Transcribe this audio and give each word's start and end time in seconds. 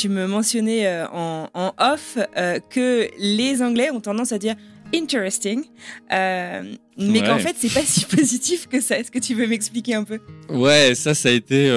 Tu 0.00 0.08
me 0.08 0.26
mentionnais 0.26 0.86
euh, 0.86 1.06
en, 1.12 1.48
en 1.52 1.74
off 1.78 2.16
euh, 2.38 2.58
que 2.70 3.06
les 3.18 3.60
Anglais 3.60 3.90
ont 3.90 4.00
tendance 4.00 4.32
à 4.32 4.38
dire 4.38 4.54
interesting, 4.94 5.62
euh, 6.10 6.62
mais 6.96 7.20
Ouais. 7.20 7.26
qu'en 7.26 7.38
fait 7.38 7.54
c'est 7.58 7.72
pas 7.72 7.82
si 7.84 8.04
positif 8.16 8.66
que 8.66 8.80
ça. 8.80 8.98
Est-ce 8.98 9.10
que 9.10 9.18
tu 9.18 9.34
veux 9.34 9.46
m'expliquer 9.46 9.94
un 9.94 10.04
peu? 10.04 10.18
Ouais, 10.48 10.94
ça, 10.94 11.14
ça 11.14 11.28
a 11.28 11.32
été 11.32 11.68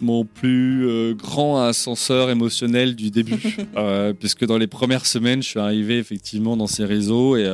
mon 0.00 0.24
plus 0.24 1.14
grand 1.14 1.62
ascenseur 1.62 2.28
émotionnel 2.28 2.96
du 2.96 3.10
début. 3.12 3.36
Puisque 4.18 4.44
dans 4.44 4.58
les 4.58 4.66
premières 4.66 5.06
semaines, 5.06 5.42
je 5.44 5.48
suis 5.48 5.60
arrivé 5.60 5.98
effectivement 5.98 6.56
dans 6.56 6.66
ces 6.66 6.84
réseaux 6.84 7.36
et, 7.36 7.46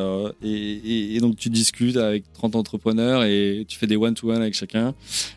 et, 0.43 0.49
et- 0.51 1.17
et 1.17 1.21
donc 1.21 1.37
tu 1.37 1.51
discutes 1.51 1.97
avec 1.99 2.25
30 2.33 2.57
entrepreneurs 2.57 3.23
et 3.25 3.65
tu 3.69 3.79
fais 3.79 3.87
des 3.87 3.97
one-to-one 3.97 4.41
avec 4.41 4.55
chacun. 4.55 4.95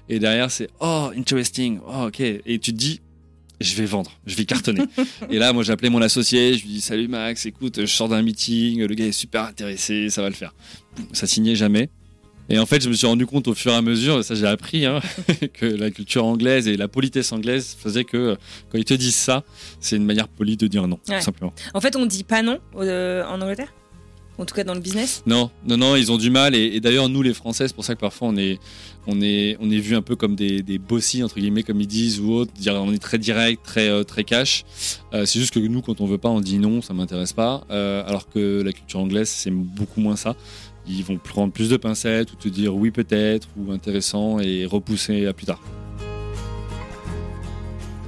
Et 0.08 0.20
derrière, 0.20 0.50
c'est 0.50 0.70
Oh, 0.80 1.10
interesting, 1.18 1.80
oh, 1.86 2.06
ok. 2.08 2.22
Et 2.22 2.60
tu 2.60 2.72
te 2.72 2.78
dis, 2.78 3.02
je 3.62 3.76
vais 3.76 3.86
vendre, 3.86 4.12
je 4.26 4.36
vais 4.36 4.46
cartonner. 4.46 4.84
et 5.30 5.38
là, 5.38 5.54
moi, 5.54 5.64
j'ai 5.64 5.72
appelé 5.72 5.90
mon 5.90 6.02
associé, 6.02 6.54
je 6.56 6.64
lui 6.64 6.70
dis 6.74 6.82
Salut 6.82 7.08
Max, 7.08 7.46
écoute, 7.46 7.82
je 7.82 7.86
sors 7.86 8.10
d'un 8.10 8.22
meeting, 8.22 8.84
le 8.86 8.94
gars 8.96 9.06
est 9.06 9.12
super 9.12 9.44
intéressé, 9.44 10.10
ça 10.10 10.22
va 10.22 10.30
le 10.30 10.36
faire. 10.36 10.54
Ça 11.14 11.28
signait 11.28 11.56
jamais. 11.56 11.90
Et 12.50 12.60
en 12.60 12.66
fait, 12.66 12.84
je 12.84 12.90
me 12.90 12.94
suis 12.94 13.08
rendu 13.08 13.26
compte 13.26 13.48
au 13.48 13.54
fur 13.54 13.72
et 13.72 13.76
à 13.76 13.82
mesure, 13.82 14.24
ça 14.26 14.36
j'ai 14.36 14.48
appris, 14.48 14.86
hein, 14.86 15.00
que 15.54 15.66
la 15.66 15.90
culture 15.90 16.26
anglaise 16.26 16.68
et 16.68 16.76
la 16.76 16.90
politesse 16.90 17.32
anglaise 17.32 17.78
faisait 17.80 18.04
que 18.04 18.36
quand 18.70 18.78
ils 18.78 18.84
te 18.84 18.94
disent 18.94 19.16
ça, 19.16 19.44
c'est 19.80 19.96
une 19.96 20.06
manière 20.06 20.28
polie 20.28 20.58
de 20.58 20.68
dire 20.68 20.86
non, 20.88 21.00
Ouais. 21.08 21.20
tout 21.20 21.24
simplement. 21.24 21.54
En 21.74 21.80
fait, 21.80 21.96
on 21.96 22.06
dit 22.06 22.26
pas 22.26 22.42
non 22.42 22.60
euh, 22.78 23.24
en 23.26 23.40
Angleterre, 23.40 23.74
en 24.38 24.46
tout 24.46 24.56
cas 24.56 24.64
dans 24.64 24.74
le 24.74 24.80
business. 24.80 25.24
Non, 25.26 25.52
non, 25.66 25.78
non, 25.78 25.96
ils 25.96 26.12
ont 26.12 26.18
du 26.18 26.30
mal. 26.30 26.56
Et, 26.56 26.80
d'ailleurs, 26.80 27.10
nous, 27.10 27.22
les 27.22 27.34
Français, 27.34 27.68
c'est 27.68 27.76
pour 27.76 27.86
ça 27.86 27.96
que 27.96 28.00
parfois 28.00 28.30
on 28.30 28.38
est, 28.38 28.60
on 29.08 29.22
est, 29.22 29.58
on 29.60 29.70
est 29.70 29.78
vu 29.78 29.96
un 29.96 30.02
peu 30.02 30.16
comme 30.16 30.36
des, 30.36 30.62
des 30.62 30.80
entre 31.24 31.36
guillemets, 31.36 31.64
comme 31.64 31.82
ils 31.82 31.88
disent 31.88 32.20
ou 32.20 32.32
autre. 32.34 32.52
On 32.68 32.94
est 32.94 33.02
très 33.02 33.18
direct, 33.18 33.64
très, 33.64 33.90
euh, 33.90 34.04
très 34.04 34.24
cash. 34.24 34.64
Euh, 35.14 35.26
c'est 35.26 35.40
juste 35.40 35.54
que 35.54 35.60
nous, 35.60 35.82
quand 35.82 36.02
on 36.02 36.06
veut 36.06 36.18
pas, 36.18 36.30
on 36.30 36.42
dit 36.42 36.58
non, 36.58 36.82
ça 36.82 36.94
m'intéresse 36.94 37.34
pas. 37.34 37.64
Euh, 37.72 38.04
alors 38.06 38.30
que 38.30 38.62
la 38.62 38.72
culture 38.72 39.00
anglaise, 39.00 39.30
c'est 39.30 39.52
beaucoup 39.52 40.02
moins 40.02 40.16
ça. 40.16 40.36
Ils 40.88 41.04
vont 41.04 41.18
prendre 41.18 41.54
plus 41.54 41.70
de 41.70 41.78
pincettes 41.78 42.34
ou 42.34 42.36
te 42.36 42.50
dire 42.50 42.76
oui 42.76 42.90
peut-être 42.90 43.48
ou 43.58 43.72
intéressant 43.72 44.40
et 44.40 44.66
repousser 44.66 45.28
à 45.28 45.34
plus 45.34 45.46
tard. 45.46 45.62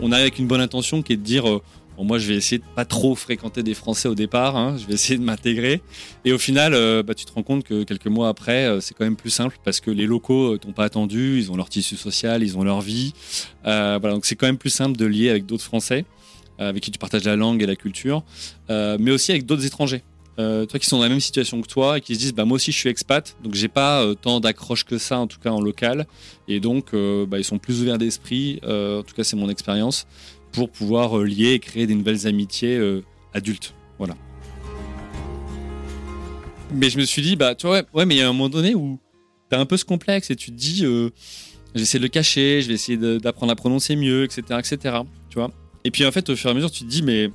On 0.01 0.11
arrive 0.11 0.23
avec 0.23 0.39
une 0.39 0.47
bonne 0.47 0.61
intention 0.61 1.01
qui 1.01 1.13
est 1.13 1.17
de 1.17 1.21
dire 1.21 1.45
bon, 1.97 2.03
moi 2.03 2.17
je 2.17 2.27
vais 2.27 2.35
essayer 2.35 2.59
de 2.59 2.63
pas 2.75 2.85
trop 2.85 3.15
fréquenter 3.15 3.63
des 3.63 3.73
Français 3.73 4.07
au 4.07 4.15
départ, 4.15 4.55
hein, 4.55 4.75
je 4.77 4.85
vais 4.85 4.93
essayer 4.93 5.17
de 5.17 5.23
m'intégrer. 5.23 5.81
Et 6.25 6.33
au 6.33 6.37
final, 6.37 6.73
euh, 6.73 7.03
bah, 7.03 7.13
tu 7.13 7.25
te 7.25 7.31
rends 7.33 7.43
compte 7.43 7.63
que 7.63 7.83
quelques 7.83 8.07
mois 8.07 8.29
après, 8.29 8.65
euh, 8.65 8.79
c'est 8.81 8.93
quand 8.93 9.03
même 9.03 9.15
plus 9.15 9.29
simple 9.29 9.57
parce 9.63 9.79
que 9.79 9.91
les 9.91 10.05
locaux 10.05 10.53
euh, 10.53 10.57
t'ont 10.57 10.73
pas 10.73 10.85
attendu, 10.85 11.37
ils 11.37 11.51
ont 11.51 11.55
leur 11.55 11.69
tissu 11.69 11.95
social, 11.95 12.43
ils 12.43 12.57
ont 12.57 12.63
leur 12.63 12.81
vie. 12.81 13.13
Euh, 13.65 13.99
donc 13.99 14.25
c'est 14.25 14.35
quand 14.35 14.47
même 14.47 14.57
plus 14.57 14.69
simple 14.69 14.97
de 14.97 15.05
lier 15.05 15.29
avec 15.29 15.45
d'autres 15.45 15.63
Français 15.63 16.05
avec 16.59 16.83
qui 16.83 16.91
tu 16.91 16.99
partages 16.99 17.23
la 17.25 17.35
langue 17.35 17.61
et 17.61 17.65
la 17.65 17.75
culture, 17.75 18.23
mais 18.69 19.11
aussi 19.11 19.31
avec 19.31 19.45
d'autres 19.45 19.65
étrangers. 19.65 20.03
Toi 20.37 20.79
qui 20.79 20.85
sont 20.85 20.97
dans 20.97 21.03
la 21.03 21.09
même 21.09 21.19
situation 21.19 21.61
que 21.61 21.67
toi 21.67 21.97
et 21.97 22.01
qui 22.01 22.13
se 22.13 22.19
disent 22.19 22.33
bah 22.33 22.45
moi 22.45 22.55
aussi 22.55 22.71
je 22.71 22.77
suis 22.77 22.89
expat 22.89 23.35
donc 23.43 23.55
j'ai 23.55 23.67
pas 23.67 24.05
tant 24.21 24.39
d'accroche 24.39 24.85
que 24.85 24.97
ça 24.97 25.19
en 25.19 25.27
tout 25.27 25.39
cas 25.39 25.49
en 25.49 25.59
local 25.59 26.05
et 26.47 26.59
donc 26.61 26.93
bah, 26.93 27.39
ils 27.39 27.43
sont 27.43 27.57
plus 27.57 27.81
ouverts 27.81 27.97
d'esprit 27.97 28.61
en 28.63 29.01
tout 29.01 29.15
cas 29.15 29.23
c'est 29.23 29.35
mon 29.35 29.49
expérience 29.49 30.05
pour 30.53 30.69
pouvoir 30.69 31.17
euh, 31.17 31.25
lier 31.25 31.51
et 31.51 31.59
créer 31.59 31.85
des 31.85 31.95
nouvelles 31.95 32.27
amitiés 32.27 32.77
euh, 32.77 33.03
adultes. 33.33 33.73
Voilà. 33.97 34.15
Mais 36.73 36.89
je 36.89 36.97
me 36.97 37.03
suis 37.03 37.21
dit 37.21 37.35
bah 37.35 37.55
tu 37.55 37.67
vois 37.67 37.83
ouais, 37.93 38.05
mais 38.05 38.15
il 38.15 38.19
y 38.19 38.21
a 38.21 38.29
un 38.29 38.33
moment 38.33 38.49
donné 38.49 38.73
où 38.73 38.99
t'as 39.49 39.59
un 39.59 39.65
peu 39.65 39.77
ce 39.77 39.85
complexe 39.85 40.31
et 40.31 40.35
tu 40.35 40.51
te 40.51 40.55
dis 40.55 40.85
euh, 40.85 41.09
je 41.73 41.79
vais 41.79 41.83
essayer 41.83 41.99
de 41.99 42.05
le 42.05 42.09
cacher 42.09 42.61
je 42.61 42.67
vais 42.69 42.73
essayer 42.73 42.97
d'apprendre 42.97 43.51
à 43.51 43.55
prononcer 43.55 43.95
mieux 43.95 44.23
etc 44.23 44.41
etc 44.59 44.97
tu 45.29 45.37
vois. 45.37 45.51
Et 45.83 45.91
puis 45.91 46.05
en 46.05 46.11
fait 46.11 46.29
au 46.29 46.35
fur 46.35 46.49
et 46.49 46.51
à 46.51 46.53
mesure 46.55 46.71
tu 46.71 46.83
te 46.83 46.89
dis 46.89 47.03
mais 47.03 47.29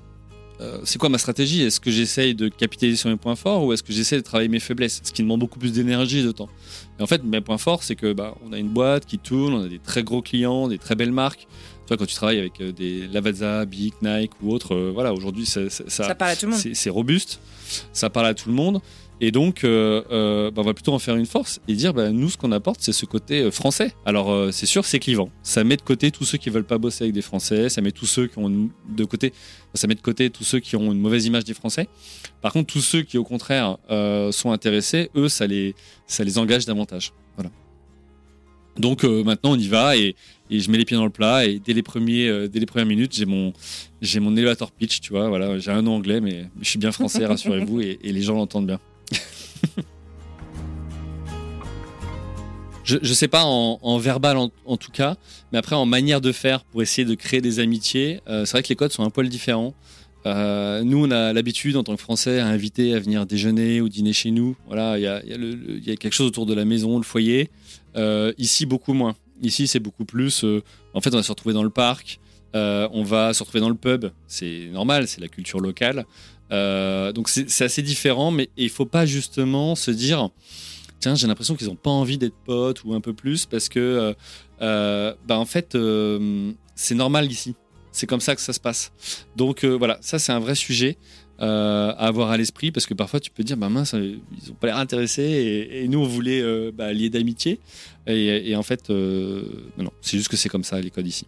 euh, 0.61 0.81
c'est 0.84 0.99
quoi 0.99 1.09
ma 1.09 1.19
stratégie? 1.19 1.62
Est-ce 1.62 1.81
que 1.81 1.91
j'essaye 1.91 2.34
de 2.34 2.49
capitaliser 2.49 2.97
sur 2.97 3.11
mes 3.11 3.17
points 3.17 3.37
forts 3.37 3.65
ou 3.65 3.73
est-ce 3.73 3.83
que 3.83 3.93
j'essaie 3.93 4.17
de 4.17 4.23
travailler 4.23 4.49
mes 4.49 4.61
faiblesses? 4.61 5.01
Ce 5.05 5.12
qui 5.12 5.23
demande 5.23 5.41
beaucoup 5.41 5.59
plus 5.59 5.73
d'énergie 5.73 6.21
et 6.21 6.25
de 6.25 6.33
temps. 6.33 6.49
Et 6.99 7.03
en 7.03 7.07
fait, 7.07 7.23
mes 7.23 7.41
points 7.41 7.59
forts, 7.59 7.83
c'est 7.83 7.95
que 7.95 8.12
bah, 8.12 8.34
on 8.45 8.53
a 8.53 8.59
une 8.59 8.69
boîte 8.69 9.07
qui 9.07 9.19
tourne, 9.19 9.55
on 9.55 9.62
a 9.62 9.69
des 9.69 9.78
très 9.78 10.03
gros 10.03 10.21
clients, 10.21 10.69
des 10.69 10.78
très 10.78 10.97
belles 10.97 11.12
marques. 11.12 11.47
Toi, 11.88 11.97
quand 11.97 12.06
tu 12.06 12.15
travailles 12.15 12.38
avec 12.38 12.60
euh, 12.60 12.71
des 12.71 13.09
Lavazza, 13.09 13.65
Bic, 13.65 13.94
Nike 14.03 14.32
ou 14.43 14.53
autres, 14.53 14.75
euh, 14.75 14.91
voilà, 14.93 15.12
aujourd'hui, 15.15 15.47
ça, 15.47 15.69
ça- 15.71 15.84
ça- 15.88 16.04
Ça 16.04 16.15
parle 16.15 16.31
à 16.32 16.37
tout 16.37 16.47
le 16.47 16.53
monde. 16.53 16.60
c'est 16.75 16.91
robuste, 16.91 17.41
ça 17.93 18.10
parle 18.10 18.26
à 18.26 18.34
tout 18.34 18.49
le 18.50 18.54
monde. 18.54 18.81
Et 19.21 19.32
donc, 19.32 19.65
euh, 19.65 20.03
euh, 20.12 20.50
bah, 20.53 20.62
on 20.62 20.65
va 20.66 20.75
plutôt 20.75 20.93
en 20.93 21.00
faire 21.00 21.16
une 21.16 21.27
force 21.27 21.59
et 21.66 21.75
dire, 21.75 21.93
bah, 21.93 22.10
nous, 22.10 22.28
ce 22.31 22.37
qu'on 22.37 22.53
apporte, 22.53 22.81
c'est 22.82 22.93
ce 22.93 23.04
côté 23.04 23.50
français. 23.50 23.93
Alors, 24.06 24.31
euh, 24.31 24.53
c'est 24.53 24.66
sûr, 24.66 24.84
c'est 24.84 25.00
clivant. 25.00 25.28
Ça 25.43 25.65
met 25.65 25.77
de 25.77 25.82
côté 25.82 26.12
tous 26.12 26.25
ceux 26.25 26.38
qui 26.38 26.50
veulent 26.50 26.62
pas 26.62 26.78
bosser 26.78 27.03
avec 27.04 27.15
des 27.15 27.22
Français. 27.22 27.69
Ça 27.69 27.81
met 27.81 27.91
tous 27.91 28.06
ceux 28.06 28.28
qui 28.28 28.38
ont 28.38 28.48
une- 28.48 28.69
de 28.88 29.04
côté, 29.04 29.32
ça 29.75 29.88
met 29.88 29.97
de 29.97 30.00
côté 30.00 30.31
tous 30.31 30.44
ceux 30.44 30.60
qui 30.60 30.77
ont 30.77 30.93
une 30.93 31.00
mauvaise 31.00 31.25
image 31.27 31.43
des 31.44 31.54
Français. 31.54 31.88
Par 32.43 32.53
contre, 32.53 32.72
tous 32.72 32.81
ceux 32.82 33.03
qui, 33.03 33.19
au 33.19 33.25
contraire, 33.25 33.78
sont 34.31 34.53
intéressés, 34.53 35.10
eux, 35.16 35.28
ça 35.28 35.47
les, 35.48 35.75
ça 36.06 36.22
les 36.22 36.38
engage 36.38 36.65
davantage. 36.66 37.12
Voilà. 37.37 37.50
Donc 38.78 39.04
euh, 39.04 39.25
maintenant, 39.25 39.53
on 39.53 39.59
y 39.59 39.66
va 39.66 39.97
et, 39.97 40.15
et 40.50 40.60
je 40.60 40.70
mets 40.70 40.78
les 40.78 40.84
pieds 40.84 40.97
dans 40.97 41.04
le 41.04 41.10
plat 41.10 41.44
et 41.47 41.60
dès 41.64 41.72
les 41.72 41.82
premiers, 41.82 42.28
euh, 42.28 42.48
dès 42.48 42.60
les 42.60 42.66
premières 42.66 42.86
minutes, 42.86 43.14
j'ai 43.14 43.26
mon, 43.26 43.53
j'ai 44.00 44.20
mon 44.20 44.36
elevator 44.36 44.70
pitch, 44.70 45.00
tu 45.00 45.12
vois. 45.12 45.28
Voilà, 45.28 45.59
j'ai 45.59 45.70
un 45.70 45.82
nom 45.82 45.97
anglais, 45.97 46.20
mais 46.20 46.47
je 46.60 46.69
suis 46.69 46.78
bien 46.78 46.92
français, 46.92 47.26
rassurez-vous, 47.32 47.81
et, 47.81 47.98
et 48.03 48.12
les 48.12 48.22
gens 48.22 48.34
l'entendent 48.34 48.66
bien. 48.66 48.81
je, 52.84 52.97
je 53.03 53.12
sais 53.12 53.28
pas 53.28 53.44
en, 53.44 53.78
en 53.82 53.98
verbal 53.98 54.36
en, 54.36 54.50
en 54.64 54.76
tout 54.76 54.91
cas, 54.91 55.16
mais 55.53 55.59
après 55.59 55.76
en 55.76 55.86
manière 55.86 56.20
de 56.20 56.32
faire 56.32 56.65
pour 56.65 56.82
essayer 56.82 57.04
de 57.04 57.15
créer 57.15 57.41
des 57.41 57.60
amitiés, 57.60 58.20
euh, 58.28 58.44
c'est 58.44 58.53
vrai 58.53 58.62
que 58.62 58.69
les 58.69 58.76
codes 58.76 58.92
sont 58.92 59.04
un 59.04 59.10
poil 59.10 59.28
différents. 59.28 59.75
Euh, 60.26 60.82
nous, 60.82 61.06
on 61.06 61.10
a 61.10 61.32
l'habitude 61.32 61.76
en 61.76 61.84
tant 61.84 61.94
que 61.94 62.03
Français 62.03 62.41
à 62.41 62.47
inviter 62.47 62.94
à 62.94 62.98
venir 62.98 63.25
déjeuner 63.25 63.80
ou 63.80 63.88
dîner 63.88 64.12
chez 64.12 64.30
nous. 64.30 64.56
Voilà, 64.66 64.98
il 64.98 65.03
y 65.03 65.06
a, 65.06 65.22
il 65.25 65.80
y 65.84 65.91
y 65.91 65.92
a 65.92 65.97
quelque 65.97 66.12
chose 66.12 66.26
autour 66.26 66.44
de 66.47 66.54
la 66.54 66.65
maison, 66.65 66.98
le 66.98 67.04
foyer. 67.04 67.50
Euh, 67.97 68.32
ici, 68.36 68.66
beaucoup 68.66 68.92
moins. 68.92 69.15
Ici, 69.43 69.66
c'est 69.66 69.81
beaucoup 69.81 70.04
plus. 70.04 70.44
euh, 70.44 70.62
en 70.94 71.00
fait, 71.00 71.12
on 71.15 71.16
va 71.16 71.22
se 71.22 71.31
retrouver 71.32 71.54
dans 71.54 71.62
le 71.62 71.71
parc. 71.71 72.21
euh, 72.56 72.88
on 72.93 73.03
va 73.03 73.34
se 73.34 73.43
retrouver 73.43 73.60
dans 73.60 73.69
le 73.69 73.75
pub. 73.75 74.06
C'est 74.26 74.69
normal, 74.72 75.06
c'est 75.06 75.21
la 75.21 75.28
culture 75.28 75.60
locale. 75.60 76.06
Euh, 76.50 77.12
donc 77.12 77.28
c'est 77.28 77.65
assez 77.65 77.82
différent, 77.82 78.31
mais 78.31 78.48
il 78.56 78.71
faut 78.71 78.87
pas 78.87 79.04
justement 79.04 79.75
se 79.75 79.91
dire 79.91 80.31
tiens, 80.98 81.15
j'ai 81.15 81.27
l'impression 81.27 81.54
qu'ils 81.56 81.69
n'ont 81.69 81.77
pas 81.77 81.91
envie 81.91 82.16
d'être 82.16 82.34
potes 82.44 82.84
ou 82.84 82.95
un 82.95 83.01
peu 83.03 83.13
plus 83.13 83.45
parce 83.47 83.68
que, 83.68 84.15
euh, 84.63 85.15
bah, 85.27 85.39
en 85.39 85.45
fait, 85.45 85.77
c'est 86.74 86.95
normal 86.95 87.30
ici. 87.30 87.54
C'est 87.92 88.07
comme 88.07 88.21
ça 88.21 88.34
que 88.34 88.41
ça 88.41 88.53
se 88.53 88.60
passe. 88.60 88.92
Donc 89.36 89.65
voilà, 89.65 89.98
ça 90.01 90.18
c'est 90.18 90.33
un 90.33 90.41
vrai 90.41 90.54
sujet 90.54 90.97
euh, 91.41 91.91
à 91.91 92.07
avoir 92.09 92.31
à 92.31 92.37
l'esprit 92.37 92.73
parce 92.73 92.87
que 92.87 92.95
parfois 92.95 93.21
tu 93.21 93.31
peux 93.31 93.45
dire, 93.45 93.57
bah 93.57 93.69
mince, 93.69 93.95
euh, 93.95 94.17
ils 94.43 94.51
ont 94.51 94.55
pas 94.55 94.69
l'air 94.69 94.79
intéressés 94.79 95.23
et, 95.23 95.85
et 95.85 95.89
nous 95.89 96.01
on 96.01 96.07
voulait 96.07 96.41
euh, 96.41 96.73
bah, 96.75 96.93
lier 96.93 97.11
d'amitié. 97.11 97.61
Et, 98.07 98.51
et 98.51 98.57
en 98.57 98.63
fait, 98.63 98.91
euh, 98.91 99.43
non, 99.77 99.91
c'est 100.01 100.17
juste 100.17 100.29
que 100.29 100.37
c'est 100.37 100.49
comme 100.49 100.65
ça 100.65 100.81
les 100.81 100.91
codes 100.91 101.07
ici. 101.07 101.27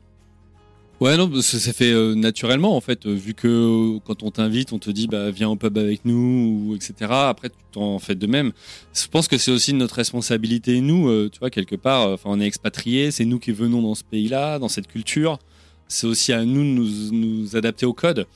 Ouais, 1.01 1.17
non, 1.17 1.31
ça 1.41 1.59
s'est 1.59 1.73
fait 1.73 1.93
euh, 1.93 2.15
naturellement 2.15 2.77
en 2.77 2.81
fait, 2.81 3.07
vu 3.07 3.33
que 3.33 3.99
quand 4.01 4.23
on 4.23 4.31
t'invite, 4.31 4.73
on 4.73 4.79
te 4.79 4.91
dit 4.91 5.07
bah 5.07 5.31
viens 5.31 5.49
au 5.49 5.57
pub 5.57 5.79
avec 5.79 6.05
nous, 6.05 6.69
ou 6.69 6.75
etc. 6.75 6.93
Après, 7.11 7.49
tu 7.49 7.57
t'en 7.73 7.99
fais 7.99 8.15
de 8.15 8.27
même. 8.27 8.53
Je 8.93 9.07
pense 9.07 9.27
que 9.27 9.39
c'est 9.39 9.51
aussi 9.51 9.73
notre 9.73 9.95
responsabilité, 9.95 10.81
nous, 10.81 11.29
tu 11.31 11.39
vois, 11.39 11.49
quelque 11.51 11.77
part. 11.77 12.09
Enfin, 12.09 12.31
on 12.31 12.41
est 12.41 12.47
expatriés, 12.47 13.13
c'est 13.13 13.25
nous 13.25 13.39
qui 13.39 13.53
venons 13.53 13.81
dans 13.81 13.95
ce 13.95 14.05
pays-là, 14.05 14.59
dans 14.59 14.69
cette 14.69 14.89
culture. 14.89 15.39
C'est 15.89 16.07
aussi 16.07 16.33
à 16.33 16.45
nous 16.45 16.63
de 16.63 16.69
nous, 16.69 17.13
nous 17.13 17.57
adapter 17.57 17.87
au 17.87 17.93
code. 17.93 18.27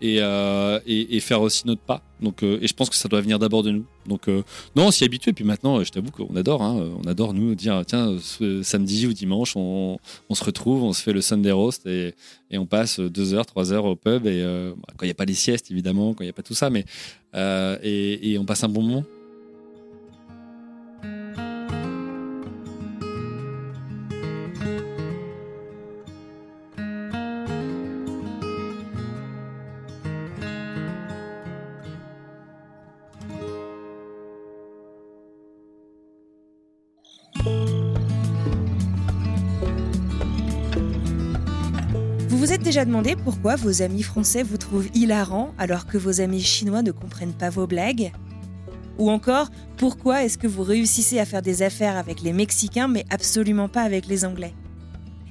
Et, 0.00 1.16
et, 1.16 1.20
faire 1.20 1.42
aussi 1.42 1.66
notre 1.66 1.82
pas. 1.82 2.02
Donc, 2.20 2.42
et 2.42 2.66
je 2.66 2.74
pense 2.74 2.90
que 2.90 2.96
ça 2.96 3.08
doit 3.08 3.20
venir 3.20 3.38
d'abord 3.38 3.62
de 3.62 3.70
nous. 3.70 3.84
Donc, 4.06 4.28
non, 4.28 4.86
on 4.86 4.90
s'y 4.90 5.04
habitue. 5.04 5.30
Et 5.30 5.32
puis 5.32 5.44
maintenant, 5.44 5.82
je 5.82 5.90
t'avoue 5.90 6.10
qu'on 6.10 6.34
adore. 6.36 6.62
Hein, 6.62 6.90
on 7.02 7.08
adore, 7.08 7.34
nous, 7.34 7.54
dire 7.54 7.82
tiens, 7.86 8.16
samedi 8.62 9.06
ou 9.06 9.12
dimanche, 9.12 9.56
on, 9.56 9.98
on, 10.28 10.34
se 10.34 10.44
retrouve, 10.44 10.82
on 10.82 10.92
se 10.92 11.02
fait 11.02 11.12
le 11.12 11.20
Sunday 11.20 11.52
roast 11.52 11.86
et, 11.86 12.14
et 12.50 12.58
on 12.58 12.66
passe 12.66 13.00
deux 13.00 13.34
heures, 13.34 13.46
trois 13.46 13.72
heures 13.72 13.84
au 13.84 13.96
pub. 13.96 14.26
Et 14.26 14.42
bah, 14.42 14.94
quand 14.96 15.04
il 15.04 15.08
n'y 15.08 15.12
a 15.12 15.14
pas 15.14 15.24
les 15.24 15.34
siestes, 15.34 15.70
évidemment, 15.70 16.14
quand 16.14 16.22
il 16.24 16.26
n'y 16.26 16.30
a 16.30 16.34
pas 16.34 16.42
tout 16.42 16.54
ça, 16.54 16.70
mais 16.70 16.84
et, 17.34 18.32
et 18.32 18.38
on 18.38 18.44
passe 18.44 18.64
un 18.64 18.68
bon 18.68 18.82
moment. 18.82 19.04
Déjà 42.70 42.84
demandé 42.84 43.16
pourquoi 43.16 43.56
vos 43.56 43.82
amis 43.82 44.04
français 44.04 44.44
vous 44.44 44.56
trouvent 44.56 44.88
hilarant 44.94 45.52
alors 45.58 45.86
que 45.86 45.98
vos 45.98 46.20
amis 46.20 46.40
chinois 46.40 46.82
ne 46.82 46.92
comprennent 46.92 47.32
pas 47.32 47.50
vos 47.50 47.66
blagues? 47.66 48.12
Ou 48.96 49.10
encore, 49.10 49.50
pourquoi 49.76 50.22
est-ce 50.22 50.38
que 50.38 50.46
vous 50.46 50.62
réussissez 50.62 51.18
à 51.18 51.24
faire 51.24 51.42
des 51.42 51.62
affaires 51.62 51.96
avec 51.96 52.22
les 52.22 52.32
Mexicains 52.32 52.86
mais 52.86 53.04
absolument 53.10 53.68
pas 53.68 53.82
avec 53.82 54.06
les 54.06 54.24
Anglais? 54.24 54.54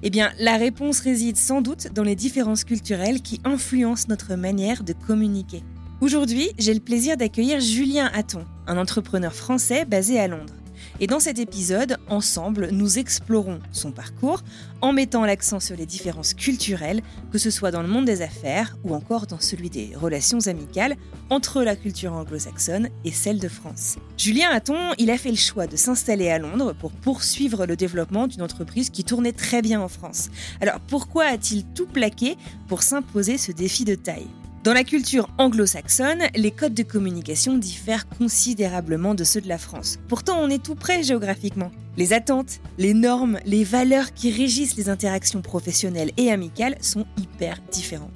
Eh 0.03 0.09
bien, 0.09 0.33
la 0.37 0.57
réponse 0.57 0.99
réside 0.99 1.37
sans 1.37 1.61
doute 1.61 1.93
dans 1.93 2.03
les 2.03 2.17
différences 2.17 2.65
culturelles 2.65 3.21
qui 3.21 3.39
influencent 3.45 4.07
notre 4.09 4.35
manière 4.35 4.83
de 4.83 4.91
communiquer. 4.91 5.63
Aujourd'hui, 6.01 6.49
j'ai 6.57 6.73
le 6.73 6.81
plaisir 6.81 7.15
d'accueillir 7.15 7.61
Julien 7.61 8.11
Hatton, 8.13 8.43
un 8.67 8.77
entrepreneur 8.77 9.33
français 9.33 9.85
basé 9.85 10.19
à 10.19 10.27
Londres. 10.27 10.58
Et 10.99 11.07
dans 11.07 11.19
cet 11.19 11.39
épisode, 11.39 11.97
ensemble, 12.07 12.69
nous 12.71 12.99
explorons 12.99 13.59
son 13.71 13.91
parcours 13.91 14.43
en 14.81 14.93
mettant 14.93 15.25
l'accent 15.25 15.59
sur 15.59 15.75
les 15.75 15.85
différences 15.85 16.33
culturelles, 16.33 17.01
que 17.31 17.37
ce 17.37 17.51
soit 17.51 17.71
dans 17.71 17.81
le 17.81 17.87
monde 17.87 18.05
des 18.05 18.21
affaires 18.21 18.77
ou 18.83 18.93
encore 18.93 19.27
dans 19.27 19.39
celui 19.39 19.69
des 19.69 19.91
relations 19.95 20.39
amicales 20.47 20.95
entre 21.29 21.63
la 21.63 21.75
culture 21.75 22.13
anglo-saxonne 22.13 22.89
et 23.05 23.11
celle 23.11 23.39
de 23.39 23.47
France. 23.47 23.97
Julien 24.17 24.49
Hatton, 24.51 24.93
il 24.97 25.11
a 25.11 25.17
fait 25.17 25.31
le 25.31 25.35
choix 25.35 25.67
de 25.67 25.75
s'installer 25.75 26.29
à 26.29 26.39
Londres 26.39 26.73
pour 26.79 26.91
poursuivre 26.91 27.65
le 27.65 27.75
développement 27.75 28.27
d'une 28.27 28.41
entreprise 28.41 28.89
qui 28.89 29.03
tournait 29.03 29.33
très 29.33 29.61
bien 29.61 29.81
en 29.81 29.87
France. 29.87 30.29
Alors 30.61 30.79
pourquoi 30.79 31.25
a-t-il 31.25 31.65
tout 31.73 31.87
plaqué 31.87 32.37
pour 32.67 32.83
s'imposer 32.83 33.37
ce 33.37 33.51
défi 33.51 33.85
de 33.85 33.95
taille? 33.95 34.27
Dans 34.63 34.73
la 34.73 34.83
culture 34.83 35.29
anglo-saxonne, 35.37 36.23
les 36.35 36.51
codes 36.51 36.73
de 36.73 36.83
communication 36.83 37.57
diffèrent 37.57 38.09
considérablement 38.09 39.15
de 39.15 39.23
ceux 39.23 39.39
de 39.39 39.47
la 39.47 39.57
France. 39.57 39.99
Pourtant, 40.09 40.37
on 40.39 40.49
est 40.49 40.61
tout 40.61 40.75
près 40.75 41.01
géographiquement. 41.01 41.71
Les 41.95 42.11
attentes, 42.11 42.59
les 42.77 42.93
normes, 42.93 43.39
les 43.45 43.63
valeurs 43.63 44.13
qui 44.13 44.31
régissent 44.31 44.75
les 44.75 44.89
interactions 44.89 45.41
professionnelles 45.41 46.11
et 46.17 46.29
amicales 46.29 46.77
sont 46.81 47.05
hyper 47.17 47.59
différents. 47.71 48.11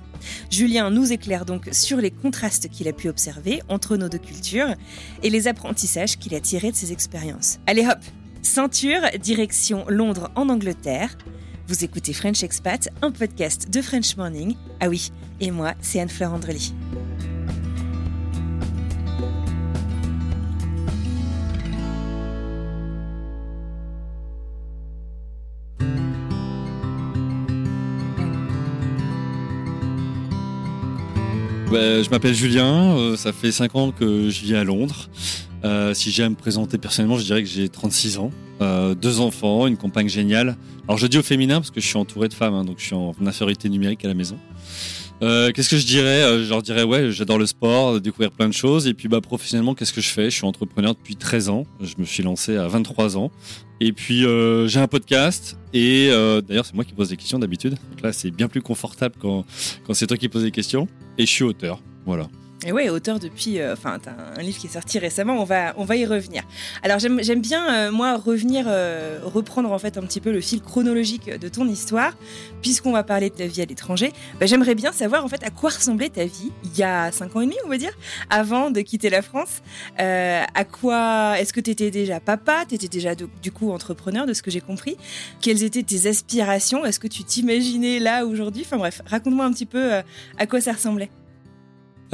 Julien 0.49 0.89
nous 0.89 1.13
éclaire 1.13 1.45
donc 1.45 1.69
sur 1.71 1.97
les 1.97 2.11
contrastes 2.11 2.69
qu'il 2.69 2.89
a 2.89 2.93
pu 2.93 3.07
observer 3.07 3.61
entre 3.69 3.95
nos 3.95 4.09
deux 4.09 4.17
cultures 4.17 4.75
et 5.21 5.29
les 5.29 5.47
apprentissages 5.47 6.17
qu'il 6.17 6.35
a 6.35 6.41
tirés 6.41 6.71
de 6.71 6.75
ses 6.75 6.91
expériences. 6.91 7.59
Allez 7.67 7.87
hop, 7.87 7.99
ceinture, 8.41 9.01
direction 9.21 9.85
Londres 9.87 10.29
en 10.35 10.49
Angleterre. 10.49 11.17
Vous 11.69 11.85
écoutez 11.85 12.11
French 12.11 12.43
Expat, 12.43 12.89
un 13.01 13.09
podcast 13.09 13.69
de 13.69 13.81
French 13.81 14.17
Morning. 14.17 14.55
Ah 14.81 14.89
oui, 14.89 15.11
et 15.39 15.49
moi, 15.49 15.75
c'est 15.79 15.97
Anne-Fleur 16.01 16.33
Andrely. 16.33 16.73
Bah, 31.71 32.03
je 32.03 32.09
m'appelle 32.09 32.35
Julien, 32.35 32.97
euh, 32.97 33.15
ça 33.15 33.31
fait 33.31 33.53
5 33.53 33.75
ans 33.75 33.91
que 33.91 34.29
je 34.29 34.41
vis 34.41 34.55
à 34.55 34.65
Londres. 34.65 35.07
Euh, 35.63 35.93
si 35.93 36.11
j'ai 36.11 36.23
à 36.23 36.29
me 36.29 36.35
présenter 36.35 36.77
personnellement, 36.77 37.17
je 37.17 37.23
dirais 37.23 37.41
que 37.41 37.49
j'ai 37.49 37.69
36 37.69 38.17
ans, 38.17 38.31
euh, 38.61 38.95
deux 38.95 39.19
enfants, 39.19 39.67
une 39.67 39.77
compagne 39.77 40.09
géniale. 40.09 40.57
Alors 40.87 40.97
je 40.97 41.07
dis 41.07 41.17
au 41.17 41.23
féminin 41.23 41.55
parce 41.55 41.71
que 41.71 41.79
je 41.79 41.87
suis 41.87 41.97
entouré 41.97 42.27
de 42.27 42.33
femmes, 42.33 42.53
hein, 42.53 42.65
donc 42.65 42.79
je 42.79 42.85
suis 42.85 42.95
en 42.95 43.13
infériorité 43.25 43.69
numérique 43.69 44.03
à 44.03 44.09
la 44.09 44.13
maison. 44.13 44.37
Euh, 45.21 45.51
qu'est-ce 45.53 45.69
que 45.69 45.77
je 45.77 45.85
dirais? 45.85 46.43
Je 46.43 46.49
leur 46.49 46.61
dirais 46.61 46.83
ouais, 46.83 47.11
j'adore 47.11 47.37
le 47.37 47.45
sport, 47.45 48.01
découvrir 48.01 48.31
plein 48.31 48.49
de 48.49 48.53
choses. 48.53 48.87
Et 48.87 48.93
puis 48.93 49.07
bah 49.07 49.21
professionnellement, 49.21 49.73
qu'est-ce 49.73 49.93
que 49.93 50.01
je 50.01 50.09
fais? 50.09 50.25
Je 50.25 50.35
suis 50.35 50.45
entrepreneur 50.45 50.95
depuis 50.95 51.15
13 51.15 51.47
ans. 51.47 51.65
Je 51.79 51.93
me 51.97 52.03
suis 52.03 52.23
lancé 52.23 52.57
à 52.57 52.67
23 52.67 53.15
ans. 53.15 53.31
Et 53.79 53.93
puis 53.93 54.25
j'ai 54.65 54.79
un 54.79 54.87
podcast. 54.87 55.57
Et 55.73 56.09
d'ailleurs, 56.45 56.65
c'est 56.65 56.73
moi 56.73 56.83
qui 56.83 56.93
pose 56.93 57.09
des 57.09 57.15
questions 57.15 57.39
d'habitude. 57.39 57.75
Donc 57.91 58.01
là, 58.01 58.11
c'est 58.11 58.31
bien 58.31 58.49
plus 58.49 58.61
confortable 58.61 59.15
quand, 59.17 59.45
quand 59.85 59.93
c'est 59.93 60.07
toi 60.07 60.17
qui 60.17 60.27
poses 60.27 60.43
des 60.43 60.51
questions. 60.51 60.89
Et 61.17 61.25
je 61.25 61.31
suis 61.31 61.45
auteur. 61.45 61.81
Voilà. 62.05 62.27
Et 62.65 62.71
ouais, 62.71 62.89
auteur 62.89 63.19
depuis. 63.19 63.59
Euh, 63.59 63.73
enfin, 63.73 63.99
t'as 64.01 64.13
un 64.37 64.41
livre 64.41 64.57
qui 64.57 64.67
est 64.67 64.71
sorti 64.71 64.97
récemment, 64.97 65.41
on 65.41 65.43
va, 65.43 65.73
on 65.77 65.83
va 65.83 65.97
y 65.97 66.05
revenir. 66.05 66.43
Alors, 66.81 66.99
j'aime 66.99 67.41
bien, 67.41 67.73
euh, 67.73 67.91
moi, 67.91 68.15
revenir, 68.15 68.65
euh, 68.67 69.19
reprendre 69.23 69.71
en 69.71 69.79
fait 69.79 69.97
un 69.97 70.01
petit 70.01 70.21
peu 70.21 70.31
le 70.31 70.39
fil 70.39 70.61
chronologique 70.61 71.29
de 71.29 71.49
ton 71.49 71.67
histoire, 71.67 72.13
puisqu'on 72.61 72.93
va 72.93 73.03
parler 73.03 73.29
de 73.29 73.35
ta 73.35 73.47
vie 73.47 73.61
à 73.61 73.65
l'étranger. 73.65 74.13
Bah, 74.39 74.45
j'aimerais 74.45 74.75
bien 74.75 74.93
savoir 74.93 75.25
en 75.25 75.27
fait 75.27 75.43
à 75.43 75.49
quoi 75.49 75.71
ressemblait 75.71 76.09
ta 76.09 76.25
vie 76.25 76.51
il 76.63 76.77
y 76.77 76.83
a 76.83 77.11
5 77.11 77.35
ans 77.35 77.41
et 77.41 77.45
demi, 77.45 77.57
on 77.65 77.69
va 77.69 77.77
dire, 77.77 77.91
avant 78.29 78.71
de 78.71 78.79
quitter 78.81 79.09
la 79.09 79.21
France. 79.21 79.61
à 79.97 80.63
quoi. 80.65 81.39
Est-ce 81.39 81.51
que 81.51 81.59
tu 81.59 81.71
étais 81.71 81.91
déjà 81.91 82.19
papa? 82.19 82.63
Tu 82.67 82.75
étais 82.75 82.87
déjà 82.87 83.13
du 83.15 83.51
coup 83.51 83.71
entrepreneur, 83.71 84.25
de 84.25 84.33
ce 84.33 84.41
que 84.41 84.51
j'ai 84.51 84.61
compris? 84.61 84.95
Quelles 85.41 85.63
étaient 85.63 85.83
tes 85.83 86.07
aspirations? 86.07 86.85
Est-ce 86.85 86.99
que 86.99 87.07
tu 87.07 87.23
t'imaginais 87.23 87.99
là 87.99 88.25
aujourd'hui? 88.25 88.63
Enfin 88.65 88.77
bref, 88.77 89.01
raconte-moi 89.05 89.45
un 89.45 89.51
petit 89.51 89.65
peu 89.65 89.91
à 90.37 90.47
quoi 90.47 90.61
ça 90.61 90.71
ressemblait. 90.71 91.09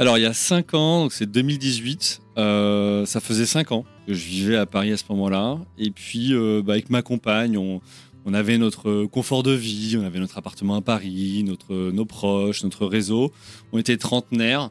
Alors, 0.00 0.16
il 0.16 0.22
y 0.22 0.26
a 0.26 0.32
5 0.32 0.72
ans, 0.72 1.02
donc 1.02 1.12
c'est 1.12 1.30
2018, 1.30 2.22
euh, 2.38 3.04
ça 3.04 3.20
faisait 3.20 3.44
5 3.44 3.70
ans 3.72 3.84
que 4.06 4.14
je 4.14 4.24
vivais 4.24 4.56
à 4.56 4.64
Paris 4.64 4.92
à 4.92 4.96
ce 4.96 5.04
moment-là. 5.10 5.58
Et 5.76 5.90
puis, 5.90 6.32
euh, 6.32 6.62
bah, 6.64 6.72
avec 6.72 6.88
ma 6.88 7.02
compagne, 7.02 7.58
on, 7.58 7.82
avait 8.32 8.58
notre 8.58 9.04
confort 9.06 9.42
de 9.42 9.52
vie, 9.52 9.96
on 10.00 10.04
avait 10.04 10.18
notre 10.18 10.38
appartement 10.38 10.76
à 10.76 10.80
Paris, 10.80 11.42
notre, 11.46 11.74
nos 11.90 12.04
proches, 12.04 12.62
notre 12.62 12.86
réseau. 12.86 13.32
On 13.72 13.78
était 13.78 13.96
trentenaires. 13.96 14.70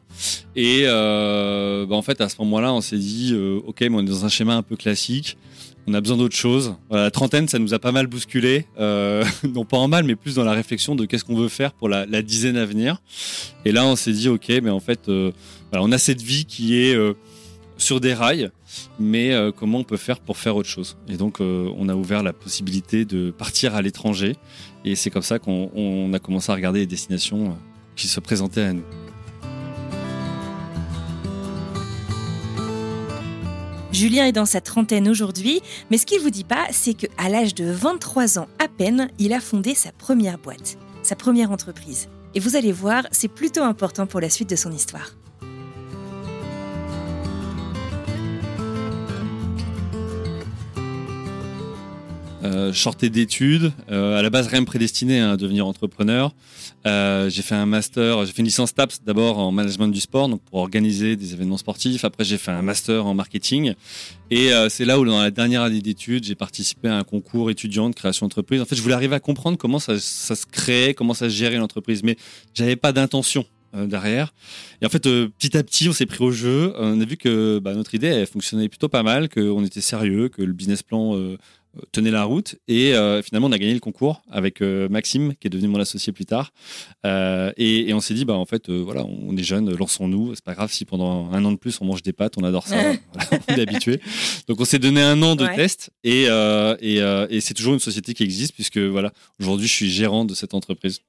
Et 0.55 0.83
euh, 0.85 1.85
bah, 1.85 1.95
en 1.95 2.01
fait, 2.01 2.21
à 2.21 2.29
ce 2.29 2.35
moment-là, 2.39 2.73
on 2.73 2.81
s'est 2.81 2.97
dit, 2.97 3.35
OK, 3.65 3.81
mais 3.81 3.91
on 3.91 4.01
est 4.01 4.09
dans 4.09 4.25
un 4.25 4.29
schéma 4.29 4.55
un 4.55 4.63
peu 4.63 4.75
classique 4.75 5.37
on 5.89 5.93
a 5.95 6.01
besoin 6.01 6.17
d'autre 6.17 6.35
chose. 6.35 6.75
la 6.91 7.09
trentaine, 7.09 7.47
ça 7.47 7.57
nous 7.57 7.73
a 7.73 7.79
pas 7.79 7.91
mal 7.91 8.07
bousculé, 8.07 8.65
euh, 8.79 9.23
non 9.43 9.65
pas 9.65 9.77
en 9.77 9.87
mal, 9.87 10.03
mais 10.03 10.15
plus 10.15 10.35
dans 10.35 10.43
la 10.43 10.51
réflexion 10.51 10.95
de 10.95 11.05
qu'est-ce 11.05 11.25
qu'on 11.25 11.35
veut 11.35 11.49
faire 11.49 11.73
pour 11.73 11.89
la, 11.89 12.05
dizaine 12.21 12.57
à 12.57 12.65
venir. 12.65 13.01
Et 13.65 13.71
là, 13.71 13.85
on 13.85 13.95
s'est 13.95 14.11
dit, 14.11 14.29
ok, 14.29 14.49
mais 14.61 14.69
en 14.69 14.79
fait, 14.79 15.09
euh, 15.09 15.31
on 15.73 15.91
a 15.91 15.97
cette 15.97 16.21
vie 16.21 16.45
qui 16.45 16.79
est 16.79 16.95
euh, 16.95 17.13
sur 17.79 17.99
des 17.99 18.13
rails, 18.13 18.51
mais 18.99 19.33
comment 19.57 19.79
on 19.79 19.83
peut 19.83 19.97
faire 19.97 20.19
pour 20.19 20.37
faire 20.37 20.55
autre 20.55 20.69
chose 20.69 20.97
Et 21.07 21.17
donc, 21.17 21.39
on 21.39 21.89
a 21.89 21.95
ouvert 21.95 22.21
la 22.21 22.33
possibilité 22.33 23.05
de 23.05 23.31
partir 23.31 23.73
à 23.73 23.81
l'étranger, 23.81 24.35
et 24.85 24.95
c'est 24.95 25.09
comme 25.09 25.23
ça 25.23 25.39
qu'on 25.39 26.13
a 26.13 26.19
commencé 26.19 26.51
à 26.51 26.55
regarder 26.55 26.81
les 26.81 26.85
destinations 26.85 27.57
qui 27.95 28.07
se 28.07 28.19
présentaient 28.19 28.61
à 28.61 28.73
nous. 28.73 28.83
Julien 33.91 34.25
est 34.25 34.31
dans 34.31 34.45
sa 34.45 34.61
trentaine 34.61 35.09
aujourd'hui, 35.09 35.61
mais 35.89 35.97
ce 35.97 36.05
qu'il 36.05 36.21
vous 36.21 36.29
dit 36.29 36.43
pas, 36.43 36.67
c'est 36.71 36.93
qu'à 36.93 37.27
l'âge 37.27 37.55
de 37.55 37.65
23 37.65 38.37
ans 38.37 38.47
à 38.63 38.67
peine, 38.67 39.09
il 39.17 39.33
a 39.33 39.41
fondé 39.41 39.73
sa 39.73 39.91
première 39.91 40.37
boîte, 40.37 40.77
sa 41.01 41.15
première 41.15 41.51
entreprise. 41.51 42.07
Et 42.35 42.39
vous 42.39 42.55
allez 42.55 42.71
voir, 42.71 43.07
c'est 43.11 43.27
plutôt 43.27 43.63
important 43.63 44.05
pour 44.05 44.21
la 44.21 44.29
suite 44.29 44.49
de 44.51 44.55
son 44.55 44.71
histoire. 44.71 45.15
Euh, 52.41 52.71
sortais 52.71 53.09
d'études, 53.09 53.73
euh, 53.91 54.17
à 54.17 54.21
la 54.21 54.29
base 54.29 54.47
rien 54.47 54.61
me 54.61 54.65
prédestinait 54.65 55.19
à 55.19 55.35
devenir 55.35 55.67
entrepreneur. 55.67 56.33
Euh, 56.87 57.29
j'ai 57.29 57.41
fait 57.41 57.55
un 57.55 57.65
master, 57.65 58.25
j'ai 58.25 58.31
fait 58.31 58.39
une 58.39 58.45
licence 58.45 58.73
TAPS 58.73 59.01
d'abord 59.05 59.39
en 59.39 59.51
management 59.51 59.89
du 59.89 59.99
sport, 59.99 60.29
donc 60.29 60.41
pour 60.43 60.59
organiser 60.59 61.17
des 61.17 61.33
événements 61.33 61.57
sportifs. 61.57 62.05
Après 62.05 62.23
j'ai 62.23 62.37
fait 62.37 62.51
un 62.51 62.61
master 62.61 63.05
en 63.05 63.13
marketing. 63.13 63.73
Et 64.31 64.51
c'est 64.69 64.85
là 64.85 64.99
où 64.99 65.05
dans 65.05 65.19
la 65.21 65.31
dernière 65.31 65.63
année 65.63 65.81
d'études, 65.81 66.23
j'ai 66.23 66.35
participé 66.35 66.87
à 66.87 66.97
un 66.97 67.03
concours 67.03 67.49
étudiant 67.49 67.89
de 67.89 67.95
création 67.95 68.27
d'entreprise. 68.27 68.61
En 68.61 68.65
fait, 68.65 68.75
je 68.75 68.81
voulais 68.81 68.93
arriver 68.93 69.15
à 69.15 69.19
comprendre 69.19 69.57
comment 69.57 69.79
ça, 69.79 69.99
ça 69.99 70.35
se 70.35 70.45
créait, 70.45 70.93
comment 70.93 71.15
ça 71.15 71.29
se 71.29 71.33
gérait 71.33 71.57
l'entreprise, 71.57 72.03
mais 72.03 72.15
j'avais 72.53 72.75
pas 72.75 72.91
d'intention 72.93 73.43
derrière. 73.73 74.33
Et 74.81 74.85
en 74.85 74.89
fait, 74.89 75.03
petit 75.03 75.57
à 75.57 75.63
petit, 75.63 75.89
on 75.89 75.93
s'est 75.93 76.05
pris 76.05 76.23
au 76.23 76.31
jeu. 76.31 76.73
On 76.77 77.01
a 77.01 77.05
vu 77.05 77.17
que 77.17 77.59
bah, 77.59 77.73
notre 77.73 77.95
idée, 77.95 78.07
elle 78.07 78.27
fonctionnait 78.27 78.69
plutôt 78.69 78.87
pas 78.87 79.03
mal, 79.03 79.29
qu'on 79.29 79.65
était 79.65 79.81
sérieux, 79.81 80.29
que 80.29 80.43
le 80.43 80.53
business 80.53 80.83
plan 80.83 81.15
tenait 81.91 82.11
la 82.11 82.23
route 82.23 82.55
et 82.67 82.93
euh, 82.93 83.21
finalement 83.21 83.47
on 83.47 83.51
a 83.51 83.57
gagné 83.57 83.73
le 83.73 83.79
concours 83.79 84.21
avec 84.29 84.61
euh, 84.61 84.89
Maxime 84.89 85.33
qui 85.35 85.47
est 85.47 85.49
devenu 85.49 85.67
mon 85.67 85.79
associé 85.79 86.11
plus 86.11 86.25
tard 86.25 86.51
euh, 87.05 87.51
et, 87.57 87.93
on 87.93 87.99
s'est 87.99 88.13
dit 88.13 88.25
bah 88.25 88.35
en 88.35 88.45
fait 88.45 88.69
voilà 88.69 89.05
on 89.05 89.35
est 89.35 89.43
jeune 89.43 89.73
lançons-nous 89.75 90.35
c'est 90.35 90.43
pas 90.43 90.53
grave 90.53 90.71
si 90.71 90.85
pendant 90.85 91.31
un 91.31 91.43
an 91.45 91.51
de 91.51 91.57
plus 91.57 91.79
on 91.81 91.85
mange 91.85 92.01
des 92.01 92.13
pâtes 92.13 92.33
on 92.37 92.43
adore 92.43 92.67
ça 92.67 92.77
on 93.49 93.53
est 93.53 93.61
habitué 93.61 94.01
donc 94.47 94.59
on 94.59 94.65
s'est 94.65 94.79
donné 94.79 95.01
un 95.01 95.21
an 95.21 95.35
de 95.35 95.45
test 95.55 95.91
et, 96.03 96.23
et, 96.23 97.41
c'est 97.41 97.53
toujours 97.53 97.73
une 97.73 97.79
société 97.79 98.13
qui 98.13 98.23
existe 98.23 98.53
puisque 98.53 98.77
voilà 98.77 99.11
aujourd'hui 99.39 99.67
je 99.67 99.73
suis 99.73 99.89
gérant 99.89 100.25
de 100.25 100.33
cette 100.33 100.53
entreprise. 100.53 101.01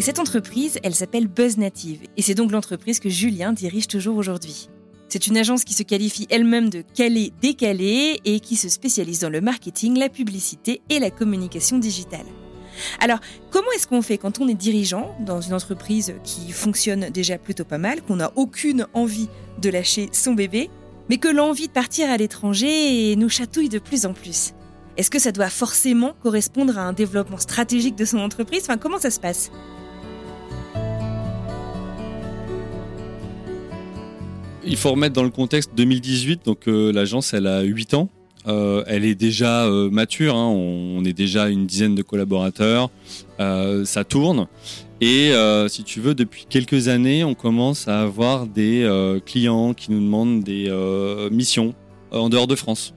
Et 0.00 0.02
cette 0.02 0.18
entreprise, 0.18 0.78
elle 0.82 0.94
s'appelle 0.94 1.28
Buzz 1.28 1.58
Native. 1.58 2.00
Et 2.16 2.22
c'est 2.22 2.34
donc 2.34 2.52
l'entreprise 2.52 3.00
que 3.00 3.10
Julien 3.10 3.52
dirige 3.52 3.86
toujours 3.86 4.16
aujourd'hui. 4.16 4.70
C'est 5.10 5.26
une 5.26 5.36
agence 5.36 5.64
qui 5.64 5.74
se 5.74 5.82
qualifie 5.82 6.28
elle-même 6.30 6.70
de 6.70 6.82
calée 6.94 7.32
décalée 7.42 8.20
et 8.24 8.38
qui 8.38 8.54
se 8.54 8.68
spécialise 8.68 9.18
dans 9.18 9.28
le 9.28 9.40
marketing, 9.40 9.98
la 9.98 10.08
publicité 10.08 10.82
et 10.88 11.00
la 11.00 11.10
communication 11.10 11.78
digitale. 11.78 12.26
Alors, 13.00 13.18
comment 13.50 13.66
est-ce 13.74 13.88
qu'on 13.88 14.02
fait 14.02 14.18
quand 14.18 14.40
on 14.40 14.46
est 14.46 14.54
dirigeant 14.54 15.16
dans 15.18 15.40
une 15.40 15.52
entreprise 15.52 16.14
qui 16.22 16.52
fonctionne 16.52 17.10
déjà 17.10 17.38
plutôt 17.38 17.64
pas 17.64 17.76
mal, 17.76 18.02
qu'on 18.02 18.16
n'a 18.16 18.30
aucune 18.36 18.86
envie 18.94 19.28
de 19.60 19.68
lâcher 19.68 20.08
son 20.12 20.34
bébé, 20.34 20.70
mais 21.08 21.18
que 21.18 21.26
l'envie 21.26 21.66
de 21.66 21.72
partir 21.72 22.08
à 22.08 22.16
l'étranger 22.16 23.16
nous 23.16 23.28
chatouille 23.28 23.68
de 23.68 23.80
plus 23.80 24.06
en 24.06 24.12
plus? 24.12 24.52
Est-ce 24.96 25.10
que 25.10 25.18
ça 25.18 25.32
doit 25.32 25.50
forcément 25.50 26.12
correspondre 26.22 26.78
à 26.78 26.82
un 26.82 26.92
développement 26.92 27.38
stratégique 27.38 27.96
de 27.96 28.04
son 28.04 28.18
entreprise? 28.18 28.62
Enfin, 28.62 28.78
comment 28.78 29.00
ça 29.00 29.10
se 29.10 29.18
passe? 29.18 29.50
Il 34.64 34.76
faut 34.76 34.90
remettre 34.90 35.14
dans 35.14 35.22
le 35.22 35.30
contexte 35.30 35.70
2018, 35.74 36.44
donc 36.44 36.68
euh, 36.68 36.92
l'agence 36.92 37.32
elle 37.32 37.46
a 37.46 37.62
8 37.62 37.94
ans. 37.94 38.08
Euh, 38.46 38.82
elle 38.86 39.04
est 39.04 39.14
déjà 39.14 39.66
euh, 39.66 39.90
mature, 39.90 40.34
hein. 40.34 40.48
on, 40.48 41.04
est 41.04 41.12
déjà 41.12 41.48
une 41.48 41.66
dizaine 41.66 41.94
de 41.94 42.02
collaborateurs, 42.02 42.90
ça 43.38 44.04
tourne. 44.04 44.46
Et 45.00 45.32
si 45.68 45.82
tu 45.82 46.00
veux, 46.00 46.14
depuis 46.14 46.46
quelques 46.48 46.88
années, 46.88 47.24
on 47.24 47.34
commence 47.34 47.88
à 47.88 48.02
avoir 48.02 48.46
des 48.46 48.86
clients 49.24 49.72
qui 49.72 49.92
nous 49.92 50.00
demandent 50.00 50.42
des 50.42 50.70
missions 51.30 51.74
en 52.10 52.28
dehors 52.28 52.46
de 52.46 52.54
France, 52.54 52.92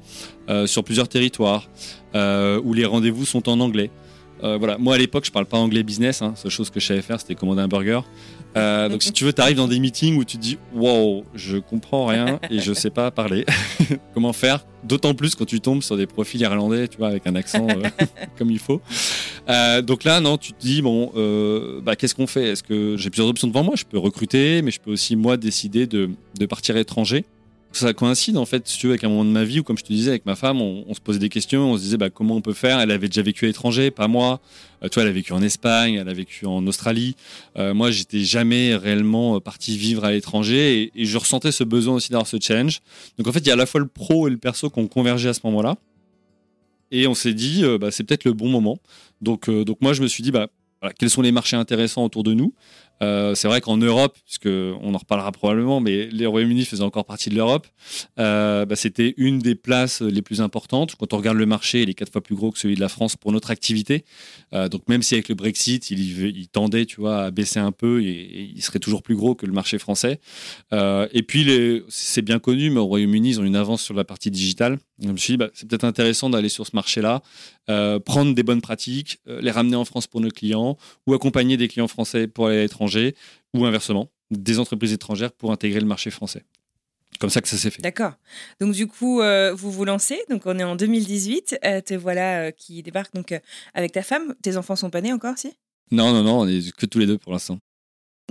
sur 0.65 0.83
plusieurs 0.83 1.07
territoires, 1.07 1.69
où 2.13 2.73
les 2.73 2.85
rendez-vous 2.85 3.25
sont 3.25 3.47
en 3.47 3.61
anglais. 3.61 3.89
voilà. 4.41 4.77
Moi 4.77 4.95
à 4.95 4.97
l'époque, 4.97 5.25
je 5.25 5.31
parle 5.31 5.45
pas 5.45 5.57
anglais 5.57 5.83
business. 5.83 6.21
Hein. 6.21 6.33
Seule 6.35 6.51
chose 6.51 6.69
que 6.69 6.81
je 6.81 6.87
savais 6.87 7.01
faire, 7.01 7.21
c'était 7.21 7.35
commander 7.35 7.61
un 7.61 7.69
burger. 7.69 8.01
Euh, 8.55 8.89
donc 8.89 9.03
si 9.03 9.11
tu 9.11 9.23
veux, 9.23 9.33
tu 9.33 9.41
arrives 9.41 9.57
dans 9.57 9.67
des 9.67 9.79
meetings 9.79 10.17
où 10.17 10.23
tu 10.23 10.37
te 10.37 10.41
dis 10.41 10.57
wow, 10.73 11.23
je 11.33 11.57
comprends 11.57 12.05
rien 12.05 12.39
et 12.49 12.59
je 12.59 12.73
sais 12.73 12.89
pas 12.89 13.11
parler. 13.11 13.45
Comment 14.13 14.33
faire? 14.33 14.65
D'autant 14.83 15.13
plus 15.13 15.35
quand 15.35 15.45
tu 15.45 15.61
tombes 15.61 15.81
sur 15.81 15.95
des 15.95 16.07
profils 16.07 16.41
irlandais, 16.41 16.87
tu 16.87 16.97
vois, 16.97 17.07
avec 17.07 17.25
un 17.25 17.35
accent 17.35 17.67
euh, 17.69 18.05
comme 18.37 18.51
il 18.51 18.59
faut. 18.59 18.81
Euh, 19.49 19.81
donc 19.81 20.03
là, 20.03 20.19
non, 20.19 20.37
tu 20.37 20.53
te 20.53 20.59
dis 20.61 20.81
bon, 20.81 21.11
bah, 21.83 21.95
qu'est-ce 21.95 22.15
qu'on 22.15 22.27
fait? 22.27 22.49
Est-ce 22.49 22.63
que 22.63 22.95
j'ai 22.97 23.09
plusieurs 23.09 23.29
options 23.29 23.47
devant 23.47 23.63
moi? 23.63 23.75
Je 23.75 23.85
peux 23.85 23.97
recruter, 23.97 24.61
mais 24.61 24.71
je 24.71 24.79
peux 24.79 24.91
aussi 24.91 25.15
moi 25.15 25.37
décider 25.37 25.87
de, 25.87 26.09
de 26.37 26.45
partir 26.45 26.75
à 26.75 26.79
l'étranger 26.79 27.25
ça 27.77 27.93
coïncide 27.93 28.37
en 28.37 28.45
fait, 28.45 28.67
si 28.67 28.77
tu 28.77 28.87
veux, 28.87 28.93
avec 28.93 29.03
un 29.03 29.09
moment 29.09 29.25
de 29.25 29.29
ma 29.29 29.43
vie 29.43 29.59
où, 29.59 29.63
comme 29.63 29.77
je 29.77 29.83
te 29.83 29.91
disais, 29.91 30.11
avec 30.11 30.25
ma 30.25 30.35
femme, 30.35 30.61
on, 30.61 30.93
se 30.93 30.99
posait 30.99 31.19
des 31.19 31.29
questions, 31.29 31.71
on 31.71 31.77
se 31.77 31.83
disait 31.83 31.97
bah, 31.97 32.09
comment 32.09 32.35
on 32.35 32.41
peut 32.41 32.53
faire? 32.53 32.79
Elle 32.79 32.91
avait 32.91 33.07
déjà 33.07 33.21
vécu 33.21 33.45
à 33.45 33.47
l'étranger, 33.47 33.91
pas 33.91 34.07
moi. 34.07 34.41
Euh, 34.83 34.89
toi, 34.89 35.03
elle 35.03 35.09
a 35.09 35.11
vécu 35.11 35.33
en 35.33 35.41
Espagne, 35.41 35.95
elle 35.95 36.09
a 36.09 36.13
vécu 36.13 36.45
en 36.45 36.65
Australie. 36.67 37.15
Euh, 37.57 37.73
moi, 37.73 37.91
j'étais 37.91 38.19
jamais 38.19 38.75
réellement 38.75 39.35
euh, 39.35 39.39
parti 39.39 39.77
vivre 39.77 40.03
à 40.03 40.11
l'étranger 40.11 40.91
et, 40.95 41.05
je 41.05 41.17
ressentais 41.17 41.51
ce 41.51 41.63
besoin 41.63 41.95
aussi 41.95 42.11
d'avoir 42.11 42.27
ce 42.27 42.37
challenge. 42.39 42.81
Donc 43.17 43.27
en 43.27 43.31
fait, 43.31 43.39
il 43.39 43.47
y 43.47 43.51
a 43.51 43.53
à 43.53 43.57
la 43.57 43.65
fois 43.65 43.79
le 43.79 43.87
pro 43.87 44.27
et 44.27 44.31
le 44.31 44.37
perso 44.37 44.69
qui 44.69 44.79
ont 44.79 44.87
convergé 44.87 45.29
à 45.29 45.33
ce 45.33 45.41
moment-là. 45.45 45.75
Et 46.91 47.07
on 47.07 47.15
s'est 47.15 47.33
dit, 47.33 47.63
bah, 47.79 47.89
c'est 47.89 48.03
peut-être 48.03 48.23
le 48.23 48.33
bon 48.33 48.49
moment. 48.49 48.77
Donc, 49.21 49.49
donc 49.49 49.81
moi, 49.81 49.93
je 49.93 50.03
me 50.03 50.07
suis 50.07 50.21
dit, 50.21 50.31
bah, 50.31 50.47
quels 50.99 51.09
sont 51.09 51.21
les 51.21 51.31
marchés 51.31 51.55
intéressants 51.55 52.03
autour 52.03 52.23
de 52.23 52.33
nous? 52.33 52.53
Euh, 53.03 53.35
c'est 53.35 53.47
vrai 53.47 53.61
qu'en 53.61 53.77
Europe, 53.77 54.17
puisque 54.25 54.47
on 54.47 54.93
en 54.93 54.97
reparlera 54.97 55.31
probablement, 55.31 55.79
mais 55.79 56.07
les 56.07 56.25
Royaumes-Unis 56.25 56.65
faisaient 56.65 56.83
encore 56.83 57.05
partie 57.05 57.29
de 57.29 57.35
l'Europe, 57.35 57.67
euh, 58.19 58.65
bah, 58.65 58.75
c'était 58.75 59.13
une 59.17 59.39
des 59.39 59.55
places 59.55 60.01
les 60.01 60.21
plus 60.21 60.41
importantes. 60.41 60.95
Quand 60.95 61.13
on 61.13 61.17
regarde 61.17 61.37
le 61.37 61.45
marché, 61.45 61.81
il 61.81 61.89
est 61.89 61.93
quatre 61.93 62.11
fois 62.11 62.21
plus 62.21 62.35
gros 62.35 62.51
que 62.51 62.59
celui 62.59 62.75
de 62.75 62.79
la 62.79 62.89
France 62.89 63.15
pour 63.15 63.31
notre 63.31 63.51
activité. 63.51 64.05
Euh, 64.53 64.69
donc 64.69 64.87
même 64.87 65.03
si 65.03 65.15
avec 65.15 65.29
le 65.29 65.35
Brexit, 65.35 65.91
il, 65.91 66.47
tendait, 66.47 66.85
tu 66.85 67.01
vois, 67.01 67.23
à 67.23 67.31
baisser 67.31 67.59
un 67.59 67.71
peu, 67.71 68.01
et, 68.01 68.51
il 68.55 68.61
serait 68.61 68.79
toujours 68.79 69.03
plus 69.03 69.15
gros 69.15 69.35
que 69.35 69.45
le 69.45 69.53
marché 69.53 69.77
français. 69.77 70.19
et 70.71 71.23
puis 71.23 71.83
c'est 71.89 72.21
bien 72.21 72.39
connu, 72.39 72.69
mais 72.69 72.79
au 72.79 72.85
Royaume-Uni, 72.85 73.29
ils 73.29 73.39
ont 73.39 73.43
une 73.43 73.55
avance 73.55 73.81
sur 73.81 73.93
la 73.93 74.03
partie 74.03 74.31
digitale. 74.31 74.77
Je 75.01 75.09
me 75.09 75.17
suis 75.17 75.33
dit, 75.33 75.37
bah, 75.37 75.49
c'est 75.53 75.67
peut-être 75.67 75.83
intéressant 75.83 76.29
d'aller 76.29 76.49
sur 76.49 76.65
ce 76.65 76.75
marché-là, 76.75 77.21
prendre 77.67 78.33
des 78.33 78.43
bonnes 78.43 78.61
pratiques, 78.61 79.19
les 79.25 79.51
ramener 79.51 79.75
en 79.75 79.85
France 79.85 80.07
pour 80.07 80.21
nos 80.21 80.29
clients, 80.29 80.77
ou 81.07 81.13
accompagner 81.13 81.57
des 81.57 81.67
clients 81.67 81.87
français 81.87 82.27
pour 82.27 82.47
aller 82.47 82.59
à 82.59 82.61
l'étranger 82.61 83.15
ou 83.53 83.65
inversement, 83.65 84.09
des 84.31 84.59
entreprises 84.59 84.93
étrangères 84.93 85.31
pour 85.31 85.51
intégrer 85.51 85.79
le 85.79 85.85
marché 85.85 86.09
français. 86.09 86.43
Comme 87.19 87.29
ça 87.29 87.41
que 87.41 87.47
ça 87.47 87.57
s'est 87.57 87.69
fait. 87.69 87.81
D'accord. 87.81 88.13
Donc 88.59 88.73
du 88.73 88.87
coup, 88.87 89.21
euh, 89.21 89.53
vous 89.53 89.71
vous 89.71 89.85
lancez. 89.85 90.19
Donc 90.29 90.43
on 90.45 90.57
est 90.57 90.63
en 90.63 90.75
2018. 90.75 91.59
Euh, 91.63 91.81
te 91.81 91.93
voilà 91.93 92.41
euh, 92.47 92.51
qui 92.51 92.81
débarque 92.83 93.13
donc 93.13 93.39
avec 93.73 93.91
ta 93.91 94.01
femme. 94.01 94.35
Tes 94.41 94.57
enfants 94.57 94.75
sont 94.75 94.89
pas 94.89 95.01
nés 95.01 95.13
encore, 95.13 95.37
si? 95.37 95.53
Non, 95.91 96.11
non, 96.11 96.23
non. 96.23 96.39
On 96.41 96.47
est 96.47 96.75
que 96.75 96.85
tous 96.85 96.99
les 96.99 97.05
deux 97.05 97.17
pour 97.17 97.31
l'instant. 97.31 97.59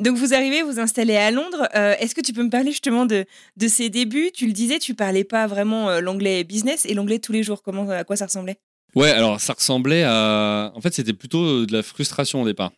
Donc 0.00 0.16
vous 0.16 0.34
arrivez, 0.34 0.62
vous 0.62 0.80
installez 0.80 1.16
à 1.16 1.30
Londres. 1.30 1.68
Est-ce 1.74 2.14
que 2.14 2.22
tu 2.22 2.32
peux 2.32 2.42
me 2.42 2.50
parler 2.50 2.70
justement 2.70 3.04
de, 3.04 3.26
de 3.58 3.68
ces 3.68 3.90
débuts? 3.90 4.30
Tu 4.32 4.46
le 4.46 4.52
disais, 4.52 4.78
tu 4.78 4.94
parlais 4.94 5.22
pas 5.22 5.46
vraiment 5.46 6.00
l'anglais 6.00 6.44
business 6.44 6.86
et 6.86 6.94
l'anglais 6.94 7.18
tous 7.18 7.32
les 7.32 7.42
jours. 7.42 7.62
Comment, 7.62 7.88
à 7.90 8.02
quoi 8.02 8.16
ça 8.16 8.24
ressemblait? 8.24 8.58
Ouais, 8.94 9.10
alors 9.10 9.40
ça 9.40 9.54
ressemblait 9.54 10.04
à. 10.04 10.72
En 10.74 10.80
fait, 10.80 10.92
c'était 10.92 11.12
plutôt 11.12 11.66
de 11.66 11.72
la 11.72 11.82
frustration 11.82 12.42
au 12.42 12.44
départ. 12.44 12.72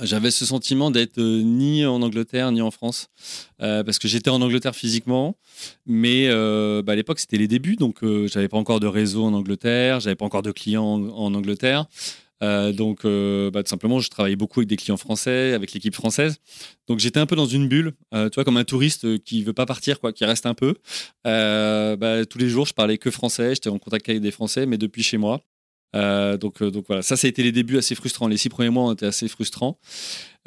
J'avais 0.00 0.30
ce 0.30 0.46
sentiment 0.46 0.92
d'être 0.92 1.18
euh, 1.18 1.42
ni 1.42 1.84
en 1.84 2.00
Angleterre 2.00 2.52
ni 2.52 2.62
en 2.62 2.70
France, 2.70 3.08
euh, 3.60 3.82
parce 3.82 3.98
que 3.98 4.06
j'étais 4.06 4.30
en 4.30 4.40
Angleterre 4.40 4.76
physiquement, 4.76 5.36
mais 5.84 6.28
euh, 6.28 6.80
bah, 6.80 6.92
à 6.92 6.96
l'époque 6.96 7.18
c'était 7.18 7.38
les 7.38 7.48
débuts, 7.48 7.74
donc 7.74 7.98
j'avais 8.26 8.46
pas 8.46 8.56
encore 8.56 8.78
de 8.78 8.86
réseau 8.86 9.24
en 9.24 9.34
Angleterre, 9.34 9.98
j'avais 9.98 10.14
pas 10.14 10.24
encore 10.24 10.42
de 10.42 10.52
clients 10.52 10.84
en, 10.84 11.34
Angleterre, 11.34 11.86
donc 12.40 13.04
bah, 13.04 13.62
tout 13.62 13.68
simplement 13.68 14.00
je 14.00 14.08
travaillais 14.08 14.36
beaucoup 14.36 14.60
avec 14.60 14.68
des 14.68 14.76
clients 14.76 14.96
français, 14.96 15.52
avec 15.52 15.72
l'équipe 15.72 15.94
française, 15.94 16.38
donc 16.88 16.98
j'étais 16.98 17.20
un 17.20 17.26
peu 17.26 17.36
dans 17.36 17.46
une 17.46 17.68
bulle, 17.68 17.92
tu 18.12 18.30
vois 18.34 18.44
comme 18.44 18.56
un 18.56 18.64
touriste 18.64 19.22
qui 19.24 19.42
veut 19.42 19.52
pas 19.52 19.66
partir, 19.66 20.00
quoi, 20.00 20.12
qui 20.12 20.24
reste 20.24 20.46
un 20.46 20.54
peu. 20.54 20.74
Bah, 21.24 22.24
tous 22.26 22.38
les 22.38 22.48
jours 22.48 22.66
je 22.66 22.74
parlais 22.74 22.98
que 22.98 23.10
français, 23.10 23.54
j'étais 23.54 23.70
en 23.70 23.78
contact 23.78 24.08
avec 24.08 24.20
des 24.20 24.30
Français, 24.30 24.66
mais 24.66 24.78
depuis 24.78 25.02
chez 25.02 25.18
moi. 25.18 25.40
Euh, 25.96 26.36
donc, 26.36 26.62
euh, 26.62 26.70
voilà, 26.86 27.02
ça, 27.02 27.16
ça 27.16 27.26
a 27.26 27.28
été 27.28 27.42
les 27.42 27.52
débuts 27.52 27.78
assez 27.78 27.94
frustrants. 27.94 28.28
Les 28.28 28.36
six 28.36 28.48
premiers 28.48 28.70
mois 28.70 28.84
ont 28.84 28.92
été 28.92 29.06
assez 29.06 29.28
frustrants. 29.28 29.78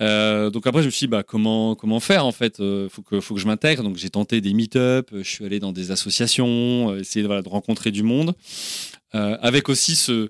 Euh, 0.02 0.50
donc 0.50 0.66
après, 0.68 0.82
je 0.82 0.88
me 0.88 0.92
suis 0.92 1.08
dit, 1.08 1.12
bah, 1.12 1.24
comment, 1.24 1.76
faire 2.00 2.26
en 2.26 2.32
fait 2.32 2.58
faut, 2.90 3.02
que, 3.02 3.20
faut 3.20 3.36
que 3.36 3.42
je 3.42 3.48
m'intègre. 3.48 3.84
Donc 3.84 3.98
j'ai 3.98 4.10
tenté 4.10 4.42
des 4.42 4.54
meet-up, 4.54 5.10
je 5.14 5.24
suis 5.24 5.46
allé 5.46 5.60
dans 5.60 5.72
des 5.72 5.92
associations, 5.92 6.96
essayer 6.96 7.28
de 7.28 7.50
rencontrer 7.50 7.92
du 7.92 8.04
monde. 8.04 8.34
Avec 9.14 9.70
aussi 9.70 9.96
ce. 9.96 10.30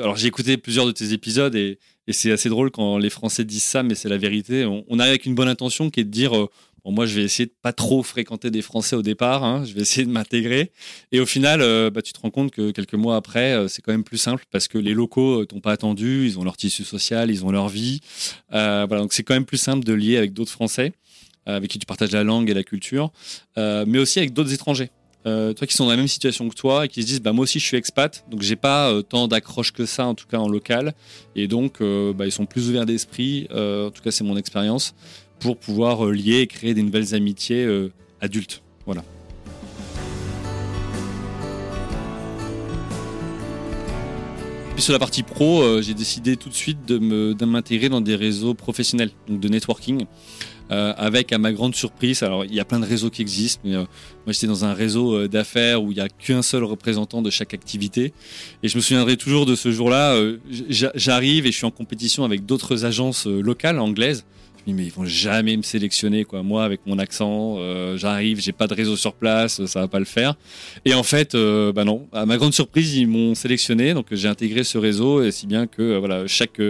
alors 0.00 0.16
j'ai 0.16 0.28
écouté 0.28 0.56
plusieurs 0.56 0.86
de 0.86 0.92
tes 0.92 1.12
épisodes 1.12 1.54
et, 1.54 1.78
c'est 2.10 2.30
assez 2.30 2.50
drôle 2.50 2.70
quand 2.70 2.98
les 2.98 3.08
Français 3.08 3.44
disent 3.44 3.64
ça, 3.64 3.82
mais 3.82 3.94
c'est 3.94 4.10
la 4.10 4.18
vérité. 4.18 4.66
On, 4.66 4.98
arrive 4.98 5.10
avec 5.10 5.24
une 5.24 5.34
bonne 5.34 5.48
intention 5.48 5.88
qui 5.88 6.00
est 6.00 6.04
de 6.04 6.10
dire 6.10 6.48
moi, 6.92 7.06
je 7.06 7.14
vais 7.14 7.22
essayer 7.22 7.46
de 7.46 7.54
pas 7.62 7.72
trop 7.72 8.02
fréquenter 8.02 8.50
des 8.50 8.60
Français 8.60 8.94
au 8.94 9.02
départ. 9.02 9.42
Hein. 9.42 9.64
Je 9.64 9.72
vais 9.72 9.80
essayer 9.80 10.06
de 10.06 10.10
m'intégrer. 10.10 10.70
Et 11.12 11.20
au 11.20 11.26
final, 11.26 11.62
euh, 11.62 11.90
bah, 11.90 12.02
tu 12.02 12.12
te 12.12 12.20
rends 12.20 12.30
compte 12.30 12.50
que 12.50 12.72
quelques 12.72 12.94
mois 12.94 13.16
après, 13.16 13.54
euh, 13.54 13.68
c'est 13.68 13.80
quand 13.80 13.92
même 13.92 14.04
plus 14.04 14.18
simple 14.18 14.44
parce 14.50 14.68
que 14.68 14.76
les 14.76 14.92
locaux 14.92 15.42
euh, 15.42 15.46
t'ont 15.46 15.60
pas 15.60 15.72
attendu. 15.72 16.26
Ils 16.26 16.38
ont 16.38 16.44
leur 16.44 16.56
tissu 16.56 16.84
social, 16.84 17.30
ils 17.30 17.44
ont 17.44 17.50
leur 17.50 17.68
vie. 17.68 18.00
voilà, 18.50 18.86
donc 18.86 19.12
c'est 19.12 19.22
quand 19.22 19.34
même 19.34 19.46
plus 19.46 19.56
simple 19.56 19.84
de 19.84 19.94
lier 19.94 20.18
avec 20.18 20.32
d'autres 20.32 20.52
Français 20.52 20.92
avec 21.46 21.70
qui 21.70 21.78
tu 21.78 21.84
partages 21.84 22.12
la 22.12 22.24
langue 22.24 22.48
et 22.48 22.54
la 22.54 22.62
culture, 22.62 23.12
mais 23.58 23.98
aussi 23.98 24.18
avec 24.18 24.32
d'autres 24.32 24.54
étrangers. 24.54 24.90
Toi 25.24 25.66
qui 25.66 25.74
sont 25.74 25.84
dans 25.84 25.90
la 25.90 25.96
même 25.96 26.08
situation 26.08 26.48
que 26.48 26.54
toi 26.54 26.84
et 26.84 26.88
qui 26.88 27.02
se 27.02 27.06
disent 27.06 27.22
bah 27.22 27.32
moi 27.32 27.44
aussi 27.44 27.58
je 27.58 27.64
suis 27.64 27.76
expat 27.76 28.24
donc 28.30 28.42
j'ai 28.42 28.56
pas 28.56 28.92
tant 29.08 29.26
d'accroche 29.26 29.72
que 29.72 29.86
ça 29.86 30.06
en 30.06 30.14
tout 30.14 30.26
cas 30.26 30.38
en 30.38 30.48
local 30.48 30.94
et 31.34 31.48
donc 31.48 31.80
bah, 31.80 32.26
ils 32.26 32.32
sont 32.32 32.44
plus 32.46 32.68
ouverts 32.68 32.86
d'esprit 32.86 33.46
en 33.50 33.90
tout 33.90 34.02
cas 34.02 34.10
c'est 34.10 34.24
mon 34.24 34.36
expérience 34.36 34.94
pour 35.44 35.58
pouvoir 35.58 36.06
euh, 36.06 36.12
lier 36.12 36.40
et 36.40 36.46
créer 36.46 36.72
des 36.72 36.82
nouvelles 36.82 37.14
amitiés 37.14 37.64
euh, 37.64 37.92
adultes. 38.20 38.62
Voilà. 38.86 39.04
Puis 44.74 44.82
sur 44.82 44.94
la 44.94 44.98
partie 44.98 45.22
pro, 45.22 45.62
euh, 45.62 45.82
j'ai 45.82 45.92
décidé 45.92 46.36
tout 46.36 46.48
de 46.48 46.54
suite 46.54 46.86
de 46.86 47.44
m'intégrer 47.44 47.90
dans 47.90 48.00
des 48.00 48.16
réseaux 48.16 48.54
professionnels, 48.54 49.10
donc 49.28 49.40
de 49.40 49.48
networking. 49.48 50.06
Euh, 50.74 50.92
avec 50.96 51.32
à 51.32 51.38
ma 51.38 51.52
grande 51.52 51.76
surprise, 51.76 52.24
alors 52.24 52.44
il 52.44 52.52
y 52.52 52.58
a 52.58 52.64
plein 52.64 52.80
de 52.80 52.84
réseaux 52.84 53.08
qui 53.08 53.22
existent, 53.22 53.60
mais 53.64 53.74
euh, 53.74 53.84
moi 54.26 54.32
j'étais 54.32 54.48
dans 54.48 54.64
un 54.64 54.74
réseau 54.74 55.14
euh, 55.14 55.28
d'affaires 55.28 55.80
où 55.80 55.92
il 55.92 55.94
n'y 55.94 56.00
a 56.00 56.08
qu'un 56.08 56.42
seul 56.42 56.64
représentant 56.64 57.22
de 57.22 57.30
chaque 57.30 57.54
activité. 57.54 58.12
Et 58.64 58.68
je 58.68 58.76
me 58.76 58.82
souviendrai 58.82 59.16
toujours 59.16 59.46
de 59.46 59.54
ce 59.54 59.70
jour-là, 59.70 60.20
j'arrive 60.50 61.46
et 61.46 61.52
je 61.52 61.56
suis 61.56 61.66
en 61.66 61.70
compétition 61.70 62.24
avec 62.24 62.44
d'autres 62.44 62.84
agences 62.84 63.26
locales 63.26 63.78
anglaises 63.78 64.24
mais 64.72 64.84
ils 64.84 64.92
vont 64.92 65.04
jamais 65.04 65.56
me 65.56 65.62
sélectionner 65.62 66.24
quoi. 66.24 66.42
Moi 66.42 66.64
avec 66.64 66.80
mon 66.86 66.98
accent, 66.98 67.56
euh, 67.58 67.96
j'arrive, 67.96 68.40
j'ai 68.40 68.52
pas 68.52 68.66
de 68.66 68.74
réseau 68.74 68.96
sur 68.96 69.14
place, 69.14 69.64
ça 69.66 69.80
va 69.80 69.88
pas 69.88 69.98
le 69.98 70.04
faire. 70.04 70.34
Et 70.84 70.94
en 70.94 71.02
fait, 71.02 71.34
euh, 71.34 71.72
bah 71.72 71.84
non. 71.84 72.06
À 72.12 72.24
ma 72.24 72.36
grande 72.36 72.54
surprise, 72.54 72.94
ils 72.94 73.06
m'ont 73.06 73.34
sélectionné, 73.34 73.94
donc 73.94 74.06
j'ai 74.12 74.28
intégré 74.28 74.64
ce 74.64 74.78
réseau 74.78 75.22
et 75.22 75.30
si 75.30 75.46
bien 75.46 75.66
que 75.66 75.82
euh, 75.82 75.98
voilà 75.98 76.26
chaque 76.26 76.60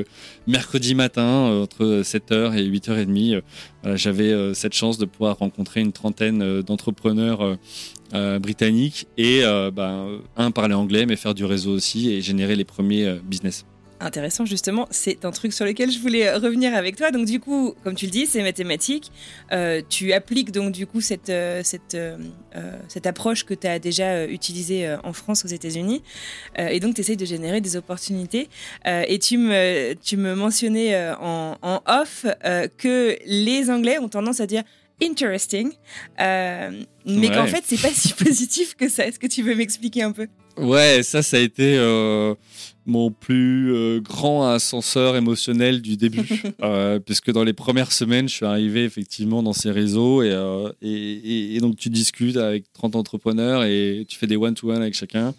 mercredi 0.47 0.95
matin 0.95 1.63
entre 1.63 2.03
7h 2.03 2.57
et 2.57 2.69
8h30, 2.69 3.43
voilà, 3.83 3.97
j'avais 3.97 4.55
cette 4.55 4.75
chance 4.75 4.99
de 4.99 5.05
pouvoir 5.05 5.39
rencontrer 5.39 5.81
une 5.81 5.93
trentaine 5.93 6.63
d'entrepreneurs. 6.63 7.59
britanniques 8.41 9.07
et 9.19 9.43
bah, 9.73 10.07
un 10.37 10.51
parler 10.51 10.75
anglais 10.75 11.07
mais 11.07 11.17
faire 11.17 11.35
du 11.35 11.45
réseau 11.45 11.73
aussi 11.73 12.11
et 12.11 12.21
générer 12.21 12.57
les 12.57 12.65
premiers 12.65 13.19
business 13.25 13.65
intéressant 14.05 14.45
justement. 14.45 14.87
C'est 14.91 15.25
un 15.25 15.31
truc 15.31 15.53
sur 15.53 15.65
lequel 15.65 15.91
je 15.91 15.99
voulais 15.99 16.33
revenir 16.35 16.75
avec 16.75 16.97
toi. 16.97 17.11
Donc 17.11 17.27
du 17.27 17.41
coup, 17.41 17.75
comme 17.83 17.95
tu 17.95 18.07
le 18.07 18.11
dis, 18.11 18.27
c'est 18.27 18.43
mathématique. 18.43 19.11
Euh, 19.53 19.83
tu 19.89 20.13
appliques 20.13 20.53
donc 20.53 20.73
du 20.73 20.87
coup 20.87 21.01
cette, 21.01 21.31
euh, 21.31 21.63
cette, 21.65 21.95
euh, 21.95 22.17
cette 22.89 23.07
approche 23.07 23.45
que 23.45 23.55
tu 23.55 23.67
as 23.67 23.79
déjà 23.79 24.27
utilisée 24.27 24.95
en 25.03 25.13
France, 25.13 25.45
aux 25.45 25.49
États-Unis. 25.49 26.03
et 26.57 26.81
donc 26.81 26.95
tu 26.95 27.01
essayes 27.01 27.17
de 27.17 27.25
générer 27.25 27.61
des 27.61 27.77
opportunités. 27.77 28.49
et 28.85 29.19
tu 29.19 29.39
me, 29.39 29.95
tu 29.95 30.17
me 30.17 30.35
mentionnais 30.35 31.13
en, 31.21 31.57
en 31.63 31.83
off 31.87 32.27
que 32.79 33.17
les 33.27 33.71
Anglais 33.71 33.99
ont 33.99 34.09
tendance 34.09 34.41
à 34.41 34.47
dire 34.47 34.63
interesting, 35.03 35.73
mais 36.19 37.29
qu'en 37.29 37.47
fait 37.47 37.65
c'est 37.65 37.81
pas 37.81 37.91
si 37.93 38.13
positif 38.25 38.75
que 38.75 38.89
ça. 38.89 39.07
Est-ce 39.07 39.19
que 39.19 39.27
tu 39.27 39.43
veux 39.43 39.55
m'expliquer 39.55 40.03
un 40.03 40.13
peu? 40.13 40.29
Ouais, 40.57 41.03
ça, 41.03 41.23
ça 41.23 41.37
a 41.37 41.41
été 41.41 41.77
mon 42.87 43.11
plus 43.11 43.73
euh, 43.73 44.01
grand 44.01 44.49
ascenseur 44.49 45.17
émotionnel 45.17 45.81
du 45.81 45.97
début, 45.97 46.43
euh, 46.63 46.99
puisque 46.99 47.31
dans 47.31 47.45
les 47.45 47.53
premières 47.53 47.93
semaines, 47.93 48.29
je 48.29 48.35
suis 48.35 48.47
arrivé 48.47 48.85
effectivement 48.85 49.43
dans 49.43 49.53
ces 49.53 49.71
réseaux 49.71 50.23
euh, 50.23 50.73
et, 50.83 51.57
et, 51.57 51.61
donc 51.61 51.77
tu 51.77 51.89
discutes 51.89 52.37
avec 52.37 52.65
30 52.73 52.97
entrepreneurs 52.97 53.65
et 53.65 54.05
tu 54.09 54.19
fais 54.19 54.27
des 54.27 54.37
one-to-one 54.37 54.83
avec 54.83 54.95
chacun. 54.95 55.35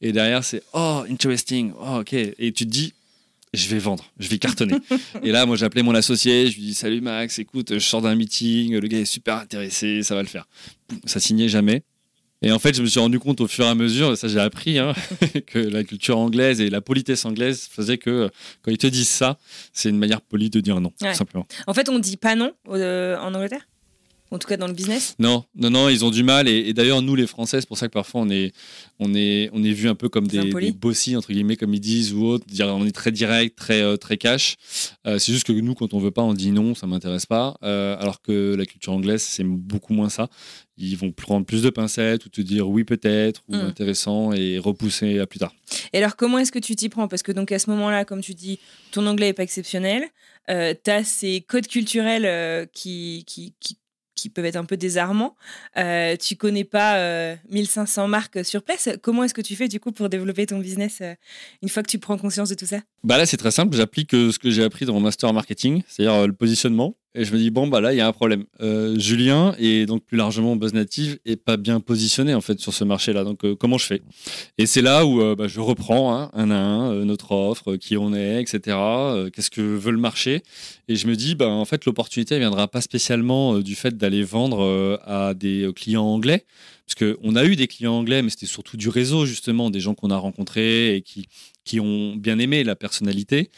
Et 0.00 0.12
derrière, 0.12 0.44
c'est 0.44 0.62
oh, 0.72 1.02
interesting, 1.10 1.72
oh, 1.80 2.00
ok. 2.00 2.12
Et 2.12 2.52
tu 2.52 2.66
te 2.66 2.70
dis, 2.70 2.92
je 3.52 3.68
vais 3.68 3.78
vendre, 3.78 4.04
je 4.18 4.28
vais 4.28 4.38
cartonner. 4.38 4.76
et 5.22 5.32
là, 5.32 5.46
moi, 5.46 5.56
j'ai 5.56 5.64
appelé 5.64 5.82
mon 5.82 5.94
associé, 5.94 6.48
je 6.48 6.56
lui 6.56 6.62
dis 6.66 6.74
Salut 6.74 7.00
Max, 7.00 7.38
écoute, 7.38 7.74
je 7.74 7.78
sors 7.78 8.02
d'un 8.02 8.14
meeting, 8.14 8.76
le 8.76 8.88
gars 8.88 8.98
est 8.98 9.04
super 9.04 9.36
intéressé, 9.36 10.02
ça 10.02 10.14
va 10.14 10.22
le 10.22 10.28
faire. 10.28 10.46
Ça 11.04 11.20
signait 11.20 11.48
jamais. 11.48 11.82
Et 12.42 12.52
en 12.52 12.58
fait, 12.58 12.74
je 12.74 12.82
me 12.82 12.86
suis 12.86 13.00
rendu 13.00 13.18
compte 13.18 13.40
au 13.40 13.46
fur 13.46 13.64
et 13.66 13.68
à 13.68 13.74
mesure, 13.74 14.16
ça 14.16 14.28
j'ai 14.28 14.40
appris, 14.40 14.78
hein, 14.78 14.94
que 15.46 15.58
la 15.58 15.84
culture 15.84 16.18
anglaise 16.18 16.60
et 16.60 16.70
la 16.70 16.80
politesse 16.80 17.24
anglaise 17.24 17.68
faisaient 17.70 17.98
que 17.98 18.30
quand 18.62 18.70
ils 18.70 18.78
te 18.78 18.86
disent 18.86 19.08
ça, 19.08 19.38
c'est 19.72 19.90
une 19.90 19.98
manière 19.98 20.22
polie 20.22 20.50
de 20.50 20.60
dire 20.60 20.80
non, 20.80 20.92
tout 20.98 21.14
simplement. 21.14 21.46
En 21.66 21.74
fait, 21.74 21.88
on 21.88 21.98
dit 21.98 22.16
pas 22.16 22.34
non 22.34 22.52
euh, 22.68 23.18
en 23.18 23.34
Angleterre? 23.34 23.66
En 24.32 24.38
tout 24.38 24.46
cas 24.46 24.56
dans 24.56 24.68
le 24.68 24.72
business? 24.72 25.16
Non, 25.18 25.44
non, 25.56 25.70
non, 25.70 25.88
ils 25.88 26.04
ont 26.04 26.10
du 26.10 26.22
mal. 26.22 26.46
Et, 26.46 26.72
d'ailleurs, 26.72 27.02
nous, 27.02 27.16
les 27.16 27.26
Français, 27.26 27.60
c'est 27.60 27.66
pour 27.66 27.78
ça 27.78 27.88
que 27.88 27.92
parfois 27.92 28.20
on 28.20 28.30
est, 28.30 28.52
on 29.00 29.12
est, 29.12 29.50
on 29.52 29.64
est 29.64 29.72
vu 29.72 29.88
un 29.88 29.96
peu 29.96 30.08
comme 30.08 30.28
des, 30.28 30.52
des 30.52 30.72
bossy, 30.72 31.16
entre 31.16 31.32
guillemets, 31.32 31.56
comme 31.56 31.74
ils 31.74 31.80
disent, 31.80 32.12
ou 32.12 32.24
autre. 32.26 32.46
On 32.60 32.86
est 32.86 32.92
très 32.92 33.10
direct, 33.10 33.58
très, 33.58 33.82
euh, 33.82 33.96
très 33.96 34.18
cash. 34.18 34.56
Euh, 35.06 35.18
c'est 35.18 35.32
juste 35.32 35.46
que 35.46 35.52
nous, 35.52 35.74
quand 35.74 35.94
on 35.94 35.98
veut 35.98 36.12
pas, 36.12 36.22
on 36.22 36.34
dit 36.34 36.52
non, 36.52 36.76
ça 36.76 36.86
m'intéresse 36.86 37.26
pas. 37.26 37.56
Euh, 37.64 37.96
alors 37.98 38.22
que 38.22 38.54
la 38.54 38.66
culture 38.66 38.92
anglaise, 38.92 39.22
c'est 39.22 39.42
beaucoup 39.42 39.94
moins 39.94 40.10
ça. 40.10 40.28
Ils 40.80 40.96
vont 40.96 41.12
prendre 41.12 41.46
plus 41.46 41.62
de 41.62 41.70
pincettes 41.70 42.26
ou 42.26 42.28
te 42.28 42.40
dire 42.40 42.68
oui, 42.68 42.84
peut-être, 42.84 43.42
ou 43.48 43.56
hmm. 43.56 43.60
intéressant, 43.60 44.32
et 44.32 44.58
repousser 44.58 45.18
à 45.18 45.26
plus 45.26 45.38
tard. 45.38 45.54
Et 45.92 45.98
alors, 45.98 46.16
comment 46.16 46.38
est-ce 46.38 46.52
que 46.52 46.58
tu 46.58 46.74
t'y 46.74 46.88
prends? 46.88 47.08
Parce 47.08 47.22
que 47.22 47.32
donc 47.32 47.52
à 47.52 47.58
ce 47.58 47.70
moment-là, 47.70 48.04
comme 48.04 48.20
tu 48.20 48.34
dis, 48.34 48.58
ton 48.90 49.06
anglais 49.06 49.28
est 49.28 49.34
pas 49.34 49.42
exceptionnel. 49.42 50.04
Euh, 50.48 50.74
tu 50.82 50.90
as 50.90 51.04
ces 51.04 51.42
codes 51.42 51.66
culturels 51.66 52.68
qui, 52.72 53.24
qui, 53.26 53.54
qui, 53.60 53.76
qui 54.20 54.28
peuvent 54.28 54.44
être 54.44 54.56
un 54.56 54.64
peu 54.64 54.76
désarmants. 54.76 55.36
Euh, 55.76 56.16
tu 56.16 56.36
connais 56.36 56.64
pas 56.64 57.36
1500 57.50 58.04
euh, 58.04 58.06
marques 58.06 58.44
sur 58.44 58.62
place. 58.62 58.88
Comment 59.02 59.24
est-ce 59.24 59.34
que 59.34 59.40
tu 59.40 59.56
fais 59.56 59.68
du 59.68 59.80
coup 59.80 59.92
pour 59.92 60.08
développer 60.08 60.46
ton 60.46 60.58
business 60.58 60.98
euh, 61.00 61.14
une 61.62 61.68
fois 61.68 61.82
que 61.82 61.90
tu 61.90 61.98
prends 61.98 62.18
conscience 62.18 62.50
de 62.50 62.54
tout 62.54 62.66
ça? 62.66 62.80
Bah 63.02 63.16
là, 63.16 63.26
c'est 63.26 63.36
très 63.36 63.50
simple. 63.50 63.76
J'applique 63.76 64.10
ce 64.10 64.38
que 64.38 64.50
j'ai 64.50 64.62
appris 64.62 64.84
dans 64.84 64.92
mon 64.92 65.00
master 65.00 65.32
marketing, 65.32 65.82
c'est-à-dire 65.88 66.26
le 66.26 66.32
positionnement. 66.32 66.96
Et 67.16 67.24
je 67.24 67.32
me 67.32 67.38
dis, 67.38 67.50
bon, 67.50 67.66
bah 67.66 67.80
là, 67.80 67.92
il 67.92 67.96
y 67.96 68.00
a 68.00 68.06
un 68.06 68.12
problème. 68.12 68.44
Euh, 68.60 68.96
Julien, 68.96 69.52
et 69.58 69.84
donc 69.84 70.04
plus 70.04 70.16
largement 70.16 70.54
Buzz 70.54 70.74
Native, 70.74 71.18
est 71.24 71.36
pas 71.36 71.56
bien 71.56 71.80
positionné 71.80 72.34
en 72.34 72.40
fait 72.40 72.60
sur 72.60 72.72
ce 72.72 72.84
marché-là. 72.84 73.24
Donc, 73.24 73.44
euh, 73.44 73.56
comment 73.56 73.78
je 73.78 73.86
fais? 73.86 74.02
Et 74.58 74.66
c'est 74.66 74.80
là 74.80 75.04
où 75.04 75.20
euh, 75.20 75.34
bah, 75.34 75.48
je 75.48 75.58
reprends 75.58 76.14
hein, 76.14 76.30
un 76.34 76.52
à 76.52 76.56
un 76.56 77.04
notre 77.04 77.32
offre, 77.32 77.74
qui 77.74 77.96
on 77.96 78.14
est, 78.14 78.40
etc. 78.40 78.76
Qu'est-ce 79.32 79.50
que 79.50 79.60
veut 79.60 79.90
le 79.90 79.98
marché? 79.98 80.44
Et 80.86 80.94
je 80.94 81.08
me 81.08 81.16
dis, 81.16 81.34
bah, 81.34 81.48
en 81.48 81.64
fait, 81.64 81.84
l'opportunité 81.84 82.36
ne 82.36 82.40
viendra 82.40 82.68
pas 82.68 82.80
spécialement 82.80 83.58
du 83.58 83.74
fait 83.74 83.96
d'aller 83.96 84.22
vendre 84.22 85.00
à 85.04 85.34
des 85.34 85.68
clients 85.74 86.04
anglais. 86.04 86.44
Parce 86.86 87.14
qu'on 87.14 87.36
a 87.36 87.44
eu 87.44 87.54
des 87.54 87.68
clients 87.68 87.94
anglais, 87.94 88.20
mais 88.20 88.30
c'était 88.30 88.46
surtout 88.46 88.76
du 88.76 88.88
réseau, 88.88 89.24
justement, 89.24 89.70
des 89.70 89.78
gens 89.78 89.94
qu'on 89.94 90.10
a 90.10 90.16
rencontrés 90.16 90.96
et 90.96 91.02
qui, 91.02 91.28
qui 91.70 91.78
ont 91.78 92.16
bien 92.16 92.40
aimé 92.40 92.64
la 92.64 92.74
personnalité. 92.74 93.48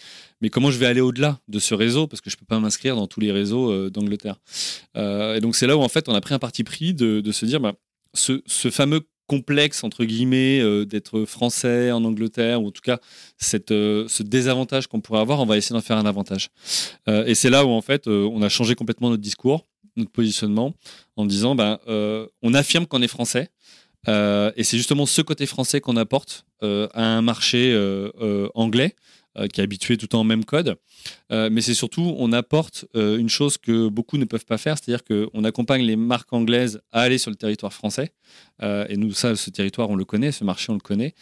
Mais 0.42 0.50
comment 0.50 0.70
je 0.70 0.76
vais 0.76 0.84
aller 0.84 1.00
au-delà 1.00 1.40
de 1.48 1.58
ce 1.58 1.74
réseau 1.74 2.06
Parce 2.06 2.20
que 2.20 2.28
je 2.28 2.36
ne 2.36 2.40
peux 2.40 2.44
pas 2.44 2.60
m'inscrire 2.60 2.94
dans 2.94 3.06
tous 3.06 3.20
les 3.20 3.32
réseaux 3.32 3.72
euh, 3.72 3.88
d'Angleterre. 3.88 4.36
Euh, 4.98 5.36
et 5.36 5.40
donc, 5.40 5.56
c'est 5.56 5.66
là 5.66 5.78
où, 5.78 5.80
en 5.80 5.88
fait, 5.88 6.10
on 6.10 6.14
a 6.14 6.20
pris 6.20 6.34
un 6.34 6.38
parti 6.38 6.62
pris 6.62 6.92
de, 6.92 7.32
se 7.32 7.46
dire, 7.46 7.58
bah, 7.58 7.72
ce, 8.12 8.42
fameux 8.70 9.00
complexe, 9.28 9.82
entre 9.82 10.04
guillemets, 10.04 10.60
euh, 10.60 10.84
d'être 10.84 11.24
français 11.24 11.90
en 11.90 12.04
Angleterre, 12.04 12.60
ou 12.60 12.66
en 12.66 12.70
tout 12.70 12.82
cas, 12.82 12.98
ce 13.38 14.22
désavantage 14.22 14.88
qu'on 14.88 15.00
pourrait 15.00 15.20
avoir, 15.20 15.40
on 15.40 15.46
va 15.46 15.56
essayer 15.56 15.72
d'en 15.72 15.80
faire 15.80 15.96
un 15.96 16.04
avantage. 16.04 16.50
et 17.08 17.34
c'est 17.34 17.48
là 17.48 17.64
où, 17.64 17.70
en 17.70 17.80
fait, 17.80 18.08
on 18.08 18.42
a 18.42 18.50
changé 18.50 18.74
complètement 18.74 19.08
notre 19.08 19.22
discours 19.22 19.66
notre 19.94 20.10
positionnement 20.10 20.72
en 21.16 21.26
disant 21.26 21.54
ben, 21.54 21.78
on 22.40 22.54
affirme 22.54 22.86
qu'on 22.86 23.02
est 23.02 23.08
français. 23.08 23.50
Euh, 24.08 24.50
et 24.56 24.64
c'est 24.64 24.76
justement 24.76 25.06
ce 25.06 25.22
côté 25.22 25.46
français 25.46 25.80
qu'on 25.80 25.96
apporte 25.96 26.44
euh, 26.62 26.88
à 26.92 27.04
un 27.04 27.22
marché 27.22 27.76
anglais 28.54 28.94
qui 29.50 29.62
est 29.62 29.64
habitué 29.64 29.96
tout 29.96 30.04
le 30.04 30.08
temps 30.08 30.20
au 30.20 30.24
même 30.24 30.44
code. 30.44 30.76
mais 31.30 31.62
c'est 31.62 31.72
surtout, 31.72 32.14
on 32.18 32.32
apporte 32.32 32.84
une 32.94 33.30
chose 33.30 33.56
que 33.56 33.88
beaucoup 33.88 34.18
ne 34.18 34.26
peuvent 34.26 34.44
pas 34.44 34.58
faire, 34.58 34.76
c'est-à-dire 34.76 35.04
qu'on 35.04 35.44
accompagne 35.44 35.82
les 35.82 35.96
marques 35.96 36.34
anglaises 36.34 36.82
à 36.92 37.00
aller 37.00 37.16
sur 37.16 37.30
le 37.30 37.36
territoire 37.36 37.72
français. 37.72 38.12
et 38.62 38.96
nous, 38.98 39.14
ça, 39.14 39.34
ce 39.34 39.48
territoire, 39.48 39.88
on 39.88 39.96
le 39.96 40.04
connaît, 40.04 40.32
ce 40.32 40.44
marché, 40.44 40.70
on 40.70 40.74
le 40.74 40.80
connaît. 40.80 41.14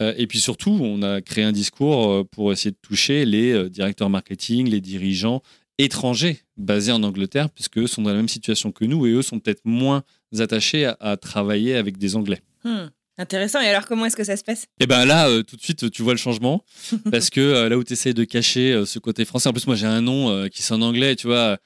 et 0.00 0.26
puis 0.26 0.40
surtout, 0.40 0.78
on 0.80 1.02
a 1.02 1.20
créé 1.20 1.44
un 1.44 1.52
discours 1.52 2.26
pour 2.30 2.52
essayer 2.52 2.70
de 2.70 2.78
toucher 2.80 3.26
les 3.26 3.68
directeurs 3.68 4.08
marketing, 4.08 4.70
les 4.70 4.80
dirigeants 4.80 5.42
étrangers 5.78 6.42
basés 6.56 6.92
en 6.92 7.02
Angleterre, 7.02 7.50
puisque 7.50 7.78
eux 7.78 7.86
sont 7.86 8.02
dans 8.02 8.10
la 8.10 8.16
même 8.16 8.28
situation 8.28 8.72
que 8.72 8.84
nous 8.84 9.06
et 9.06 9.10
eux 9.10 9.22
sont 9.22 9.38
peut-être 9.38 9.62
moins 9.64 10.02
attachés 10.38 10.90
à, 11.00 11.16
travailler 11.16 11.76
avec 11.76 11.98
des 11.98 12.16
Anglais. 12.16 12.42
Hmm. 12.64 12.88
Intéressant. 13.20 13.60
Et 13.60 13.66
alors, 13.66 13.86
comment 13.86 14.06
est-ce 14.06 14.16
que 14.16 14.22
ça 14.22 14.36
se 14.36 14.44
passe? 14.44 14.66
Eh 14.78 14.86
bien 14.86 15.04
là, 15.04 15.28
euh, 15.28 15.42
tout 15.42 15.56
de 15.56 15.62
suite, 15.62 15.90
tu 15.90 16.02
vois 16.02 16.12
le 16.12 16.18
changement. 16.18 16.64
parce 17.10 17.30
que 17.30 17.40
euh, 17.40 17.68
là 17.68 17.76
où 17.76 17.82
tu 17.82 17.92
essayes 17.94 18.14
de 18.14 18.22
cacher 18.22 18.72
euh, 18.72 18.86
ce 18.86 19.00
côté 19.00 19.24
français, 19.24 19.48
en 19.48 19.52
plus, 19.52 19.66
moi, 19.66 19.74
j'ai 19.74 19.86
un 19.86 20.00
nom 20.00 20.48
qui 20.48 20.62
sonne 20.62 20.82
anglais, 20.82 21.16
tu 21.16 21.26
vois. 21.26 21.58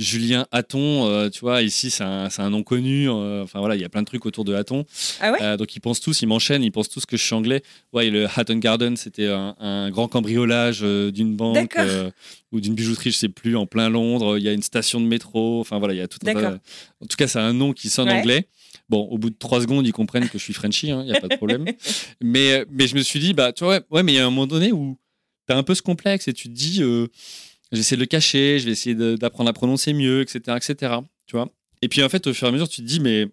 Julien 0.00 0.46
Hatton, 0.50 1.06
euh, 1.06 1.28
tu 1.28 1.40
vois, 1.40 1.60
ici 1.60 1.90
c'est 1.90 2.02
un, 2.02 2.28
un, 2.38 2.50
nom 2.50 2.62
connu. 2.62 3.08
Euh, 3.08 3.42
enfin 3.44 3.58
voilà, 3.58 3.76
il 3.76 3.82
y 3.82 3.84
a 3.84 3.90
plein 3.90 4.00
de 4.00 4.06
trucs 4.06 4.24
autour 4.24 4.46
de 4.46 4.54
Hatton. 4.54 4.86
Ah 5.20 5.30
ouais? 5.30 5.38
Euh, 5.42 5.56
donc 5.58 5.76
ils 5.76 5.80
pensent 5.80 6.00
tous, 6.00 6.22
ils 6.22 6.26
m'enchaînent, 6.26 6.62
ils 6.62 6.72
pensent 6.72 6.88
tous 6.88 7.04
que 7.04 7.18
je 7.18 7.22
suis 7.22 7.34
anglais. 7.34 7.62
Ouais, 7.92 8.08
le 8.08 8.26
Hatton 8.34 8.56
Garden, 8.56 8.96
c'était 8.96 9.28
un, 9.28 9.90
grand 9.90 10.08
cambriolage 10.08 10.80
d'une 10.80 11.36
banque 11.36 11.76
ou 12.50 12.60
d'une 12.60 12.74
bijouterie, 12.74 13.10
je 13.10 13.16
sais 13.16 13.28
plus, 13.28 13.56
en 13.56 13.66
plein 13.66 13.90
Londres. 13.90 14.38
Il 14.38 14.42
y 14.42 14.48
a 14.48 14.52
une 14.52 14.62
station 14.62 15.00
de 15.00 15.06
métro. 15.06 15.60
Enfin 15.60 15.78
voilà, 15.78 15.92
il 15.92 15.98
y 15.98 16.02
a 16.02 16.08
tout. 16.08 16.18
Un, 16.26 16.54
en 16.54 17.06
tout 17.06 17.16
cas, 17.18 17.28
c'est 17.28 17.38
un 17.38 17.52
nom 17.52 17.72
qui 17.74 17.90
sonne 17.90 18.08
anglais. 18.08 18.48
Bon, 18.88 19.02
au 19.02 19.18
bout 19.18 19.30
de 19.30 19.36
trois 19.38 19.60
secondes, 19.60 19.86
ils 19.86 19.92
comprennent 19.92 20.28
que 20.28 20.38
je 20.38 20.42
suis 20.42 20.54
Frenchy, 20.54 20.88
il 20.88 20.90
hein, 20.92 21.04
n'y 21.04 21.12
a 21.12 21.20
pas 21.20 21.28
de 21.28 21.36
problème. 21.36 21.64
mais, 22.20 22.64
mais 22.70 22.88
je 22.88 22.96
me 22.96 23.02
suis 23.02 23.20
dit, 23.20 23.34
bah, 23.34 23.52
tu 23.52 23.64
vois, 23.64 23.80
ouais, 23.90 24.02
mais 24.02 24.12
il 24.12 24.16
y 24.16 24.18
a 24.18 24.26
un 24.26 24.30
moment 24.30 24.46
donné 24.46 24.72
où 24.72 24.98
tu 25.46 25.54
as 25.54 25.56
un 25.56 25.62
peu 25.62 25.74
ce 25.74 25.82
complexe 25.82 26.26
et 26.26 26.32
tu 26.32 26.48
te 26.48 26.54
dis, 26.54 26.82
j'essaie 27.72 27.96
de 27.96 28.00
le 28.00 28.06
cacher, 28.06 28.58
je 28.58 28.66
vais 28.66 28.72
essayer 28.72 28.94
d'apprendre 28.94 29.50
à 29.50 29.52
prononcer 29.52 29.92
mieux, 29.92 30.22
etc., 30.22 30.56
etc. 30.56 30.94
Tu 31.26 31.36
vois 31.36 31.48
Et 31.82 31.88
puis 31.88 32.02
en 32.02 32.08
fait, 32.08 32.26
au 32.26 32.34
fur 32.34 32.46
et 32.46 32.50
à 32.50 32.52
mesure, 32.52 32.68
tu 32.68 32.82
te 32.82 32.86
dis, 32.86 33.00
mais 33.00 33.28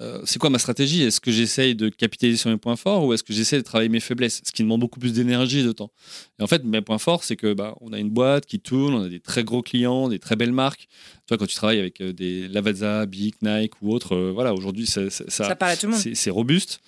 euh, 0.00 0.20
c'est 0.24 0.38
quoi 0.38 0.48
ma 0.48 0.58
stratégie? 0.58 1.02
Est-ce 1.02 1.20
que 1.20 1.32
j'essaye 1.32 1.74
de 1.74 1.88
capitaliser 1.88 2.38
sur 2.38 2.50
mes 2.50 2.56
points 2.56 2.76
forts 2.76 3.04
ou 3.04 3.12
est-ce 3.12 3.24
que 3.24 3.32
j'essaie 3.32 3.56
de 3.56 3.62
travailler 3.62 3.88
mes 3.88 3.98
faiblesses? 4.00 4.42
Ce 4.44 4.52
qui 4.52 4.62
demande 4.62 4.80
beaucoup 4.80 5.00
plus 5.00 5.12
d'énergie 5.12 5.60
et 5.60 5.64
de 5.64 5.72
temps. 5.72 5.90
Et 6.38 6.42
en 6.42 6.46
fait, 6.46 6.62
mes 6.64 6.82
points 6.82 6.98
forts, 6.98 7.24
c'est 7.24 7.34
que 7.34 7.52
bah, 7.52 7.74
on 7.80 7.92
a 7.92 7.98
une 7.98 8.10
boîte 8.10 8.46
qui 8.46 8.60
tourne, 8.60 8.94
on 8.94 9.02
a 9.02 9.08
des 9.08 9.18
très 9.18 9.42
gros 9.42 9.60
clients, 9.60 10.08
des 10.08 10.20
très 10.20 10.36
belles 10.36 10.52
marques. 10.52 10.86
Tu 11.26 11.34
vois, 11.34 11.38
quand 11.38 11.46
tu 11.46 11.56
travailles 11.56 11.80
avec 11.80 12.00
euh, 12.00 12.12
des 12.12 12.46
Lavazza, 12.46 13.06
Bic, 13.06 13.42
Nike 13.42 13.82
ou 13.82 13.92
autres, 13.92 14.14
euh, 14.14 14.30
voilà, 14.32 14.54
aujourd'hui, 14.54 14.86
ça, 14.86 15.10
ça, 15.10 15.56
parle 15.56 15.72
à 15.72 15.76
tout 15.76 15.86
le 15.86 15.92
monde. 15.92 16.02
C'est 16.14 16.30
robuste, 16.30 16.80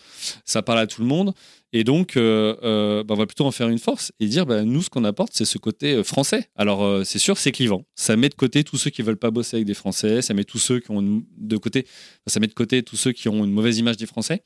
ça 0.45 0.63
parle 0.63 0.79
à 0.79 0.87
tout 0.87 1.03
le 1.03 1.09
monde. 1.09 1.35
Et 1.73 1.85
donc, 1.85 2.17
euh, 2.17 2.57
euh, 2.65 3.05
bah, 3.05 3.15
on 3.15 3.17
va 3.17 3.27
plutôt 3.27 3.47
en 3.47 3.53
faire 3.53 3.69
une 3.69 3.79
force 3.79 4.13
et 4.19 4.27
dire, 4.27 4.45
bah, 4.45 4.65
nous, 4.65 4.83
ce 4.83 4.91
qu'on 4.91 5.05
apporte, 5.05 5.33
c'est 5.35 5.45
ce 5.45 5.57
côté 5.57 5.95
euh, 5.95 6.03
français. 6.03 6.49
Alors, 6.57 7.05
c'est 7.05 7.21
sûr, 7.21 7.39
c'est 7.39 7.53
clivant. 7.53 7.85
Ça 7.95 8.17
met 8.17 8.29
de 8.29 8.35
côté 8.35 8.65
tous 8.65 8.77
ceux 8.77 8.91
qui 8.91 9.03
veulent 9.03 9.17
pas 9.17 9.31
bosser 9.31 9.59
avec 9.59 9.67
des 9.67 9.75
Français. 9.75 10.21
Ça 10.21 10.35
met 10.35 10.45
tous 10.45 10.59
ceux 10.59 10.81
qui 10.81 10.91
ont 10.91 11.23
de 11.39 11.57
côté, 11.57 11.87
ça 12.27 12.41
met 12.41 12.49
de 12.49 12.55
côté 12.55 12.83
tous 12.83 12.97
ceux 12.97 13.13
qui 13.13 13.29
ont 13.29 13.45
une 13.45 13.53
mauvaise 13.53 13.79
image 13.79 13.97
des 13.97 14.07
Français. 14.07 14.43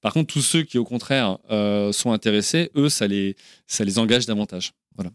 Par 0.00 0.12
contre, 0.12 0.32
tous 0.32 0.42
ceux 0.42 0.62
qui, 0.62 0.78
au 0.78 0.84
contraire, 0.84 1.38
sont 1.92 2.12
intéressés, 2.12 2.70
eux, 2.76 2.88
ça 2.88 3.06
les, 3.06 3.36
ça 3.66 3.84
les 3.84 3.98
engage 3.98 4.26
davantage. 4.26 4.72
Voilà. 4.96 5.10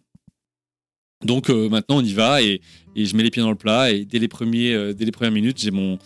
Donc 1.24 1.48
maintenant 1.48 2.00
on 2.00 2.04
y 2.04 2.12
va 2.12 2.42
et, 2.42 2.60
je 2.98 3.16
mets 3.16 3.24
les 3.24 3.30
pieds 3.30 3.42
dans 3.42 3.50
le 3.50 3.56
plat 3.56 3.94
et 3.94 4.04
dès 4.04 4.20
les 4.20 4.28
premiers 4.28 4.94
dès 4.94 5.06
les 5.06 5.12
premières 5.12 5.32
minutes 5.32 5.58
j'ai 5.58 5.72
mon 5.72 5.98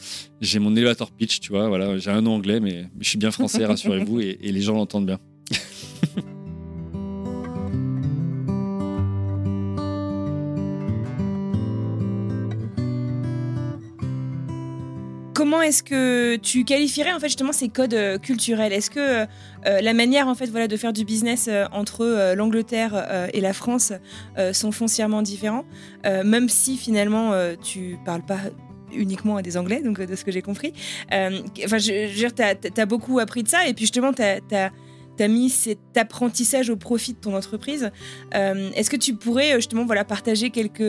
j'ai 0.41 0.59
mon 0.59 0.75
elevator 0.75 1.09
pitch 1.09 1.39
tu 1.39 1.49
vois 1.49 1.69
voilà 1.69 1.97
j'ai 1.97 2.11
un 2.11 2.21
nom 2.21 2.35
anglais 2.35 2.59
mais, 2.59 2.85
je 2.99 3.09
suis 3.09 3.17
bien 3.17 3.31
français 3.31 3.65
rassurez-vous 3.71 4.19
et 4.19 4.37
les 4.39 4.61
gens 4.61 4.75
l'entendent 4.75 5.07
bien. 5.07 5.19
Comment 15.37 15.61
est-ce 15.61 15.83
que 15.83 16.35
tu 16.37 16.65
qualifierais 16.65 17.13
en 17.13 17.19
fait 17.19 17.27
justement 17.27 17.51
ces 17.53 17.69
codes 17.69 17.93
euh, 17.93 18.17
culturels? 18.17 18.73
Est-ce 18.73 18.89
que 18.89 18.99
euh, 18.99 19.25
la 19.63 19.93
manière 19.93 20.27
en 20.27 20.33
fait 20.33 20.47
voilà 20.47 20.67
de 20.67 20.75
faire 20.75 20.93
du 20.93 21.05
business 21.05 21.47
euh, 21.47 21.65
entre 21.71 22.33
l'Angleterre 22.33 23.29
et 23.33 23.39
la 23.39 23.53
France 23.53 23.93
sont 24.51 24.71
foncièrement 24.71 25.21
différents, 25.21 25.63
même 26.03 26.49
si 26.49 26.75
finalement 26.75 27.33
tu 27.63 27.99
parles 28.03 28.25
pas 28.25 28.39
uniquement 28.91 29.37
à 29.37 29.43
des 29.43 29.57
Anglais, 29.57 29.81
donc 29.83 30.01
de 30.01 30.15
ce 30.15 30.25
que 30.25 30.31
j'ai 30.31 30.41
compris. 30.41 30.73
Enfin, 31.11 31.77
je, 31.77 32.29
tu 32.29 32.81
as, 32.81 32.85
beaucoup 32.87 33.19
appris 33.19 33.43
de 33.43 33.47
ça, 33.47 33.67
et 33.67 33.73
puis 33.75 33.83
justement, 33.83 34.13
tu 34.13 34.23
as, 34.23 34.71
tu 35.17 35.23
as 35.23 35.27
mis 35.27 35.49
cet 35.49 35.97
apprentissage 35.97 36.69
au 36.69 36.75
profit 36.75 37.13
de 37.13 37.17
ton 37.17 37.35
entreprise. 37.35 37.91
Euh, 38.35 38.69
est-ce 38.75 38.89
que 38.89 38.95
tu 38.95 39.15
pourrais 39.15 39.53
euh, 39.53 39.55
justement 39.55 39.85
voilà, 39.85 40.05
partager 40.05 40.49
quelques, 40.49 40.81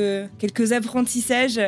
apprentissages 0.72 1.60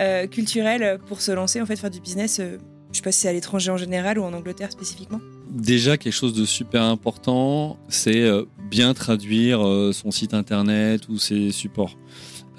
euh, 0.00 0.26
culturels 0.26 0.98
pour 1.06 1.20
se 1.20 1.32
lancer, 1.32 1.60
en 1.60 1.66
fait, 1.66 1.76
faire 1.76 1.90
du 1.90 2.00
business 2.00 2.36
Je 2.38 2.44
ne 2.44 2.58
sais 2.92 3.02
pas 3.02 3.12
si 3.12 3.20
c'est 3.20 3.28
à 3.28 3.32
l'étranger 3.32 3.70
en 3.70 3.76
général 3.76 4.18
ou 4.18 4.22
en 4.22 4.32
Angleterre 4.32 4.72
spécifiquement? 4.72 5.20
Déjà, 5.50 5.96
quelque 5.96 6.12
chose 6.12 6.34
de 6.34 6.44
super 6.44 6.82
important, 6.82 7.78
c'est 7.88 8.28
bien 8.70 8.94
traduire 8.94 9.60
son 9.92 10.10
site 10.10 10.34
internet 10.34 11.08
ou 11.08 11.18
ses 11.18 11.52
supports. 11.52 11.96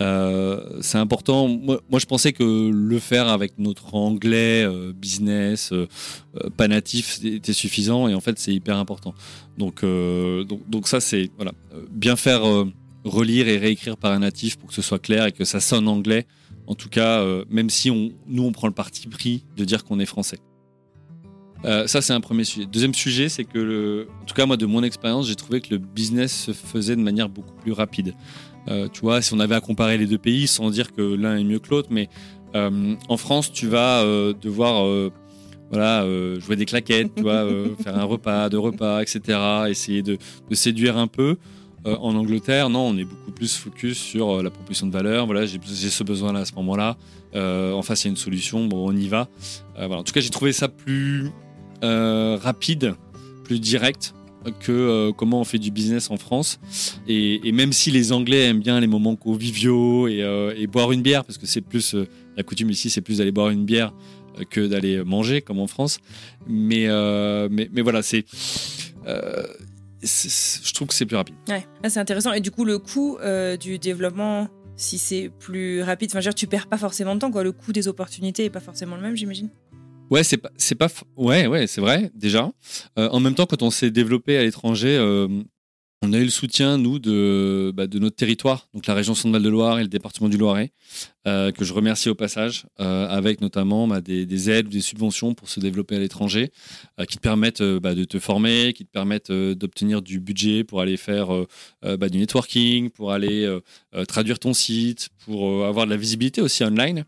Euh, 0.01 0.79
c'est 0.81 0.97
important. 0.97 1.47
Moi, 1.47 1.79
je 1.97 2.05
pensais 2.05 2.33
que 2.33 2.69
le 2.69 2.99
faire 2.99 3.29
avec 3.29 3.57
notre 3.57 3.95
anglais 3.95 4.63
euh, 4.65 4.91
business 4.93 5.71
euh, 5.71 5.87
pas 6.57 6.67
natif 6.67 7.23
était 7.23 7.53
suffisant 7.53 8.07
et 8.07 8.13
en 8.13 8.19
fait 8.19 8.37
c'est 8.37 8.53
hyper 8.53 8.77
important. 8.77 9.13
Donc, 9.57 9.85
donc, 9.85 10.87
ça 10.87 10.99
c'est 10.99 11.31
voilà 11.37 11.53
bien 11.89 12.15
faire 12.15 12.41
relire 13.05 13.47
et 13.47 13.57
réécrire 13.57 13.97
par 13.97 14.11
un 14.11 14.19
natif 14.19 14.57
pour 14.57 14.67
que 14.67 14.75
ce 14.75 14.81
soit 14.81 14.99
clair 14.99 15.27
et 15.27 15.31
que 15.31 15.45
ça 15.45 15.59
sonne 15.59 15.87
anglais. 15.87 16.25
En 16.67 16.75
tout 16.75 16.89
cas, 16.89 17.23
même 17.49 17.69
si 17.69 17.89
on, 17.91 18.11
nous 18.27 18.43
on 18.43 18.51
prend 18.51 18.67
le 18.67 18.73
parti 18.73 19.07
pris 19.07 19.45
de 19.55 19.63
dire 19.63 19.85
qu'on 19.85 19.99
est 19.99 20.05
français. 20.05 20.39
ça, 21.63 22.01
c'est 22.01 22.13
un 22.13 22.21
premier 22.21 22.43
sujet. 22.43 22.65
Deuxième 22.65 22.93
sujet, 22.93 23.29
c'est 23.29 23.45
que, 23.45 24.07
en 24.21 24.25
tout 24.25 24.33
cas, 24.33 24.45
moi, 24.45 24.57
de 24.57 24.65
mon 24.65 24.83
expérience, 24.83 25.27
j'ai 25.27 25.35
trouvé 25.35 25.61
que 25.61 25.69
le 25.69 25.77
business 25.77 26.45
se 26.45 26.51
faisait 26.51 26.95
de 26.95 27.01
manière 27.01 27.29
beaucoup 27.29 27.53
plus 27.53 27.71
rapide. 27.71 28.13
Euh, 28.67 28.87
tu 28.91 29.01
vois, 29.01 29.21
si 29.21 29.33
on 29.33 29.39
avait 29.39 29.55
à 29.55 29.61
comparer 29.61 29.97
les 29.97 30.07
deux 30.07 30.17
pays, 30.17 30.47
sans 30.47 30.69
dire 30.69 30.91
que 30.93 31.01
l'un 31.01 31.37
est 31.37 31.43
mieux 31.43 31.59
que 31.59 31.69
l'autre, 31.69 31.89
mais 31.91 32.09
euh, 32.55 32.95
en 33.09 33.17
France, 33.17 33.51
tu 33.51 33.67
vas 33.67 34.01
euh, 34.01 34.33
devoir 34.33 34.85
voilà, 35.71 36.05
jouer 36.39 36.55
des 36.55 36.65
claquettes, 36.65 37.13
tu 37.15 37.23
vois, 37.23 37.47
faire 37.83 37.97
un 37.97 38.03
repas, 38.03 38.49
deux 38.49 38.59
repas, 38.59 39.01
etc. 39.01 39.39
Essayer 39.67 40.01
de, 40.01 40.17
séduire 40.51 40.97
un 40.97 41.07
peu. 41.07 41.37
en 41.85 42.15
Angleterre, 42.15 42.69
non, 42.69 42.87
on 42.87 42.97
est 42.97 43.03
beaucoup 43.03 43.31
plus 43.31 43.55
focus 43.55 43.97
sur 43.97 44.41
la 44.41 44.49
proposition 44.49 44.87
de 44.87 44.93
valeur. 44.93 45.25
Voilà, 45.25 45.45
j'ai 45.45 45.59
ce 45.59 46.03
besoin-là 46.03 46.39
à 46.41 46.45
ce 46.45 46.53
moment-là. 46.55 46.97
en 47.33 47.81
face, 47.81 48.03
il 48.03 48.07
y 48.07 48.09
a 48.09 48.11
une 48.11 48.17
solution. 48.17 48.65
Bon, 48.67 48.89
on 48.89 48.95
y 48.95 49.07
va. 49.07 49.27
voilà. 49.75 49.97
En 49.97 50.03
tout 50.03 50.13
cas, 50.13 50.21
j'ai 50.21 50.29
trouvé 50.29 50.53
ça 50.53 50.69
plus 50.69 51.29
rapide, 51.81 52.95
plus 53.43 53.59
direct 53.59 54.13
que 54.51 54.71
euh, 54.71 55.11
comment 55.11 55.41
on 55.41 55.43
fait 55.43 55.59
du 55.59 55.71
business 55.71 56.09
en 56.11 56.17
France. 56.17 56.59
Et, 57.07 57.51
même 57.51 57.73
si 57.73 57.91
les 57.91 58.11
Anglais 58.11 58.45
aiment 58.45 58.59
bien 58.59 58.79
les 58.79 58.87
moments 58.87 59.15
conviviaux 59.15 60.07
et, 60.07 60.21
euh, 60.21 60.53
et 60.57 60.67
boire 60.67 60.91
une 60.91 61.01
bière, 61.01 61.23
parce 61.23 61.37
que 61.37 61.45
c'est 61.45 61.61
plus 61.61 61.95
euh, 61.95 62.07
la 62.37 62.43
coutume 62.43 62.69
ici, 62.69 62.89
c'est 62.89 63.01
plus 63.01 63.19
d'aller 63.19 63.31
boire 63.31 63.49
une 63.49 63.65
bière 63.65 63.93
que 64.49 64.67
d'aller 64.67 65.01
manger 65.03 65.41
comme 65.41 65.59
en 65.59 65.67
France. 65.67 65.99
Mais, 66.47 66.87
mais, 67.49 67.69
mais, 67.71 67.81
voilà, 67.81 68.01
c'est. 68.01 68.25
je 69.05 70.73
trouve 70.73 70.89
que 70.89 70.93
c'est 70.93 71.05
plus 71.05 71.15
rapide. 71.15 71.35
Ouais, 71.47 71.65
ah, 71.83 71.89
c'est 71.89 72.01
intéressant. 72.01 72.33
Et 72.33 72.41
du 72.41 72.51
coup, 72.51 72.65
le 72.65 72.77
coût 72.77 73.17
du 73.61 73.79
développement, 73.79 74.49
si 74.75 74.97
c'est 74.97 75.31
plus 75.39 75.81
rapide, 75.81 76.11
enfin, 76.13 76.29
tu 76.31 76.47
perds 76.47 76.67
pas 76.67 76.77
forcément 76.77 77.15
de 77.15 77.21
temps, 77.21 77.31
quoi. 77.31 77.43
Le 77.43 77.53
coût 77.53 77.71
des 77.71 77.87
opportunités 77.87 78.43
est 78.43 78.49
pas 78.49 78.59
forcément 78.59 78.97
le 78.97 79.01
même, 79.01 79.15
j'imagine. 79.15 79.49
Ouais, 80.11 80.23
c'est 80.23 80.37
pas, 80.37 80.51
c'est 80.57 80.75
pas, 80.75 80.87
ouais, 81.17 81.47
ouais, 81.47 81.67
c'est 81.67 81.81
vrai 81.81 82.11
déjà. 82.13 82.51
Euh, 82.99 83.09
en 83.09 83.19
même 83.19 83.33
temps, 83.33 83.45
quand 83.45 83.63
on 83.63 83.71
s'est 83.71 83.91
développé 83.91 84.37
à 84.37 84.43
l'étranger, 84.43 84.95
euh, 84.95 85.27
on 86.03 86.13
a 86.13 86.19
eu 86.19 86.25
le 86.25 86.29
soutien 86.29 86.77
nous 86.77 86.99
de, 86.99 87.71
bah, 87.73 87.87
de 87.87 87.97
notre 87.97 88.15
territoire, 88.15 88.67
donc 88.75 88.85
la 88.85 88.93
région 88.93 89.15
Centre-Val 89.15 89.41
de 89.41 89.49
Loire 89.49 89.79
et 89.79 89.81
le 89.81 89.87
département 89.87 90.29
du 90.29 90.37
Loiret, 90.37 90.71
euh, 91.25 91.51
que 91.51 91.65
je 91.65 91.73
remercie 91.73 92.09
au 92.09 92.13
passage, 92.13 92.67
avec 92.77 93.41
notamment 93.41 93.87
bah, 93.87 94.01
des, 94.01 94.49
aides 94.51 94.67
ou 94.67 94.69
des 94.69 94.81
subventions 94.81 95.33
pour 95.33 95.49
se 95.49 95.59
développer 95.59 95.95
à 95.95 95.99
l'étranger, 95.99 96.51
qui 97.07 97.17
te 97.17 97.21
permettent 97.21 97.63
bah, 97.63 97.95
de 97.95 98.03
te 98.03 98.19
former, 98.19 98.73
qui 98.73 98.85
te 98.85 98.91
permettent 98.91 99.31
d'obtenir 99.31 100.03
du 100.03 100.19
budget 100.19 100.63
pour 100.63 100.81
aller 100.81 100.97
faire 100.97 101.29
du 101.83 102.17
networking, 102.19 102.91
pour 102.91 103.11
aller 103.11 103.51
traduire 104.07 104.37
ton 104.37 104.53
site, 104.53 105.09
pour 105.25 105.65
avoir 105.65 105.87
de 105.87 105.91
la 105.91 105.97
visibilité 105.97 106.41
aussi 106.41 106.63
online. 106.63 107.05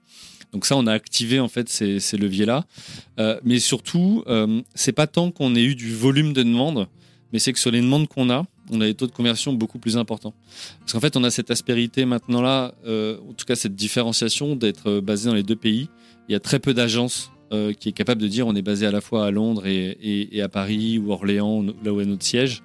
Donc 0.54 0.66
ça, 0.66 0.76
on 0.78 0.88
a 0.88 0.94
activé 0.94 1.40
en 1.40 1.48
fait 1.48 1.70
ces, 1.70 2.18
leviers-là. 2.18 2.66
Euh, 3.20 3.40
mais 3.44 3.60
surtout, 3.60 4.24
euh, 4.28 4.62
c'est 4.76 4.92
pas 4.92 5.08
tant 5.08 5.32
qu'on 5.32 5.56
ait 5.56 5.64
eu 5.64 5.76
du 5.76 5.94
volume 5.94 6.34
de 6.34 6.44
demandes, 6.44 6.88
mais 7.34 7.40
c'est 7.40 7.54
que 7.54 7.60
sur 7.60 7.72
les 7.72 7.82
demandes 7.82 8.08
qu'on 8.08 8.30
a, 8.30 8.46
on 8.72 8.82
a 8.82 8.86
des 8.86 8.94
taux 8.94 9.08
de 9.08 9.12
conversion 9.12 9.54
beaucoup 9.54 9.80
plus 9.80 9.98
importants. 9.98 10.34
Parce 10.80 10.94
qu'en 10.94 11.00
fait, 11.00 11.18
on 11.18 11.24
a 11.24 11.32
cette 11.32 11.52
aspérité 11.52 12.06
maintenant 12.06 12.42
là, 12.42 12.74
euh, 12.86 13.18
en 13.30 13.34
tout 13.34 13.46
cas 13.46 13.56
cette 13.56 13.76
différenciation 13.76 14.56
d'être 14.56 15.00
basé 15.00 15.30
dans 15.30 15.36
les 15.36 15.44
deux 15.44 15.56
pays. 15.56 15.90
Il 16.30 16.34
y 16.34 16.36
a 16.36 16.40
très 16.40 16.60
peu 16.60 16.74
d'agences 16.74 17.32
qui 17.80 17.88
est 17.88 17.94
capable 17.94 18.22
de 18.22 18.28
dire 18.28 18.46
on 18.46 18.56
est 18.56 18.62
basé 18.62 18.86
à 18.86 18.92
la 18.92 19.00
fois 19.00 19.26
à 19.26 19.32
Londres 19.32 19.66
et, 19.66 20.42
à 20.42 20.50
Paris 20.50 20.98
ou 20.98 21.14
Orléans, 21.14 21.64
là 21.82 21.94
où 21.94 22.02
est 22.02 22.06
notre 22.06 22.26
siège. 22.26 22.62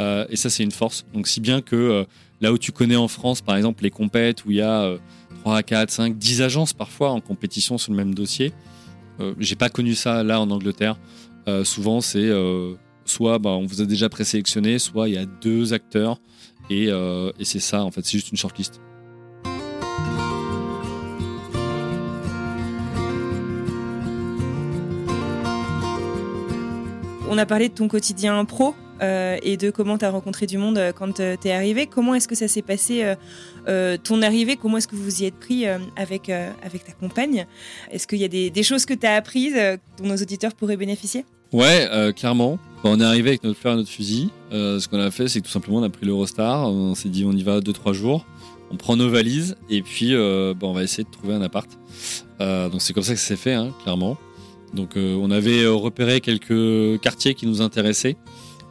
et 0.00 0.36
ça, 0.36 0.48
c'est 0.48 0.62
une 0.62 0.70
force. 0.70 1.04
Donc 1.12 1.28
si 1.28 1.42
bien 1.42 1.60
que 1.60 2.06
là 2.40 2.50
où 2.50 2.56
tu 2.56 2.72
connais 2.72 2.96
en 2.96 3.08
France, 3.08 3.42
par 3.42 3.56
exemple, 3.56 3.82
les 3.82 3.90
compètes 3.90 4.46
où 4.46 4.50
il 4.50 4.56
y 4.56 4.62
a 4.62 4.96
3, 5.42 5.64
4, 5.64 5.90
5, 5.90 6.18
10 6.18 6.42
agences 6.42 6.72
parfois 6.72 7.10
en 7.10 7.20
compétition 7.20 7.76
sur 7.76 7.90
le 7.90 7.96
même 7.96 8.14
dossier. 8.14 8.52
Euh, 9.18 9.34
J'ai 9.40 9.56
pas 9.56 9.68
connu 9.68 9.96
ça 9.96 10.22
là 10.22 10.40
en 10.40 10.48
Angleterre. 10.50 10.96
Euh, 11.48 11.64
souvent, 11.64 12.00
c'est 12.00 12.20
euh, 12.20 12.74
soit 13.04 13.40
bah, 13.40 13.50
on 13.50 13.66
vous 13.66 13.82
a 13.82 13.84
déjà 13.84 14.08
présélectionné, 14.08 14.78
soit 14.78 15.08
il 15.08 15.16
y 15.16 15.18
a 15.18 15.26
deux 15.26 15.72
acteurs 15.72 16.20
et, 16.70 16.86
euh, 16.90 17.32
et 17.40 17.44
c'est 17.44 17.58
ça 17.58 17.82
en 17.82 17.90
fait, 17.90 18.04
c'est 18.04 18.12
juste 18.12 18.30
une 18.30 18.36
shortlist. 18.36 18.80
On 27.28 27.38
a 27.38 27.46
parlé 27.46 27.68
de 27.68 27.74
ton 27.74 27.88
quotidien 27.88 28.44
pro 28.44 28.76
euh, 29.02 29.36
et 29.42 29.56
de 29.56 29.70
comment 29.70 29.98
tu 29.98 30.04
as 30.04 30.10
rencontré 30.10 30.46
du 30.46 30.58
monde 30.58 30.78
euh, 30.78 30.92
quand 30.92 31.18
euh, 31.18 31.36
tu 31.40 31.48
es 31.48 31.52
arrivé. 31.52 31.86
Comment 31.86 32.14
est-ce 32.14 32.28
que 32.28 32.36
ça 32.36 32.46
s'est 32.46 32.62
passé 32.62 33.04
ton 34.04 34.22
arrivée? 34.22 34.56
Comment 34.56 34.78
est-ce 34.78 34.88
que 34.88 34.96
vous 34.96 35.22
y 35.22 35.26
êtes 35.26 35.38
pris 35.38 35.66
avec, 35.96 36.28
avec 36.28 36.84
ta 36.84 36.92
compagne? 36.92 37.46
Est-ce 37.90 38.06
qu'il 38.06 38.18
y 38.18 38.24
a 38.24 38.28
des, 38.28 38.62
choses 38.62 38.86
que 38.86 38.94
tu 38.94 39.06
as 39.06 39.14
apprises 39.14 39.56
dont 39.98 40.08
nos 40.08 40.16
auditeurs 40.16 40.54
pourraient 40.54 40.76
bénéficier? 40.76 41.24
Ouais, 41.52 41.88
clairement. 42.16 42.58
on 42.84 43.00
est 43.00 43.04
arrivé 43.04 43.30
avec 43.30 43.44
notre 43.44 43.58
fleur 43.58 43.74
et 43.74 43.76
notre 43.76 43.90
fusil. 43.90 44.30
ce 44.50 44.86
qu'on 44.88 44.98
a 44.98 45.10
fait, 45.10 45.28
c'est 45.28 45.40
que 45.40 45.46
tout 45.46 45.52
simplement 45.52 45.78
on 45.78 45.82
a 45.82 45.90
pris 45.90 46.06
l'Eurostar. 46.06 46.68
On 46.68 46.94
s'est 46.94 47.08
dit 47.08 47.24
on 47.24 47.32
y 47.32 47.42
va 47.42 47.60
2-3 47.60 47.92
jours. 47.92 48.26
On 48.70 48.76
prend 48.76 48.96
nos 48.96 49.10
valises 49.10 49.56
et 49.68 49.82
puis 49.82 50.14
on 50.16 50.72
va 50.72 50.82
essayer 50.82 51.04
de 51.04 51.10
trouver 51.10 51.34
un 51.34 51.42
appart. 51.42 51.70
donc 52.40 52.80
c'est 52.80 52.92
comme 52.92 53.04
ça 53.04 53.12
que 53.12 53.20
ça 53.20 53.26
s'est 53.26 53.36
fait, 53.36 53.54
hein, 53.54 53.72
clairement. 53.82 54.16
Donc 54.74 54.96
on 54.96 55.30
avait 55.30 55.66
repéré 55.66 56.20
quelques 56.20 57.00
quartiers 57.00 57.34
qui 57.34 57.46
nous 57.46 57.62
intéressaient. 57.62 58.16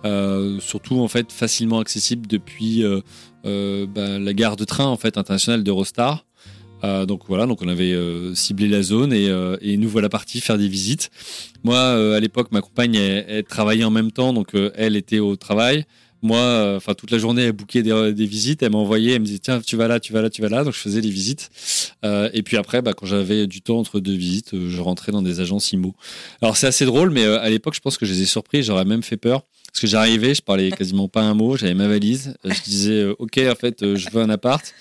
Euh, 0.03 0.59
surtout 0.59 0.99
en 0.99 1.07
fait 1.07 1.31
facilement 1.31 1.79
accessible 1.79 2.25
depuis 2.25 2.83
euh, 2.83 3.01
euh, 3.45 3.85
bah, 3.85 4.17
la 4.17 4.33
gare 4.33 4.55
de 4.55 4.65
train 4.65 4.87
en 4.87 4.97
fait 4.97 5.15
internationale 5.17 5.63
d'Eurostar. 5.63 6.25
donc 6.83 7.21
voilà, 7.27 7.45
donc 7.45 7.61
on 7.61 7.67
avait 7.67 7.95
ciblé 8.33 8.67
la 8.67 8.81
zone 8.81 9.13
et, 9.13 9.77
nous 9.77 9.89
voilà 9.89 10.09
partis 10.09 10.41
faire 10.41 10.57
des 10.57 10.67
visites. 10.67 11.11
Moi, 11.63 11.79
à 11.79 12.19
l'époque, 12.19 12.51
ma 12.51 12.61
compagne, 12.61 12.95
elle, 12.95 13.43
travaillait 13.43 13.83
en 13.83 13.91
même 13.91 14.11
temps, 14.11 14.33
donc 14.33 14.55
elle 14.75 14.95
était 14.95 15.19
au 15.19 15.35
travail. 15.35 15.85
moi, 16.21 16.37
euh, 16.37 16.77
enfin 16.77 16.93
toute 16.93 17.11
la 17.11 17.17
journée, 17.17 17.43
elle 17.43 17.51
bouquait 17.51 17.83
des, 17.83 18.25
visites, 18.25 18.63
elle 18.63 18.71
m'envoyait, 18.71 19.13
elle 19.13 19.21
me 19.21 19.25
disait 19.25 19.39
tiens, 19.39 19.59
tu 19.59 19.75
vas 19.75 19.87
là, 19.87 19.99
tu 19.99 20.13
vas 20.13 20.21
là, 20.21 20.29
tu 20.29 20.41
vas 20.41 20.49
là. 20.49 20.63
Donc 20.63 20.73
je 20.73 20.79
faisais 20.79 21.01
les 21.01 21.09
visites. 21.09 21.49
Euh, 22.05 22.29
et 22.33 22.43
puis 22.43 22.57
après, 22.57 22.81
bah, 22.81 22.93
quand 22.93 23.05
j'avais 23.05 23.47
du 23.47 23.61
temps 23.61 23.79
entre 23.79 23.99
deux 23.99 24.13
visites, 24.13 24.53
euh, 24.53 24.69
je 24.69 24.81
rentrais 24.81 25.11
dans 25.11 25.21
des 25.21 25.39
agences 25.39 25.71
IMO. 25.71 25.95
Alors 26.41 26.57
c'est 26.57 26.67
assez 26.67 26.85
drôle, 26.85 27.09
mais 27.09 27.25
euh, 27.25 27.39
à 27.41 27.49
l'époque, 27.49 27.73
je 27.75 27.79
pense 27.79 27.97
que 27.97 28.05
je 28.05 28.13
les 28.13 28.21
ai 28.21 28.25
surpris. 28.25 28.63
J'aurais 28.63 28.85
même 28.85 29.03
fait 29.03 29.17
peur. 29.17 29.43
Parce 29.71 29.81
que 29.81 29.87
j'arrivais, 29.87 30.35
je 30.35 30.41
parlais 30.41 30.69
quasiment 30.71 31.07
pas 31.07 31.21
un 31.21 31.33
mot, 31.33 31.55
j'avais 31.57 31.73
ma 31.73 31.87
valise, 31.87 32.35
euh, 32.45 32.51
je 32.53 32.61
disais 32.61 33.01
euh, 33.03 33.15
ok 33.19 33.39
en 33.49 33.55
fait 33.55 33.83
euh, 33.83 33.95
je 33.95 34.09
veux 34.09 34.21
un 34.21 34.29
appart, 34.29 34.73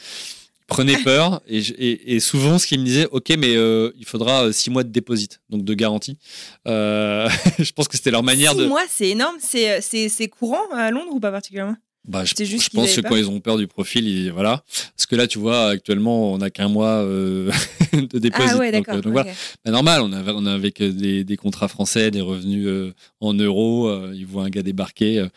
prenaient 0.66 0.98
peur 1.02 1.40
et, 1.46 1.62
je- 1.62 1.74
et, 1.78 2.14
et 2.16 2.20
souvent 2.20 2.58
ce 2.58 2.66
qu'ils 2.66 2.80
me 2.80 2.84
disaient 2.84 3.06
ok 3.12 3.30
mais 3.38 3.56
euh, 3.56 3.92
il 3.98 4.04
faudra 4.04 4.52
six 4.52 4.68
mois 4.70 4.82
de 4.84 4.88
déposit 4.90 5.40
donc 5.48 5.64
de 5.64 5.74
garantie. 5.74 6.18
Euh, 6.66 7.28
je 7.58 7.70
pense 7.72 7.86
que 7.88 7.96
c'était 7.96 8.10
leur 8.10 8.22
manière 8.24 8.52
Six 8.52 8.58
de. 8.58 8.66
mois, 8.66 8.82
c'est 8.88 9.08
énorme. 9.10 9.36
C'est 9.40 10.28
courant 10.28 10.68
à 10.74 10.90
Londres 10.90 11.12
ou 11.14 11.20
pas 11.20 11.30
particulièrement? 11.30 11.76
Bah, 12.08 12.24
je, 12.24 12.34
juste 12.44 12.70
je 12.72 12.76
pense 12.76 12.94
que 12.96 13.00
peur. 13.02 13.10
quand 13.10 13.16
ils 13.16 13.28
ont 13.28 13.40
peur 13.40 13.56
du 13.58 13.66
profil, 13.66 14.08
ils- 14.08 14.32
voilà. 14.32 14.62
Parce 14.96 15.06
que 15.06 15.14
là, 15.16 15.26
tu 15.26 15.38
vois, 15.38 15.68
actuellement, 15.68 16.32
on 16.32 16.38
n'a 16.38 16.50
qu'un 16.50 16.68
mois 16.68 17.02
euh, 17.04 17.50
de 17.92 18.18
dépôt. 18.18 18.38
Ah 18.40 18.56
ouais, 18.56 18.72
donc, 18.72 18.86
d'accord. 18.86 18.98
euh, 18.98 19.00
donc 19.02 19.12
voilà. 19.12 19.30
Bah, 19.64 19.70
normal, 19.70 20.00
on 20.02 20.12
avait 20.46 20.48
avec 20.48 20.82
des, 20.82 21.24
des 21.24 21.36
contrats 21.36 21.68
français, 21.68 22.10
des 22.10 22.22
revenus 22.22 22.66
euh, 22.66 22.94
en 23.20 23.34
euros. 23.34 23.88
euh, 23.88 24.12
ils 24.14 24.26
voient 24.26 24.44
un 24.44 24.48
gars 24.50 24.62
débarquer. 24.62 25.18
euh. 25.20 25.28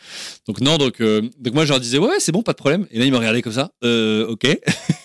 Donc 0.48 0.60
non, 0.62 0.78
donc, 0.78 1.00
euh, 1.00 1.20
donc 1.38 1.54
moi, 1.54 1.64
je 1.64 1.70
leur 1.70 1.80
disais, 1.80 1.98
ouais, 1.98 2.08
ouais, 2.08 2.18
c'est 2.20 2.32
bon, 2.32 2.42
pas 2.42 2.52
de 2.52 2.56
problème. 2.58 2.86
Et 2.90 2.98
là, 2.98 3.04
ils 3.04 3.12
me 3.12 3.18
regardaient 3.18 3.42
comme 3.42 3.52
ça. 3.52 3.70
Euh, 3.84 4.26
ok. 4.26 4.46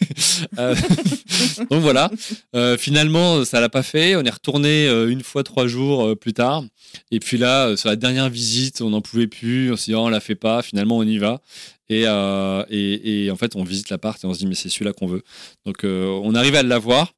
Euh, 0.58 0.76
donc 1.70 1.82
voilà. 1.82 2.10
Euh, 2.56 2.78
finalement, 2.78 3.46
ça 3.46 3.60
l'a 3.60 3.70
pas 3.70 3.84
fait. 3.84 4.16
On 4.16 4.24
est 4.24 4.30
retourné 4.30 4.88
euh, 4.88 5.10
une 5.10 5.24
fois 5.24 5.44
trois 5.44 5.68
jours 5.68 6.18
plus 6.18 6.34
tard. 6.34 6.64
Et 7.12 7.20
puis 7.20 7.38
là, 7.38 7.76
sur 7.78 7.90
la 7.90 7.96
dernière 7.96 8.30
visite, 8.30 8.82
on 8.82 8.90
n'en 8.90 9.02
pouvait 9.02 9.28
plus. 9.28 9.72
On 9.72 9.76
s'est 9.76 9.92
dit, 9.92 9.96
oh, 9.96 10.02
on 10.02 10.10
la 10.10 10.20
fait 10.20 10.36
pas. 10.36 10.62
Finalement, 10.62 10.98
on 10.98 11.04
y 11.04 11.18
va. 11.18 11.42
Et, 11.90 12.08
en 12.08 13.36
fait, 13.36 13.56
on 13.56 13.64
visite 13.64 13.90
l'appart 13.90 14.24
et 14.24 14.28
on 14.28 14.34
se 14.34 14.40
dit, 14.40 14.48
mais 14.48 14.56
c'est 14.56 14.70
celui-là 14.70 14.94
qu'on 14.94 15.08
veut. 15.08 15.24
Donc, 15.66 15.84
on 15.84 16.36
arrive 16.36 16.56
à 16.56 16.64
l'avoir. 16.64 17.14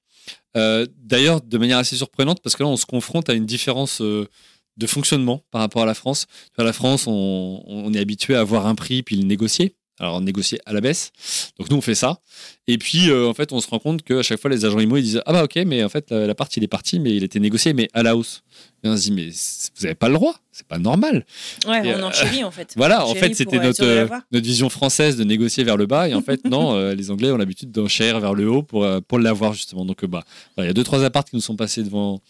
D'ailleurs, 0.56 1.41
de 1.41 1.58
manière 1.58 1.77
assez 1.77 1.95
surprenante, 1.95 2.41
parce 2.41 2.56
que 2.56 2.63
là, 2.63 2.69
on 2.69 2.77
se 2.77 2.86
confronte 2.86 3.30
à 3.30 3.34
une 3.34 3.45
différence 3.45 4.01
de 4.01 4.88
fonctionnement 4.88 5.43
par 5.51 5.62
rapport 5.62 5.84
à 5.84 5.86
la 5.86 5.93
France. 5.93 6.27
À 6.58 6.63
la 6.63 6.73
France, 6.73 7.06
on, 7.08 7.63
on 7.65 7.93
est 7.93 7.99
habitué 7.99 8.36
à 8.36 8.39
avoir 8.39 8.65
un 8.65 8.75
prix 8.75 9.04
puis 9.04 9.15
le 9.15 9.23
négocier. 9.23 9.75
Alors, 10.02 10.20
négocier 10.20 10.60
à 10.66 10.74
la 10.74 10.82
baisse. 10.82 11.12
Donc, 11.60 11.70
nous, 11.70 11.78
on 11.78 11.82
fait 11.82 11.94
ça. 11.94 12.22
Et 12.66 12.80
puis, 12.80 13.12
euh, 13.12 13.28
en 13.28 13.36
fait, 13.36 13.54
on 13.54 13.62
se 13.62 13.68
rend 13.70 13.78
compte 13.78 14.02
qu'à 14.02 14.24
chaque 14.24 14.40
fois, 14.40 14.50
les 14.50 14.66
agents 14.66 14.80
IMO, 14.80 14.98
ils 14.98 15.04
disent 15.04 15.22
Ah, 15.28 15.32
bah, 15.32 15.44
ok, 15.44 15.58
mais 15.68 15.84
en 15.84 15.90
fait, 15.90 16.10
la, 16.10 16.26
la 16.26 16.34
part, 16.34 16.48
il 16.56 16.64
est 16.64 16.68
parti, 16.68 17.00
mais 17.00 17.16
il 17.16 17.24
était 17.24 17.40
négocié, 17.40 17.74
mais 17.74 17.88
à 17.94 18.02
la 18.02 18.18
hausse. 18.18 18.42
Et 18.84 18.89
on 18.89 18.98
se 18.98 19.02
dit 19.04 19.12
Mais 19.12 19.28
vous 19.30 19.84
n'avez 19.84 19.96
pas 19.96 20.08
le 20.08 20.15
droit. 20.15 20.36
C'est 20.52 20.67
pas 20.67 20.80
normal. 20.80 21.26
Ouais, 21.65 21.88
Et, 21.88 21.96
on 21.96 22.00
euh, 22.00 22.04
enchérit 22.04 22.44
en 22.44 22.52
fait. 22.52 22.74
Voilà, 22.76 23.06
en 23.06 23.15
fait, 23.15 23.34
c'était 23.34 23.60
notre, 23.60 23.86
euh, 23.86 24.08
notre 24.32 24.46
vision 24.46 24.70
française 24.70 25.15
de 25.15 25.24
négocier 25.24 25.63
vers 25.63 25.78
le 25.78 25.86
bas. 25.86 26.10
Et 26.10 26.13
en 26.13 26.22
fait, 26.22 26.44
non, 26.46 26.74
euh, 26.76 26.94
les 26.94 27.10
Anglais 27.10 27.32
ont 27.32 27.38
l'habitude 27.38 27.72
d'enchérir 27.72 28.20
vers 28.20 28.34
le 28.34 28.50
haut 28.50 28.62
pour, 28.62 28.84
euh, 28.84 29.00
pour 29.00 29.17
l'avoir, 29.17 29.54
justement. 29.54 29.86
Donc, 29.86 30.04
bah, 30.06 30.24
il 30.58 30.65
y 30.65 30.67
a 30.67 30.74
deux, 30.74 30.84
trois 30.84 31.04
apparts 31.06 31.24
qui 31.24 31.36
nous 31.36 31.41
sont 31.41 31.56
passés 31.56 31.84
devant, 31.84 32.22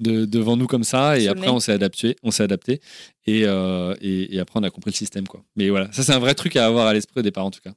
de- 0.00 0.24
devant 0.24 0.56
nous 0.56 0.66
comme 0.66 0.84
ça. 0.84 1.18
Et 1.18 1.28
après, 1.28 1.48
on 1.48 1.60
s'est 1.60 1.72
adapté. 1.72 2.16
On 2.22 2.30
s'est 2.30 2.44
adapté. 2.44 2.80
Et, 3.26 3.42
et, 3.42 4.34
et 4.36 4.40
après, 4.40 4.58
on 4.58 4.62
a 4.62 4.70
compris 4.70 4.92
le 4.92 4.96
système. 4.96 5.26
Quoi. 5.26 5.42
Mais 5.56 5.68
voilà, 5.68 5.92
ça, 5.92 6.02
c'est 6.02 6.12
un 6.12 6.18
vrai 6.18 6.34
truc 6.34 6.56
à 6.56 6.66
avoir 6.66 6.86
à 6.86 6.94
l'esprit 6.94 7.20
au 7.20 7.22
départ, 7.22 7.44
en 7.44 7.50
tout 7.50 7.60
cas. 7.62 7.72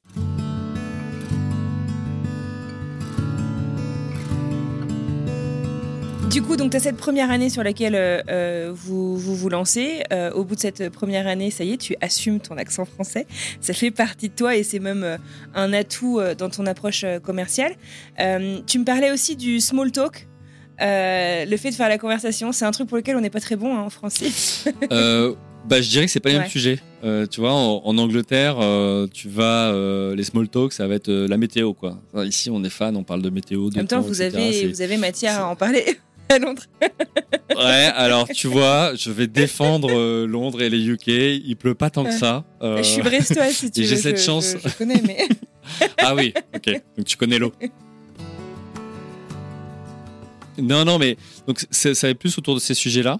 Du 6.29 6.43
coup, 6.43 6.55
donc 6.57 6.71
tu 6.71 6.77
as 6.77 6.81
cette 6.81 6.97
première 6.97 7.31
année 7.31 7.49
sur 7.49 7.63
laquelle 7.63 7.95
euh, 7.95 8.21
euh, 8.29 8.71
vous, 8.73 9.17
vous 9.17 9.35
vous 9.35 9.49
lancez. 9.49 10.03
Euh, 10.13 10.31
au 10.31 10.43
bout 10.43 10.53
de 10.55 10.59
cette 10.59 10.89
première 10.89 11.25
année, 11.27 11.49
ça 11.49 11.63
y 11.63 11.71
est, 11.73 11.77
tu 11.77 11.95
assumes 12.01 12.39
ton 12.39 12.55
accent 12.57 12.85
français. 12.85 13.25
Ça 13.61 13.73
fait 13.73 13.89
partie 13.89 14.29
de 14.29 14.35
toi 14.35 14.55
et 14.55 14.61
c'est 14.63 14.79
même 14.79 15.03
euh, 15.03 15.17
un 15.55 15.73
atout 15.73 16.19
euh, 16.19 16.35
dans 16.35 16.49
ton 16.49 16.67
approche 16.67 17.03
commerciale. 17.23 17.73
Euh, 18.19 18.59
tu 18.67 18.77
me 18.77 18.85
parlais 18.85 19.11
aussi 19.11 19.35
du 19.35 19.59
small 19.59 19.91
talk. 19.91 20.27
Euh, 20.81 21.45
le 21.45 21.57
fait 21.57 21.71
de 21.71 21.75
faire 21.75 21.89
la 21.89 21.97
conversation, 21.97 22.51
c'est 22.51 22.65
un 22.65 22.71
truc 22.71 22.87
pour 22.87 22.97
lequel 22.97 23.17
on 23.17 23.21
n'est 23.21 23.31
pas 23.31 23.41
très 23.41 23.55
bon 23.55 23.75
hein, 23.75 23.81
en 23.81 23.89
français. 23.89 24.27
Euh, 24.91 25.33
bah, 25.67 25.81
je 25.81 25.89
dirais 25.89 26.05
que 26.05 26.11
c'est 26.11 26.19
pas 26.21 26.29
le 26.29 26.35
Ouais. 26.35 26.41
même 26.43 26.49
sujet. 26.49 26.79
Euh, 27.03 27.25
tu 27.25 27.41
vois, 27.41 27.51
en, 27.51 27.81
en 27.83 27.97
Angleterre, 27.97 28.57
euh, 28.61 29.07
tu 29.11 29.27
vas, 29.29 29.71
euh, 29.71 30.15
les 30.15 30.23
small 30.23 30.47
talk, 30.47 30.71
ça 30.73 30.87
va 30.87 30.95
être 30.95 31.11
la 31.11 31.37
météo, 31.37 31.73
quoi. 31.73 31.99
Enfin, 32.13 32.23
Ici, 32.25 32.49
on 32.49 32.63
est 32.63 32.69
fan, 32.69 32.95
on 32.95 33.03
parle 33.03 33.21
de 33.21 33.29
météo. 33.29 33.69
De 33.69 33.75
en 33.75 33.77
même 33.79 33.87
temps, 33.87 33.97
temps, 33.97 34.07
vous 34.07 34.21
etc. 34.21 34.37
avez, 34.41 34.67
vous 34.67 34.81
avez 34.81 34.97
matière 34.97 35.41
à 35.41 35.47
en 35.49 35.55
parler 35.57 35.83
à 36.29 36.39
Londres. 36.39 36.63
Ouais, 37.55 37.89
alors 37.93 38.27
tu 38.29 38.47
vois, 38.47 38.93
je 38.95 39.11
vais 39.11 39.27
défendre 39.27 39.89
euh, 39.91 40.25
Londres 40.27 40.61
et 40.61 40.69
les 40.69 40.87
UK. 40.87 41.07
Il 41.07 41.55
pleut 41.57 41.73
pas 41.75 41.89
tant 41.89 42.03
que 42.03 42.09
Ouais. 42.09 42.17
ça. 42.17 42.45
Euh, 42.61 42.77
Je 42.77 42.83
suis 42.83 43.01
brestoise 43.01 43.51
si 43.53 43.71
tu 43.71 43.81
et 43.81 43.83
veux. 43.83 43.89
j'ai 43.89 43.97
cette 43.97 44.17
je- 44.17 44.23
chance. 44.23 44.55
Je, 44.63 44.69
je 44.69 44.75
connais, 44.75 45.01
mais. 45.05 45.27
Ah 45.97 46.15
oui, 46.15 46.33
ok. 46.55 46.81
Donc 46.97 47.05
tu 47.05 47.17
connais 47.17 47.37
l'eau. 47.37 47.51
Non, 50.57 50.85
non, 50.85 50.97
mais 50.99 51.17
donc 51.47 51.65
c'est- 51.71 51.93
ça 51.93 52.07
va 52.07 52.11
être 52.11 52.19
plus 52.19 52.37
autour 52.37 52.55
de 52.55 52.59
ces 52.59 52.73
sujets-là. 52.73 53.19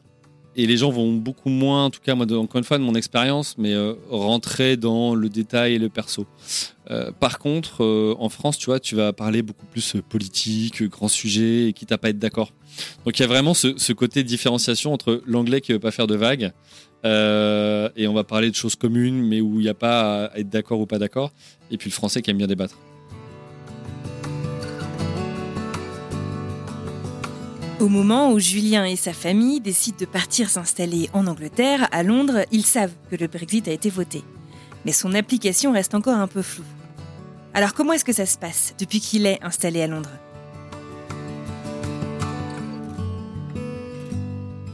Et 0.55 0.65
les 0.65 0.77
gens 0.77 0.89
vont 0.89 1.13
beaucoup 1.13 1.49
moins, 1.49 1.85
en 1.85 1.89
tout 1.89 2.01
cas, 2.01 2.15
moi, 2.15 2.25
de- 2.25 2.35
encore 2.35 2.57
une 2.59 2.63
fois, 2.65 2.77
de 2.77 2.83
mon 2.83 2.95
expérience, 2.95 3.55
mais 3.57 3.73
euh, 3.73 3.93
rentrer 4.09 4.77
dans 4.77 5.15
le 5.15 5.29
détail 5.29 5.75
et 5.75 5.79
le 5.79 5.89
perso. 5.89 6.25
Euh, 6.91 7.11
par 7.11 7.39
contre, 7.39 7.83
euh, 7.83 8.15
en 8.19 8.29
France, 8.29 8.57
tu 8.57 8.65
vois, 8.65 8.79
tu 8.79 8.95
vas 8.95 9.13
parler 9.13 9.41
beaucoup 9.41 9.65
plus 9.67 9.95
euh, 9.95 10.01
politique, 10.01 10.81
euh, 10.81 10.87
grand 10.87 11.07
sujet, 11.07 11.67
et 11.69 11.73
quitte 11.73 11.91
à 11.91 11.97
pas 11.97 12.09
être 12.09 12.19
d'accord. 12.19 12.51
Donc 13.05 13.17
il 13.17 13.21
y 13.21 13.25
a 13.25 13.27
vraiment 13.27 13.53
ce, 13.53 13.93
côté 13.93 14.23
de 14.23 14.27
différenciation 14.27 14.93
entre 14.93 15.21
l'anglais 15.25 15.61
qui 15.61 15.71
veut 15.71 15.79
pas 15.79 15.91
faire 15.91 16.07
de 16.07 16.15
vagues, 16.15 16.51
euh, 17.05 17.89
et 17.95 18.07
on 18.07 18.13
va 18.13 18.23
parler 18.23 18.49
de 18.49 18.55
choses 18.55 18.75
communes, 18.75 19.21
mais 19.21 19.41
où 19.41 19.59
il 19.59 19.63
n'y 19.63 19.69
a 19.69 19.73
pas 19.73 20.25
à 20.25 20.37
être 20.37 20.49
d'accord 20.49 20.79
ou 20.79 20.85
pas 20.85 20.99
d'accord, 20.99 21.31
et 21.71 21.77
puis 21.77 21.89
le 21.89 21.93
français 21.93 22.21
qui 22.21 22.31
aime 22.31 22.37
bien 22.37 22.47
débattre. 22.47 22.77
Au 27.79 27.87
moment 27.87 28.33
où 28.33 28.39
Julien 28.39 28.83
et 28.83 28.97
sa 28.97 29.13
famille 29.13 29.61
décident 29.61 29.95
de 30.01 30.05
partir 30.05 30.49
s'installer 30.49 31.09
en 31.13 31.27
Angleterre, 31.27 31.87
à 31.93 32.03
Londres, 32.03 32.45
ils 32.51 32.65
savent 32.65 32.91
que 33.09 33.15
le 33.15 33.27
Brexit 33.27 33.69
a 33.69 33.71
été 33.71 33.89
voté. 33.89 34.21
Mais 34.83 34.91
son 34.91 35.13
application 35.13 35.71
reste 35.71 35.95
encore 35.95 36.17
un 36.17 36.27
peu 36.27 36.41
floue. 36.41 36.65
Alors 37.53 37.73
comment 37.73 37.93
est-ce 37.93 38.03
que 38.03 38.11
ça 38.11 38.25
se 38.25 38.37
passe 38.37 38.75
depuis 38.77 38.99
qu'il 38.99 39.25
est 39.25 39.41
installé 39.41 39.81
à 39.81 39.87
Londres? 39.87 40.11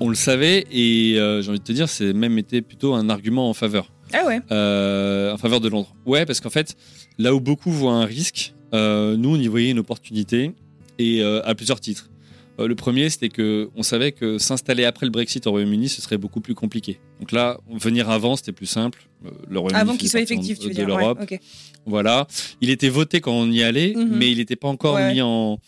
On 0.06 0.10
le 0.10 0.15
savait, 0.15 0.65
et 0.72 1.15
euh, 1.18 1.41
j'ai 1.41 1.50
envie 1.50 1.60
de 1.60 1.63
te 1.63 1.72
dire, 1.72 1.89
c'est 1.89 2.13
même 2.13 2.38
été 2.38 2.62
plutôt 2.62 2.94
un 2.94 3.10
argument 3.10 3.50
en 3.50 3.54
faveur. 3.54 3.91
Ah 4.13 4.26
ouais 4.28 4.39
euh, 4.52 5.34
en 5.34 5.38
faveur 5.38 5.60
de 5.62 5.68
Londres. 5.68 5.96
Ouais, 6.06 6.26
parce 6.28 6.39
qu'en 6.41 6.52
fait, 6.52 6.76
là 7.18 7.34
où 7.34 7.39
beaucoup 7.39 7.72
voient 7.72 7.94
un 7.94 8.06
risque, 8.06 8.54
euh, 8.74 9.18
nous, 9.18 9.36
on 9.36 9.39
y 9.39 9.48
voyait 9.48 9.72
une 9.72 9.80
opportunité, 9.80 10.52
et 11.00 11.24
à 11.24 11.56
plusieurs 11.56 11.80
titres. 11.80 12.10
Le 12.58 12.74
premier, 12.76 13.10
c'était 13.10 13.28
que 13.30 13.70
on 13.76 13.84
savait 13.84 14.13
que 14.13 14.38
s'installer 14.38 14.86
après 14.86 15.06
le 15.06 15.12
Brexit 15.12 15.46
au 15.46 15.52
Royaume-Uni, 15.52 15.89
ce 15.89 16.02
serait 16.02 16.18
beaucoup 16.18 16.39
plus 16.39 16.56
compliqué. 16.56 17.00
Donc 17.20 17.34
là, 17.34 17.58
venir 17.70 18.10
avant, 18.10 18.38
c'était 18.38 18.54
plus 18.54 18.65
simple. 18.65 19.10
Le 19.50 19.60
Royaume-Uni 19.60 19.82
Avant 19.82 19.98
qu'il 19.98 20.10
soit 20.10 20.22
effectif, 20.22 20.58
tu 20.60 20.65
veux 20.65 20.70
de 20.70 20.76
dire. 20.76 20.88
l'Europe. 20.88 21.20
Ouais. 21.30 21.41
Voilà. 21.86 22.28
Il 22.62 22.70
était 22.70 22.88
voté 22.88 23.20
quand 23.20 23.34
on 23.34 23.52
y 23.52 23.62
allait, 23.62 23.94
Mhm. 23.94 24.08
mais 24.18 24.32
il 24.32 24.38
n'était 24.38 24.56
pas 24.56 24.70
encore 24.70 24.96
Ouais, 24.96 25.13
mis 25.13 25.22
en, 25.22 25.60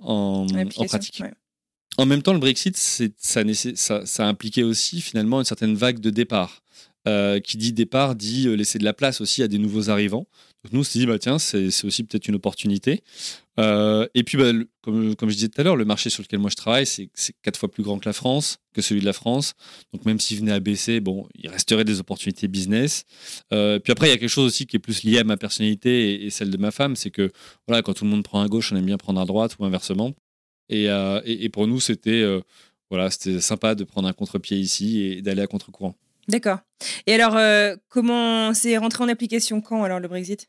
en, 0.00 0.04
en 0.04 0.44
Application, 0.48 0.84
pratique. 0.86 1.18
ouais. 1.22 1.32
En 1.96 2.06
même 2.06 2.22
temps, 2.22 2.32
le 2.32 2.38
Brexit, 2.38 2.76
ça, 2.76 3.42
ça, 3.74 4.06
ça 4.06 4.26
impliquait 4.26 4.62
aussi 4.62 5.00
finalement 5.00 5.38
une 5.40 5.44
certaine 5.44 5.74
vague 5.74 6.00
de 6.00 6.10
départ. 6.10 6.64
Euh, 7.06 7.38
qui 7.38 7.58
dit 7.58 7.74
départ 7.74 8.14
dit 8.14 8.48
euh, 8.48 8.54
laisser 8.54 8.78
de 8.78 8.84
la 8.84 8.94
place 8.94 9.20
aussi 9.20 9.42
à 9.42 9.48
des 9.48 9.58
nouveaux 9.58 9.90
arrivants. 9.90 10.26
Donc 10.64 10.72
nous, 10.72 10.80
on 10.80 10.82
s'est 10.84 10.98
dit, 10.98 11.04
bah, 11.04 11.18
tiens, 11.18 11.38
c'est 11.38 11.66
aussi 11.84 12.02
peut-être 12.02 12.28
une 12.28 12.36
opportunité. 12.36 13.02
Euh, 13.60 14.08
et 14.14 14.22
puis, 14.22 14.38
bah, 14.38 14.52
comme, 14.80 15.14
je 15.20 15.34
disais 15.34 15.48
tout 15.50 15.60
à 15.60 15.64
l'heure, 15.64 15.76
le 15.76 15.84
marché 15.84 16.08
sur 16.08 16.22
lequel 16.22 16.38
moi 16.38 16.48
je 16.48 16.56
travaille, 16.56 16.86
c'est 16.86 17.10
quatre 17.42 17.58
fois 17.58 17.70
plus 17.70 17.82
grand 17.82 17.98
que 17.98 18.08
la 18.08 18.14
France, 18.14 18.56
que 18.72 18.80
celui 18.80 19.02
de 19.02 19.04
la 19.04 19.12
France. 19.12 19.52
Donc 19.92 20.06
même 20.06 20.18
s'il 20.18 20.38
venait 20.38 20.52
à 20.52 20.60
baisser, 20.60 21.00
bon, 21.00 21.28
il 21.34 21.50
resterait 21.50 21.84
des 21.84 22.00
opportunités 22.00 22.48
business. 22.48 23.04
Puis 23.50 23.92
après, 23.92 24.06
il 24.06 24.10
y 24.10 24.14
a 24.14 24.16
quelque 24.16 24.28
chose 24.28 24.46
aussi 24.46 24.64
qui 24.64 24.76
est 24.76 24.80
plus 24.80 25.02
lié 25.02 25.18
à 25.18 25.24
ma 25.24 25.36
personnalité 25.36 26.14
et, 26.14 26.24
et 26.24 26.30
celle 26.30 26.48
de 26.48 26.56
ma 26.56 26.70
femme, 26.70 26.96
c'est 26.96 27.10
que 27.10 27.30
voilà, 27.68 27.82
quand 27.82 27.92
tout 27.92 28.04
le 28.04 28.10
monde 28.10 28.24
prend 28.24 28.40
à 28.40 28.48
gauche, 28.48 28.72
on 28.72 28.76
aime 28.76 28.86
bien 28.86 28.96
prendre 28.96 29.20
à 29.20 29.26
droite 29.26 29.56
ou 29.58 29.66
inversement. 29.66 30.14
Et, 30.68 30.88
euh, 30.88 31.20
et, 31.24 31.44
et 31.44 31.48
pour 31.48 31.66
nous, 31.66 31.80
c'était 31.80 32.22
euh, 32.22 32.40
voilà, 32.90 33.10
c'était 33.10 33.40
sympa 33.40 33.74
de 33.74 33.84
prendre 33.84 34.08
un 34.08 34.12
contre-pied 34.12 34.56
ici 34.58 35.02
et 35.02 35.22
d'aller 35.22 35.42
à 35.42 35.46
contre-courant. 35.46 35.94
D'accord. 36.28 36.58
Et 37.06 37.14
alors, 37.14 37.36
euh, 37.36 37.76
comment 37.88 38.54
c'est 38.54 38.76
rentré 38.78 39.04
en 39.04 39.08
application 39.08 39.60
quand 39.60 39.82
alors 39.84 40.00
le 40.00 40.08
Brexit? 40.08 40.48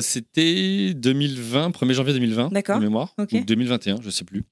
C'était 0.00 0.94
2020, 0.94 1.70
1er 1.70 1.92
janvier 1.92 2.14
2020, 2.14 2.50
D'accord. 2.52 2.78
de 2.78 2.82
mémoire, 2.82 3.14
Ok. 3.18 3.30
ou 3.32 3.44
2021, 3.44 4.00
je 4.00 4.08
sais 4.10 4.24
plus. 4.24 4.44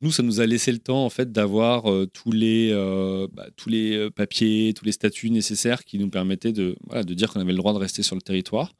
Nous, 0.00 0.12
ça 0.12 0.22
nous 0.22 0.40
a 0.40 0.46
laissé 0.46 0.70
le 0.70 0.78
temps 0.78 1.04
en 1.04 1.10
fait 1.10 1.32
d'avoir 1.32 1.90
euh, 1.90 2.06
tous 2.06 2.30
les 2.30 2.70
euh, 2.72 3.26
bah, 3.32 3.46
tous 3.56 3.68
les 3.68 4.10
papiers, 4.10 4.72
tous 4.72 4.84
les 4.84 4.92
statuts 4.92 5.30
nécessaires 5.30 5.84
qui 5.84 5.98
nous 5.98 6.08
permettaient 6.08 6.52
de 6.52 6.76
voilà, 6.86 7.02
de 7.02 7.14
dire 7.14 7.32
qu'on 7.32 7.40
avait 7.40 7.50
le 7.50 7.58
droit 7.58 7.72
de 7.72 7.78
rester 7.78 8.04
sur 8.04 8.14
le 8.14 8.22
territoire. 8.22 8.74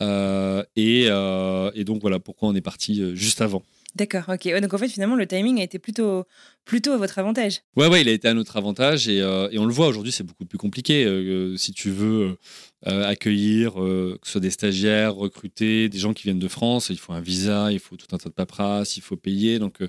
Euh, 0.00 0.62
et, 0.76 1.06
et 1.06 1.84
donc 1.84 2.00
voilà 2.00 2.20
pourquoi 2.20 2.48
on 2.48 2.54
est 2.54 2.60
parti 2.60 3.16
juste 3.16 3.40
avant. 3.40 3.62
D'accord, 3.94 4.24
ok. 4.28 4.60
donc 4.60 4.72
en 4.72 4.78
fait, 4.78 4.88
finalement, 4.88 5.16
le 5.16 5.26
timing 5.26 5.60
a 5.60 5.64
été 5.64 5.78
plutôt, 5.78 6.24
plutôt 6.64 6.92
à 6.92 6.96
votre 6.96 7.18
avantage. 7.18 7.60
Ouais, 7.76 7.88
ouais, 7.88 8.00
il 8.00 8.08
a 8.08 8.12
été 8.12 8.26
à 8.26 8.32
notre 8.32 8.56
avantage 8.56 9.06
et, 9.06 9.20
euh, 9.20 9.48
on 9.58 9.66
le 9.66 9.72
voit 9.72 9.86
aujourd'hui, 9.86 10.12
c'est 10.12 10.24
beaucoup 10.24 10.46
plus 10.46 10.56
compliqué. 10.56 11.04
Euh, 11.04 11.56
si 11.58 11.72
tu 11.72 11.90
veux 11.90 12.38
euh, 12.86 13.04
accueillir, 13.04 13.74
que 13.74 14.18
ce 14.22 14.32
soit 14.32 14.40
des 14.40 14.50
stagiaires, 14.50 15.14
recruter 15.14 15.90
des 15.90 15.98
gens 15.98 16.14
qui 16.14 16.24
viennent 16.24 16.38
de 16.38 16.48
France, 16.48 16.88
il 16.88 16.98
faut 16.98 17.12
un 17.12 17.20
visa, 17.20 17.70
il 17.70 17.80
faut 17.80 17.96
tout 17.96 18.06
un 18.12 18.18
tas 18.18 18.30
de 18.30 18.34
paperasse, 18.34 18.96
il 18.96 19.02
faut 19.02 19.16
payer. 19.16 19.58
Donc 19.58 19.80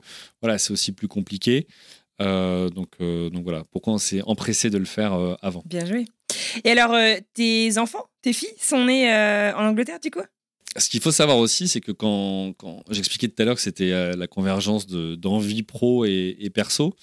voilà, 0.42 0.58
c'est 0.58 0.74
aussi 0.74 0.92
plus 0.92 1.08
compliqué. 1.08 1.68
donc, 2.20 3.00
donc 3.00 3.44
voilà, 3.44 3.64
pourquoi 3.72 3.94
on 3.94 3.98
s'est 3.98 4.22
empressé 4.26 4.70
de 4.70 4.78
le 4.78 4.86
faire 4.86 5.14
avant? 5.42 5.64
Bien 5.66 5.86
joué. 5.86 6.06
Et 6.66 6.72
alors, 6.72 6.96
tes 7.34 7.78
enfants, 7.78 8.06
tes 8.22 8.34
filles 8.34 8.54
sont 8.60 8.84
nées 8.86 9.10
en 9.56 9.66
Angleterre, 9.66 10.00
du 10.02 10.12
coup? 10.12 10.24
Ce 10.78 10.90
qu'il 10.90 11.02
faut 11.02 11.12
savoir 11.12 11.38
aussi, 11.38 11.68
c'est 11.68 11.82
que 11.82 11.92
quand, 11.92 12.54
j'expliquais 12.90 13.28
tout 13.28 13.42
à 13.42 13.46
l'heure 13.46 13.56
que 13.56 13.62
c'était 13.62 13.92
euh, 13.92 14.14
la 14.16 14.28
convergence 14.28 14.88
d'envie 14.88 15.64
pro 15.64 16.06
et, 16.06 16.52
perso, 16.54 16.96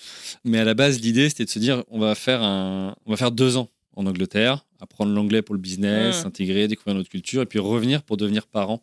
mais 0.44 0.58
à 0.58 0.64
la 0.64 0.74
base, 0.74 1.00
l'idée, 1.00 1.28
c'était 1.28 1.44
de 1.44 1.50
se 1.50 1.58
dire 1.58 1.84
on 1.88 1.98
va, 1.98 2.14
faire 2.14 2.42
un, 2.42 2.94
on 3.06 3.10
va 3.10 3.16
faire 3.16 3.32
deux 3.32 3.56
ans 3.56 3.68
en 3.96 4.06
Angleterre, 4.06 4.64
apprendre 4.80 5.12
l'anglais 5.12 5.42
pour 5.42 5.54
le 5.54 5.60
business, 5.60 6.18
mmh. 6.18 6.22
s'intégrer, 6.22 6.68
découvrir 6.68 6.94
notre 6.94 7.10
culture, 7.10 7.42
et 7.42 7.46
puis 7.46 7.58
revenir 7.58 8.02
pour 8.02 8.16
devenir 8.16 8.46
parent 8.46 8.82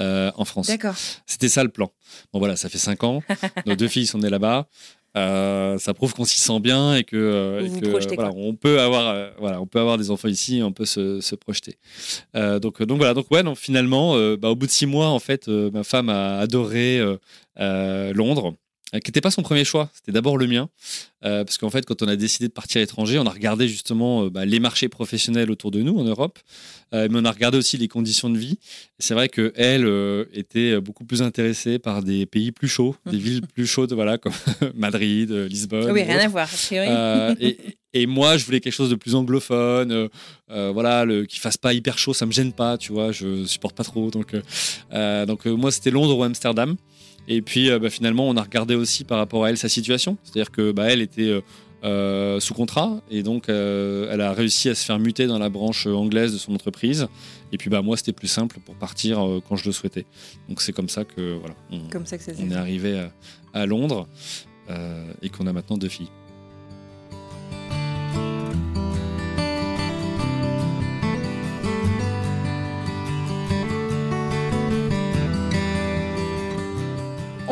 euh, 0.00 0.30
en 0.36 0.44
France. 0.44 0.66
D'accord. 0.66 0.96
C'était 1.26 1.48
ça 1.48 1.62
le 1.62 1.68
plan. 1.68 1.92
Bon 2.32 2.38
voilà, 2.38 2.56
ça 2.56 2.68
fait 2.68 2.78
cinq 2.78 3.04
ans. 3.04 3.22
Nos 3.66 3.76
deux 3.76 3.88
filles 3.88 4.06
sont 4.06 4.18
nées 4.18 4.30
là-bas. 4.30 4.68
Euh, 5.16 5.78
ça 5.78 5.94
prouve 5.94 6.12
qu'on 6.12 6.24
s'y 6.24 6.38
sent 6.40 6.60
bien 6.60 6.94
et 6.94 7.04
que, 7.04 7.16
euh, 7.16 7.68
voilà, 8.14 8.32
on 8.36 8.54
peut 8.54 8.80
avoir 8.80 9.08
euh, 9.08 9.30
voilà 9.38 9.60
on 9.62 9.66
peut 9.66 9.80
avoir 9.80 9.96
des 9.96 10.10
enfants 10.10 10.28
ici 10.28 10.58
et 10.58 10.62
on 10.62 10.72
peut 10.72 10.84
se, 10.84 11.20
se 11.20 11.34
projeter. 11.34 11.78
Donc 12.34 12.82
donc 12.82 12.98
voilà 12.98 13.14
donc 13.14 13.30
ouais 13.30 13.42
non 13.42 13.54
finalement 13.54 14.14
bah, 14.36 14.50
au 14.50 14.56
bout 14.56 14.66
de 14.66 14.70
six 14.70 14.86
mois 14.86 15.08
en 15.08 15.18
fait 15.18 15.48
ma 15.48 15.84
femme 15.84 16.08
a 16.08 16.38
adoré 16.38 17.00
Londres 17.58 18.54
qui 18.92 19.10
n'était 19.10 19.20
pas 19.20 19.32
son 19.32 19.42
premier 19.42 19.64
choix, 19.64 19.90
c'était 19.92 20.12
d'abord 20.12 20.38
le 20.38 20.46
mien. 20.46 20.68
Euh, 21.24 21.44
parce 21.44 21.58
qu'en 21.58 21.70
fait, 21.70 21.84
quand 21.84 22.02
on 22.02 22.08
a 22.08 22.14
décidé 22.14 22.46
de 22.46 22.52
partir 22.52 22.78
à 22.78 22.82
l'étranger, 22.82 23.18
on 23.18 23.26
a 23.26 23.30
regardé 23.30 23.66
justement 23.66 24.24
euh, 24.24 24.30
bah, 24.30 24.44
les 24.44 24.60
marchés 24.60 24.88
professionnels 24.88 25.50
autour 25.50 25.72
de 25.72 25.82
nous 25.82 25.98
en 25.98 26.04
Europe, 26.04 26.38
mais 26.92 27.08
on 27.12 27.24
a 27.24 27.32
regardé 27.32 27.58
aussi 27.58 27.76
les 27.76 27.88
conditions 27.88 28.30
de 28.30 28.38
vie. 28.38 28.58
C'est 28.98 29.12
vrai 29.12 29.28
qu'elle 29.28 29.86
était 30.32 30.80
beaucoup 30.80 31.04
plus 31.04 31.20
intéressée 31.20 31.78
par 31.78 32.02
des 32.02 32.26
pays 32.26 32.52
plus 32.52 32.68
chauds, 32.68 32.94
des 33.10 33.18
villes 33.18 33.42
plus 33.42 33.66
chaudes, 33.66 33.92
voilà, 33.92 34.18
comme 34.18 34.32
Madrid, 34.74 35.30
Lisbonne. 35.30 35.90
Oui, 35.90 36.02
rien 36.02 36.20
à 36.20 36.28
voir, 36.28 36.48
et, 36.70 37.56
et, 37.92 38.06
moi, 38.06 38.38
je 38.38 38.46
voulais 38.46 38.60
quelque 38.60 38.72
chose 38.72 38.88
de 38.88 38.94
plus 38.94 39.14
anglophone, 39.14 40.08
voilà, 40.48 41.04
le, 41.04 41.26
qui 41.26 41.40
fasse 41.40 41.56
pas 41.56 41.74
hyper 41.74 41.98
chaud, 41.98 42.14
ça 42.14 42.24
me 42.24 42.32
gêne 42.32 42.52
pas, 42.52 42.78
tu 42.78 42.92
vois, 42.92 43.10
je 43.10 43.44
supporte 43.46 43.76
pas 43.76 43.84
trop. 43.84 44.10
Donc, 44.10 44.34
donc 45.26 45.44
moi, 45.46 45.72
c'était 45.72 45.90
Londres 45.90 46.16
ou 46.16 46.22
Amsterdam. 46.22 46.76
Et 47.28 47.42
puis 47.42 47.70
euh, 47.70 47.78
bah, 47.78 47.90
finalement, 47.90 48.28
on 48.28 48.36
a 48.36 48.42
regardé 48.42 48.74
aussi 48.74 49.04
par 49.04 49.18
rapport 49.18 49.44
à 49.44 49.50
elle 49.50 49.58
sa 49.58 49.68
situation. 49.68 50.16
C'est-à-dire 50.22 50.50
que 50.50 50.72
bah, 50.72 50.90
elle 50.90 51.00
était 51.00 51.28
euh, 51.28 51.40
euh, 51.84 52.40
sous 52.40 52.54
contrat 52.54 53.00
et 53.10 53.22
donc 53.22 53.48
elle 53.48 54.20
a 54.20 54.32
réussi 54.32 54.68
à 54.68 54.74
se 54.74 54.84
faire 54.84 54.98
muter 54.98 55.26
dans 55.26 55.38
la 55.38 55.48
branche 55.48 55.86
anglaise 55.86 56.32
de 56.32 56.38
son 56.38 56.54
entreprise. 56.54 57.08
Et 57.52 57.58
puis 57.58 57.70
bah, 57.70 57.82
moi, 57.82 57.96
c'était 57.96 58.12
plus 58.12 58.28
simple 58.28 58.58
pour 58.64 58.74
partir 58.74 59.18
quand 59.48 59.56
je 59.56 59.66
le 59.66 59.72
souhaitais. 59.72 60.06
Donc 60.48 60.62
c'est 60.62 60.72
comme 60.72 60.88
ça 60.88 61.04
que 61.04 61.36
voilà, 61.38 61.54
on, 61.70 61.80
comme 61.90 62.06
ça 62.06 62.18
que 62.18 62.24
on 62.40 62.50
est 62.50 62.54
arrivé 62.56 62.98
à, 62.98 63.12
à 63.52 63.66
Londres 63.66 64.08
et 65.22 65.28
qu'on 65.28 65.46
a 65.46 65.52
maintenant 65.52 65.76
deux 65.76 65.88
filles. 65.88 66.10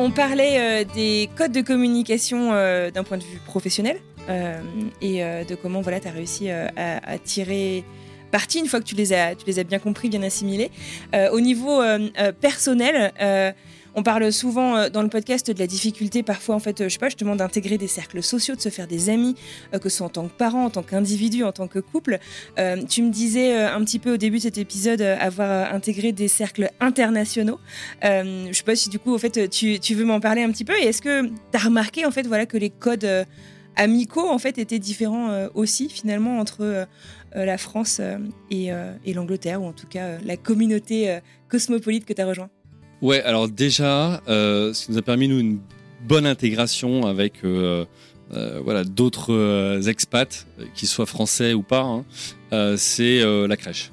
On 0.04 0.10
parlait 0.10 0.58
euh, 0.58 0.84
des 0.94 1.30
codes 1.34 1.52
de 1.52 1.62
communication 1.62 2.50
euh, 2.52 2.90
d'un 2.90 3.04
point 3.04 3.16
de 3.16 3.22
vue 3.22 3.40
professionnel 3.46 3.96
euh, 4.28 4.60
et 5.00 5.20
de 5.20 5.54
comment 5.54 5.80
voilà, 5.80 5.98
tu 5.98 6.08
as 6.08 6.10
réussi 6.10 6.50
à, 6.50 7.18
tirer 7.24 7.84
parti 8.30 8.58
une 8.58 8.66
fois 8.66 8.80
que 8.80 8.84
tu 8.84 8.94
les 8.96 9.14
as, 9.14 9.34
tu 9.34 9.46
les 9.46 9.58
as 9.58 9.64
bien 9.64 9.78
compris, 9.78 10.10
bien 10.10 10.22
assimilés. 10.22 10.70
au 11.32 11.40
niveau 11.40 11.82
personnel, 12.38 13.14
on 13.96 14.02
parle 14.02 14.32
souvent 14.32 14.76
euh, 14.76 14.88
dans 14.88 15.02
le 15.02 15.08
podcast 15.08 15.50
de 15.50 15.58
la 15.58 15.66
difficulté 15.66 16.22
parfois, 16.22 16.54
en 16.54 16.58
fait, 16.58 16.80
euh, 16.80 16.84
je 16.84 16.94
sais 16.94 16.98
pas, 16.98 17.08
justement 17.08 17.36
d'intégrer 17.36 17.78
des 17.78 17.86
cercles 17.86 18.22
sociaux, 18.22 18.56
de 18.56 18.60
se 18.60 18.68
faire 18.68 18.86
des 18.86 19.10
amis, 19.10 19.34
euh, 19.72 19.78
que 19.78 19.88
ce 19.88 19.98
soit 19.98 20.06
en 20.06 20.10
tant 20.10 20.26
que 20.26 20.32
parent, 20.32 20.64
en 20.64 20.70
tant 20.70 20.82
qu'individu, 20.82 21.44
en 21.44 21.52
tant 21.52 21.68
que 21.68 21.78
couple. 21.78 22.18
tu 22.88 23.02
me 23.02 23.10
disais 23.10 23.54
un 23.56 23.82
petit 23.84 23.98
peu 23.98 24.14
au 24.14 24.16
début 24.16 24.38
de 24.38 24.42
cet 24.42 24.58
épisode 24.58 25.00
avoir 25.00 25.72
intégré 25.72 26.12
des 26.12 26.28
cercles 26.28 26.70
internationaux. 26.80 27.58
je 28.02 28.50
sais 28.52 28.62
pas 28.64 28.76
si 28.76 28.88
du 28.88 28.98
coup, 28.98 29.14
en 29.14 29.18
fait, 29.18 29.48
tu, 29.48 29.78
tu 29.78 29.94
veux 29.94 30.04
m'en 30.04 30.20
parler 30.20 30.42
un 30.42 30.50
petit 30.50 30.64
peu. 30.64 30.74
Et 30.80 30.86
est-ce 30.86 31.02
que 31.02 31.26
tu 31.26 31.32
as 31.54 31.58
remarqué 31.58 32.06
en 32.06 32.10
fait, 32.10 32.26
voilà, 32.26 32.46
que 32.46 32.56
les 32.56 32.70
codes 32.70 33.08
amicaux 33.76 34.28
en 34.28 34.38
fait 34.38 34.58
étaient 34.58 34.78
différents 34.78 35.48
aussi 35.54 35.88
finalement 35.88 36.38
entre 36.38 36.86
la 37.34 37.58
France 37.58 38.00
et, 38.50 38.70
et 39.04 39.14
l'Angleterre 39.14 39.62
ou 39.62 39.66
en 39.66 39.72
tout 39.72 39.86
cas 39.86 40.18
la 40.24 40.36
communauté 40.36 41.18
cosmopolite 41.48 42.04
que 42.04 42.12
tu 42.12 42.22
as 42.22 42.26
rejoint? 42.26 42.50
Ouais, 43.04 43.22
alors 43.24 43.50
déjà, 43.50 44.22
euh, 44.28 44.72
ce 44.72 44.86
qui 44.86 44.92
nous 44.92 44.96
a 44.96 45.02
permis, 45.02 45.28
nous, 45.28 45.38
une 45.38 45.58
bonne 46.08 46.24
intégration 46.24 47.04
avec 47.04 47.34
euh, 47.44 47.84
euh, 48.32 48.60
voilà, 48.64 48.82
d'autres 48.82 49.78
expats, 49.86 50.46
qu'ils 50.74 50.88
soient 50.88 51.04
français 51.04 51.52
ou 51.52 51.62
pas, 51.62 51.82
hein, 51.82 52.76
c'est 52.78 53.22
la 53.46 53.56
crèche. 53.58 53.90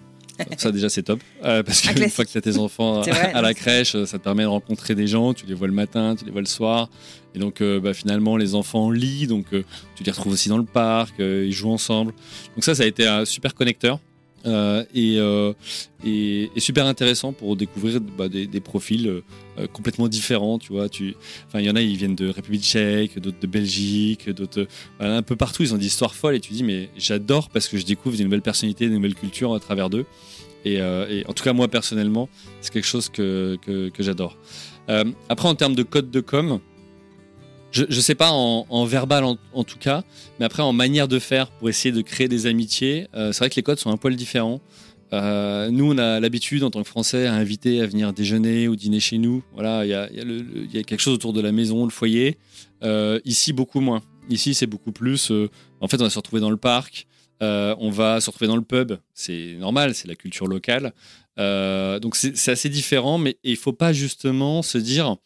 Ça 0.57 0.71
déjà 0.71 0.89
c'est 0.89 1.03
top 1.03 1.19
parce 1.41 1.81
qu'une 1.81 2.09
fois 2.09 2.25
que 2.25 2.31
tu 2.31 2.37
as 2.37 2.41
tes 2.41 2.57
enfants 2.57 3.01
à, 3.01 3.41
la 3.41 3.53
crèche, 3.53 3.91
ça 4.05 4.17
te 4.17 4.23
permet 4.23 4.43
de 4.43 4.47
rencontrer 4.47 4.95
des 4.95 5.05
gens, 5.05 5.33
tu 5.33 5.45
les 5.45 5.53
vois 5.53 5.67
le 5.67 5.73
matin, 5.73 6.15
tu 6.17 6.23
les 6.23 6.31
vois 6.31 6.41
le 6.41 6.47
soir, 6.47 6.89
et 7.35 7.39
donc 7.39 7.61
bah, 7.61 7.93
finalement 7.93 8.37
les 8.37 8.55
enfants 8.55 8.89
lient, 8.91 9.27
donc 9.27 9.47
tu 9.49 10.03
les 10.03 10.11
retrouves 10.11 10.31
aussi 10.31 10.47
dans 10.47 10.57
le 10.57 10.63
parc, 10.63 11.15
ils 11.19 11.51
jouent 11.51 11.71
ensemble. 11.71 12.13
Donc 12.55 12.63
ça, 12.63 12.75
ça 12.75 12.83
a 12.83 12.85
été 12.85 13.05
un 13.05 13.25
super 13.25 13.53
connecteur. 13.53 13.99
Euh, 14.45 14.83
euh, 14.95 15.53
et, 16.03 16.49
et, 16.55 16.59
super 16.59 16.85
intéressant 16.85 17.31
pour 17.31 17.55
découvrir 17.55 17.99
bah, 18.01 18.27
des, 18.27 18.47
profils 18.59 19.07
euh, 19.07 19.67
complètement 19.73 20.07
différents. 20.07 20.57
Tu 20.57 20.73
vois, 20.73 20.89
tu, 20.89 21.15
il 21.53 21.61
y 21.61 21.69
en 21.69 21.75
a, 21.75 21.81
ils 21.81 21.97
viennent 21.97 22.15
de 22.15 22.29
République 22.29 22.63
Tchèque, 22.63 23.19
d'autres 23.19 23.39
de 23.39 23.47
Belgique, 23.47 24.29
d'autres 24.29 24.67
un 24.99 25.21
peu 25.21 25.35
partout. 25.35 25.63
Ils 25.63 25.73
ont 25.73 25.77
des 25.77 25.85
histoires 25.85 26.15
folles 26.15 26.35
et 26.35 26.39
tu 26.39 26.53
dis, 26.53 26.63
mais 26.63 26.89
j'adore 26.97 27.49
parce 27.49 27.67
que 27.67 27.77
je 27.77 27.85
découvre 27.85 28.17
des 28.17 28.23
nouvelles 28.23 28.41
personnalités, 28.41 28.87
des 28.87 28.95
nouvelles 28.95 29.15
cultures 29.15 29.53
à 29.53 29.59
travers 29.59 29.89
d'eux. 29.89 30.05
Et, 30.63 30.81
en 30.81 31.33
tout 31.33 31.43
cas, 31.43 31.53
moi 31.53 31.67
personnellement, 31.67 32.29
c'est 32.61 32.71
quelque 32.71 32.85
chose 32.87 33.09
que, 33.09 33.57
que, 33.63 33.91
j'adore. 33.99 34.37
après, 34.87 35.47
en 35.47 35.55
termes 35.55 35.75
de 35.75 35.83
code 35.83 36.11
de 36.11 36.19
com, 36.19 36.59
je 37.71 37.83
ne 37.83 38.01
sais 38.01 38.15
pas 38.15 38.31
en, 38.31 38.85
verbal 38.85 39.23
en, 39.23 39.63
tout 39.63 39.77
cas, 39.77 40.03
mais 40.39 40.45
après 40.45 40.63
en 40.63 40.73
manière 40.73 41.07
de 41.07 41.19
faire 41.19 41.49
pour 41.51 41.69
essayer 41.69 41.91
de 41.93 42.01
créer 42.01 42.27
des 42.27 42.45
amitiés, 42.45 43.07
euh, 43.15 43.31
c'est 43.31 43.39
vrai 43.39 43.49
que 43.49 43.55
les 43.55 43.63
codes 43.63 43.79
sont 43.79 43.91
un 43.91 43.97
poil 43.97 44.15
différents. 44.15 44.61
Euh, 45.13 45.69
nous, 45.71 45.91
on 45.91 45.97
a 45.97 46.19
l'habitude 46.19 46.63
en 46.63 46.69
tant 46.69 46.81
que 46.81 46.87
Français 46.87 47.27
à 47.27 47.33
inviter 47.33 47.81
à 47.81 47.85
venir 47.85 48.13
déjeuner 48.13 48.67
ou 48.67 48.75
dîner 48.75 48.99
chez 48.99 49.17
nous. 49.17 49.43
Voilà, 49.53 49.85
il 49.85 49.89
y 49.89 50.77
a, 50.77 50.83
quelque 50.83 51.01
chose 51.01 51.15
autour 51.15 51.33
de 51.33 51.41
la 51.41 51.51
maison, 51.51 51.83
le 51.83 51.91
foyer. 51.91 52.37
Euh, 52.83 53.19
ici, 53.25 53.51
beaucoup 53.51 53.81
moins. 53.81 54.01
Ici, 54.29 54.53
c'est 54.53 54.67
beaucoup 54.67 54.91
plus. 54.93 55.31
en 55.81 55.87
fait, 55.87 55.99
on 55.99 56.05
va 56.05 56.09
se 56.09 56.19
retrouver 56.19 56.41
dans 56.41 56.49
le 56.49 56.57
parc. 56.57 57.07
on 57.41 57.89
va 57.89 58.21
se 58.21 58.29
retrouver 58.29 58.47
dans 58.47 58.55
le 58.55 58.61
pub. 58.61 58.93
C'est 59.13 59.55
normal, 59.59 59.95
c'est 59.95 60.07
la 60.07 60.15
culture 60.15 60.47
locale. 60.47 60.93
donc 61.37 62.15
c'est 62.15 62.51
assez 62.51 62.69
différent, 62.69 63.17
mais 63.17 63.37
il 63.43 63.57
faut 63.57 63.73
pas 63.73 63.91
justement 63.91 64.61
se 64.61 64.77
dire 64.77 65.17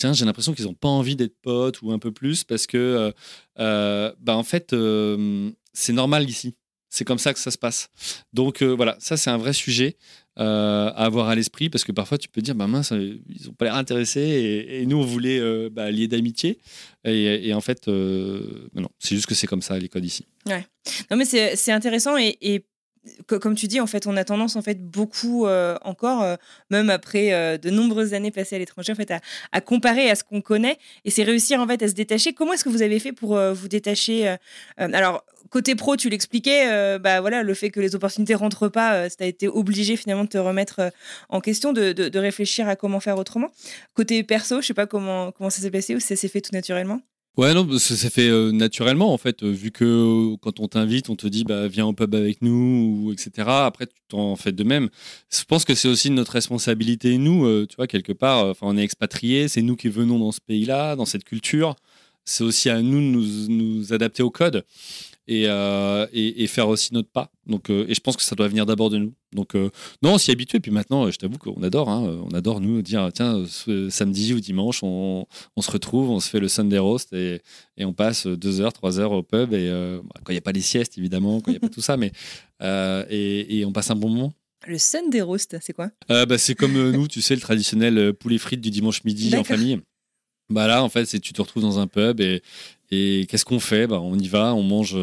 j'ai 0.00 0.24
l'impression 0.24 0.52
qu'ils 0.52 0.64
n'ont 0.64 0.74
pas 0.74 0.88
envie 0.88 1.16
d'être 1.16 1.36
potes 1.42 1.82
ou 1.82 1.92
un 1.92 1.98
peu 1.98 2.12
plus 2.12 2.44
parce 2.44 2.66
que, 2.66 2.76
euh, 2.76 3.12
euh, 3.58 4.12
bah, 4.20 4.36
en 4.36 4.42
fait, 4.42 4.72
euh, 4.72 5.50
c'est 5.72 5.92
normal 5.92 6.28
ici. 6.28 6.56
C'est 6.90 7.04
comme 7.04 7.18
ça 7.18 7.32
que 7.32 7.38
ça 7.38 7.50
se 7.50 7.56
passe. 7.56 7.88
Donc 8.34 8.62
voilà, 8.62 8.96
ça 8.98 9.16
c'est 9.16 9.30
un 9.30 9.38
vrai 9.38 9.54
sujet 9.54 9.96
à 10.36 10.88
avoir 10.88 11.28
à 11.28 11.34
l'esprit 11.34 11.70
parce 11.70 11.84
que 11.84 11.92
parfois 11.92 12.18
tu 12.18 12.28
peux 12.28 12.42
dire, 12.42 12.54
bah 12.54 12.66
mince, 12.66 12.90
ils 12.90 13.46
n'ont 13.46 13.54
pas 13.54 13.64
l'air 13.64 13.76
intéressés 13.76 14.66
et, 14.68 14.84
nous 14.84 14.98
on 14.98 15.04
voulait 15.04 15.70
bah, 15.70 15.90
lier 15.90 16.06
d'amitié. 16.06 16.58
Et, 17.04 17.54
en 17.54 17.62
fait, 17.62 17.88
non, 17.88 18.90
c'est 18.98 19.14
juste 19.14 19.24
que 19.24 19.34
c'est 19.34 19.46
comme 19.46 19.62
ça 19.62 19.78
les 19.78 19.88
codes 19.88 20.04
ici. 20.04 20.26
Ouais. 20.44 20.66
Non 21.10 21.16
mais 21.16 21.24
c'est 21.24 21.72
intéressant 21.72 22.18
et 22.18 22.66
comme 23.26 23.54
tu 23.54 23.66
dis, 23.66 23.80
en 23.80 23.86
fait, 23.86 24.06
on 24.06 24.16
a 24.16 24.24
tendance, 24.24 24.56
en 24.56 24.62
fait, 24.62 24.80
beaucoup 24.80 25.46
euh, 25.46 25.76
encore, 25.82 26.22
euh, 26.22 26.36
même 26.70 26.90
après 26.90 27.32
euh, 27.32 27.58
de 27.58 27.70
nombreuses 27.70 28.14
années 28.14 28.30
passées 28.30 28.56
à 28.56 28.58
l'étranger, 28.58 28.92
en 28.92 28.96
fait, 28.96 29.12
à, 29.52 29.60
comparer 29.60 30.10
à 30.10 30.14
ce 30.14 30.24
qu'on 30.24 30.40
connaît. 30.40 30.78
Et 31.04 31.10
c'est 31.10 31.24
réussir, 31.24 31.60
en 31.60 31.66
fait, 31.66 31.82
à 31.82 31.88
se 31.88 31.94
détacher. 31.94 32.32
Comment 32.32 32.52
est-ce 32.52 32.64
que 32.64 32.68
vous 32.68 32.82
avez 32.82 32.98
fait 32.98 33.12
pour 33.12 33.38
vous 33.38 33.68
détacher 33.68 34.36
Alors, 34.76 35.24
côté 35.50 35.74
pro, 35.74 35.96
tu 35.96 36.08
l'expliquais, 36.08 36.98
bah 36.98 37.20
voilà, 37.20 37.42
le 37.42 37.54
fait 37.54 37.70
que 37.70 37.80
les 37.80 37.94
opportunités 37.94 38.34
rentrent 38.34 38.68
pas, 38.68 39.08
tu 39.10 39.22
as 39.22 39.26
été 39.26 39.48
obligé 39.48 39.96
finalement 39.96 40.24
de 40.24 40.28
te 40.28 40.38
remettre 40.38 40.92
en 41.28 41.40
question, 41.40 41.72
de, 41.72 41.92
de, 41.92 42.18
réfléchir 42.18 42.68
à 42.68 42.76
comment 42.76 43.00
faire 43.00 43.18
autrement. 43.18 43.50
Côté 43.94 44.22
perso, 44.22 44.60
je 44.60 44.66
sais 44.66 44.74
pas 44.74 44.86
comment 44.86 45.32
comment 45.32 45.50
ça 45.50 45.60
s'est 45.60 45.70
passé 45.70 45.94
ou 45.94 46.00
ça 46.00 46.16
s'est 46.16 46.28
fait 46.28 46.40
tout 46.40 46.52
naturellement. 46.52 47.00
Ouais, 47.38 47.54
non, 47.54 47.66
ça 47.78 47.96
s'est 47.96 48.10
fait 48.10 48.28
euh, 48.28 48.52
naturellement 48.52 49.10
en 49.14 49.16
fait, 49.16 49.42
euh, 49.42 49.50
vu 49.50 49.70
que 49.70 49.84
euh, 50.34 50.36
quand 50.42 50.60
on 50.60 50.68
t'invite, 50.68 51.08
on 51.08 51.16
te 51.16 51.26
dit 51.26 51.44
bah 51.44 51.66
viens 51.66 51.86
au 51.86 51.94
pub 51.94 52.14
avec 52.14 52.42
nous, 52.42 53.06
ou, 53.06 53.12
etc. 53.12 53.48
Après, 53.48 53.86
tu 53.86 53.94
t'en 54.08 54.36
fais 54.36 54.52
de 54.52 54.62
même. 54.62 54.90
Je 55.30 55.42
pense 55.44 55.64
que 55.64 55.74
c'est 55.74 55.88
aussi 55.88 56.10
notre 56.10 56.32
responsabilité, 56.32 57.16
nous, 57.16 57.66
tu 57.66 57.76
vois, 57.76 57.86
quelque 57.86 58.12
part. 58.12 58.44
Enfin, 58.48 58.66
on 58.68 58.76
est 58.76 58.82
expatriés, 58.82 59.48
c'est 59.48 59.62
nous 59.62 59.76
qui 59.76 59.88
venons 59.88 60.18
dans 60.18 60.30
ce 60.30 60.40
pays-là, 60.46 60.94
dans 60.94 61.06
cette 61.06 61.24
culture. 61.24 61.74
C'est 62.26 62.44
aussi 62.44 62.68
à 62.68 62.82
nous 62.82 63.00
de 63.00 63.06
nous, 63.06 63.48
nous 63.48 63.92
adapter 63.94 64.22
au 64.22 64.30
code. 64.30 64.64
Euh, 65.30 66.06
et, 66.12 66.42
et, 66.42 66.46
faire 66.48 66.68
aussi 66.68 66.92
notre 66.92 67.08
pas. 67.08 67.30
Donc, 67.46 67.70
euh, 67.70 67.86
et 67.88 67.94
je 67.94 68.00
pense 68.00 68.16
que 68.16 68.24
ça 68.24 68.34
doit 68.34 68.48
venir 68.48 68.66
d'abord 68.66 68.90
de 68.90 68.98
nous. 68.98 69.14
Donc, 69.32 69.54
euh, 69.54 69.70
non, 70.02 70.14
on 70.14 70.18
s'y 70.18 70.32
habitue. 70.32 70.56
Et 70.56 70.60
puis 70.60 70.72
maintenant, 70.72 71.08
je 71.10 71.16
t'avoue 71.16 71.38
qu'on 71.38 71.62
adore. 71.62 71.88
Hein, 71.88 72.24
on 72.28 72.34
adore, 72.34 72.60
nous, 72.60 72.82
dire 72.82 73.08
tiens, 73.14 73.44
samedi 73.88 74.34
ou 74.34 74.40
dimanche, 74.40 74.82
on, 74.82 75.26
on, 75.56 75.62
se 75.62 75.70
retrouve, 75.70 76.10
on 76.10 76.18
se 76.18 76.28
fait 76.28 76.40
le 76.40 76.48
Sunday 76.48 76.78
roast 76.78 77.12
et, 77.12 77.40
et 77.76 77.84
on 77.84 77.92
passe 77.92 78.26
deux 78.26 78.60
heures, 78.60 78.72
trois 78.72 78.98
heures 78.98 79.12
au 79.12 79.22
pub. 79.22 79.54
Et 79.54 79.70
quand 80.24 80.30
il 80.30 80.34
n'y 80.34 80.38
a 80.38 80.42
pas 80.42 80.52
les 80.52 80.60
siestes, 80.60 80.98
évidemment, 80.98 81.40
quand 81.40 81.52
il 81.52 81.54
n'y 81.54 81.58
a 81.58 81.60
pas 81.60 81.68
tout 81.68 81.80
ça, 81.80 81.96
mais 81.96 82.10
et, 82.60 83.58
et, 83.58 83.64
on 83.64 83.72
passe 83.72 83.90
un 83.90 83.96
bon 83.96 84.08
moment. 84.08 84.34
Le 84.66 84.78
Sunday 84.78 85.20
roast, 85.20 85.56
c'est 85.60 85.72
quoi? 85.72 85.90
Bah, 86.08 86.36
C'est 86.36 86.56
comme 86.56 86.90
nous, 86.90 87.06
tu 87.06 87.22
sais, 87.22 87.36
le 87.36 87.40
traditionnel 87.40 88.12
poulet 88.12 88.38
frites 88.38 88.60
du 88.60 88.70
dimanche 88.70 89.04
midi 89.04 89.36
en 89.36 89.44
famille. 89.44 89.80
Bah 90.52 90.66
là, 90.66 90.82
en 90.82 90.88
fait, 90.88 91.06
c'est 91.06 91.20
tu 91.20 91.32
te 91.32 91.40
retrouves 91.40 91.62
dans 91.62 91.78
un 91.78 91.86
pub 91.86 92.20
et, 92.20 92.42
et 92.92 93.26
qu'est-ce 93.26 93.46
qu'on 93.46 93.58
fait? 93.58 93.86
Bah, 93.86 94.00
On 94.00 94.18
y 94.18 94.28
va, 94.28 94.54
on 94.54 94.62
mange 94.62 94.96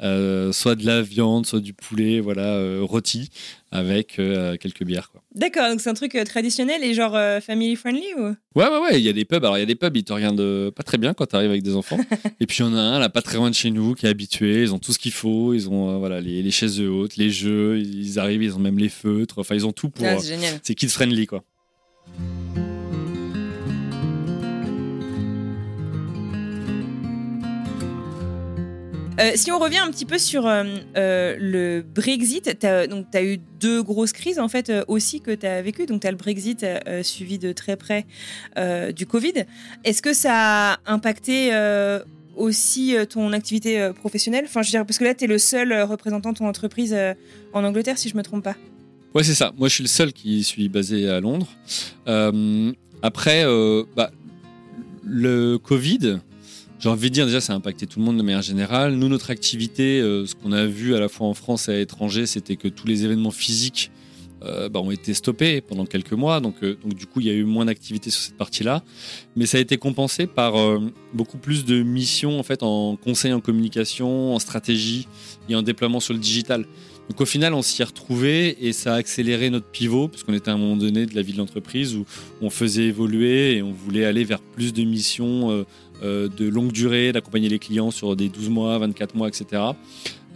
euh, 0.00 0.50
soit 0.50 0.76
de 0.76 0.86
la 0.86 1.02
viande, 1.02 1.44
soit 1.44 1.60
du 1.60 1.74
poulet, 1.74 2.18
voilà, 2.20 2.54
euh, 2.54 2.80
rôti, 2.82 3.28
avec 3.70 4.18
euh, 4.18 4.56
quelques 4.56 4.82
bières. 4.82 5.12
D'accord, 5.34 5.68
donc 5.68 5.82
c'est 5.82 5.90
un 5.90 5.94
truc 5.94 6.16
traditionnel 6.24 6.82
et 6.82 6.94
genre 6.94 7.18
family 7.42 7.76
friendly 7.76 8.14
ou? 8.16 8.34
Ouais, 8.54 8.66
ouais, 8.66 8.78
ouais. 8.78 9.00
Il 9.00 9.04
y 9.04 9.10
a 9.10 9.12
des 9.12 9.26
pubs. 9.26 9.44
Alors 9.44 9.58
il 9.58 9.60
y 9.60 9.62
a 9.62 9.66
des 9.66 9.74
pubs, 9.74 9.94
ils 9.94 10.04
te 10.04 10.12
regardent 10.14 10.70
pas 10.70 10.82
très 10.82 10.96
bien 10.96 11.12
quand 11.12 11.26
tu 11.26 11.36
arrives 11.36 11.50
avec 11.50 11.62
des 11.62 11.76
enfants. 11.76 11.98
et 12.40 12.46
puis 12.46 12.58
il 12.60 12.66
y 12.66 12.68
en 12.68 12.74
a 12.74 12.80
un 12.80 12.98
là, 12.98 13.10
pas 13.10 13.20
très 13.20 13.36
loin 13.36 13.50
de 13.50 13.54
chez 13.54 13.70
nous, 13.70 13.94
qui 13.94 14.06
est 14.06 14.08
habitué. 14.08 14.62
Ils 14.62 14.72
ont 14.72 14.78
tout 14.78 14.92
ce 14.92 14.98
qu'il 14.98 15.12
faut. 15.12 15.52
Ils 15.52 15.68
ont 15.68 15.98
voilà 15.98 16.22
les, 16.22 16.42
les, 16.42 16.50
chaises 16.50 16.80
hautes, 16.80 17.16
les 17.16 17.30
jeux. 17.30 17.78
Ils 17.78 18.18
arrivent, 18.18 18.42
ils 18.42 18.54
ont 18.54 18.60
même 18.60 18.78
les 18.78 18.88
feutres. 18.88 19.38
Enfin, 19.38 19.54
ils 19.54 19.66
ont 19.66 19.72
tout 19.72 19.90
pour. 19.90 20.06
Ah, 20.06 20.18
c'est 20.18 20.28
génial. 20.28 20.58
C'est 20.62 20.74
kids 20.74 20.88
friendly, 20.88 21.26
quoi. 21.26 21.44
Euh, 29.20 29.30
si 29.36 29.52
on 29.52 29.60
revient 29.60 29.78
un 29.78 29.92
petit 29.92 30.06
peu 30.06 30.18
sur 30.18 30.48
euh, 30.48 30.64
euh, 30.96 31.36
le 31.38 31.82
Brexit, 31.82 32.58
tu 32.58 32.66
as, 32.66 33.22
eu 33.22 33.38
deux 33.60 33.80
grosses 33.80 34.12
crises 34.12 34.40
en 34.40 34.48
fait 34.48 34.72
aussi 34.88 35.20
que 35.20 35.30
tu 35.30 35.46
as 35.46 35.62
vécues. 35.62 35.86
Donc 35.86 36.00
tu 36.00 36.06
as 36.08 36.10
le 36.10 36.16
Brexit 36.16 36.66
suivi 37.02 37.38
de 37.38 37.52
très 37.52 37.76
près 37.76 38.06
du 38.92 39.06
Covid. 39.06 39.44
Est-ce 39.84 40.02
que 40.02 40.12
ça 40.12 40.72
a 40.72 40.78
impacté 40.86 41.52
aussi 42.36 42.96
ton 43.08 43.32
activité 43.32 43.90
professionnelle? 43.94 44.44
Enfin, 44.46 44.62
je 44.62 44.68
veux 44.68 44.72
dire, 44.72 44.86
parce 44.86 44.98
que 44.98 45.04
là, 45.04 45.14
tu 45.14 45.24
es 45.24 45.28
le 45.28 45.38
seul 45.38 45.72
représentant 45.82 46.32
de 46.32 46.38
ton 46.38 46.46
entreprise 46.46 46.96
en 47.52 47.64
Angleterre, 47.64 47.98
si 47.98 48.08
je 48.08 48.16
me 48.16 48.22
trompe 48.22 48.42
pas. 48.42 48.56
Ouais, 49.14 49.22
c'est 49.22 49.34
ça. 49.34 49.52
Moi, 49.56 49.68
je 49.68 49.74
suis 49.74 49.84
le 49.84 49.88
seul 49.88 50.12
qui 50.12 50.42
suis 50.42 50.68
basé 50.68 51.08
à 51.08 51.20
Londres. 51.20 51.48
après, 53.02 53.44
bah, 53.96 54.10
le 55.04 55.58
Covid, 55.58 56.18
j'ai 56.84 56.90
envie 56.90 57.08
de 57.08 57.14
dire 57.14 57.24
déjà, 57.24 57.40
ça 57.40 57.54
a 57.54 57.56
impacté 57.56 57.86
tout 57.86 57.98
le 57.98 58.04
monde 58.04 58.18
de 58.18 58.22
manière 58.22 58.42
générale. 58.42 58.92
Nous, 58.92 59.08
notre 59.08 59.30
activité, 59.30 60.02
euh, 60.02 60.26
ce 60.26 60.34
qu'on 60.34 60.52
a 60.52 60.66
vu 60.66 60.94
à 60.94 61.00
la 61.00 61.08
fois 61.08 61.26
en 61.26 61.32
France 61.32 61.66
et 61.70 61.72
à 61.72 61.76
l'étranger, 61.76 62.26
c'était 62.26 62.56
que 62.56 62.68
tous 62.68 62.86
les 62.86 63.06
événements 63.06 63.30
physiques 63.30 63.90
euh, 64.42 64.68
bah, 64.68 64.80
ont 64.80 64.90
été 64.90 65.14
stoppés 65.14 65.62
pendant 65.62 65.86
quelques 65.86 66.12
mois. 66.12 66.40
Donc, 66.40 66.56
euh, 66.62 66.76
donc 66.82 66.92
du 66.92 67.06
coup, 67.06 67.20
il 67.20 67.26
y 67.26 67.30
a 67.30 67.32
eu 67.32 67.44
moins 67.44 67.64
d'activité 67.64 68.10
sur 68.10 68.20
cette 68.20 68.36
partie-là. 68.36 68.84
Mais 69.34 69.46
ça 69.46 69.56
a 69.56 69.62
été 69.62 69.78
compensé 69.78 70.26
par 70.26 70.56
beaucoup 71.14 71.38
plus 71.38 71.64
de 71.64 71.82
missions 71.82 72.38
en, 72.38 72.42
fait, 72.42 72.62
en 72.62 72.96
conseil 72.96 73.32
en 73.32 73.40
communication, 73.40 74.34
en 74.34 74.38
stratégie 74.38 75.08
et 75.48 75.56
en 75.56 75.62
déploiement 75.62 76.00
sur 76.00 76.12
le 76.12 76.20
digital. 76.20 76.66
Donc 77.08 77.20
au 77.20 77.26
final, 77.26 77.54
on 77.54 77.62
s'y 77.62 77.80
est 77.80 77.84
retrouvé 77.84 78.66
et 78.66 78.74
ça 78.74 78.94
a 78.94 78.96
accéléré 78.96 79.48
notre 79.48 79.66
pivot, 79.66 80.08
puisqu'on 80.08 80.32
était 80.32 80.50
à 80.50 80.54
un 80.54 80.58
moment 80.58 80.76
donné 80.76 81.04
de 81.06 81.14
la 81.14 81.22
vie 81.22 81.32
de 81.32 81.38
l'entreprise 81.38 81.94
où 81.96 82.04
on 82.40 82.48
faisait 82.48 82.84
évoluer 82.84 83.56
et 83.56 83.62
on 83.62 83.72
voulait 83.72 84.04
aller 84.04 84.24
vers 84.24 84.40
plus 84.40 84.72
de 84.72 84.84
missions 84.84 85.64
de 86.02 86.48
longue 86.48 86.72
durée, 86.72 87.12
d'accompagner 87.12 87.48
les 87.48 87.58
clients 87.58 87.90
sur 87.90 88.14
des 88.16 88.28
12 88.28 88.50
mois, 88.50 88.78
24 88.78 89.14
mois, 89.14 89.28
etc. 89.28 89.62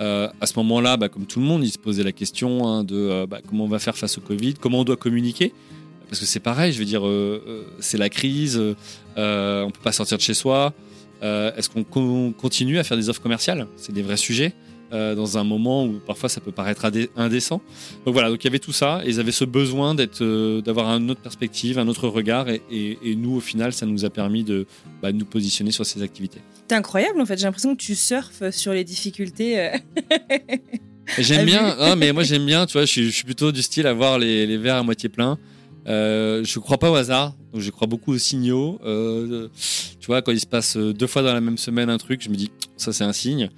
Euh, 0.00 0.28
à 0.40 0.46
ce 0.46 0.54
moment-là, 0.58 0.96
bah, 0.96 1.08
comme 1.08 1.26
tout 1.26 1.40
le 1.40 1.46
monde, 1.46 1.64
il 1.64 1.70
se 1.70 1.78
posait 1.78 2.04
la 2.04 2.12
question 2.12 2.66
hein, 2.66 2.84
de 2.84 2.94
euh, 2.94 3.26
bah, 3.26 3.40
comment 3.46 3.64
on 3.64 3.68
va 3.68 3.78
faire 3.78 3.96
face 3.96 4.18
au 4.18 4.20
Covid, 4.20 4.54
comment 4.54 4.80
on 4.80 4.84
doit 4.84 4.96
communiquer. 4.96 5.52
Parce 6.08 6.20
que 6.20 6.26
c'est 6.26 6.40
pareil, 6.40 6.72
je 6.72 6.78
veux 6.78 6.86
dire, 6.86 7.02
c'est 7.80 7.98
la 7.98 8.08
crise, 8.08 8.56
on 8.56 9.70
peut 9.70 9.82
pas 9.82 9.92
sortir 9.92 10.16
de 10.16 10.22
chez 10.22 10.32
soi. 10.32 10.72
Est-ce 11.20 11.68
qu'on 11.68 11.84
continue 12.32 12.78
à 12.78 12.84
faire 12.84 12.96
des 12.96 13.10
offres 13.10 13.20
commerciales? 13.20 13.66
C'est 13.76 13.92
des 13.92 14.00
vrais 14.00 14.16
sujets. 14.16 14.54
Euh, 14.90 15.14
dans 15.14 15.36
un 15.36 15.44
moment 15.44 15.84
où 15.84 15.98
parfois 15.98 16.30
ça 16.30 16.40
peut 16.40 16.50
paraître 16.50 16.90
indécent. 17.14 17.60
Donc 18.06 18.14
voilà, 18.14 18.30
donc 18.30 18.42
il 18.42 18.46
y 18.46 18.48
avait 18.48 18.58
tout 18.58 18.72
ça, 18.72 19.02
et 19.04 19.10
ils 19.10 19.20
avaient 19.20 19.32
ce 19.32 19.44
besoin 19.44 19.94
d'être, 19.94 20.22
euh, 20.22 20.62
d'avoir 20.62 20.88
une 20.88 21.10
autre 21.10 21.20
perspective, 21.20 21.78
un 21.78 21.88
autre 21.88 22.08
regard, 22.08 22.46
et, 22.48 22.98
nous 23.16 23.36
au 23.36 23.40
final, 23.40 23.74
ça 23.74 23.84
nous 23.84 24.06
a 24.06 24.10
permis 24.10 24.44
de, 24.44 24.66
bah, 25.02 25.12
nous 25.12 25.26
positionner 25.26 25.72
sur 25.72 25.84
ces 25.84 26.02
activités. 26.02 26.40
C'est 26.68 26.74
incroyable 26.74 27.20
en 27.20 27.26
fait, 27.26 27.36
j'ai 27.36 27.44
l'impression 27.44 27.76
que 27.76 27.82
tu 27.82 27.94
surfes 27.94 28.48
sur 28.50 28.72
les 28.72 28.84
difficultés. 28.84 29.60
Euh. 29.60 29.76
J'aime 31.18 31.44
bien, 31.44 31.76
hein, 31.78 31.96
mais 31.96 32.12
moi 32.12 32.22
j'aime 32.22 32.44
bien, 32.44 32.66
tu 32.66 32.74
vois, 32.74 32.84
je 32.84 33.08
suis, 33.08 33.24
plutôt 33.24 33.50
du 33.50 33.62
style 33.62 33.86
à 33.86 33.94
voir 33.94 34.18
les, 34.18 34.46
les 34.46 34.56
verres 34.58 34.76
à 34.76 34.82
moitié 34.82 35.08
pleins. 35.08 35.38
Euh, 35.88 36.44
je 36.44 36.58
crois 36.58 36.76
pas 36.76 36.90
au 36.90 36.94
hasard, 36.94 37.34
donc 37.52 37.62
je 37.62 37.70
crois 37.70 37.86
beaucoup 37.86 38.12
aux 38.12 38.18
signaux. 38.18 38.78
Euh, 38.84 39.48
tu 40.00 40.06
vois, 40.06 40.20
quand 40.20 40.32
il 40.32 40.40
se 40.40 40.46
passe 40.46 40.76
deux 40.76 41.06
fois 41.06 41.22
dans 41.22 41.32
la 41.32 41.40
même 41.40 41.56
semaine 41.56 41.88
un 41.88 41.96
truc, 41.96 42.22
je 42.22 42.28
me 42.28 42.34
dis 42.34 42.50
ça 42.76 42.92
c'est 42.92 43.04
un 43.04 43.14
signe. 43.14 43.48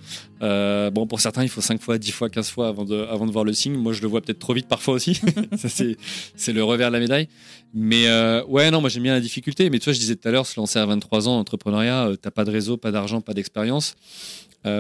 Euh, 0.40 0.90
bon, 0.90 1.08
pour 1.08 1.20
certains, 1.20 1.42
il 1.42 1.48
faut 1.48 1.60
5 1.60 1.80
fois, 1.80 1.98
10 1.98 2.12
fois, 2.12 2.30
15 2.30 2.50
fois 2.50 2.68
avant 2.68 2.84
de, 2.84 3.32
voir 3.32 3.44
le 3.44 3.52
signe. 3.52 3.76
Moi, 3.76 3.92
je 3.92 4.00
le 4.00 4.06
vois 4.06 4.20
peut-être 4.20 4.38
trop 4.38 4.54
vite 4.54 4.68
parfois 4.68 4.94
aussi. 4.94 5.14
ça 5.56 5.68
c'est 5.68 6.52
le 6.52 6.62
revers 6.62 6.88
de 6.88 6.92
la 6.92 7.00
médaille. 7.00 7.28
Mais 7.74 8.06
ouais, 8.48 8.70
non, 8.70 8.80
moi 8.80 8.90
j'aime 8.90 9.02
bien 9.02 9.14
la 9.14 9.20
difficulté. 9.20 9.68
Mais 9.68 9.80
tu 9.80 9.86
vois, 9.86 9.92
je 9.92 9.98
disais 9.98 10.14
tout 10.14 10.28
à 10.28 10.30
l'heure, 10.30 10.46
se 10.46 10.58
lancer 10.58 10.78
à 10.78 10.86
23 10.86 11.28
ans, 11.28 11.38
entrepreneuriat, 11.38 12.12
t'as 12.22 12.30
pas 12.30 12.44
de 12.44 12.52
réseau, 12.52 12.76
pas 12.76 12.92
d'argent, 12.92 13.20
pas 13.20 13.34
d'expérience. 13.34 13.96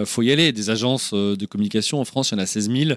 faut 0.04 0.22
y 0.22 0.30
aller. 0.30 0.52
Des 0.52 0.70
agences 0.70 1.12
de 1.12 1.46
communication 1.46 2.00
en 2.00 2.04
France, 2.04 2.30
il 2.30 2.34
y 2.34 2.36
en 2.36 2.42
a 2.42 2.46
16 2.46 2.70
000. 2.70 2.90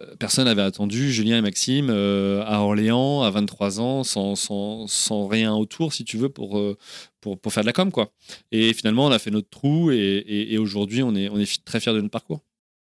Euh, 0.00 0.16
personne 0.18 0.46
n'avait 0.46 0.62
attendu 0.62 1.12
Julien 1.12 1.38
et 1.38 1.40
Maxime 1.40 1.88
euh, 1.88 2.42
à 2.46 2.60
Orléans 2.60 3.22
à 3.22 3.30
23 3.30 3.80
ans 3.80 4.02
sans, 4.02 4.34
sans, 4.34 4.88
sans, 4.88 5.28
rien 5.28 5.54
autour, 5.54 5.92
si 5.92 6.04
tu 6.04 6.16
veux, 6.16 6.28
pour, 6.28 6.58
euh, 6.58 6.76
pour, 7.20 7.38
pour, 7.38 7.52
faire 7.52 7.62
de 7.62 7.68
la 7.68 7.72
com. 7.72 7.92
Quoi. 7.92 8.10
Et 8.50 8.72
finalement, 8.72 9.06
on 9.06 9.12
a 9.12 9.20
fait 9.20 9.30
notre 9.30 9.48
trou 9.48 9.92
et, 9.92 10.24
et, 10.26 10.58
aujourd'hui, 10.58 11.02
on 11.04 11.14
est, 11.14 11.28
on 11.28 11.38
est 11.38 11.64
très 11.64 11.78
fiers 11.78 11.92
de 11.92 12.00
notre 12.00 12.10
parcours. 12.10 12.40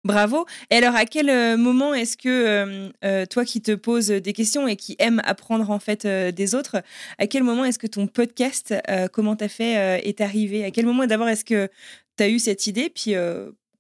Bravo. 0.04 0.46
Et 0.70 0.76
alors, 0.76 0.96
à 0.96 1.06
quel 1.06 1.58
moment 1.58 1.94
est-ce 1.94 2.18
que 2.18 3.26
toi 3.26 3.46
qui 3.46 3.62
te 3.62 3.74
poses 3.74 4.08
des 4.08 4.34
questions 4.34 4.68
et 4.68 4.76
qui 4.76 4.96
aime 4.98 5.22
apprendre 5.26 5.70
en 5.70 5.78
fait 5.78 6.08
des 6.08 6.56
autres, 6.56 6.82
à 7.20 7.28
quel 7.28 7.44
moment 7.44 7.66
est-ce 7.66 7.78
que 7.78 7.86
ton 7.86 8.08
podcast, 8.08 8.74
comment 9.14 9.36
t'as 9.36 9.48
fait, 9.48 10.02
est 10.04 10.20
arrivé? 10.20 10.66
À 10.66 10.72
quel 10.72 10.88
moment 10.88 11.06
d'abord 11.06 11.30
est-ce 11.30 11.46
que 11.46 11.70
tu 12.18 12.24
as 12.24 12.30
eu 12.30 12.40
cette 12.40 12.66
idée? 12.66 12.90
Puis 12.90 13.14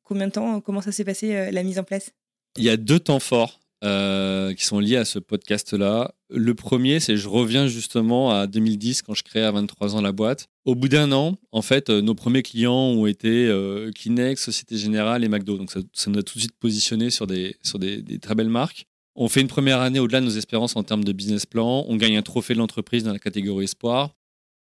combien 0.04 0.28
de 0.28 0.32
temps, 0.32 0.62
comment 0.62 0.82
ça 0.82 0.92
s'est 0.92 1.06
passé 1.06 1.50
la 1.52 1.64
mise 1.64 1.80
en 1.80 1.84
place? 1.84 2.12
Il 2.58 2.64
y 2.64 2.70
a 2.70 2.78
deux 2.78 2.99
temps 2.99 3.20
forts 3.20 3.60
euh, 3.84 4.54
qui 4.54 4.66
sont 4.66 4.80
liés 4.80 4.97
à 4.97 5.06
ce 5.06 5.18
podcast-là. 5.18 6.14
Le 6.30 6.54
premier, 6.54 6.99
c'est 6.99 7.18
je 7.18 7.28
reviens 7.28 7.68
justement 7.68 8.32
à 8.32 8.45
2010 8.45 9.02
quand 9.02 9.16
je 9.16 9.24
crée 9.24 9.43
à 9.43 9.52
23 9.52 9.95
ans 9.95 10.02
la 10.02 10.12
boîte. 10.12 10.47
Au 10.66 10.76
bout 10.76 10.88
d'un 10.88 11.12
an, 11.12 11.36
en 11.52 11.62
fait, 11.64 11.89
euh, 11.89 12.02
nos 12.02 12.14
premiers 12.14 12.43
clients 12.43 12.74
ont 12.74 13.08
été 13.08 13.47
euh, 13.47 13.89
Société 14.36 14.78
Générale 14.78 15.24
et 15.24 15.30
McDo. 15.30 15.58
Donc 15.58 15.72
ça, 15.72 15.80
nous 16.08 16.20
a 16.20 16.24
tout 16.24 16.36
de 16.36 16.41
suite 16.41 16.56
positionné 16.60 17.10
sur 17.10 17.26
des, 17.26 17.56
sur 17.64 17.80
des 17.80 18.20
très 18.20 18.36
belles 18.36 18.49
marques. 18.49 18.86
On 19.16 19.28
fait 19.28 19.41
une 19.41 19.47
première 19.47 19.82
année 19.82 19.99
au-delà 19.99 20.22
de 20.22 20.26
nos 20.26 20.32
espérances 20.32 20.76
en 20.76 20.84
termes 20.84 21.04
de 21.04 21.12
business 21.12 21.45
plan. 21.45 21.86
On 21.88 21.97
gagne 21.97 22.18
un 22.18 22.22
trophée 22.22 22.54
de 22.54 22.60
l'entreprise 22.60 23.04
dans 23.04 23.12
la 23.12 23.20
catégorie 23.20 23.66
espoir. 23.66 24.16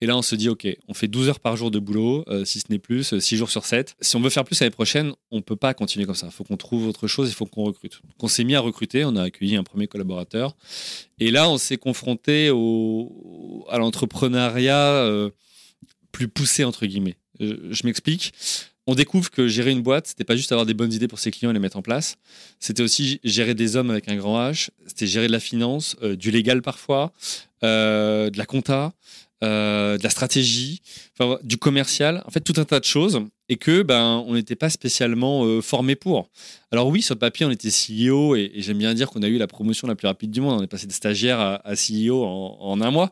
Et 0.01 0.07
là, 0.07 0.16
on 0.16 0.22
se 0.22 0.34
dit, 0.34 0.49
OK, 0.49 0.66
on 0.88 0.95
fait 0.95 1.09
12 1.09 1.28
heures 1.28 1.40
par 1.40 1.57
jour 1.57 1.70
de 1.70 1.78
boulot, 1.78 2.24
euh, 2.28 2.45
si 2.45 2.61
ce 2.61 2.66
n'est 2.68 2.78
plus, 2.78 3.18
6 3.18 3.34
euh, 3.34 3.38
jours 3.38 3.51
sur 3.51 3.64
7. 3.64 3.97
Si 4.01 4.16
on 4.16 4.20
veut 4.20 4.30
faire 4.30 4.45
plus 4.45 4.59
l'année 4.61 4.70
prochaine, 4.70 5.14
on 5.30 5.36
ne 5.36 5.42
peut 5.42 5.57
pas 5.57 5.72
continuer 5.72 6.05
comme 6.05 6.14
ça. 6.14 6.26
Il 6.26 6.32
faut 6.32 6.45
qu'on 6.45 6.57
trouve 6.57 6.88
autre 6.88 7.07
chose, 7.07 7.30
il 7.30 7.34
faut 7.34 7.47
qu'on 7.47 7.64
recrute. 7.64 8.01
Donc, 8.03 8.22
on 8.22 8.28
s'est 8.28 8.45
mis 8.45 8.55
à 8.55 8.61
recruter, 8.61 9.05
on 9.05 9.16
a 9.16 9.22
accueilli 9.22 9.57
un 9.57 9.62
premier 9.62 9.86
collaborateur. 9.86 10.57
Et 11.20 11.30
là, 11.30 11.49
on 11.49 11.59
s'est 11.59 11.76
confronté 11.76 12.51
au, 12.51 13.64
à 13.70 13.78
l'entrepreneuriat 13.78 14.76
euh, 14.76 15.30
plus 16.11 16.28
poussé, 16.28 16.64
entre 16.64 16.86
guillemets. 16.86 17.16
Je, 17.40 17.86
m'explique. 17.86 18.32
On 18.86 18.95
découvre 18.95 19.30
que 19.30 19.49
gérer 19.49 19.70
une 19.70 19.82
boîte, 19.82 20.09
c'était 20.09 20.24
pas 20.24 20.36
juste 20.36 20.53
avoir 20.53 20.66
des 20.66 20.74
bonnes 20.74 20.92
idées 20.92 21.09
pour 21.09 21.18
ses 21.18 21.30
clients 21.30 21.51
et 21.51 21.55
les 21.55 21.59
mettre 21.59 21.78
en 21.78 21.82
place. 21.82 22.16
C'était 22.61 22.82
aussi 22.82 23.20
gérer 23.24 23.55
des 23.55 23.76
hommes 23.76 23.90
avec 23.90 24.09
un 24.09 24.16
grand 24.16 24.38
H. 24.38 24.68
C'était 24.86 25.07
gérer 25.07 25.26
de 25.28 25.32
la 25.32 25.40
finance, 25.40 25.97
du 26.01 26.30
légal 26.30 26.62
parfois, 26.62 27.12
de 27.62 28.36
la 28.36 28.47
compta. 28.47 28.92
Euh, 29.43 29.99
de 29.99 30.03
la 30.03 30.11
stratégie, 30.11 30.80
du 31.43 31.59
commercial, 31.59 32.22
en 32.24 32.30
fait 32.30 32.41
tout 32.41 32.55
un 32.57 32.64
tas 32.64 32.78
de 32.78 32.85
choses, 32.85 33.20
et 33.49 33.57
que 33.57 33.82
ben 33.82 34.24
on 34.26 34.35
n'était 34.35 34.55
pas 34.55 34.70
spécialement 34.70 35.45
euh, 35.45 35.61
formé 35.61 35.97
pour. 35.97 36.30
Alors 36.70 36.89
oui, 36.89 37.03
sur 37.03 37.14
le 37.14 37.18
papier, 37.18 37.45
on 37.45 37.51
était 37.51 37.68
CEO, 37.68 38.37
et, 38.37 38.53
j'aime 38.57 38.78
bien 38.78 38.95
dire 38.95 39.11
qu'on 39.11 39.22
a 39.22 39.26
eu 39.26 39.37
la 39.37 39.47
promotion 39.47 39.89
la 39.89 39.97
plus 39.97 40.07
rapide 40.07 40.30
du 40.30 40.41
monde. 40.41 40.61
On 40.61 40.62
est 40.62 40.68
passé 40.68 40.87
de 40.87 40.93
stagiaire 40.93 41.41
à, 41.41 41.74
CEO 41.74 42.24
en, 42.24 42.80
un 42.80 42.91
mois, 42.91 43.11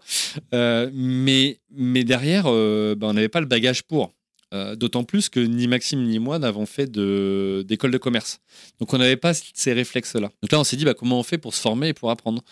euh, 0.54 0.90
mais 0.94 1.58
mais 1.70 2.04
derrière, 2.04 2.44
ben, 2.44 2.96
on 3.02 3.12
n'avait 3.12 3.28
pas 3.28 3.40
le 3.40 3.46
bagage 3.46 3.82
pour. 3.82 4.12
Euh, 4.54 4.76
d'autant 4.76 5.02
plus 5.02 5.30
que 5.30 5.40
ni 5.40 5.66
Maxime 5.66 6.04
ni 6.04 6.18
moi 6.18 6.38
n'avons 6.38 6.66
fait 6.66 6.86
d'école 6.86 7.90
de, 7.90 7.98
commerce. 7.98 8.40
Donc 8.80 8.92
on 8.92 8.98
n'avait 8.98 9.16
pas 9.16 9.32
ces 9.34 9.72
réflexes-là. 9.72 10.30
Donc 10.42 10.52
là, 10.52 10.60
on 10.60 10.64
s'est 10.64 10.76
dit 10.76 10.84
bah, 10.84 10.94
comment 10.94 11.18
on 11.18 11.22
fait 11.22 11.38
pour 11.38 11.54
se 11.54 11.60
former 11.60 11.88
et 11.88 11.94
pour 11.94 12.10
apprendre? 12.10 12.42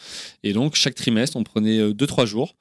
Et 0.42 0.54
donc 0.54 0.76
chaque 0.76 0.94
trimestre, 0.94 1.36
on 1.36 1.44
prenait 1.44 1.90
2-3 1.92 2.26
jours 2.26 2.54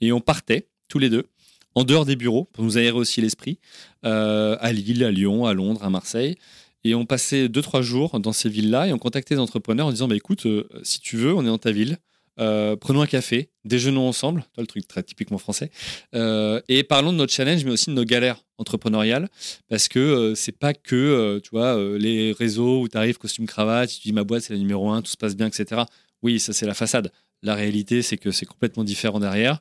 et 0.00 0.12
on 0.12 0.20
partait 0.20 0.68
tous 0.88 0.98
les 0.98 1.10
deux 1.10 1.26
en 1.74 1.84
dehors 1.84 2.06
des 2.06 2.16
bureaux 2.16 2.48
pour 2.52 2.64
nous 2.64 2.78
aérer 2.78 2.96
aussi 2.96 3.20
l'esprit, 3.20 3.58
à 4.02 4.72
Lille, 4.72 5.04
à 5.04 5.10
Lyon, 5.10 5.44
à 5.44 5.52
Londres, 5.52 5.84
à 5.84 5.90
Marseille. 5.90 6.36
Et 6.84 6.94
on 6.94 7.04
passait 7.04 7.48
2-3 7.48 7.82
jours 7.82 8.18
dans 8.18 8.32
ces 8.32 8.48
villes-là 8.48 8.86
et 8.86 8.92
on 8.94 8.98
contactait 8.98 9.34
des 9.34 9.40
entrepreneurs 9.40 9.88
en 9.88 9.90
disant 9.90 10.08
bah, 10.08 10.16
écoute, 10.16 10.46
si 10.82 11.00
tu 11.00 11.18
veux, 11.18 11.34
on 11.34 11.42
est 11.42 11.48
dans 11.48 11.58
ta 11.58 11.72
ville. 11.72 11.98
Euh, 12.38 12.76
prenons 12.76 13.00
un 13.00 13.06
café, 13.06 13.50
déjeunons 13.64 14.06
ensemble, 14.06 14.44
le 14.58 14.66
truc 14.66 14.86
très 14.86 15.02
typiquement 15.02 15.38
français, 15.38 15.70
euh, 16.14 16.60
et 16.68 16.82
parlons 16.82 17.12
de 17.12 17.16
notre 17.16 17.32
challenge, 17.32 17.64
mais 17.64 17.70
aussi 17.70 17.88
de 17.88 17.94
nos 17.94 18.04
galères 18.04 18.44
entrepreneuriales, 18.58 19.28
parce 19.68 19.88
que 19.88 19.98
euh, 19.98 20.34
c'est 20.34 20.52
pas 20.52 20.74
que, 20.74 21.40
tu 21.42 21.50
vois, 21.50 21.78
les 21.98 22.32
réseaux 22.32 22.82
où 22.82 22.88
tu 22.88 22.96
arrives 22.96 23.16
costume 23.16 23.46
cravate, 23.46 23.88
tu 23.88 24.00
dis 24.00 24.12
ma 24.12 24.24
boîte 24.24 24.42
c'est 24.42 24.52
la 24.52 24.58
numéro 24.58 24.90
un, 24.90 25.00
tout 25.00 25.10
se 25.10 25.16
passe 25.16 25.34
bien, 25.34 25.46
etc. 25.46 25.82
Oui, 26.22 26.38
ça 26.38 26.52
c'est 26.52 26.66
la 26.66 26.74
façade. 26.74 27.10
La 27.42 27.54
réalité, 27.54 28.02
c'est 28.02 28.16
que 28.16 28.30
c'est 28.30 28.46
complètement 28.46 28.84
différent 28.84 29.20
derrière. 29.20 29.60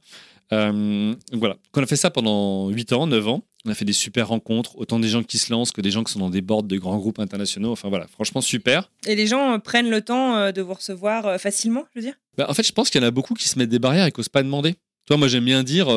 Euh, 0.53 1.15
voilà. 1.33 1.57
On 1.75 1.81
a 1.83 1.85
fait 1.85 1.95
ça 1.95 2.09
pendant 2.11 2.69
8 2.69 2.93
ans, 2.93 3.07
9 3.07 3.27
ans. 3.27 3.43
On 3.65 3.71
a 3.71 3.73
fait 3.73 3.85
des 3.85 3.93
super 3.93 4.27
rencontres, 4.27 4.77
autant 4.77 4.99
des 4.99 5.07
gens 5.07 5.23
qui 5.23 5.39
se 5.39 5.51
lancent 5.51 5.71
que 5.71 5.81
des 5.81 5.89
gens 5.89 6.03
qui 6.03 6.13
sont 6.13 6.19
dans 6.19 6.29
des 6.29 6.41
boards 6.41 6.63
de 6.63 6.77
grands 6.77 6.97
groupes 6.97 7.19
internationaux. 7.19 7.71
Enfin 7.71 7.89
voilà, 7.89 8.07
franchement 8.07 8.41
super. 8.41 8.91
Et 9.07 9.15
les 9.15 9.25
gens 9.27 9.53
euh, 9.53 9.57
prennent 9.57 9.89
le 9.89 10.01
temps 10.01 10.35
euh, 10.35 10.51
de 10.51 10.61
vous 10.61 10.73
recevoir 10.73 11.39
facilement, 11.39 11.85
je 11.93 11.99
veux 11.99 12.05
dire? 12.05 12.13
Bah, 12.37 12.45
En 12.47 12.53
fait, 12.53 12.63
je 12.63 12.71
pense 12.71 12.89
qu'il 12.89 13.01
y 13.01 13.03
en 13.03 13.07
a 13.07 13.11
beaucoup 13.11 13.33
qui 13.33 13.47
se 13.47 13.57
mettent 13.57 13.69
des 13.69 13.79
barrières 13.79 14.05
et 14.05 14.11
qui 14.11 14.19
n'osent 14.19 14.29
pas 14.29 14.43
demander. 14.43 14.75
Toi, 15.07 15.17
moi 15.17 15.27
j'aime 15.27 15.45
bien 15.45 15.63
dire, 15.63 15.87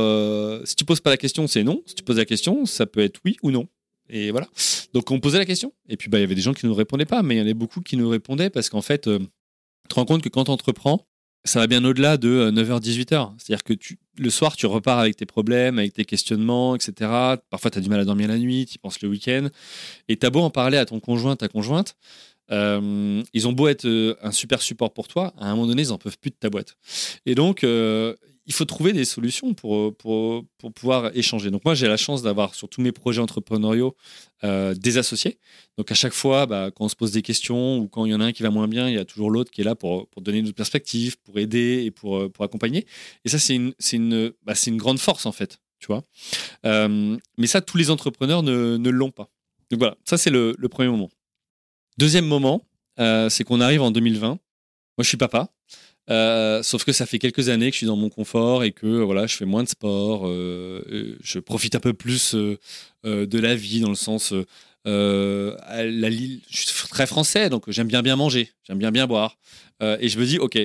si 0.65 0.77
tu 0.77 0.85
poses 0.85 1.01
pas 1.01 1.09
la 1.11 1.17
question, 1.17 1.47
c'est 1.47 1.65
non. 1.65 1.83
Si 1.87 1.95
tu 1.95 2.03
poses 2.03 2.19
la 2.19 2.27
question, 2.27 2.67
ça 2.67 2.85
peut 2.85 3.01
être 3.01 3.21
oui 3.25 3.37
ou 3.43 3.51
non. 3.51 3.67
Et 4.11 4.31
voilà. 4.31 4.49
Donc 4.93 5.11
on 5.11 5.19
posait 5.21 5.39
la 5.39 5.47
question. 5.47 5.73
Et 5.89 5.97
puis 5.97 6.11
bah, 6.11 6.19
il 6.19 6.23
y 6.23 6.25
avait 6.25 6.35
des 6.35 6.43
gens 6.43 6.53
qui 6.53 6.67
ne 6.67 6.71
nous 6.71 6.75
répondaient 6.77 7.07
pas, 7.07 7.23
mais 7.23 7.37
il 7.37 7.39
y 7.39 7.41
en 7.41 7.45
avait 7.45 7.55
beaucoup 7.55 7.81
qui 7.81 7.97
nous 7.97 8.09
répondaient 8.09 8.51
parce 8.51 8.69
qu'en 8.69 8.83
fait, 8.83 9.03
tu 9.03 9.19
te 9.89 9.95
rends 9.95 10.05
compte 10.05 10.23
que 10.23 10.29
quand 10.29 10.45
tu 10.45 10.51
entreprends, 10.51 11.07
ça 11.45 11.61
va 11.61 11.67
bien 11.67 11.85
au-delà 11.85 12.17
de 12.17 12.51
9h-18h. 12.51 13.15
Euh, 13.15 13.27
C'est-à-dire 13.39 13.65
que 13.65 13.75
le 14.19 14.31
soir, 14.31 14.57
tu 14.57 14.67
repars 14.67 14.99
avec 14.99 15.17
tes 15.17 15.27
problèmes, 15.27 15.79
avec 15.79 15.95
tes 15.95 16.05
questionnements, 16.05 16.75
etc. 16.75 16.93
Parfois, 17.51 17.71
tu 17.71 17.79
as 17.79 17.81
du 17.81 17.89
mal 17.89 18.01
à 18.01 18.05
dormir 18.05 18.29
la 18.29 18.39
nuit, 18.39 18.67
tu 18.67 18.79
penses 18.79 19.01
le 19.01 19.09
week-end. 19.09 19.49
Et 20.09 20.17
tu 20.17 20.27
as 20.27 20.31
beau 20.31 20.41
en 20.41 20.51
parler 20.51 20.79
à 20.79 20.85
ton 20.85 21.01
conjoint, 21.01 21.37
ta 21.37 21.49
conjointe, 21.49 21.97
euh, 22.51 23.23
ils 23.35 23.47
ont 23.47 23.53
beau 23.53 23.69
être 23.69 23.85
euh, 23.85 24.15
un 24.23 24.33
super 24.33 24.63
support 24.63 24.93
pour 24.93 25.07
toi, 25.07 25.35
à 25.39 25.47
un 25.47 25.51
moment 25.55 25.67
donné, 25.67 25.83
ils 25.83 25.89
n'en 25.89 25.99
peuvent 25.99 26.19
plus 26.19 26.31
de 26.31 26.37
ta 26.37 26.51
boîte. 26.51 26.77
Et 27.27 27.35
donc, 27.35 27.65
il 28.49 28.55
faut 28.55 28.65
trouver 28.65 28.95
des 28.95 29.05
solutions 29.05 29.53
pour, 29.53 29.95
pour, 29.95 30.45
pour 30.57 30.73
pouvoir 30.73 31.15
échanger. 31.15 31.51
Donc 31.51 31.67
moi, 31.67 31.75
j'ai 31.75 31.87
la 31.87 31.99
chance 31.99 32.23
d'avoir 32.23 32.55
sur 32.55 32.67
tous 32.71 32.81
mes 32.81 32.93
projets 32.93 33.21
entrepreneuriaux 33.21 33.95
euh, 34.43 34.75
des 34.75 34.97
associés. 34.97 35.39
Donc 35.77 35.93
à 35.93 35.95
chaque 35.95 36.15
fois, 36.15 36.47
bah, 36.47 36.71
quand 36.75 36.87
on 36.87 36.89
se 36.89 36.97
pose 36.97 37.13
des 37.13 37.21
questions 37.21 37.77
ou 37.79 37.89
quand 37.89 38.07
il 38.07 38.11
y 38.11 38.15
en 38.15 38.23
a 38.23 38.25
un 38.25 38.33
qui 38.33 38.43
va 38.43 38.49
moins 38.49 38.67
bien, 38.67 38.89
il 38.89 38.95
y 38.95 38.99
a 38.99 39.05
toujours 39.05 39.31
l'autre 39.31 39.51
qui 39.51 39.61
est 39.61 39.65
là 39.65 39.75
pour, 39.75 40.09
pour 40.09 40.23
donner 40.23 40.39
une 40.39 40.55
perspective, 40.55 41.19
pour 41.19 41.39
aider 41.39 41.83
et 41.85 41.91
pour, 41.91 42.17
euh, 42.17 42.31
pour 42.31 42.43
accompagner. 42.43 42.87
Et 43.27 43.29
ça, 43.29 43.39
c'est 43.39 43.55
une, 43.55 43.75
une, 43.93 44.33
bah, 44.45 44.55
une 44.67 44.79
grande 44.79 44.99
force 44.99 45.27
en 45.27 45.33
fait. 45.33 45.61
Tu 45.79 45.89
vois 45.89 46.03
euh, 46.65 47.19
mais 47.37 47.47
ça, 47.47 47.61
tous 47.61 47.77
les 47.77 47.91
entrepreneurs 47.91 48.43
ne, 48.43 48.79
ne 48.79 48.91
l'ont 48.91 49.11
pas. 49.11 49.29
Donc 49.71 49.81
voilà, 49.81 49.97
ça 50.07 50.17
c'est 50.17 50.31
le, 50.31 50.57
premier 50.71 50.89
moment. 50.89 51.11
Deuxième 51.99 52.27
moment, 52.27 52.67
c'est 52.97 53.45
qu'on 53.45 53.61
arrive 53.61 53.83
en 53.83 53.91
2020. 53.91 54.29
Moi, 54.29 54.39
je 55.01 55.09
suis 55.09 55.19
papa. 55.19 55.53
Euh, 56.11 56.63
sauf 56.63 56.85
que 56.85 56.93
ça 56.93 57.07
fait 57.07 57.19
quelques 57.19 57.49
années 57.49 57.69
que 57.71 57.75
je 57.75 57.79
suis 57.79 57.87
dans 57.87 57.97
mon 57.97 58.09
confort 58.09 58.65
et 58.65 58.73
que 58.73 58.87
voilà, 58.87 59.27
je 59.27 59.37
fais 59.37 59.45
moins 59.45 59.63
de 59.63 59.69
sport, 59.69 60.27
euh, 60.27 61.17
je 61.23 61.39
profite 61.39 61.75
un 61.75 61.81
peu 61.81 61.93
plus 61.93 62.35
euh, 62.35 62.57
de 63.05 63.39
la 63.39 63.55
vie 63.55 63.81
dans 63.81 63.91
le 63.91 63.95
sens 63.95 64.33
je 64.87 65.55
suis 66.51 66.89
très 66.89 67.07
français 67.07 67.51
donc 67.51 67.71
j'aime 67.71 67.89
bien 67.89 68.01
bien 68.01 68.17
manger, 68.17 68.53
j'aime 68.67 68.79
bien 68.79 68.91
bien 68.91 69.07
boire 69.07 69.37
et 69.83 70.09
je 70.09 70.19
me 70.19 70.25
dis 70.25 70.39
ok, 70.39 70.59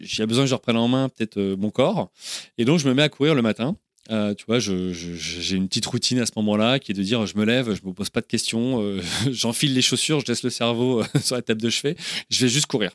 j'ai 0.00 0.26
besoin 0.26 0.44
que 0.44 0.50
je 0.50 0.54
reprenne 0.54 0.76
en 0.76 0.88
main 0.88 1.08
peut-être 1.08 1.40
mon 1.40 1.70
corps 1.70 2.10
et 2.58 2.66
donc 2.66 2.78
je 2.78 2.86
me 2.86 2.92
mets 2.92 3.02
à 3.02 3.08
courir 3.08 3.34
le 3.34 3.40
matin. 3.40 3.76
tu 4.10 4.44
vois, 4.46 4.58
j'ai 4.58 5.56
une 5.56 5.68
petite 5.68 5.86
routine 5.86 6.18
à 6.18 6.26
ce 6.26 6.32
moment-là 6.36 6.78
qui 6.78 6.92
est 6.92 6.94
de 6.94 7.02
dire 7.02 7.24
je 7.24 7.38
me 7.38 7.46
lève, 7.46 7.72
je 7.74 7.86
me 7.86 7.94
pose 7.94 8.10
pas 8.10 8.20
de 8.20 8.26
questions, 8.26 8.84
j'enfile 9.30 9.72
les 9.72 9.82
chaussures, 9.82 10.20
je 10.20 10.26
laisse 10.26 10.42
le 10.42 10.50
cerveau 10.50 11.02
sur 11.22 11.36
la 11.36 11.42
table 11.42 11.62
de 11.62 11.70
chevet, 11.70 11.96
je 12.28 12.44
vais 12.44 12.50
juste 12.50 12.66
courir. 12.66 12.90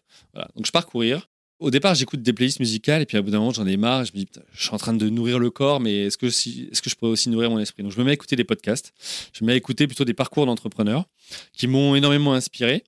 Donc 0.55 0.67
je 0.67 0.71
pars 0.71 0.85
courir. 0.85 1.27
Au 1.59 1.71
départ, 1.71 1.93
j'écoute 1.93 2.21
des 2.21 2.31
playlists 2.31 2.61
musicales 2.61 3.01
et 3.01 3.05
puis 3.05 3.17
à 3.17 3.21
bout 3.21 3.31
d'un 3.31 3.39
moment, 3.39 3.51
j'en 3.51 3.67
ai 3.67 3.75
marre. 3.75 4.05
Je 4.05 4.13
me 4.13 4.19
dis, 4.19 4.27
je 4.53 4.63
suis 4.63 4.73
en 4.73 4.77
train 4.77 4.93
de 4.93 5.09
nourrir 5.09 5.39
le 5.39 5.49
corps, 5.49 5.81
mais 5.81 6.05
est-ce 6.05 6.17
que, 6.17 6.27
est-ce 6.27 6.81
que 6.81 6.89
je 6.89 6.95
pourrais 6.95 7.11
aussi 7.11 7.29
nourrir 7.29 7.49
mon 7.49 7.59
esprit? 7.59 7.83
Donc, 7.83 7.91
je 7.91 7.99
me 7.99 8.05
mets 8.05 8.11
à 8.11 8.13
écouter 8.13 8.37
des 8.37 8.45
podcasts. 8.45 8.93
Je 9.33 9.43
me 9.43 9.47
mets 9.47 9.53
à 9.53 9.55
écouter 9.57 9.85
plutôt 9.85 10.05
des 10.05 10.13
parcours 10.13 10.45
d'entrepreneurs 10.45 11.05
qui 11.51 11.67
m'ont 11.67 11.95
énormément 11.95 12.33
inspiré. 12.33 12.85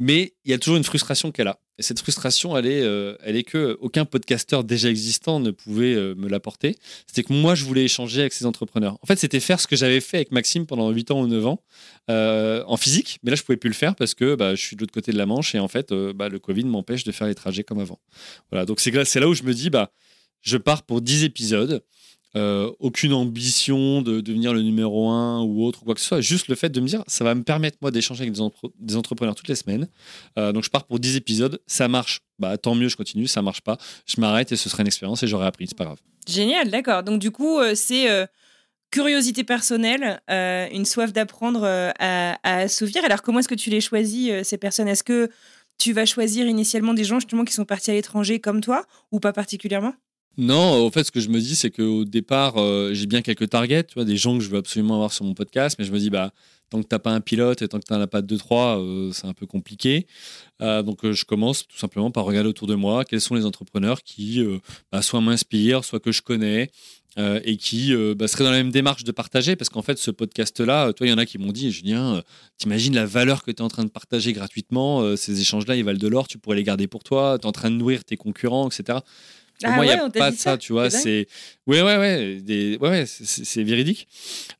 Mais 0.00 0.34
il 0.44 0.50
y 0.50 0.54
a 0.54 0.58
toujours 0.58 0.76
une 0.76 0.84
frustration 0.84 1.30
qu'elle 1.30 1.48
a. 1.48 1.58
Et 1.78 1.82
cette 1.82 1.98
frustration, 1.98 2.56
elle 2.56 2.66
est, 2.66 2.82
euh, 2.82 3.16
elle 3.24 3.34
est 3.36 3.42
que 3.42 3.76
aucun 3.80 4.04
podcasteur 4.04 4.62
déjà 4.62 4.88
existant 4.88 5.40
ne 5.40 5.50
pouvait 5.50 5.94
euh, 5.94 6.14
me 6.14 6.28
l'apporter. 6.28 6.76
C'était 7.06 7.24
que 7.24 7.32
moi, 7.32 7.56
je 7.56 7.64
voulais 7.64 7.84
échanger 7.84 8.20
avec 8.20 8.32
ces 8.32 8.46
entrepreneurs. 8.46 8.96
En 9.02 9.06
fait, 9.06 9.16
c'était 9.16 9.40
faire 9.40 9.58
ce 9.58 9.66
que 9.66 9.74
j'avais 9.74 10.00
fait 10.00 10.18
avec 10.18 10.30
Maxime 10.30 10.66
pendant 10.66 10.90
8 10.90 11.10
ans 11.10 11.20
ou 11.22 11.26
9 11.26 11.46
ans 11.46 11.64
euh, 12.10 12.62
en 12.66 12.76
physique. 12.76 13.18
Mais 13.24 13.30
là, 13.30 13.36
je 13.36 13.42
pouvais 13.42 13.56
plus 13.56 13.70
le 13.70 13.74
faire 13.74 13.96
parce 13.96 14.14
que 14.14 14.36
bah, 14.36 14.54
je 14.54 14.62
suis 14.62 14.76
de 14.76 14.82
l'autre 14.82 14.92
côté 14.92 15.10
de 15.10 15.18
la 15.18 15.26
Manche 15.26 15.54
et 15.56 15.58
en 15.58 15.68
fait, 15.68 15.92
bah, 15.92 16.28
le 16.28 16.38
Covid 16.38 16.64
m'empêche 16.64 17.02
de 17.02 17.10
faire 17.10 17.26
les 17.26 17.34
trajets 17.34 17.64
comme 17.64 17.80
avant. 17.80 17.98
Voilà. 18.52 18.66
Donc, 18.66 18.78
c'est 18.80 19.20
là 19.20 19.28
où 19.28 19.34
je 19.34 19.42
me 19.42 19.52
dis, 19.52 19.68
bah, 19.68 19.90
je 20.42 20.58
pars 20.58 20.82
pour 20.82 21.00
10 21.00 21.24
épisodes. 21.24 21.82
Euh, 22.36 22.72
aucune 22.80 23.12
ambition 23.12 24.02
de 24.02 24.20
devenir 24.20 24.52
le 24.52 24.62
numéro 24.62 25.08
un 25.08 25.42
ou 25.42 25.64
autre, 25.64 25.82
ou 25.82 25.84
quoi 25.84 25.94
que 25.94 26.00
ce 26.00 26.06
soit. 26.06 26.20
Juste 26.20 26.48
le 26.48 26.56
fait 26.56 26.68
de 26.68 26.80
me 26.80 26.86
dire, 26.86 27.04
ça 27.06 27.22
va 27.22 27.34
me 27.34 27.44
permettre, 27.44 27.78
moi, 27.80 27.92
d'échanger 27.92 28.22
avec 28.22 28.34
des, 28.34 28.96
entrepreneurs 28.96 29.36
toutes 29.36 29.48
les 29.48 29.54
semaines. 29.54 29.88
Euh, 30.36 30.52
donc, 30.52 30.64
je 30.64 30.70
pars 30.70 30.84
pour 30.84 30.98
10 30.98 31.16
épisodes. 31.16 31.60
Ça 31.66 31.86
marche, 31.86 32.22
bah, 32.40 32.58
tant 32.58 32.74
mieux, 32.74 32.88
je 32.88 32.96
continue. 32.96 33.28
Ça 33.28 33.40
marche 33.40 33.60
pas, 33.60 33.78
je 34.06 34.20
m'arrête 34.20 34.50
et 34.50 34.56
ce 34.56 34.68
sera 34.68 34.82
une 34.82 34.88
expérience 34.88 35.22
et 35.22 35.28
j'aurai 35.28 35.46
appris. 35.46 35.66
C'est 35.68 35.78
pas 35.78 35.84
grave. 35.84 35.98
Génial, 36.28 36.70
d'accord. 36.70 37.04
Donc, 37.04 37.20
du 37.20 37.30
coup, 37.30 37.60
euh, 37.60 37.74
c'est 37.74 38.08
curiosité 38.90 39.42
personnelle, 39.42 40.20
une 40.28 40.84
soif 40.84 41.12
d'apprendre 41.12 41.64
à, 41.64 42.38
à, 42.42 42.58
assouvir. 42.58 43.04
Alors, 43.04 43.22
comment 43.22 43.40
est-ce 43.40 43.48
que 43.48 43.56
tu 43.56 43.70
les 43.70 43.80
choisis, 43.80 44.30
ces 44.44 44.56
personnes? 44.56 44.86
Est-ce 44.86 45.02
que 45.02 45.30
tu 45.78 45.92
vas 45.92 46.06
choisir 46.06 46.46
initialement 46.46 46.94
des 46.94 47.02
gens 47.02 47.18
justement 47.18 47.44
qui 47.44 47.52
sont 47.52 47.64
partis 47.64 47.90
à 47.90 47.94
l'étranger 47.94 48.38
comme 48.38 48.60
toi 48.60 48.84
ou 49.10 49.18
pas 49.18 49.32
particulièrement? 49.32 49.94
Non, 50.36 50.84
en 50.86 50.90
fait, 50.90 51.04
ce 51.04 51.12
que 51.12 51.20
je 51.20 51.28
me 51.28 51.38
dis, 51.40 51.54
c'est 51.54 51.70
qu'au 51.70 52.04
départ, 52.04 52.54
euh, 52.56 52.92
j'ai 52.92 53.06
bien 53.06 53.22
quelques 53.22 53.48
targets, 53.50 53.84
tu 53.84 54.04
des 54.04 54.16
gens 54.16 54.36
que 54.36 54.42
je 54.42 54.50
veux 54.50 54.58
absolument 54.58 54.94
avoir 54.94 55.12
sur 55.12 55.24
mon 55.24 55.34
podcast, 55.34 55.76
mais 55.78 55.84
je 55.84 55.92
me 55.92 55.98
dis, 55.98 56.10
bah, 56.10 56.32
tant 56.70 56.82
que 56.82 56.88
tu 56.88 56.94
n'as 56.94 56.98
pas 56.98 57.12
un 57.12 57.20
pilote 57.20 57.62
et 57.62 57.68
tant 57.68 57.78
que 57.78 57.84
tu 57.86 57.92
n'en 57.92 58.00
as 58.00 58.08
pas 58.08 58.20
deux, 58.20 58.36
trois, 58.36 58.80
euh, 58.80 59.12
c'est 59.12 59.26
un 59.26 59.32
peu 59.32 59.46
compliqué. 59.46 60.06
Euh, 60.60 60.82
donc, 60.82 61.08
je 61.08 61.24
commence 61.24 61.68
tout 61.68 61.78
simplement 61.78 62.10
par 62.10 62.24
regarder 62.24 62.48
autour 62.48 62.66
de 62.66 62.74
moi 62.74 63.04
quels 63.04 63.20
sont 63.20 63.36
les 63.36 63.44
entrepreneurs 63.44 64.02
qui 64.02 64.44
bah, 64.90 65.02
soit 65.02 65.20
m'inspirent, 65.20 65.84
soit 65.84 66.00
que 66.00 66.10
je 66.10 66.22
connais. 66.22 66.70
et 67.16 67.56
qui 67.56 67.94
bah, 68.16 68.26
seraient 68.26 68.42
dans 68.42 68.50
la 68.50 68.56
même 68.56 68.72
démarche 68.72 69.04
de 69.04 69.12
partager, 69.12 69.54
parce 69.54 69.68
qu'en 69.68 69.82
fait, 69.82 69.98
ce 69.98 70.10
podcast-là, 70.10 70.92
toi, 70.94 71.06
il 71.06 71.10
y 71.10 71.12
en 71.12 71.18
a 71.18 71.26
qui 71.26 71.38
m'ont 71.38 71.52
dit, 71.52 71.70
Julien, 71.70 72.24
t'imagines 72.58 72.96
la 72.96 73.06
valeur 73.06 73.44
que 73.44 73.52
tu 73.52 73.58
es 73.58 73.62
en 73.62 73.68
train 73.68 73.84
de 73.84 73.90
partager 73.90 74.32
gratuitement, 74.32 75.16
ces 75.16 75.40
échanges-là, 75.40 75.76
ils 75.76 75.84
valent 75.84 76.00
de 76.00 76.08
l'or, 76.08 76.26
tu 76.26 76.38
pourrais 76.38 76.56
les 76.56 76.64
garder 76.64 76.88
pour 76.88 77.04
toi, 77.04 77.38
tu 77.38 77.44
es 77.44 77.46
en 77.46 77.52
train 77.52 77.70
de 77.70 77.76
nourrir 77.76 78.04
tes 78.04 78.16
concurrents, 78.16 78.68
etc. 78.68 78.98
Pour 79.60 79.70
ah 79.70 79.76
moi, 79.76 79.86
il 79.86 79.88
n'y 79.88 79.94
a 79.94 80.10
pas 80.10 80.30
de 80.30 80.36
ça, 80.36 80.58
tu 80.58 80.72
vois. 80.72 80.90
C'est 80.90 81.28
ouais, 81.66 81.82
ouais, 81.82 81.96
ouais, 81.96 82.40
des... 82.40 82.76
ouais, 82.80 82.90
ouais 82.90 83.04
c'est 83.06 83.62
véridique. 83.62 84.08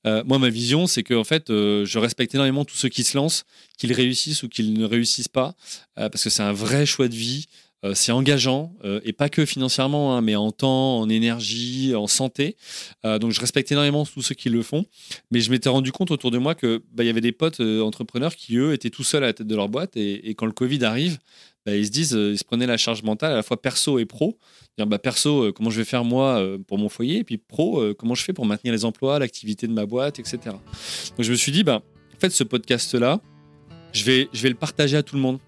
Euh, 0.07 0.23
moi, 0.25 0.39
ma 0.39 0.51
vision, 0.51 0.87
c'est 0.87 1.03
que 1.03 1.15
en 1.15 1.25
fait, 1.25 1.51
euh, 1.51 1.85
je 1.85 1.99
respecte 1.99 2.35
énormément 2.35 2.65
tous 2.65 2.77
ceux 2.77 2.89
qui 2.89 3.03
se 3.03 3.17
lancent, 3.17 3.45
qu'ils 3.77 3.93
réussissent 3.93 4.45
ou 4.45 4.49
qu'ils 4.49 4.73
ne 4.75 4.85
réussissent 4.85 5.29
pas, 5.29 5.55
euh, 5.99 6.09
parce 6.09 6.23
que 6.23 6.31
c'est 6.31 6.43
un 6.43 6.53
vrai 6.53 6.87
choix 6.87 7.09
de 7.09 7.15
vie. 7.15 7.47
c'est 7.93 8.13
engageant 8.13 8.73
et 9.05 9.13
pas 9.13 9.29
que 9.29 9.45
financièrement, 9.45 10.17
hein, 10.17 10.23
mais 10.23 10.37
en 10.37 10.53
temps, 10.53 11.01
en 11.01 11.11
énergie, 11.11 11.95
en 11.95 12.07
santé. 12.07 12.57
donc, 13.05 13.33
je 13.33 13.41
respecte 13.41 13.71
énormément 13.73 14.07
tous 14.07 14.23
ceux 14.23 14.35
qui 14.35 14.49
le 14.49 14.63
font. 14.63 14.87
Mais 15.31 15.41
je 15.41 15.51
m'étais 15.51 15.69
rendu 15.69 15.93
compte 15.93 16.11
autour 16.11 16.31
de 16.31 16.39
moi 16.39 16.55
que 16.55 16.83
bah, 16.95 17.05
il 17.05 17.09
y 17.09 17.11
avait 17.11 17.21
des 17.21 17.33
potes 17.33 17.61
entrepreneurs 17.61 18.37
qui 18.37 18.57
eux 18.57 18.73
étaient 18.73 18.89
tout 18.89 19.05
seuls 19.05 19.23
à 19.23 19.27
la 19.27 19.33
tête 19.35 19.47
de 19.47 19.55
leur 19.55 19.69
boîte 19.69 19.99
et, 19.99 20.31
et 20.31 20.35
quand 20.35 20.47
le 20.47 20.53
Covid 20.53 20.83
arrive, 20.83 21.19
bah, 21.67 21.75
ils 21.75 21.87
se 21.87 21.91
disent, 21.91 22.13
ils 22.13 22.39
se 22.39 22.45
prenaient 22.45 22.67
la 22.67 22.77
charge 22.77 23.03
mentale 23.03 23.33
à 23.33 23.37
la 23.37 23.43
fois 23.43 23.61
perso 23.61 23.99
et 23.99 24.05
pro 24.05 24.39
dire 24.77 24.87
bah, 24.87 24.99
perso, 24.99 25.45
euh, 25.45 25.53
comment 25.53 25.71
je 25.71 25.79
vais 25.79 25.85
faire 25.85 26.05
moi 26.05 26.39
euh, 26.39 26.59
pour 26.59 26.79
mon 26.79 26.89
foyer, 26.89 27.19
et 27.19 27.25
puis 27.25 27.39
pro, 27.39 27.81
euh, 27.81 27.95
comment 27.95 28.15
je 28.15 28.23
fais 28.23 28.33
pour 28.33 28.47
maintenir 28.47 28.73
les 28.73 28.85
emplois, 28.85 29.19
l'activité 29.19 29.67
de 29.67 29.73
ma 29.73 29.87
boîte, 29.87 30.19
etc. 30.19 30.39
Donc 30.47 31.21
je 31.21 31.31
me 31.31 31.37
suis 31.37 31.53
dit, 31.53 31.65
bah, 31.65 31.83
en 32.23 32.31
ce 32.31 32.45
podcast-là, 32.45 33.21
je 33.93 34.05
vais, 34.05 34.29
je 34.33 34.43
vais 34.43 34.49
le 34.49 34.55
partager 34.55 34.97
à 34.97 35.03
tout 35.03 35.17
le 35.17 35.23
monde. 35.23 35.39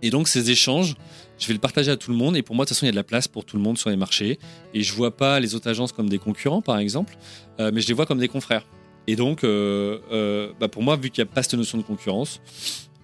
Et 0.00 0.10
donc 0.10 0.28
ces 0.28 0.50
échanges, 0.50 0.94
je 1.38 1.46
vais 1.48 1.54
le 1.54 1.58
partager 1.58 1.90
à 1.90 1.96
tout 1.96 2.10
le 2.10 2.16
monde. 2.16 2.36
Et 2.36 2.42
pour 2.42 2.54
moi, 2.54 2.64
de 2.64 2.68
toute 2.68 2.76
façon, 2.76 2.86
il 2.86 2.88
y 2.88 2.90
a 2.90 2.92
de 2.92 2.96
la 2.96 3.04
place 3.04 3.26
pour 3.26 3.44
tout 3.44 3.56
le 3.56 3.62
monde 3.62 3.78
sur 3.78 3.90
les 3.90 3.96
marchés. 3.96 4.38
Et 4.74 4.82
je 4.82 4.94
vois 4.94 5.16
pas 5.16 5.40
les 5.40 5.54
autres 5.54 5.68
agences 5.68 5.92
comme 5.92 6.08
des 6.08 6.18
concurrents, 6.18 6.62
par 6.62 6.78
exemple, 6.78 7.16
mais 7.58 7.80
je 7.80 7.88
les 7.88 7.94
vois 7.94 8.06
comme 8.06 8.18
des 8.18 8.28
confrères. 8.28 8.66
Et 9.06 9.16
donc, 9.16 9.42
bah, 9.42 10.68
pour 10.68 10.82
moi, 10.82 10.96
vu 10.96 11.10
qu'il 11.10 11.24
n'y 11.24 11.30
a 11.30 11.32
pas 11.32 11.42
cette 11.42 11.54
notion 11.54 11.78
de 11.78 11.82
concurrence, 11.82 12.40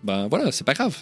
ben 0.03 0.29
voilà, 0.29 0.51
c'est 0.53 0.65
pas 0.65 0.75
grave. 0.75 0.97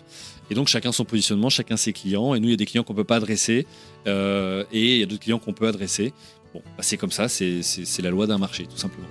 Et 0.50 0.54
donc 0.54 0.68
chacun 0.68 0.92
son 0.92 1.04
positionnement, 1.04 1.50
chacun 1.50 1.76
ses 1.76 1.92
clients. 1.92 2.34
Et 2.34 2.40
nous, 2.40 2.48
il 2.48 2.52
y 2.52 2.54
a 2.54 2.56
des 2.56 2.66
clients 2.66 2.82
qu'on 2.82 2.94
peut 2.94 3.04
pas 3.04 3.16
adresser 3.16 3.66
euh, 4.06 4.64
et 4.72 4.94
il 4.94 5.00
y 5.00 5.02
a 5.02 5.06
d'autres 5.06 5.22
clients 5.22 5.38
qu'on 5.38 5.52
peut 5.52 5.68
adresser. 5.68 6.12
Bon, 6.54 6.62
bah, 6.64 6.82
c'est 6.82 6.96
comme 6.96 7.12
ça, 7.12 7.28
c'est 7.28 7.62
la 8.02 8.10
loi 8.10 8.26
d'un 8.26 8.38
marché, 8.38 8.66
tout 8.66 8.78
simplement. 8.78 9.06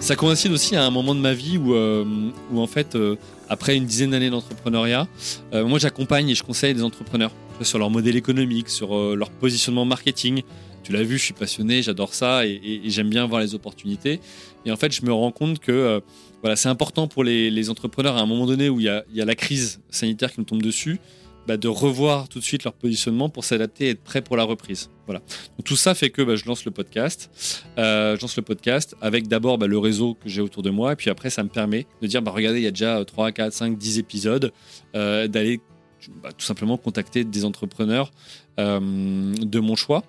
Ça 0.00 0.16
coïncide 0.16 0.50
aussi 0.50 0.74
à 0.74 0.84
un 0.84 0.90
moment 0.90 1.14
de 1.14 1.20
ma 1.20 1.34
vie 1.34 1.56
où, 1.56 1.72
euh, 1.72 2.04
où 2.50 2.60
en 2.60 2.66
fait, 2.66 2.96
euh, 2.96 3.14
après 3.48 3.76
une 3.76 3.84
dizaine 3.84 4.10
d'années 4.10 4.30
d'entrepreneuriat, 4.30 5.06
moi 5.52 5.78
j'accompagne 5.78 6.28
et 6.30 6.34
je 6.34 6.42
conseille 6.42 6.74
des 6.74 6.82
entrepreneurs 6.82 7.30
sur 7.62 7.78
leur 7.78 7.90
modèle 7.90 8.16
économique, 8.16 8.68
sur 8.68 8.96
leur 9.14 9.30
positionnement 9.30 9.84
marketing, 9.84 10.42
tu 10.90 10.96
l'as 10.96 11.04
vu, 11.04 11.18
je 11.18 11.22
suis 11.22 11.34
passionné, 11.34 11.82
j'adore 11.82 12.14
ça 12.14 12.44
et, 12.44 12.80
j'aime 12.86 13.10
bien 13.10 13.24
voir 13.24 13.40
les 13.40 13.54
opportunités. 13.54 14.18
Et 14.66 14.72
en 14.72 14.76
fait, 14.76 14.92
je 14.92 15.04
me 15.06 15.12
rends 15.12 15.30
compte 15.30 15.60
que 15.60 16.02
voilà, 16.42 16.56
c'est 16.56 16.68
important 16.68 17.06
pour 17.06 17.22
les, 17.22 17.70
entrepreneurs 17.70 18.16
à 18.16 18.20
un 18.20 18.26
moment 18.26 18.44
donné 18.44 18.68
où 18.68 18.80
il 18.80 18.86
y 18.86 18.88
a, 18.88 19.04
la 19.24 19.34
crise 19.36 19.80
sanitaire 19.90 20.32
qui 20.32 20.40
nous 20.40 20.46
tombe 20.46 20.62
dessus, 20.62 20.98
bah, 21.46 21.56
de 21.56 21.68
revoir 21.68 22.28
tout 22.28 22.40
de 22.40 22.44
suite 22.44 22.64
leur 22.64 22.72
positionnement 22.72 23.28
pour 23.28 23.44
s'adapter 23.44 23.86
et 23.86 23.90
être 23.90 24.02
prêt 24.02 24.20
pour 24.20 24.36
la 24.36 24.42
reprise. 24.42 24.90
Voilà. 25.06 25.22
tout 25.64 25.76
ça 25.76 25.94
fait 25.94 26.10
que 26.10 26.22
bah, 26.22 26.34
je 26.34 26.44
lance 26.46 26.64
le 26.64 26.72
podcast. 26.72 27.30
Euh, 27.78 28.16
je 28.16 28.22
lance 28.22 28.36
le 28.36 28.42
podcast 28.42 28.96
avec 29.00 29.28
d'abord 29.28 29.58
bah, 29.58 29.68
le 29.68 29.78
réseau 29.78 30.14
que 30.14 30.28
j'ai 30.28 30.40
autour 30.40 30.64
de 30.64 30.70
moi. 30.70 30.94
Et 30.94 30.96
puis 30.96 31.08
après, 31.08 31.30
ça 31.30 31.44
me 31.44 31.50
permet 31.50 31.86
de 32.02 32.08
dire, 32.08 32.20
regardez, 32.26 32.58
il 32.58 32.64
y 32.64 32.66
a 32.66 32.72
déjà 32.72 33.04
3, 33.04 33.30
4, 33.30 33.52
5, 33.52 33.78
10 33.78 34.00
épisodes, 34.00 34.52
euh, 34.96 35.28
d'aller 35.28 35.60
tout 36.00 36.44
simplement 36.44 36.76
contacter 36.78 37.24
des 37.24 37.44
entrepreneurs 37.44 38.10
euh, 38.58 38.80
de 38.80 39.60
mon 39.60 39.76
choix. 39.76 40.02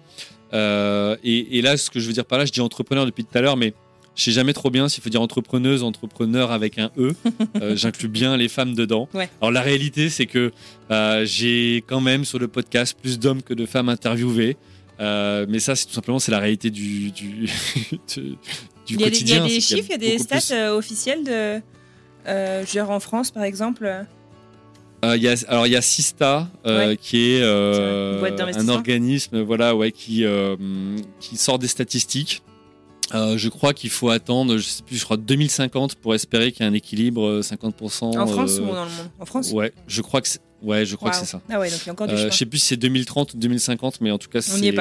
Et, 0.54 1.58
et, 1.58 1.62
là, 1.62 1.78
ce 1.78 1.89
que 1.89 1.99
je 1.99 2.08
veux 2.08 2.14
dire 2.14 2.26
par 2.26 2.38
là, 2.38 2.45
je 2.45 2.52
dis 2.52 2.62
entrepreneur 2.62 3.06
depuis 3.06 3.24
tout 3.24 3.38
à 3.38 3.41
l'heure, 3.41 3.58
mais 3.58 3.74
je 4.16 4.24
sais 4.24 4.32
jamais 4.32 4.54
trop 4.54 4.70
bien 4.70 4.89
s'il 4.89 5.02
faut 5.04 5.10
dire 5.10 5.22
entrepreneuse, 5.22 5.84
entrepreneur 5.84 6.52
avec 6.52 6.78
un 6.78 6.91
E. 6.97 7.14
Euh, 7.62 7.76
J'inclus 7.78 8.10
bien 8.10 8.36
les 8.38 8.49
femmes 8.49 8.74
dedans. 8.74 9.08
Alors 9.39 9.52
la 9.52 9.62
réalité, 9.62 10.10
c'est 10.10 10.26
que 10.26 10.52
euh, 10.91 11.26
j'ai 11.26 11.84
quand 11.88 12.02
même 12.02 12.26
sur 12.26 12.39
le 12.39 12.47
podcast 12.47 12.97
plus 12.99 13.20
d'hommes 13.20 13.41
que 13.41 13.54
de 13.54 13.66
femmes 13.66 13.89
interviewées. 13.89 14.58
Euh, 14.99 15.45
mais 15.49 15.60
ça, 15.60 15.76
c'est 15.76 15.86
tout 15.86 15.93
simplement 15.93 16.20
c'est 16.20 16.32
la 16.32 16.39
réalité 16.39 16.70
du, 16.70 17.12
du, 17.12 17.49
du 18.86 18.97
quotidien. 18.97 19.45
Il 19.45 19.49
y 19.49 19.54
a 19.54 19.56
des 19.56 19.62
chiffres, 19.62 19.88
il 19.89 19.91
y 19.91 19.95
a 19.95 19.97
des 19.97 20.20
stats 20.20 20.54
euh, 20.54 20.76
officiels 20.76 21.24
de 21.24 21.62
genre 22.68 22.91
en 22.91 22.99
France, 22.99 23.32
par 23.32 23.43
exemple. 23.43 24.06
Euh, 25.04 25.18
y 25.18 25.28
a, 25.28 25.36
alors 25.47 25.66
il 25.66 25.74
y 25.74 25.76
a 25.76 25.82
Sista 25.82 26.47
qui 27.02 27.32
est 27.32 27.43
un 27.43 28.70
organisme 28.70 29.41
voilà 29.41 29.76
ouais 29.76 29.91
qui 29.91 30.26
qui 31.20 31.38
sort 31.38 31.60
des 31.60 31.68
statistiques 31.68 32.43
euh, 33.14 33.38
je 33.38 33.49
crois 33.49 33.74
qu'il 33.74 33.89
faut 33.89 34.10
attendre, 34.10 34.58
je 34.58 34.64
sais 34.64 34.84
plus, 34.84 34.97
je 34.97 35.04
crois 35.04 35.18
2050 35.18 35.95
pour 35.95 36.16
espérer 36.16 36.52
qu'il 36.52 36.64
y 36.64 36.68
ait 36.68 36.72
un 36.72 36.74
équilibre 36.74 37.41
50%. 37.41 38.16
Euh, 38.16 38.20
en 38.20 38.28
France 38.28 38.60
ou 38.60 38.66
dans 38.66 38.86
le 38.86 38.91
monde? 38.91 39.10
En 39.20 39.26
France? 39.26 39.52
Ouais, 39.52 39.74
je 39.88 40.02
crois 40.02 40.22
que 40.22 40.28
c'est, 40.28 40.39
ouais, 40.62 40.86
je 40.86 40.95
crois 40.95 41.12
que 41.12 41.18
c'est 41.18 41.26
ça. 41.26 41.41
Ah 41.49 41.60
ouais, 41.60 41.70
donc 41.70 41.80
il 41.82 41.88
y 41.88 41.89
a 41.89 41.91
encore 41.91 42.08
du 42.08 42.14
euh, 42.14 42.30
Je 42.30 42.36
sais 42.36 42.45
plus 42.45 42.60
si 42.60 42.68
c'est 42.68 42.78
2030 42.78 43.34
ou 43.34 43.38
2050, 43.38 44.02
mais 44.02 44.12
en 44.12 44.18
tout 44.18 44.30
cas, 44.30 44.41
c'est. 44.41 44.72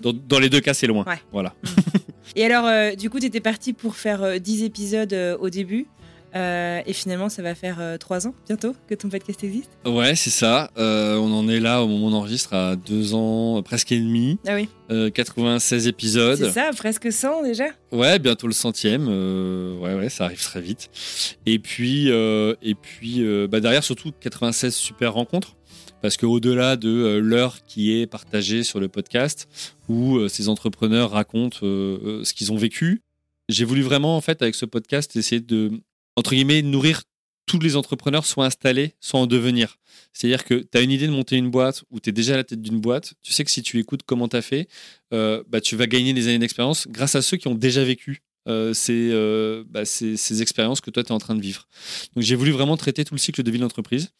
Dans, 0.00 0.12
dans, 0.12 0.38
les 0.38 0.48
deux 0.48 0.60
cas, 0.60 0.74
c'est 0.74 0.86
loin. 0.86 1.04
Voilà. 1.32 1.54
Et 2.36 2.44
alors, 2.44 2.96
du 2.96 3.10
coup, 3.10 3.20
tu 3.20 3.26
étais 3.26 3.40
parti 3.40 3.72
pour 3.72 3.96
faire 3.96 4.40
10 4.40 4.64
épisodes 4.64 5.38
au 5.40 5.48
début. 5.48 5.86
Euh, 6.34 6.80
et 6.86 6.92
finalement, 6.92 7.28
ça 7.28 7.42
va 7.42 7.54
faire 7.54 7.78
euh, 7.80 7.96
trois 7.96 8.26
ans 8.26 8.34
bientôt 8.46 8.74
que 8.88 8.94
ton 8.94 9.08
podcast 9.08 9.42
existe. 9.44 9.70
Ouais, 9.86 10.14
c'est 10.14 10.30
ça. 10.30 10.70
Euh, 10.76 11.16
on 11.16 11.32
en 11.32 11.48
est 11.48 11.60
là 11.60 11.82
au 11.82 11.88
moment 11.88 12.06
où 12.06 12.10
on 12.10 12.12
enregistre 12.12 12.54
à 12.54 12.76
deux 12.76 13.14
ans, 13.14 13.62
presque 13.62 13.92
et 13.92 13.98
demi. 13.98 14.38
Ah 14.46 14.54
oui. 14.54 14.68
96 15.12 15.86
épisodes. 15.86 16.38
C'est 16.38 16.50
ça, 16.50 16.70
presque 16.74 17.12
100 17.12 17.42
déjà. 17.42 17.66
Ouais, 17.92 18.18
bientôt 18.18 18.46
le 18.46 18.54
centième. 18.54 19.06
ouais, 19.06 19.94
ouais, 19.94 20.08
ça 20.08 20.24
arrive 20.24 20.42
très 20.42 20.62
vite. 20.62 20.88
Et 21.44 21.58
puis, 21.58 22.08
et 22.08 22.74
puis 22.74 23.22
bah 23.48 23.60
derrière, 23.60 23.84
surtout 23.84 24.12
96 24.18 24.74
super 24.74 25.12
rencontres. 25.12 25.56
Parce 26.00 26.16
qu'au-delà 26.16 26.76
de 26.76 27.18
l'heure 27.18 27.58
qui 27.66 28.00
est 28.00 28.06
partagée 28.06 28.62
sur 28.62 28.80
le 28.80 28.88
podcast, 28.88 29.48
où 29.90 30.26
ces 30.28 30.48
entrepreneurs 30.48 31.10
racontent 31.10 31.58
ce 31.60 32.32
qu'ils 32.32 32.50
ont 32.50 32.56
vécu, 32.56 33.02
j'ai 33.48 33.64
voulu 33.64 33.82
vraiment, 33.82 34.16
en 34.16 34.20
fait, 34.20 34.42
avec 34.42 34.54
ce 34.54 34.66
podcast, 34.66 35.16
essayer 35.16 35.40
de 35.40 35.80
entre 36.18 36.34
guillemets, 36.34 36.62
nourrir 36.62 37.02
tous 37.46 37.60
les 37.60 37.76
entrepreneurs 37.76 38.26
soit 38.26 38.44
installés, 38.44 38.94
soit 39.00 39.20
en 39.20 39.26
devenir. 39.26 39.78
C'est-à-dire 40.12 40.44
que 40.44 40.54
tu 40.54 40.76
as 40.76 40.80
une 40.80 40.90
idée 40.90 41.06
de 41.06 41.12
monter 41.12 41.36
une 41.36 41.48
boîte 41.48 41.84
ou 41.90 42.00
tu 42.00 42.10
es 42.10 42.12
déjà 42.12 42.34
à 42.34 42.36
la 42.38 42.44
tête 42.44 42.60
d'une 42.60 42.80
boîte, 42.80 43.14
tu 43.22 43.32
sais 43.32 43.44
que 43.44 43.50
si 43.52 43.62
tu 43.62 43.78
écoutes 43.78 44.02
comment 44.04 44.26
tu 44.26 44.36
as 44.36 44.42
fait, 44.42 44.68
euh, 45.14 45.44
bah, 45.48 45.60
tu 45.60 45.76
vas 45.76 45.86
gagner 45.86 46.12
des 46.12 46.26
années 46.26 46.40
d'expérience 46.40 46.88
grâce 46.88 47.14
à 47.14 47.22
ceux 47.22 47.36
qui 47.36 47.46
ont 47.46 47.54
déjà 47.54 47.84
vécu 47.84 48.22
euh, 48.48 48.72
euh, 48.88 49.64
bah, 49.68 49.84
ces, 49.84 50.42
expériences 50.42 50.80
que 50.80 50.90
toi, 50.90 51.02
tu 51.02 51.10
es 51.10 51.12
en 51.12 51.18
train 51.18 51.34
de 51.34 51.40
vivre. 51.40 51.68
Donc, 52.14 52.24
j'ai 52.24 52.34
voulu 52.34 52.50
vraiment 52.50 52.76
traiter 52.76 53.04
tout 53.04 53.14
le 53.14 53.18
cycle 53.18 53.42
de 53.42 53.50
vie 53.50 53.58
d'entreprise. 53.58 54.12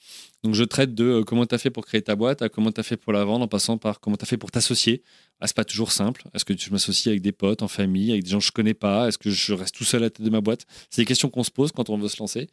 Donc, 0.45 0.55
je 0.55 0.64
traite 0.64 0.95
de 0.95 1.05
euh, 1.05 1.24
comment 1.24 1.47
tu 1.47 1.55
as 1.55 1.59
fait 1.59 1.70
pour 1.70 1.87
créer 1.87 2.03
ta 2.03 2.14
boîte, 2.14 2.43
à 2.43 2.49
comment 2.49 2.70
tu 2.70 2.81
as 2.81 2.83
fait 2.83 2.97
pour 2.97 3.12
la 3.12 3.24
vendre, 3.24 3.45
en 3.45 3.49
passant 3.49 3.79
par 3.79 4.01
comment 4.01 4.16
tu 4.16 4.24
as 4.24 4.26
fait 4.26 4.37
pour 4.37 4.51
t'associer. 4.51 5.03
Ah, 5.41 5.47
c'est 5.47 5.57
pas 5.57 5.64
toujours 5.64 5.93
simple. 5.93 6.24
Est-ce 6.35 6.45
que 6.45 6.55
je 6.57 6.70
m'associe 6.70 7.07
avec 7.07 7.22
des 7.22 7.33
potes, 7.33 7.62
en 7.62 7.68
famille, 7.68 8.11
avec 8.11 8.24
des 8.24 8.31
gens 8.31 8.39
que 8.39 8.45
je 8.45 8.53
connais 8.53 8.74
pas? 8.74 9.09
Est-ce 9.09 9.18
que 9.18 9.31
je 9.31 9.53
reste 9.55 9.74
tout 9.74 9.85
seul 9.85 10.03
à 10.03 10.07
la 10.07 10.11
tête 10.11 10.24
de 10.24 10.31
ma 10.31 10.41
boîte? 10.41 10.66
C'est 10.91 11.03
des 11.03 11.07
questions 11.07 11.31
qu'on 11.31 11.45
se 11.45 11.51
pose 11.51 11.72
quand 11.72 11.89
on 11.89 11.97
veut 11.97 12.09
se 12.09 12.18
lancer. 12.18 12.49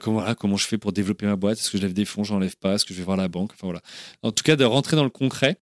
comment, 0.00 0.24
comment 0.34 0.56
je 0.56 0.66
fais 0.66 0.78
pour 0.78 0.92
développer 0.92 1.26
ma 1.26 1.36
boîte? 1.36 1.58
Est-ce 1.58 1.70
que 1.70 1.78
je 1.78 1.82
lève 1.82 1.92
des 1.92 2.06
fonds, 2.06 2.24
j'en 2.24 2.38
lève 2.38 2.56
pas? 2.56 2.74
Est-ce 2.74 2.84
que 2.84 2.94
je 2.94 2.98
vais 2.98 3.04
voir 3.04 3.16
la 3.16 3.28
banque? 3.28 3.52
Enfin 3.52 3.66
voilà. 3.66 3.82
En 4.22 4.32
tout 4.32 4.42
cas, 4.42 4.56
de 4.56 4.64
rentrer 4.64 4.96
dans 4.96 5.04
le 5.04 5.10
concret 5.10 5.60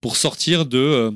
pour 0.00 0.16
sortir 0.16 0.64
de 0.64 1.12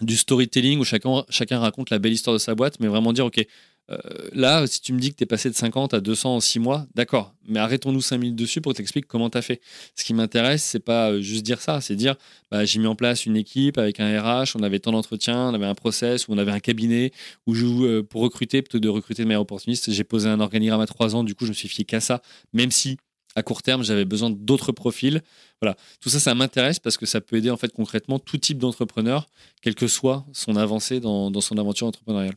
du 0.00 0.16
storytelling 0.16 0.78
où 0.78 0.84
chacun, 0.84 1.24
chacun 1.28 1.58
raconte 1.58 1.90
la 1.90 1.98
belle 1.98 2.12
histoire 2.12 2.34
de 2.34 2.38
sa 2.38 2.54
boîte, 2.54 2.80
mais 2.80 2.86
vraiment 2.86 3.12
dire, 3.12 3.26
OK, 3.26 3.44
euh, 3.90 3.96
là, 4.32 4.66
si 4.66 4.80
tu 4.80 4.92
me 4.92 4.98
dis 4.98 5.12
que 5.12 5.16
tu 5.16 5.22
es 5.22 5.26
passé 5.26 5.48
de 5.48 5.54
50 5.54 5.94
à 5.94 6.00
200 6.00 6.36
en 6.36 6.40
6 6.40 6.58
mois, 6.58 6.86
d'accord, 6.94 7.34
mais 7.46 7.60
arrêtons-nous 7.60 8.00
5 8.00 8.18
minutes 8.18 8.36
dessus 8.36 8.60
pour 8.60 8.74
t'expliquer 8.74 9.06
comment 9.06 9.30
tu 9.30 9.38
as 9.38 9.42
fait. 9.42 9.60
Ce 9.94 10.04
qui 10.04 10.12
m'intéresse, 10.12 10.64
c'est 10.64 10.80
pas 10.80 11.12
euh, 11.12 11.20
juste 11.20 11.44
dire 11.44 11.60
ça, 11.60 11.80
c'est 11.80 11.94
dire 11.94 12.16
bah, 12.50 12.64
j'ai 12.64 12.80
mis 12.80 12.88
en 12.88 12.96
place 12.96 13.26
une 13.26 13.36
équipe 13.36 13.78
avec 13.78 14.00
un 14.00 14.20
RH, 14.20 14.56
on 14.56 14.62
avait 14.62 14.80
tant 14.80 14.90
d'entretiens, 14.90 15.50
on 15.50 15.54
avait 15.54 15.66
un 15.66 15.74
process, 15.74 16.26
ou 16.26 16.32
on 16.32 16.38
avait 16.38 16.52
un 16.52 16.60
cabinet, 16.60 17.12
où 17.46 17.54
je, 17.54 17.66
euh, 17.66 18.02
pour 18.02 18.22
recruter, 18.22 18.60
plutôt 18.62 18.80
de 18.80 18.88
recruter 18.88 19.22
de 19.22 19.28
manière 19.28 19.40
opportuniste, 19.40 19.92
j'ai 19.92 20.04
posé 20.04 20.28
un 20.28 20.40
organigramme 20.40 20.80
à 20.80 20.86
3 20.86 21.14
ans, 21.14 21.22
du 21.22 21.34
coup, 21.36 21.44
je 21.44 21.50
me 21.50 21.54
suis 21.54 21.68
fié 21.68 21.84
qu'à 21.84 22.00
ça, 22.00 22.22
même 22.52 22.72
si 22.72 22.96
à 23.36 23.42
court 23.42 23.62
terme, 23.62 23.84
j'avais 23.84 24.06
besoin 24.06 24.30
d'autres 24.30 24.72
profils. 24.72 25.22
Voilà, 25.60 25.76
tout 26.00 26.08
ça, 26.08 26.18
ça 26.18 26.34
m'intéresse 26.34 26.78
parce 26.78 26.96
que 26.96 27.06
ça 27.06 27.20
peut 27.20 27.36
aider 27.36 27.50
en 27.50 27.58
fait 27.58 27.72
concrètement 27.72 28.18
tout 28.18 28.38
type 28.38 28.58
d'entrepreneur, 28.58 29.28
quelle 29.62 29.74
que 29.74 29.86
soit 29.86 30.26
son 30.32 30.56
avancée 30.56 31.00
dans, 31.00 31.40
son 31.40 31.58
aventure 31.58 31.86
entrepreneuriale. 31.86 32.34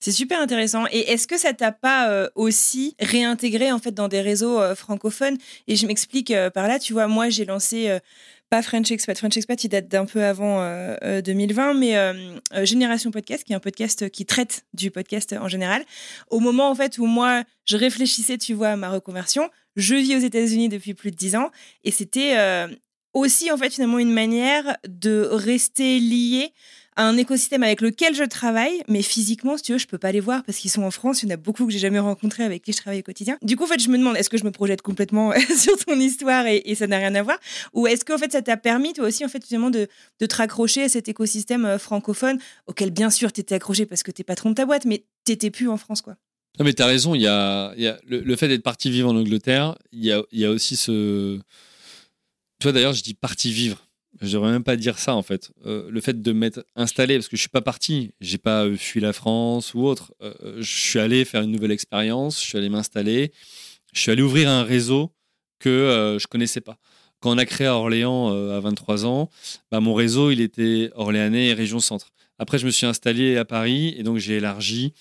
C'est 0.00 0.12
super 0.12 0.40
intéressant. 0.40 0.86
Et 0.90 1.12
est-ce 1.12 1.28
que 1.28 1.38
ça 1.38 1.52
t'a 1.52 1.70
pas 1.70 2.10
euh, 2.10 2.28
aussi 2.34 2.96
réintégré 2.98 3.70
en 3.70 3.78
fait 3.78 3.92
dans 3.92 4.08
des 4.08 4.20
réseaux 4.20 4.60
euh, 4.60 4.74
francophones? 4.74 5.38
Et 5.68 5.76
je 5.76 5.86
m'explique 5.86 6.32
euh, 6.32 6.50
par 6.50 6.66
là. 6.66 6.80
Tu 6.80 6.92
vois, 6.92 7.06
moi 7.06 7.28
j'ai 7.28 7.44
lancé 7.44 7.96
pas 8.50 8.62
French 8.62 8.90
Expat. 8.90 9.16
French 9.16 9.36
Expat, 9.36 9.62
il 9.62 9.68
date 9.68 9.86
d'un 9.86 10.04
peu 10.04 10.24
avant 10.24 10.60
2020, 11.24 11.74
mais 11.74 11.94
Génération 12.66 13.12
Podcast, 13.12 13.44
qui 13.44 13.52
est 13.52 13.56
un 13.56 13.60
podcast 13.60 14.10
qui 14.10 14.26
traite 14.26 14.64
du 14.74 14.90
podcast 14.90 15.32
en 15.32 15.48
général. 15.48 15.84
Au 16.28 16.40
moment 16.40 16.68
en 16.68 16.74
fait 16.74 16.98
où 16.98 17.06
moi 17.06 17.44
je 17.64 17.76
réfléchissais, 17.76 18.36
tu 18.36 18.52
vois, 18.52 18.70
à 18.70 18.76
ma 18.76 18.90
reconversion, 18.90 19.48
je 19.76 19.94
vis 19.94 20.16
aux 20.16 20.20
États-Unis 20.20 20.68
depuis 20.68 20.94
plus 20.94 21.10
de 21.10 21.16
dix 21.16 21.36
ans 21.36 21.50
et 21.84 21.90
c'était 21.90 22.36
euh, 22.36 22.68
aussi 23.14 23.50
en 23.50 23.56
fait 23.56 23.70
finalement 23.70 23.98
une 23.98 24.12
manière 24.12 24.76
de 24.88 25.28
rester 25.30 25.98
lié 25.98 26.52
à 26.96 27.04
un 27.04 27.16
écosystème 27.16 27.62
avec 27.62 27.80
lequel 27.80 28.14
je 28.14 28.24
travaille, 28.24 28.82
mais 28.86 29.02
physiquement, 29.02 29.56
si 29.56 29.62
tu 29.62 29.72
veux, 29.72 29.78
je 29.78 29.86
peux 29.86 29.98
pas 29.98 30.12
les 30.12 30.20
voir 30.20 30.42
parce 30.44 30.58
qu'ils 30.58 30.70
sont 30.70 30.82
en 30.82 30.90
France. 30.90 31.22
Il 31.22 31.28
y 31.28 31.32
en 31.32 31.34
a 31.34 31.38
beaucoup 31.38 31.66
que 31.66 31.72
j'ai 31.72 31.78
jamais 31.78 31.98
rencontrés 31.98 32.44
avec 32.44 32.62
qui 32.62 32.72
je 32.72 32.76
travaille 32.76 33.00
au 33.00 33.02
quotidien. 33.02 33.38
Du 33.40 33.56
coup, 33.56 33.64
en 33.64 33.66
fait, 33.66 33.80
je 33.80 33.88
me 33.88 33.96
demande, 33.96 34.16
est-ce 34.16 34.28
que 34.28 34.36
je 34.36 34.44
me 34.44 34.50
projette 34.50 34.82
complètement 34.82 35.32
sur 35.56 35.76
ton 35.84 35.98
histoire 35.98 36.46
et, 36.46 36.74
ça 36.74 36.86
n'a 36.86 36.98
rien 36.98 37.14
à 37.14 37.22
voir, 37.22 37.38
ou 37.72 37.86
est-ce 37.86 38.04
qu'en 38.04 38.18
fait, 38.18 38.32
ça 38.32 38.42
t'a 38.42 38.56
permis 38.56 38.92
toi 38.92 39.06
aussi, 39.06 39.24
en 39.24 39.28
fait, 39.28 39.44
finalement, 39.44 39.70
de, 39.70 39.88
de 40.20 40.26
te 40.26 40.34
raccrocher 40.34 40.84
à 40.84 40.88
cet 40.88 41.08
écosystème 41.08 41.64
euh, 41.64 41.78
francophone 41.78 42.38
auquel, 42.66 42.90
bien 42.90 43.10
sûr, 43.10 43.32
tu 43.32 43.40
étais 43.40 43.54
accroché 43.54 43.86
parce 43.86 44.02
que 44.02 44.10
tu 44.10 44.22
es 44.22 44.24
patron 44.24 44.50
de 44.50 44.54
ta 44.54 44.66
boîte, 44.66 44.84
mais 44.84 45.04
t'étais 45.24 45.50
plus 45.50 45.68
en 45.68 45.76
France, 45.76 46.02
quoi? 46.02 46.16
Non, 46.58 46.66
mais 46.66 46.74
tu 46.74 46.82
as 46.82 46.86
raison, 46.86 47.14
il 47.14 47.22
y 47.22 47.26
a, 47.26 47.74
le, 48.06 48.36
fait 48.36 48.48
d'être 48.48 48.62
parti 48.62 48.90
vivre 48.90 49.08
en 49.08 49.16
Angleterre, 49.16 49.74
il 49.90 50.04
y 50.04 50.44
a, 50.44 50.50
aussi 50.50 50.76
ce. 50.76 51.38
Toi 52.60 52.72
d'ailleurs, 52.72 52.92
je 52.92 53.02
dis 53.02 53.14
parti 53.14 53.52
vivre. 53.52 53.86
Je 54.20 54.34
devrais 54.34 54.52
même 54.52 54.62
pas 54.62 54.76
dire 54.76 54.98
ça 54.98 55.14
en 55.14 55.22
fait. 55.22 55.50
Euh, 55.64 55.90
le 55.90 56.00
fait 56.00 56.20
de 56.20 56.32
m'être 56.32 56.64
installé, 56.76 57.16
parce 57.16 57.28
que 57.28 57.36
je 57.36 57.40
suis 57.40 57.48
pas 57.48 57.62
parti, 57.62 58.12
j'ai 58.20 58.38
pas 58.38 58.66
euh, 58.66 58.76
fui 58.76 59.00
la 59.00 59.12
France 59.14 59.72
ou 59.74 59.84
autre. 59.84 60.12
Euh, 60.22 60.34
je 60.58 60.76
suis 60.76 60.98
allé 60.98 61.24
faire 61.24 61.42
une 61.42 61.50
nouvelle 61.50 61.72
expérience, 61.72 62.40
je 62.40 62.46
suis 62.46 62.58
allé 62.58 62.68
m'installer, 62.68 63.32
je 63.94 64.00
suis 64.00 64.12
allé 64.12 64.22
ouvrir 64.22 64.50
un 64.50 64.62
réseau 64.62 65.10
que 65.58 66.18
je 66.20 66.26
connaissais 66.26 66.60
pas. 66.60 66.76
Quand 67.20 67.32
on 67.32 67.38
a 67.38 67.46
créé 67.46 67.68
Orléans 67.68 68.28
à 68.28 68.60
23 68.60 69.06
ans, 69.06 69.30
bah, 69.70 69.80
mon 69.80 69.94
réseau 69.94 70.30
il 70.30 70.40
était 70.40 70.90
orléanais 70.94 71.46
et 71.46 71.54
région 71.54 71.78
centre. 71.80 72.12
Après, 72.38 72.58
je 72.58 72.66
me 72.66 72.72
suis 72.72 72.86
installé 72.86 73.36
à 73.36 73.44
Paris 73.44 73.94
et 73.96 74.02
donc 74.02 74.18
j'ai 74.18 74.38
élargi 74.38 74.92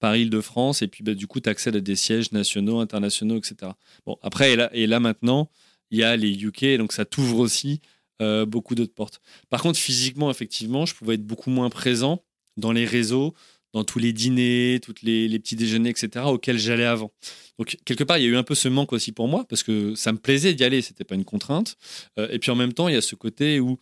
Paris-Île-de-France, 0.00 0.82
et 0.82 0.88
puis 0.88 1.04
bah, 1.04 1.14
du 1.14 1.26
coup, 1.26 1.40
tu 1.40 1.48
accèdes 1.48 1.76
à 1.76 1.80
des 1.80 1.96
sièges 1.96 2.32
nationaux, 2.32 2.80
internationaux, 2.80 3.38
etc. 3.38 3.72
Bon, 4.06 4.18
après, 4.22 4.52
et 4.52 4.56
là, 4.56 4.70
et 4.72 4.86
là 4.86 4.98
maintenant, 4.98 5.50
il 5.90 5.98
y 5.98 6.02
a 6.02 6.16
les 6.16 6.32
UK, 6.32 6.76
donc 6.78 6.92
ça 6.92 7.04
t'ouvre 7.04 7.38
aussi 7.38 7.80
euh, 8.20 8.46
beaucoup 8.46 8.74
d'autres 8.74 8.94
portes. 8.94 9.20
Par 9.48 9.62
contre, 9.62 9.78
physiquement, 9.78 10.30
effectivement, 10.30 10.86
je 10.86 10.94
pouvais 10.94 11.14
être 11.14 11.26
beaucoup 11.26 11.50
moins 11.50 11.70
présent 11.70 12.24
dans 12.56 12.72
les 12.72 12.84
réseaux, 12.84 13.34
dans 13.72 13.84
tous 13.84 13.98
les 13.98 14.12
dîners, 14.12 14.80
tous 14.82 14.94
les, 15.02 15.38
petits 15.38 15.56
déjeuners, 15.56 15.90
etc., 15.90 16.24
auxquels 16.26 16.58
j'allais 16.58 16.84
avant. 16.84 17.12
Donc, 17.58 17.76
quelque 17.84 18.04
part, 18.04 18.18
il 18.18 18.24
y 18.24 18.26
a 18.26 18.30
eu 18.30 18.36
un 18.36 18.42
peu 18.42 18.54
ce 18.54 18.68
manque 18.68 18.92
aussi 18.92 19.12
pour 19.12 19.28
moi, 19.28 19.44
parce 19.48 19.62
que 19.62 19.94
ça 19.94 20.12
me 20.12 20.18
plaisait 20.18 20.54
d'y 20.54 20.64
aller, 20.64 20.82
c'était 20.82 21.04
pas 21.04 21.14
une 21.14 21.24
contrainte. 21.24 21.76
Euh, 22.18 22.28
et 22.30 22.38
puis 22.38 22.50
en 22.50 22.56
même 22.56 22.72
temps, 22.72 22.88
il 22.88 22.94
y 22.94 22.98
a 22.98 23.02
ce 23.02 23.14
côté 23.14 23.60
où 23.60 23.78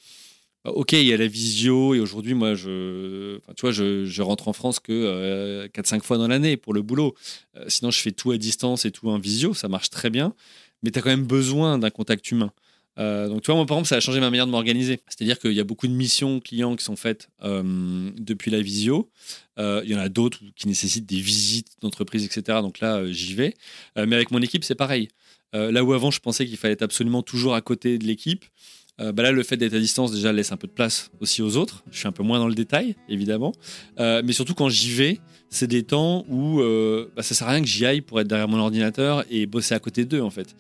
ok, 0.75 0.93
il 0.93 1.05
y 1.05 1.13
a 1.13 1.17
la 1.17 1.27
visio 1.27 1.95
et 1.95 2.01
aujourd'hui, 2.01 2.35
moi, 2.35 2.55
je, 2.55 3.39
tu 3.57 3.61
vois, 3.63 3.73
je, 3.73 4.23
rentre 4.23 4.49
en 4.49 4.53
France 4.53 4.81
que 4.81 5.67
4-5 5.69 6.03
fois 6.03 6.19
dans 6.19 6.29
l'année 6.29 6.57
pour 6.57 6.75
le 6.75 6.83
boulot. 6.83 7.15
sinon, 7.69 7.91
je 7.91 8.01
fais 8.01 8.13
tout 8.13 8.31
à 8.31 8.39
distance 8.39 8.85
et 8.85 8.91
tout 8.91 9.09
en 9.09 9.19
visio, 9.19 9.55
ça 9.55 9.69
marche 9.69 9.91
très 9.91 10.11
bien. 10.11 10.35
Mais 10.83 10.91
tu 10.91 10.99
as 10.99 11.03
quand 11.03 11.11
même 11.11 11.27
besoin 11.27 11.79
d'un 11.79 11.91
contact 11.91 12.31
humain. 12.31 12.53
Euh, 12.99 13.29
donc, 13.29 13.43
tu 13.43 13.47
vois, 13.47 13.57
moi, 13.57 13.67
par 13.67 13.77
exemple, 13.77 13.89
ça 13.89 13.97
a 13.97 14.01
changé 14.01 14.21
ma 14.21 14.31
manière 14.31 14.47
de 14.47 14.51
m'organiser. 14.51 15.01
C'est-à-dire 15.09 15.39
qu'il 15.39 15.53
y 15.53 15.61
a 15.61 15.65
beaucoup 15.65 15.87
de 15.87 15.93
missions 15.93 16.41
clients 16.41 16.75
qui 16.77 16.85
sont 16.85 16.97
faites 16.97 17.29
euh, 17.45 18.11
depuis 18.17 18.51
la 18.51 18.61
visio. 18.61 19.11
Euh, 19.59 19.83
il 19.85 19.91
y 19.91 19.95
en 19.95 20.01
a 20.01 20.09
d'autres 20.09 20.41
qui 20.57 20.69
nécessitent 20.69 21.07
des 21.07 21.21
visites 21.21 21.69
d'entreprise, 21.81 22.25
etc. 22.25 22.59
Donc 22.61 22.81
là, 22.81 23.11
j'y 23.11 23.35
vais. 23.35 23.55
mais 23.97 24.17
avec 24.17 24.31
mon 24.31 24.43
équipe, 24.43 24.65
c'est 24.65 24.75
pareil. 24.75 25.09
là 25.53 25.85
où 25.85 25.93
avant, 25.93 26.11
je 26.11 26.21
pensais 26.21 26.47
qu'il 26.47 26.57
fallait 26.57 26.75
être 26.75 26.83
absolument 26.83 27.23
toujours 27.23 27.55
à 27.55 27.61
côté 27.61 27.99
de 27.99 28.05
l'équipe, 28.05 28.45
euh, 29.01 29.13
bah 29.13 29.23
là, 29.23 29.31
le 29.31 29.43
fait 29.43 29.57
d'être 29.57 29.75
à 29.75 29.79
distance 29.79 30.13
déjà 30.13 30.33
laisse 30.33 30.51
un 30.51 30.57
peu 30.57 30.67
de 30.67 30.73
place 30.73 31.11
aussi 31.21 31.43
aux 31.43 31.57
autres. 31.57 31.85
Je 31.91 31.99
suis 31.99 32.09
un 32.09 32.13
peu 32.13 32.23
moins 32.23 32.39
dans 32.39 32.49
le 32.49 32.55
détail, 32.55 32.97
évidemment. 33.09 33.53
Euh, 34.01 34.23
mais 34.25 34.33
surtout 34.33 34.55
quand 34.55 34.69
j'y 34.69 34.93
vais, 34.93 35.21
c'est 35.51 35.69
des 35.69 35.85
temps 35.85 36.25
où 36.29 36.61
euh, 36.61 37.11
bah, 37.15 37.23
ça 37.23 37.35
sert 37.35 37.47
à 37.47 37.53
rien 37.53 37.61
que 37.61 37.67
j'y 37.67 37.87
aille 37.87 38.01
pour 38.01 38.21
être 38.21 38.27
derrière 38.27 38.49
mon 38.49 38.59
ordinateur 38.59 39.25
et 39.31 39.47
bosser 39.47 39.75
à 39.75 39.79
côté 39.79 40.05
d'eux, 40.05 40.21
en 40.21 40.31
fait. 40.31 40.57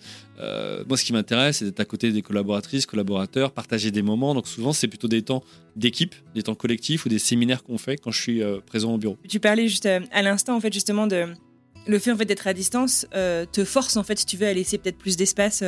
moi, 0.88 0.96
ce 0.96 1.04
qui 1.04 1.12
m'intéresse, 1.12 1.58
c'est 1.58 1.64
d'être 1.64 1.80
à 1.80 1.84
côté 1.84 2.12
des 2.12 2.22
collaboratrices, 2.22 2.86
collaborateurs, 2.86 3.50
partager 3.50 3.90
des 3.90 4.02
moments. 4.02 4.34
Donc 4.34 4.46
souvent, 4.46 4.72
c'est 4.72 4.88
plutôt 4.88 5.08
des 5.08 5.22
temps 5.22 5.42
d'équipe, 5.74 6.14
des 6.34 6.44
temps 6.44 6.54
collectifs 6.54 7.06
ou 7.06 7.08
des 7.08 7.18
séminaires 7.18 7.64
qu'on 7.64 7.78
fait 7.78 7.96
quand 7.96 8.12
je 8.12 8.22
suis 8.22 8.42
présent 8.66 8.94
au 8.94 8.98
bureau. 8.98 9.18
Tu 9.28 9.40
parlais 9.40 9.66
juste 9.66 9.86
à 9.86 10.22
l'instant, 10.22 10.56
en 10.56 10.60
fait, 10.60 10.72
justement 10.72 11.06
de 11.06 11.26
le 11.86 11.98
fait 11.98 12.12
en 12.12 12.18
fait 12.18 12.26
d'être 12.26 12.46
à 12.46 12.52
distance 12.52 13.06
te 13.10 13.64
force 13.64 13.96
en 13.96 14.02
fait 14.02 14.18
si 14.18 14.26
tu 14.26 14.36
veux 14.36 14.46
à 14.46 14.52
laisser 14.52 14.76
peut-être 14.76 14.98
plus 14.98 15.16
d'espace 15.16 15.64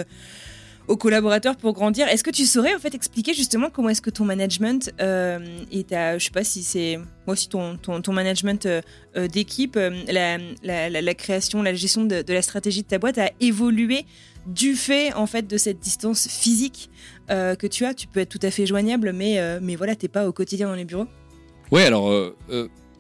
aux 0.91 0.97
collaborateurs 0.97 1.57
pour 1.57 1.73
grandir. 1.73 2.09
Est-ce 2.09 2.25
que 2.25 2.31
tu 2.31 2.45
saurais 2.45 2.75
en 2.75 2.81
fait 2.81 2.95
expliquer 2.97 3.33
justement 3.33 3.71
comment 3.71 3.91
est-ce 3.91 4.03
que 4.03 4.11
ton 4.11 4.25
management 4.25 4.93
euh, 5.01 5.39
et 5.71 5.85
ta, 5.85 6.19
je 6.19 6.25
sais 6.25 6.33
pas 6.33 6.43
si 6.43 6.65
c'est 6.65 6.97
moi 7.27 7.35
aussi 7.35 7.49
ton, 7.49 7.77
ton, 7.77 8.13
management 8.13 8.67
euh, 8.67 8.83
euh, 9.17 9.29
d'équipe, 9.29 9.77
euh, 9.77 9.91
la, 10.09 10.39
la, 10.91 11.15
création, 11.15 11.63
la 11.63 11.75
gestion 11.75 12.05
de, 12.05 12.25
la 12.27 12.43
stratégie 12.43 12.83
de 12.83 12.89
ta 12.89 12.99
boîte 12.99 13.19
a 13.19 13.31
évolué 13.39 14.05
du 14.47 14.75
fait 14.75 15.13
en 15.13 15.27
fait 15.27 15.47
de 15.47 15.57
cette 15.57 15.79
distance 15.79 16.27
physique 16.27 16.91
que 17.29 17.67
tu 17.69 17.85
as? 17.85 17.95
Tu 17.95 18.09
peux 18.09 18.19
être 18.21 18.29
tout 18.29 18.45
à 18.45 18.51
fait 18.51 18.67
joignable, 18.67 19.13
mais 19.13 19.39
mais 19.61 19.77
voilà, 19.77 19.95
t'es 19.95 20.09
pas 20.09 20.27
au 20.27 20.33
quotidien 20.33 20.67
dans 20.67 20.75
les 20.75 20.87
bureaux? 20.87 21.07
Ouais, 21.71 21.85
alors 21.85 22.11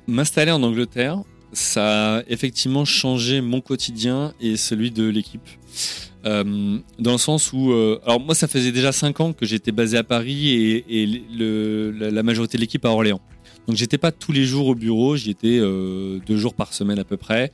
m'installer 0.06 0.52
en 0.52 0.62
Angleterre, 0.62 1.22
ça 1.52 2.18
a 2.18 2.22
effectivement 2.28 2.84
changé 2.84 3.40
mon 3.40 3.60
quotidien 3.60 4.32
et 4.40 4.56
celui 4.56 4.90
de 4.90 5.08
l'équipe. 5.08 5.48
Euh, 6.26 6.78
dans 6.98 7.12
le 7.12 7.18
sens 7.18 7.52
où, 7.52 7.72
euh, 7.72 7.98
alors 8.04 8.20
moi, 8.20 8.34
ça 8.34 8.46
faisait 8.46 8.72
déjà 8.72 8.92
5 8.92 9.20
ans 9.20 9.32
que 9.32 9.46
j'étais 9.46 9.72
basé 9.72 9.96
à 9.96 10.04
Paris 10.04 10.82
et, 10.88 11.06
la, 12.00 12.22
majorité 12.22 12.58
de 12.58 12.60
l'équipe 12.60 12.84
à 12.84 12.90
Orléans. 12.90 13.20
Donc 13.66 13.76
j'étais 13.76 13.98
pas 13.98 14.10
tous 14.10 14.32
les 14.32 14.44
jours 14.44 14.66
au 14.66 14.74
bureau, 14.74 15.16
j'y 15.16 15.30
étais 15.30 15.58
euh, 15.60 16.18
deux 16.26 16.36
jours 16.36 16.54
par 16.54 16.72
semaine 16.72 16.98
à 16.98 17.04
peu 17.04 17.16
près. 17.16 17.52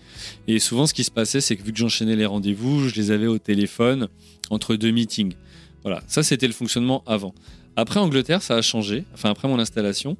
Et 0.49 0.59
souvent, 0.59 0.87
ce 0.87 0.95
qui 0.95 1.05
se 1.05 1.11
passait, 1.11 1.41
c'est 1.41 1.57
que 1.57 1.63
vu 1.63 1.73
que 1.73 1.79
j'enchaînais 1.79 2.17
les 2.17 2.27
rendez-vous, 2.27 2.89
je 2.89 2.95
les 2.95 3.11
avais 3.11 3.27
au 3.27 3.39
téléphone 3.39 4.09
entre 4.51 4.77
deux 4.77 4.91
meetings. 4.91 5.35
Voilà, 5.83 6.03
ça 6.07 6.23
c'était 6.23 6.47
le 6.47 6.53
fonctionnement 6.53 7.03
avant. 7.07 7.35
Après 7.77 8.01
Angleterre, 8.01 8.41
ça 8.41 8.57
a 8.57 8.63
changé. 8.63 9.05
Enfin 9.15 9.31
après 9.31 9.47
mon 9.47 9.59
installation, 9.59 10.17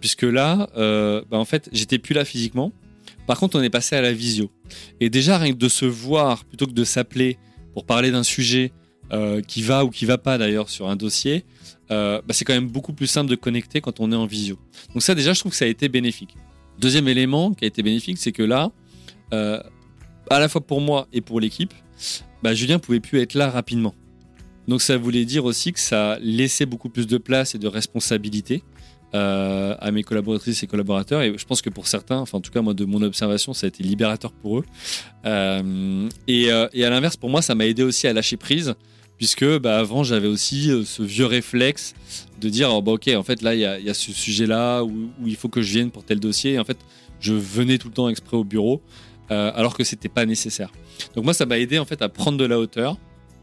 puisque 0.00 0.22
là, 0.22 0.68
bah, 0.74 1.36
en 1.36 1.44
fait, 1.44 1.68
j'étais 1.72 1.98
plus 1.98 2.14
là 2.14 2.24
physiquement. 2.24 2.72
Par 3.28 3.38
contre, 3.38 3.58
on 3.58 3.62
est 3.62 3.68
passé 3.68 3.94
à 3.94 4.00
la 4.00 4.10
visio. 4.10 4.50
Et 5.00 5.10
déjà, 5.10 5.36
rien 5.36 5.52
que 5.52 5.58
de 5.58 5.68
se 5.68 5.84
voir 5.84 6.46
plutôt 6.46 6.66
que 6.66 6.72
de 6.72 6.82
s'appeler 6.82 7.36
pour 7.74 7.84
parler 7.84 8.10
d'un 8.10 8.22
sujet 8.22 8.72
euh, 9.12 9.42
qui 9.42 9.60
va 9.60 9.84
ou 9.84 9.90
qui 9.90 10.06
va 10.06 10.16
pas 10.16 10.38
d'ailleurs 10.38 10.70
sur 10.70 10.88
un 10.88 10.96
dossier, 10.96 11.44
euh, 11.90 12.22
bah, 12.26 12.32
c'est 12.32 12.46
quand 12.46 12.54
même 12.54 12.68
beaucoup 12.70 12.94
plus 12.94 13.06
simple 13.06 13.30
de 13.30 13.36
connecter 13.36 13.82
quand 13.82 14.00
on 14.00 14.10
est 14.12 14.16
en 14.16 14.24
visio. 14.24 14.58
Donc 14.94 15.02
ça 15.02 15.14
déjà, 15.14 15.34
je 15.34 15.40
trouve 15.40 15.52
que 15.52 15.58
ça 15.58 15.66
a 15.66 15.68
été 15.68 15.90
bénéfique. 15.90 16.36
Deuxième 16.80 17.06
élément 17.06 17.52
qui 17.52 17.64
a 17.64 17.68
été 17.68 17.82
bénéfique, 17.82 18.16
c'est 18.16 18.32
que 18.32 18.42
là, 18.42 18.72
euh, 19.34 19.62
à 20.30 20.40
la 20.40 20.48
fois 20.48 20.62
pour 20.62 20.80
moi 20.80 21.06
et 21.12 21.20
pour 21.20 21.38
l'équipe, 21.38 21.74
bah, 22.42 22.54
Julien 22.54 22.78
pouvait 22.78 23.00
plus 23.00 23.20
être 23.20 23.34
là 23.34 23.50
rapidement. 23.50 23.94
Donc 24.68 24.80
ça 24.80 24.96
voulait 24.96 25.26
dire 25.26 25.44
aussi 25.44 25.74
que 25.74 25.80
ça 25.80 26.18
laissait 26.22 26.64
beaucoup 26.66 26.88
plus 26.88 27.06
de 27.06 27.18
place 27.18 27.54
et 27.54 27.58
de 27.58 27.68
responsabilité 27.68 28.62
euh, 29.14 29.74
à 29.80 29.90
mes 29.90 30.02
collaboratrices 30.02 30.62
et 30.62 30.66
collaborateurs. 30.66 31.22
Et 31.22 31.32
je 31.36 31.44
pense 31.46 31.62
que 31.62 31.70
pour 31.70 31.86
certains, 31.86 32.18
enfin 32.18 32.36
en 32.36 32.40
tout 32.42 32.50
cas 32.50 32.60
moi 32.60 32.74
de 32.74 32.84
mon 32.84 33.00
observation, 33.00 33.54
ça 33.54 33.66
a 33.66 33.68
été 33.68 33.82
libérateur 33.82 34.32
pour 34.32 34.58
eux. 34.58 34.64
Euh, 35.24 36.08
et, 36.26 36.52
euh, 36.52 36.68
et, 36.74 36.84
à 36.84 36.90
l'inverse, 36.90 37.16
pour 37.16 37.30
moi, 37.30 37.40
ça 37.40 37.54
m'a 37.54 37.66
aidé 37.66 37.82
aussi 37.82 38.06
à 38.06 38.12
lâcher 38.12 38.36
prise, 38.36 38.74
puisque 39.16 39.46
bah, 39.60 39.78
avant 39.78 40.02
j'avais 40.02 40.28
aussi 40.28 40.70
ce 40.84 41.02
vieux 41.02 41.24
réflexe 41.24 41.94
de 42.38 42.50
dire 42.50 42.70
oh, 42.70 42.82
bah, 42.82 42.92
ok, 42.92 43.08
en 43.16 43.22
fait 43.22 43.40
là 43.40 43.54
il 43.54 43.60
y 43.60 43.64
a, 43.64 43.94
ce 43.94 44.12
sujet-là 44.12 44.82
où, 44.82 45.10
où, 45.22 45.26
il 45.26 45.36
faut 45.36 45.48
que 45.48 45.62
je 45.62 45.72
vienne 45.72 45.90
pour 45.90 46.04
tel 46.04 46.20
dossier. 46.20 46.52
Et 46.52 46.58
en 46.58 46.64
fait, 46.64 46.78
je 47.18 47.32
venais 47.32 47.78
tout 47.78 47.88
le 47.88 47.94
temps 47.94 48.10
exprès 48.10 48.36
au 48.36 48.44
bureau. 48.44 48.82
alors 49.30 49.74
que 49.74 49.84
c'était 49.84 50.10
pas 50.10 50.26
nécessaire. 50.26 50.70
Donc 51.14 51.24
moi, 51.24 51.32
ça 51.32 51.46
m'a 51.46 51.58
aidé 51.58 51.78
en 51.78 51.86
fait 51.86 52.02
à 52.02 52.10
prendre 52.10 52.36
de 52.36 52.44
la 52.44 52.58
hauteur, 52.58 52.98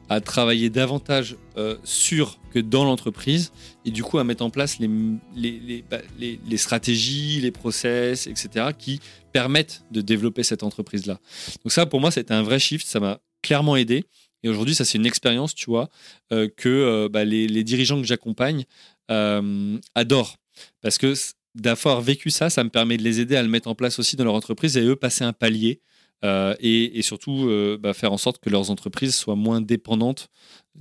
à 0.09 0.21
travailler 0.21 0.69
davantage 0.69 1.35
euh, 1.57 1.77
sur 1.83 2.39
que 2.51 2.59
dans 2.59 2.83
l'entreprise 2.83 3.51
et 3.85 3.91
du 3.91 4.03
coup 4.03 4.17
à 4.17 4.23
mettre 4.23 4.43
en 4.43 4.49
place 4.49 4.79
les, 4.79 4.89
les, 5.35 5.83
bah, 5.89 5.99
les, 6.19 6.39
les, 6.47 6.57
stratégies, 6.57 7.41
les 7.41 7.51
process, 7.51 8.27
etc. 8.27 8.67
qui 8.77 8.99
permettent 9.33 9.83
de 9.91 10.01
développer 10.01 10.43
cette 10.43 10.63
entreprise-là. 10.63 11.19
Donc 11.63 11.71
ça, 11.71 11.85
pour 11.85 11.99
moi, 11.99 12.11
c'était 12.11 12.33
un 12.33 12.43
vrai 12.43 12.59
shift, 12.59 12.87
ça 12.87 12.99
m'a 12.99 13.19
clairement 13.41 13.75
aidé. 13.75 14.05
Et 14.43 14.49
aujourd'hui, 14.49 14.75
ça, 14.75 14.85
c'est 14.85 14.97
une 14.97 15.07
expérience, 15.07 15.55
tu 15.55 15.65
vois, 15.69 15.89
euh, 16.31 16.47
que 16.55 16.69
euh, 16.69 17.09
bah, 17.09 17.25
les, 17.25 17.63
dirigeants 17.63 17.99
que 17.99 18.07
j'accompagne 18.07 18.65
adorent. 19.07 20.37
Parce 20.81 20.97
que 20.97 21.13
d'avoir 21.55 22.01
vécu 22.01 22.29
ça, 22.29 22.49
ça 22.49 22.63
me 22.63 22.69
permet 22.69 22.97
de 22.97 23.03
les 23.03 23.19
aider 23.19 23.35
à 23.35 23.43
le 23.43 23.49
mettre 23.49 23.67
en 23.67 23.75
place 23.75 23.99
aussi 23.99 24.15
dans 24.15 24.23
leur 24.23 24.33
entreprise 24.33 24.77
et 24.77 24.81
eux 24.81 24.95
passer 24.95 25.23
un 25.23 25.33
palier 25.33 25.81
euh, 26.23 26.55
et, 26.59 27.01
surtout 27.01 27.47
euh, 27.47 27.77
bah, 27.79 27.93
faire 27.93 28.13
en 28.13 28.17
sorte 28.17 28.39
que 28.39 28.49
leurs 28.49 28.71
entreprises 28.71 29.15
soient 29.15 29.35
moins 29.35 29.61
dépendantes 29.61 30.29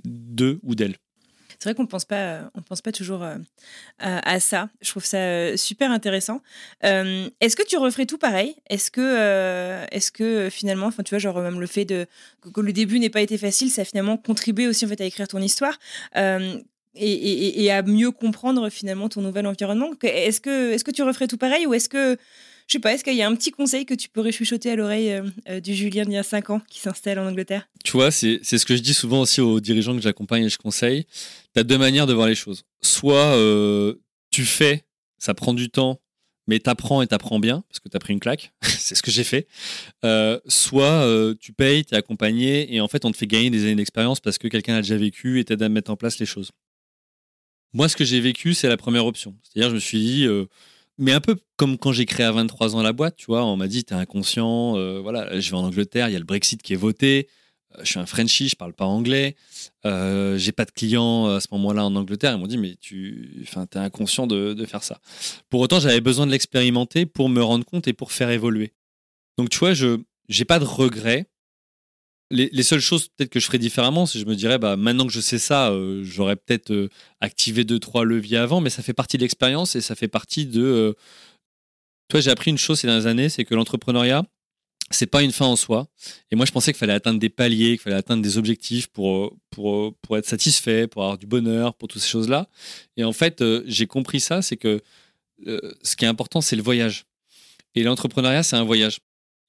d'eux 0.05 0.61
ou 0.63 0.75
d'elles. 0.75 0.97
C'est 1.59 1.71
vrai 1.71 1.75
qu'on 1.75 1.87
pense 1.87 2.05
pas, 2.05 2.51
on 2.55 2.63
pense 2.63 2.83
pas 2.83 2.93
toujours 2.93 3.23
euh, 3.23 3.37
à, 3.99 4.39
ça. 4.39 4.69
Je 4.83 4.91
trouve 4.91 5.05
ça 5.05 5.57
super 5.57 5.91
intéressant. 5.91 6.43
est-ce 6.83 7.57
que 7.57 7.67
tu 7.67 7.79
referais 7.79 8.07
tout 8.07 8.19
pareil? 8.19 8.55
Est-ce 8.69 8.91
que, 8.91 9.85
est-ce 9.91 10.13
que 10.13 10.51
finalement, 10.51 10.87
enfin, 10.87 11.03
tu 11.03 11.11
vois, 11.11 11.19
genre 11.19 11.41
même 11.41 11.61
le 11.61 11.67
fait 11.67 11.87
que 11.87 12.61
le 12.61 12.73
début 12.73 12.99
n'ait 12.99 13.09
pas 13.09 13.23
été 13.23 13.39
facile, 13.39 13.71
ça 13.71 13.83
a 13.83 13.85
finalement 13.85 14.19
contribué 14.19 14.67
aussi 14.67 14.85
en 14.85 14.89
fait 14.89 15.01
à 15.01 15.05
écrire 15.05 15.27
ton 15.27 15.41
histoire. 15.41 15.79
Et, 16.97 17.65
et, 17.65 17.71
à 17.73 17.83
mieux 17.83 18.11
comprendre 18.11 18.69
finalement 18.69 19.09
ton 19.09 19.23
nouvel 19.23 19.47
environnement? 19.47 19.91
Est-ce 20.03 20.41
que, 20.41 20.73
est-ce 20.73 20.85
que 20.85 20.91
tu 20.91 21.03
referais 21.03 21.27
tout 21.27 21.39
pareil 21.39 21.67
ou 21.67 21.73
est-ce 21.73 21.89
que 21.89 22.19
je 22.67 22.73
sais 22.73 22.79
pas, 22.79 22.95
est-ce 22.95 23.05
qu'il 23.05 23.15
y 23.15 23.23
a 23.23 23.29
un 23.29 23.35
petit 23.35 23.51
conseil 23.51 23.85
que 23.85 23.95
tu 23.95 24.09
pourrais 24.09 24.33
chuchoter 24.33 24.71
à 24.71 24.77
l'oreille 24.77 25.13
euh, 25.13 25.23
euh, 25.49 25.61
du 25.61 25.75
Julien 25.75 26.05
d'il 26.05 26.15
y 26.15 26.17
a 26.17 26.23
5 26.23 26.51
ans 26.51 26.61
qui 26.69 26.81
s'installe 26.81 27.19
en 27.19 27.27
Angleterre? 27.27 27.69
Tu 27.85 27.93
vois, 27.93 28.11
c'est 28.11 28.43
ce 28.43 28.65
que 28.65 28.75
je 28.75 28.81
dis 28.81 28.95
souvent 28.95 29.21
aussi 29.21 29.41
aux 29.41 29.61
dirigeants 29.61 29.95
que 29.95 30.01
j'accompagne 30.01 30.45
et 30.45 30.49
je 30.49 30.57
conseille. 30.57 31.05
Tu 31.55 31.61
as 31.61 31.65
deux 31.65 31.77
manières 31.77 32.07
de 32.07 32.15
voir 32.15 32.27
les 32.27 32.35
choses. 32.35 32.65
Soit 32.81 33.37
euh, 33.37 33.95
tu 34.31 34.45
fais, 34.45 34.85
ça 35.19 35.35
prend 35.35 35.53
du 35.53 35.69
temps, 35.69 36.01
mais 36.47 36.59
t'apprends 36.59 37.03
et 37.03 37.07
t'apprends 37.07 37.39
bien, 37.39 37.65
parce 37.69 37.81
que 37.81 37.89
t'as 37.89 37.99
pris 37.99 38.15
une 38.15 38.21
claque, 38.21 38.53
c'est 38.63 38.95
ce 38.95 39.03
que 39.03 39.11
j'ai 39.11 39.25
fait. 39.25 39.47
soit 40.47 41.07
tu 41.39 41.53
payes, 41.53 41.85
t'es 41.85 41.97
accompagné, 41.97 42.75
et 42.75 42.81
en 42.81 42.89
fait 42.89 43.05
on 43.05 43.13
te 43.13 43.17
fait 43.17 43.27
gagner 43.27 43.51
des 43.51 43.65
années 43.65 43.77
d'expérience 43.77 44.21
parce 44.21 44.39
que 44.39 44.49
quelqu'un 44.49 44.77
a 44.77 44.83
déjà 44.83 44.97
vécu 44.97 45.39
et 45.39 45.45
t'aide 45.45 45.63
à 45.63 45.69
mettre 45.69 45.91
en 45.91 45.97
place 45.97 46.19
les 46.19 46.27
choses. 46.27 46.51
Moi, 47.75 47.89
ce 47.89 47.97
que 47.97 48.05
j'ai 48.05 48.21
vécu, 48.21 48.55
c'est 48.55 48.69
la 48.69 48.77
première 48.77 49.05
option. 49.05 49.35
C'est-à-dire, 49.43 49.71
je 49.71 49.75
me 49.75 49.81
suis 49.81 49.99
dit, 49.99 50.29
mais 50.99 51.13
un 51.13 51.21
peu 51.21 51.37
comme 51.57 51.79
quand 51.79 51.93
j'ai 51.93 52.07
créé 52.07 52.27
à 52.27 52.33
23 52.33 52.77
ans 52.77 52.83
la 52.83 52.93
boîte, 52.93 53.17
tu 53.17 53.27
vois, 53.27 53.45
on 53.45 53.57
m'a 53.57 53.69
dit, 53.69 53.85
t'es 53.85 53.95
inconscient, 53.95 54.77
euh, 54.77 55.01
voilà, 55.01 55.39
je 55.41 55.51
vais 55.51 55.57
en 55.57 55.65
Angleterre, 55.65 56.09
il 56.09 56.13
y 56.13 56.17
a 56.17 56.19
le 56.19 56.25
Brexit 56.25 56.63
qui 56.63 56.73
est 56.73 56.77
voté, 56.77 57.29
euh, 57.77 57.81
je 57.83 57.91
suis 57.91 57.99
un 57.99 58.07
Frenchie, 58.07 58.49
je 58.49 58.57
parle 58.57 58.73
pas 58.73 58.85
anglais, 58.85 59.37
euh, 59.87 60.39
j'ai 60.39 60.53
pas 60.53 60.65
de 60.65 60.71
clients 60.71 61.27
à 61.27 61.41
ce 61.41 61.49
moment-là 61.53 61.85
en 61.85 61.97
Angleterre. 61.97 62.33
Ils 62.33 62.39
m'ont 62.39 62.47
dit, 62.47 62.59
mais 62.59 62.77
tu 62.81 63.43
enfin, 63.43 63.67
es 63.75 63.79
inconscient 63.79 64.27
de, 64.27 64.55
de, 64.55 64.67
faire 64.67 64.83
ça. 64.83 65.01
Pour 65.51 65.61
autant, 65.61 65.81
j'avais 65.81 66.01
besoin 66.01 66.27
de 66.27 66.33
l'expérimenter 66.33 67.07
pour 67.07 67.29
me 67.29 67.43
rendre 67.43 67.65
compte 67.65 67.89
et 67.89 67.93
pour 67.93 68.13
faire 68.13 68.31
évoluer. 68.31 68.73
Donc, 69.39 69.51
tu 69.51 69.59
vois, 69.59 69.75
je 69.75 69.99
n'ai 70.29 70.45
pas 70.45 70.59
de 70.59 70.65
regrets 70.65 71.27
les, 72.31 72.63
seules 72.63 72.81
choses 72.81 73.09
peut-être 73.09 73.31
que 73.31 73.41
je 73.41 73.47
ferais 73.47 73.59
différemment, 73.59 74.07
c'est 74.07 74.19
je 74.19 74.25
me 74.25 74.35
dirais, 74.35 74.59
bah, 74.59 74.77
maintenant 74.77 75.07
que 75.07 75.13
je 75.13 75.21
sais 75.21 75.39
ça, 75.39 75.71
euh, 75.71 76.03
j'aurais 76.05 76.37
peut-être 76.37 76.71
euh, 76.73 76.89
activé 77.21 77.65
deux, 77.65 77.79
trois 77.79 78.05
leviers 78.05 78.39
avant, 78.39 78.61
mais 78.61 78.71
ça 78.71 78.83
fait 78.83 78.93
partie 78.93 79.17
de 79.17 79.23
l'expérience 79.23 79.77
et 79.77 79.81
ça 79.81 79.95
fait 79.95 80.09
partie 80.09 80.47
de. 80.47 80.63
Euh, 80.63 80.93
toi, 82.09 82.21
j'ai 82.21 82.31
appris 82.31 82.51
une 82.51 82.59
chose 82.59 82.81
ces 82.81 82.87
dernières 82.87 83.07
années, 83.07 83.29
c'est 83.29 83.45
que 83.45 83.55
l'entrepreneuriat, 83.55 84.25
c'est 84.91 85.07
pas 85.07 85.23
une 85.23 85.33
fin 85.33 85.47
en 85.47 85.57
soi. 85.57 85.89
Et 86.31 86.37
moi, 86.37 86.45
je 86.47 86.53
pensais 86.53 86.73
qu'il 86.73 86.79
fallait 86.79 86.93
atteindre 86.93 87.19
des 87.19 87.31
paliers, 87.31 87.71
qu'il 87.71 87.81
fallait 87.81 87.97
atteindre 87.97 88.23
des 88.23 88.37
objectifs 88.37 88.89
pour, 88.89 89.35
pour, 89.51 89.95
pour 89.97 90.19
être 90.19 90.27
satisfait, 90.27 90.87
pour 90.87 91.03
avoir 91.03 91.19
du 91.19 91.27
bonheur, 91.27 91.75
pour 91.75 91.89
toutes 91.89 92.03
ces 92.03 92.09
choses-là. 92.09 92.49
Et 92.97 93.05
en 93.05 93.13
fait, 93.13 93.43
j'ai 93.67 93.87
compris 93.87 94.21
ça, 94.21 94.43
c'est 94.43 94.59
que 94.59 94.83
ce 95.47 95.97
qui 95.97 96.05
est 96.05 96.09
important, 96.09 96.41
c'est 96.43 96.57
le 96.57 96.63
voyage. 96.63 97.07
Et 97.75 97.83
l'entrepreneuriat, 97.83 98.43
c'est 98.43 98.57
un 98.57 98.65
voyage. 98.65 98.99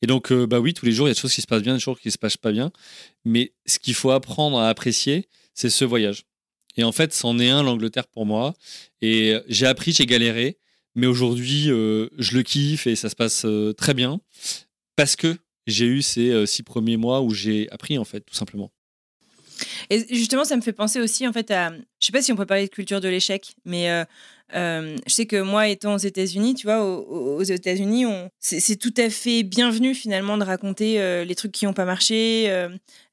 Et 0.02 0.08
donc, 0.08 0.32
euh, 0.32 0.46
bah 0.46 0.60
oui, 0.60 0.74
tous 0.74 0.86
les 0.86 0.91
jours, 0.91 1.08
il 1.08 1.10
y 1.10 1.12
a 1.12 1.14
des 1.14 1.20
choses 1.20 1.34
qui 1.34 1.41
se 1.41 1.48
passent 1.48 1.64
bien, 1.64 1.74
des 1.74 1.80
choses 1.80 2.00
qui 2.00 2.12
se 2.12 2.18
passent 2.18 2.38
pas 2.38 2.52
bien. 2.52 2.72
Mais 3.24 3.54
ce 3.66 3.80
qu'il 3.80 3.93
faut 3.93 4.12
apprendre 4.12 4.60
à 4.60 4.70
apprécier, 4.70 5.28
c'est 5.54 5.70
ce 5.70 5.86
voyage. 5.86 6.26
Et 6.78 6.84
en 6.84 6.91
fait, 6.91 7.14
c'en 7.14 7.39
est 7.39 7.50
un 7.50 7.64
l'Angleterre 7.64 8.08
pour 8.08 8.26
moi. 8.26 8.54
Et 9.02 9.38
j'ai 9.48 9.66
appris, 9.66 9.93
j'ai 9.93 10.06
galéré, 10.06 10.58
mais 10.93 11.08
aujourd'hui, 11.08 11.66
je 11.68 12.36
le 12.36 12.43
kiffe 12.43 12.86
et 12.88 12.96
ça 12.96 13.10
se 13.10 13.16
passe 13.16 13.46
très 13.78 13.93
bien 13.93 14.20
parce 14.98 15.16
que 15.16 15.38
j'ai 15.68 15.86
eu 15.86 16.02
ces 16.02 16.46
six 16.46 16.64
premiers 16.64 16.98
mois 16.98 17.22
où 17.22 17.34
j'ai 17.34 17.70
appris 17.72 17.98
en 17.98 18.04
fait, 18.04 18.22
tout 18.22 18.36
simplement. 18.36 18.72
Et 19.89 20.06
justement, 20.14 20.43
ça 20.43 20.58
me 20.58 20.62
fait 20.62 20.74
penser 20.74 21.00
aussi 21.00 21.26
en 21.26 21.32
fait 21.32 21.50
à, 21.52 21.72
je 21.72 22.06
sais 22.06 22.12
pas 22.12 22.22
si 22.22 22.34
on 22.34 22.36
peut 22.36 22.46
parler 22.46 22.66
de 22.66 22.72
culture 22.72 23.00
de 23.00 23.08
l'échec, 23.08 23.56
mais 23.64 24.06
je 24.54 24.96
sais 25.08 25.26
que 25.26 25.41
moi, 25.41 25.68
étant 25.68 25.96
aux 25.96 26.00
États-Unis, 26.00 26.56
tu 26.56 26.68
vois, 26.68 26.84
aux, 26.86 27.43
États-Unis, 27.43 28.06
c'est 28.39 28.76
tout 28.78 28.93
à 28.98 29.10
fait 29.10 29.43
bienvenu 29.43 29.93
finalement 29.93 30.38
de 30.38 30.43
raconter 30.43 31.26
les 31.26 31.36
trucs 31.36 31.52
qui 31.52 31.66
n'ont 31.66 31.74
pas 31.74 31.86
marché. 31.86 32.46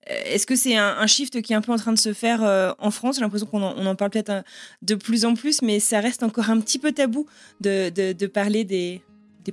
Est-ce 0.06 0.46
que 0.46 0.56
c'est 0.56 0.76
un, 0.76 1.06
shift 1.06 1.40
qui 1.42 1.52
est 1.52 1.56
un 1.56 1.60
peu 1.60 1.72
en 1.72 1.76
train 1.76 1.92
de 1.92 1.98
se 1.98 2.12
faire 2.12 2.74
en 2.78 2.90
France? 2.90 3.16
J'ai 3.16 3.22
l'impression 3.22 3.46
qu'on 3.46 3.62
en, 3.62 3.94
parle 3.94 4.10
peut-être 4.10 4.44
de 4.82 4.94
plus 4.94 5.24
en 5.24 5.34
plus, 5.34 5.62
mais 5.62 5.80
ça 5.80 6.00
reste 6.00 6.22
encore 6.22 6.50
un 6.50 6.60
petit 6.60 6.78
peu 6.78 6.92
tabou 6.92 7.26
de, 7.60 8.26
parler 8.26 8.64
des, 8.64 9.02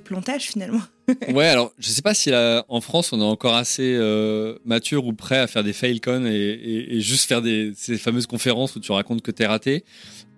plantages 0.04 0.44
finalement. 0.44 0.82
ouais, 1.28 1.48
alors 1.48 1.72
je 1.78 1.88
sais 1.88 2.02
pas 2.02 2.14
si 2.14 2.30
en 2.32 2.80
France 2.80 3.12
on 3.12 3.20
est 3.20 3.24
encore 3.24 3.54
assez 3.54 3.98
mature 4.64 5.06
ou 5.06 5.12
prêt 5.12 5.38
à 5.38 5.46
faire 5.46 5.64
des 5.64 5.72
failcon 5.72 6.26
et, 6.26 6.86
et, 6.90 7.00
juste 7.00 7.26
faire 7.26 7.42
ces 7.74 7.98
fameuses 7.98 8.26
conférences 8.26 8.76
où 8.76 8.80
tu 8.80 8.92
racontes 8.92 9.22
que 9.22 9.30
tu 9.30 9.42
es 9.42 9.46
raté. 9.46 9.84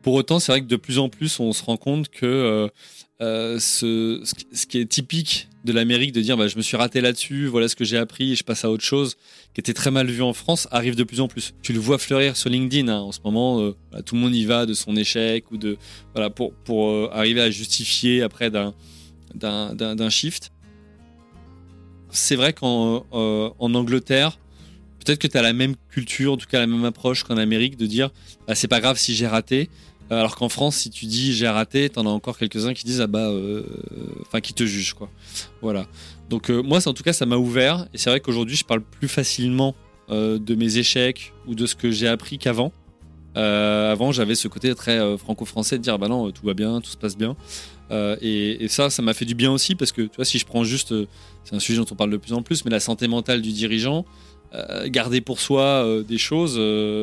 Pour 0.03 0.15
autant, 0.15 0.39
c'est 0.39 0.53
vrai 0.53 0.61
que 0.61 0.67
de 0.67 0.77
plus 0.77 0.99
en 0.99 1.09
plus 1.09 1.39
on 1.41 1.53
se 1.53 1.63
rend 1.63 1.77
compte 1.77 2.09
que 2.09 2.27
euh, 2.27 2.69
euh, 3.21 3.59
ce, 3.61 4.23
qui 4.67 4.79
est 4.79 4.87
typique 4.87 5.49
de 5.65 5.73
l'Amérique 5.73 6.13
de 6.13 6.21
dire 6.21 6.37
bah, 6.37 6.49
je 6.49 6.57
me 6.57 6.63
suis 6.63 6.77
raté 6.77 7.01
là-dessus, 7.01 7.47
voilà 7.47 7.69
ce 7.69 7.77
que 7.77 7.85
j'ai 7.85 7.97
appris 7.97 8.33
et 8.33 8.35
je 8.35 8.43
passe 8.43 8.65
à 8.65 8.71
autre 8.71 8.85
chose, 8.85 9.17
qui 9.55 9.61
était 9.61 9.75
très 9.75 9.93
mal 9.93 10.09
vu 10.11 10.23
en 10.23 10.33
France, 10.33 10.67
arrive 10.73 10.97
de 10.97 11.05
plus 11.05 11.21
en 11.21 11.29
plus. 11.29 11.55
Tu 11.63 11.73
le 11.73 11.79
vois 11.79 11.99
fleurir 11.99 12.37
sur 12.37 12.51
LinkedIn 12.51 12.89
hein, 12.89 12.99
en 12.99 13.13
ce 13.13 13.21
moment, 13.25 13.73
bah, 13.93 14.03
tout 14.03 14.17
le 14.17 14.21
monde 14.21 14.35
y 14.35 14.45
va 14.45 14.67
de 14.67 14.75
son 14.75 14.97
échec 14.97 15.51
ou 15.53 15.57
de 15.57 15.79
voilà 16.15 16.31
pour 16.31 16.53
pour 16.53 17.13
arriver 17.15 17.41
à 17.41 17.51
justifier 17.51 18.23
après 18.23 18.51
d'un 18.51 18.75
shift. 20.11 20.51
C'est 22.13 22.37
vrai 22.37 22.53
qu'en 22.53 23.07
euh, 23.15 23.49
en 23.59 23.75
Angleterre, 23.75 24.39
peut-être 25.01 25.19
que 25.19 25.27
tu 25.27 25.37
as 25.39 25.43
la 25.43 25.55
même 25.55 25.75
culture, 25.89 26.35
en 26.35 26.37
tout 26.37 26.47
cas 26.47 26.61
la 26.61 26.67
même 26.67 26.85
approche 26.85 27.25
qu'en 27.25 27.39
Amérique, 27.39 27.79
de 27.79 27.87
dire 27.87 28.11
bah, 28.47 28.55
c'est 28.55 28.69
pas 28.69 28.81
grave 28.81 28.99
si 28.99 29.15
j'ai 29.15 29.27
raté. 29.27 29.71
Euh, 30.11 30.19
alors 30.19 30.37
qu'en 30.37 30.49
France, 30.49 30.77
si 30.77 30.91
tu 30.91 31.07
dis 31.07 31.35
j'ai 31.35 31.49
raté, 31.49 31.89
t'en 31.89 32.07
as 32.07 32.11
encore 32.11 32.39
quelques-uns 32.39 32.75
qui 32.75 32.85
disent 32.85 33.01
ah 33.01 33.07
bah, 33.07 33.31
euh, 33.31 33.63
enfin 34.23 34.41
qui 34.41 34.53
te 34.53 34.65
jugent 34.65 34.95
quoi. 34.95 35.09
Voilà. 35.61 35.87
Donc 36.29 36.49
moi, 36.51 36.87
en 36.87 36.93
tout 36.93 37.03
cas, 37.03 37.13
ça 37.13 37.27
m'a 37.27 37.37
ouvert 37.37 37.87
et 37.93 37.99
c'est 37.99 38.11
vrai 38.11 38.21
qu'aujourd'hui, 38.21 38.57
je 38.57 38.65
parle 38.65 38.83
plus 38.83 39.09
facilement 39.09 39.75
de 40.09 40.55
mes 40.55 40.77
échecs 40.77 41.33
ou 41.47 41.55
de 41.55 41.65
ce 41.65 41.75
que 41.75 41.91
j'ai 41.91 42.09
appris 42.09 42.39
qu'avant. 42.39 42.73
avant, 43.35 44.13
j'avais 44.13 44.35
ce 44.35 44.49
côté 44.49 44.75
très 44.75 45.17
franco-français 45.19 45.79
de 45.79 45.83
dire 45.83 45.99
bah 45.99 46.09
non, 46.09 46.31
tout 46.31 46.45
va 46.47 46.55
bien, 46.55 46.81
tout 46.81 46.91
se 46.91 46.97
passe 46.97 47.17
bien. 47.17 47.37
Euh, 47.93 48.17
et, 48.21 48.69
ça, 48.69 48.91
ça 48.91 49.03
m'a 49.03 49.13
fait 49.13 49.25
du 49.25 49.35
bien 49.35 49.53
aussi 49.53 49.75
parce 49.75 49.93
que, 49.93 50.03
tu 50.03 50.17
vois, 50.17 50.25
si 50.25 50.39
je 50.39 50.47
prends 50.47 50.65
juste, 50.65 50.93
euh, 50.93 51.07
c'est 51.45 51.55
un 51.55 51.61
sujet 51.61 51.79
dont 51.79 51.87
on 51.91 51.95
parle 51.95 52.11
de 52.11 52.17
plus 52.17 52.33
en 52.33 52.43
plus, 52.43 52.65
mais 52.65 52.71
la 52.71 52.81
santé 52.81 53.07
mentale 53.07 53.43
du 53.43 53.53
dirigeant, 53.53 53.99
euh, 53.99 54.05
garder 54.87 55.21
pour 55.21 55.41
soi 55.41 56.03
des 56.07 56.19
choses, 56.19 56.57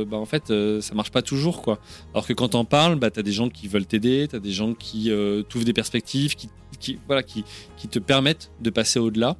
bah, 0.08 0.18
en 0.18 0.26
fait, 0.26 0.54
ça 0.82 0.94
marche 0.94 1.12
pas 1.12 1.22
toujours, 1.22 1.62
quoi. 1.62 1.80
Alors 2.14 2.28
que 2.28 2.34
quand 2.34 2.56
on 2.56 2.66
parles, 2.66 2.96
bah, 2.96 3.10
tu 3.10 3.20
as 3.20 3.24
des 3.24 3.32
gens 3.32 3.50
qui 3.50 3.68
veulent 3.68 3.86
t'aider, 3.86 4.28
tu 4.30 4.36
as 4.36 4.40
des 4.40 4.52
gens 4.52 4.74
qui 4.74 5.12
t'ouvrent 5.50 5.66
des 5.66 5.74
perspectives, 5.74 6.36
qui, 6.36 6.50
qui, 6.80 7.00
voilà, 7.08 7.24
qui, 7.24 7.44
qui 7.78 7.88
te 7.88 8.00
permettent 8.00 8.52
de 8.62 8.70
passer 8.70 9.00
au-delà 9.00 9.36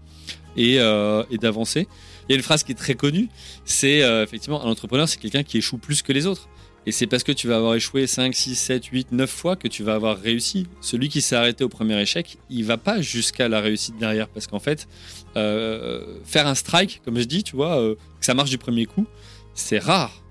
et, 0.58 0.76
et 0.76 1.38
d'avancer. 1.38 1.88
Il 2.28 2.32
y 2.32 2.34
a 2.34 2.38
une 2.38 2.44
phrase 2.44 2.64
qui 2.64 2.72
est 2.72 2.76
très 2.76 2.96
connue, 2.96 3.30
c'est 3.66 4.00
effectivement, 4.24 4.64
un 4.64 4.70
entrepreneur, 4.70 5.08
c'est 5.08 5.20
quelqu'un 5.20 5.44
qui 5.44 5.58
échoue 5.58 5.78
plus 5.78 6.02
que 6.02 6.14
les 6.14 6.26
autres. 6.26 6.50
Et 6.86 6.92
c'est 6.92 7.08
parce 7.08 7.24
que 7.24 7.32
tu 7.32 7.48
vas 7.48 7.58
avoir 7.58 7.76
échoué 7.76 8.08
5, 8.08 8.34
6, 8.34 8.56
7, 8.56 8.86
8, 8.86 9.12
9 9.12 9.30
fois 9.30 9.56
que 9.56 9.68
tu 9.68 9.84
vas 9.84 9.96
avoir 9.96 10.18
réussi. 10.18 10.68
Celui 10.82 11.10
qui 11.10 11.22
s'est 11.22 11.36
arrêté 11.36 11.64
au 11.64 11.70
premier 11.70 12.00
échec, 12.02 12.38
il 12.50 12.66
va 12.66 12.78
pas 12.78 13.02
jusqu'à 13.02 13.48
la 13.48 13.60
réussite 13.60 13.98
derrière. 13.98 14.28
Parce 14.28 14.48
qu'en 14.48 14.60
fait, 14.60 14.88
euh, 15.36 16.18
faire 16.24 16.48
un 16.48 16.56
strike, 16.56 17.02
comme 17.04 17.20
je 17.20 17.26
dis, 17.26 17.44
tu 17.44 17.56
vois, 17.56 17.80
euh, 17.80 17.96
que 18.20 18.26
ça 18.26 18.34
marche 18.34 18.50
du 18.50 18.58
premier 18.58 18.86
coup, 18.86 19.06
c'est 19.54 19.80
rare. 19.80 20.24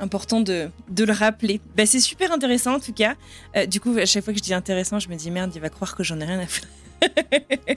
Important 0.00 0.40
de, 0.40 0.68
de 0.90 1.04
le 1.04 1.12
rappeler. 1.12 1.60
Bah, 1.76 1.86
c'est 1.86 2.00
super 2.00 2.30
intéressant 2.30 2.74
en 2.74 2.80
tout 2.80 2.92
cas. 2.92 3.16
Euh, 3.56 3.66
du 3.66 3.80
coup, 3.80 3.96
à 3.96 4.06
chaque 4.06 4.24
fois 4.24 4.32
que 4.32 4.38
je 4.38 4.44
dis 4.44 4.54
intéressant, 4.54 4.98
je 4.98 5.08
me 5.08 5.16
dis 5.16 5.30
merde, 5.30 5.52
il 5.54 5.60
va 5.60 5.70
croire 5.70 5.96
que 5.96 6.04
j'en 6.04 6.20
ai 6.20 6.24
rien 6.24 6.38
à 6.40 6.46
faire. 6.46 6.68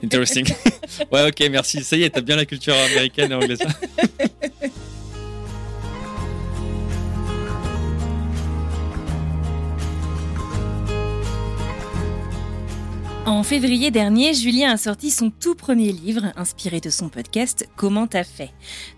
Interesting. 0.02 0.46
ouais, 1.12 1.28
ok, 1.28 1.48
merci. 1.50 1.82
Ça 1.82 1.96
y 1.96 2.02
est, 2.02 2.10
t'as 2.10 2.20
bien 2.20 2.36
la 2.36 2.44
culture 2.44 2.74
américaine 2.74 3.32
et 3.32 3.34
anglaise. 3.34 3.60
En 13.32 13.44
février 13.44 13.90
dernier, 13.90 14.34
Julien 14.34 14.72
a 14.72 14.76
sorti 14.76 15.10
son 15.10 15.30
tout 15.30 15.54
premier 15.54 15.90
livre, 15.90 16.34
inspiré 16.36 16.80
de 16.80 16.90
son 16.90 17.08
podcast 17.08 17.66
Comment 17.76 18.06
t'as 18.06 18.24
fait 18.24 18.50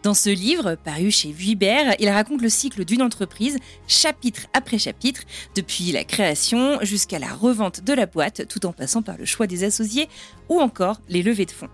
Dans 0.02 0.12
ce 0.12 0.28
livre, 0.28 0.74
paru 0.74 1.12
chez 1.12 1.30
Vuibert, 1.30 1.94
il 2.00 2.08
raconte 2.08 2.42
le 2.42 2.48
cycle 2.48 2.84
d'une 2.84 3.00
entreprise, 3.00 3.58
chapitre 3.86 4.48
après 4.52 4.78
chapitre, 4.78 5.20
depuis 5.54 5.92
la 5.92 6.02
création 6.02 6.80
jusqu'à 6.82 7.20
la 7.20 7.32
revente 7.32 7.84
de 7.84 7.92
la 7.92 8.06
boîte, 8.06 8.48
tout 8.48 8.66
en 8.66 8.72
passant 8.72 9.02
par 9.02 9.18
le 9.18 9.24
choix 9.24 9.46
des 9.46 9.62
associés 9.62 10.08
ou 10.48 10.58
encore 10.58 11.00
les 11.08 11.22
levées 11.22 11.46
de 11.46 11.52
fonds. 11.52 11.70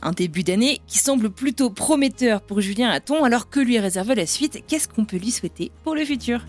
Un 0.00 0.12
début 0.12 0.44
d'année 0.44 0.80
qui 0.86 0.96
semble 0.96 1.28
plutôt 1.28 1.68
prometteur 1.68 2.40
pour 2.40 2.62
Julien 2.62 2.88
Hatton, 2.88 3.22
alors 3.22 3.50
que 3.50 3.60
lui 3.60 3.78
réserve 3.78 4.14
la 4.14 4.26
suite, 4.26 4.64
qu'est-ce 4.66 4.88
qu'on 4.88 5.04
peut 5.04 5.18
lui 5.18 5.30
souhaiter 5.30 5.72
pour 5.84 5.94
le 5.94 6.06
futur? 6.06 6.40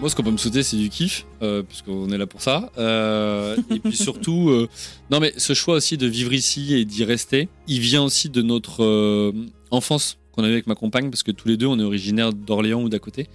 Moi, 0.00 0.08
ce 0.08 0.16
qu'on 0.16 0.22
peut 0.22 0.30
me 0.30 0.38
souhaiter, 0.38 0.62
c'est 0.62 0.78
du 0.78 0.88
kiff, 0.88 1.26
euh, 1.42 1.62
puisqu'on 1.62 2.08
est 2.08 2.16
là 2.16 2.26
pour 2.26 2.40
ça. 2.40 2.72
Euh, 2.78 3.54
et 3.70 3.80
puis 3.80 3.94
surtout, 3.96 4.48
euh, 4.48 4.66
non, 5.10 5.20
mais 5.20 5.34
ce 5.36 5.52
choix 5.52 5.74
aussi 5.74 5.98
de 5.98 6.06
vivre 6.06 6.32
ici 6.32 6.74
et 6.74 6.86
d'y 6.86 7.04
rester, 7.04 7.50
il 7.68 7.80
vient 7.80 8.02
aussi 8.02 8.30
de 8.30 8.40
notre 8.40 9.34
enfance 9.70 10.16
qu'on 10.32 10.44
a 10.44 10.48
eu 10.48 10.52
avec 10.52 10.66
ma 10.66 10.74
compagne, 10.74 11.10
parce 11.10 11.22
que 11.22 11.32
tous 11.32 11.48
les 11.48 11.58
deux, 11.58 11.66
on 11.66 11.78
est 11.78 11.82
originaires 11.82 12.32
d'Orléans 12.32 12.82
ou 12.82 12.88
d'à 12.88 12.98
côté. 12.98 13.26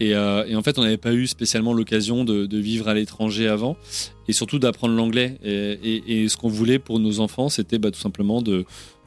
Et, 0.00 0.10
et, 0.12 0.56
en 0.56 0.62
fait, 0.62 0.78
on 0.78 0.82
n'avait 0.82 0.96
pas 0.96 1.12
eu 1.12 1.26
spécialement 1.26 1.74
l'occasion 1.74 2.24
de, 2.24 2.46
de, 2.46 2.58
vivre 2.58 2.88
à 2.88 2.94
l'étranger 2.94 3.46
avant, 3.46 3.76
et 4.26 4.32
surtout 4.32 4.58
d'apprendre 4.58 4.94
l'anglais. 4.94 5.36
Et, 5.44 5.78
et, 5.82 6.22
et, 6.22 6.28
ce 6.30 6.38
qu'on 6.38 6.48
voulait 6.48 6.78
pour 6.78 6.98
nos 6.98 7.20
enfants, 7.20 7.50
c'était 7.50 7.78
bah, 7.78 7.90
tout 7.90 8.00
simplement 8.00 8.40
de, 8.40 8.64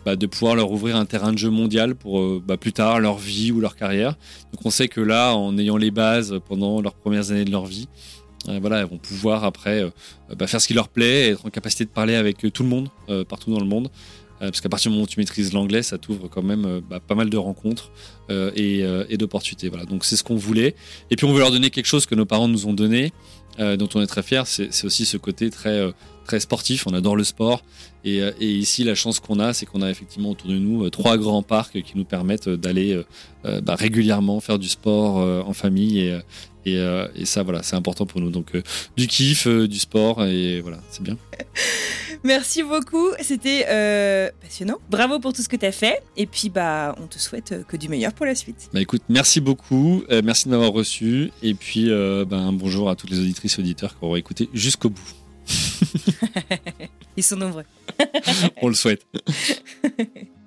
bah, 0.10 0.16
de 0.16 0.26
pouvoir 0.26 0.55
leur 0.55 0.72
ouvrir 0.72 0.95
un 0.95 1.05
terrain 1.05 1.32
de 1.32 1.38
jeu 1.38 1.51
mondial 1.51 1.93
pour 1.93 2.20
euh, 2.20 2.41
bah, 2.43 2.57
plus 2.57 2.74
tard 2.74 2.99
leur 2.99 3.20
vie 3.20 3.51
ou 3.51 3.60
leur 3.60 3.76
carrière. 3.76 4.18
Donc 4.51 4.66
on 4.66 4.72
sait 4.72 4.88
que 4.88 5.01
là, 5.01 5.36
en 5.36 5.55
ayant 5.60 5.78
les 5.78 5.91
bases 5.91 6.39
pendant 6.47 6.82
leurs 6.82 6.95
premières 6.95 7.30
années 7.30 7.45
de 7.45 7.51
leur 7.51 7.68
vie, 7.68 7.88
euh, 8.47 8.57
voilà, 8.60 8.80
elles 8.80 8.88
vont 8.88 8.97
pouvoir 8.97 9.43
après 9.43 9.84
euh, 9.84 9.91
bah, 10.36 10.47
faire 10.47 10.60
ce 10.60 10.68
qui 10.68 10.74
leur 10.74 10.88
plaît, 10.88 11.30
être 11.30 11.45
en 11.45 11.51
capacité 11.51 11.86
de 11.86 11.91
parler 11.91 12.16
avec 12.16 12.38
tout 12.51 12.64
le 12.64 12.70
monde, 12.70 12.89
partout 13.28 13.51
dans 13.51 13.60
le 13.60 13.68
monde. 13.68 13.89
parce 14.39 14.62
qu'à 14.62 14.70
partir 14.70 14.89
du 14.89 14.95
moment 14.95 15.03
où 15.03 15.07
tu 15.07 15.20
maîtrises 15.20 15.53
l'anglais, 15.53 15.84
ça 15.84 15.99
t'ouvre 15.99 16.28
quand 16.28 16.41
même 16.41 16.82
pas 17.07 17.14
mal 17.14 17.30
de 17.30 17.38
rencontres 17.38 17.91
et, 18.30 19.18
d'opportunités. 19.18 19.70
Voilà. 19.70 19.86
Donc 19.86 20.05
c'est 20.05 20.16
ce 20.16 20.24
qu'on 20.24 20.38
voulait. 20.38 20.76
Et 21.12 21.18
puis 21.18 21.28
on 21.28 21.34
veut 21.34 21.39
leur 21.39 21.51
donner 21.51 21.70
quelque 21.70 21.86
chose 21.86 22.07
que 22.07 22.16
nos 22.16 22.26
parents 22.26 22.47
nous 22.47 22.66
ont 22.66 22.74
donné, 22.74 23.12
dont 23.60 23.89
on 23.93 24.01
est 24.01 24.07
très 24.07 24.24
fiers. 24.24 24.43
C'est 24.45 24.86
aussi 24.86 25.05
ce 25.05 25.18
côté 25.18 25.49
très 25.49 25.91
très 26.30 26.39
sportif, 26.39 26.86
on 26.86 26.93
adore 26.93 27.15
le 27.15 27.23
sport. 27.23 27.63
Et, 28.05 28.21
euh, 28.21 28.32
ici, 28.39 28.84
la 28.84 28.93
chance 28.93 29.19
qu'on 29.19 29.39
a, 29.39 29.51
c'est 29.53 29.65
qu'on 29.65 29.82
a 29.82 29.89
effectivement 29.89 30.30
autour 30.30 30.47
de 30.49 30.59
nous 30.59 30.86
euh, 30.86 30.91
trois 30.91 31.17
grands 31.17 31.41
parcs 31.41 31.82
qui 31.82 31.97
nous 31.97 32.05
permettent 32.05 32.49
euh, 32.49 32.57
d'aller 32.57 33.03
bah, 33.63 33.75
régulièrement 33.75 34.39
faire 34.41 34.59
du 34.59 34.67
sport 34.67 35.15
en 35.47 35.53
famille. 35.53 35.99
Et, 36.65 36.75
et, 36.75 37.25
ça, 37.25 37.41
voilà, 37.41 37.63
c'est 37.63 37.77
important 37.77 38.05
pour 38.05 38.19
nous. 38.19 38.30
Donc, 38.30 38.51
du 38.97 39.07
kiff, 39.07 39.47
du 39.47 39.80
sport, 39.80 40.23
et 40.25 40.59
voilà, 40.59 40.80
c'est 40.91 41.01
bien. 41.01 41.17
Merci 42.23 42.63
beaucoup, 42.63 43.07
c'était 43.21 43.63
passionnant. 44.41 44.77
Bravo 44.89 45.19
pour 45.19 45.32
tout 45.32 45.41
ce 45.41 45.47
que 45.47 45.55
tu 45.55 45.65
as 45.65 45.71
fait. 45.71 46.03
Et 46.17 46.25
puis, 46.25 46.49
bah, 46.49 46.95
on 47.01 47.07
te 47.07 47.17
souhaite 47.17 47.65
que 47.65 47.77
du 47.77 47.88
meilleur 47.88 48.13
pour 48.13 48.25
la 48.25 48.36
suite. 48.36 48.69
Bah, 48.73 48.82
écoute, 48.82 49.03
merci 49.07 49.39
beaucoup. 49.39 50.03
merci 50.23 50.45
de 50.45 50.51
m'avoir 50.51 50.73
reçu. 50.73 51.32
Et 51.41 51.53
puis, 51.53 51.89
bah, 52.27 52.38
un 52.38 52.53
bonjour 52.53 52.89
à 52.89 52.95
toutes 52.97 53.09
les 53.09 53.19
auditrices 53.19 53.57
et 53.57 53.61
auditeurs 53.61 53.97
qui 53.97 54.05
auront 54.05 54.17
écouté 54.17 54.49
jusqu'au 54.53 54.89
bout. 54.89 55.13
Ils 57.18 57.24
sont 57.24 57.36
nombreux. 57.36 57.66
On 58.62 58.68
le 58.70 58.74
souhaite. 58.76 59.06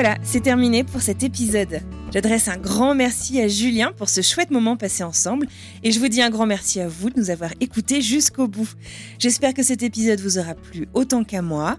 voilà, 0.00 0.16
c'est 0.22 0.44
terminé 0.44 0.84
pour 0.84 1.02
cet 1.02 1.24
épisode. 1.24 1.80
J'adresse 2.12 2.46
un 2.46 2.56
grand 2.56 2.94
merci 2.94 3.40
à 3.40 3.48
Julien 3.48 3.90
pour 3.96 4.08
ce 4.08 4.20
chouette 4.20 4.52
moment 4.52 4.76
passé 4.76 5.02
ensemble 5.02 5.48
et 5.82 5.90
je 5.90 5.98
vous 5.98 6.06
dis 6.06 6.22
un 6.22 6.30
grand 6.30 6.46
merci 6.46 6.78
à 6.78 6.86
vous 6.86 7.10
de 7.10 7.18
nous 7.18 7.30
avoir 7.30 7.50
écoutés 7.58 8.00
jusqu'au 8.00 8.46
bout. 8.46 8.70
J'espère 9.18 9.54
que 9.54 9.64
cet 9.64 9.82
épisode 9.82 10.20
vous 10.20 10.38
aura 10.38 10.54
plu 10.54 10.86
autant 10.94 11.24
qu'à 11.24 11.42
moi. 11.42 11.78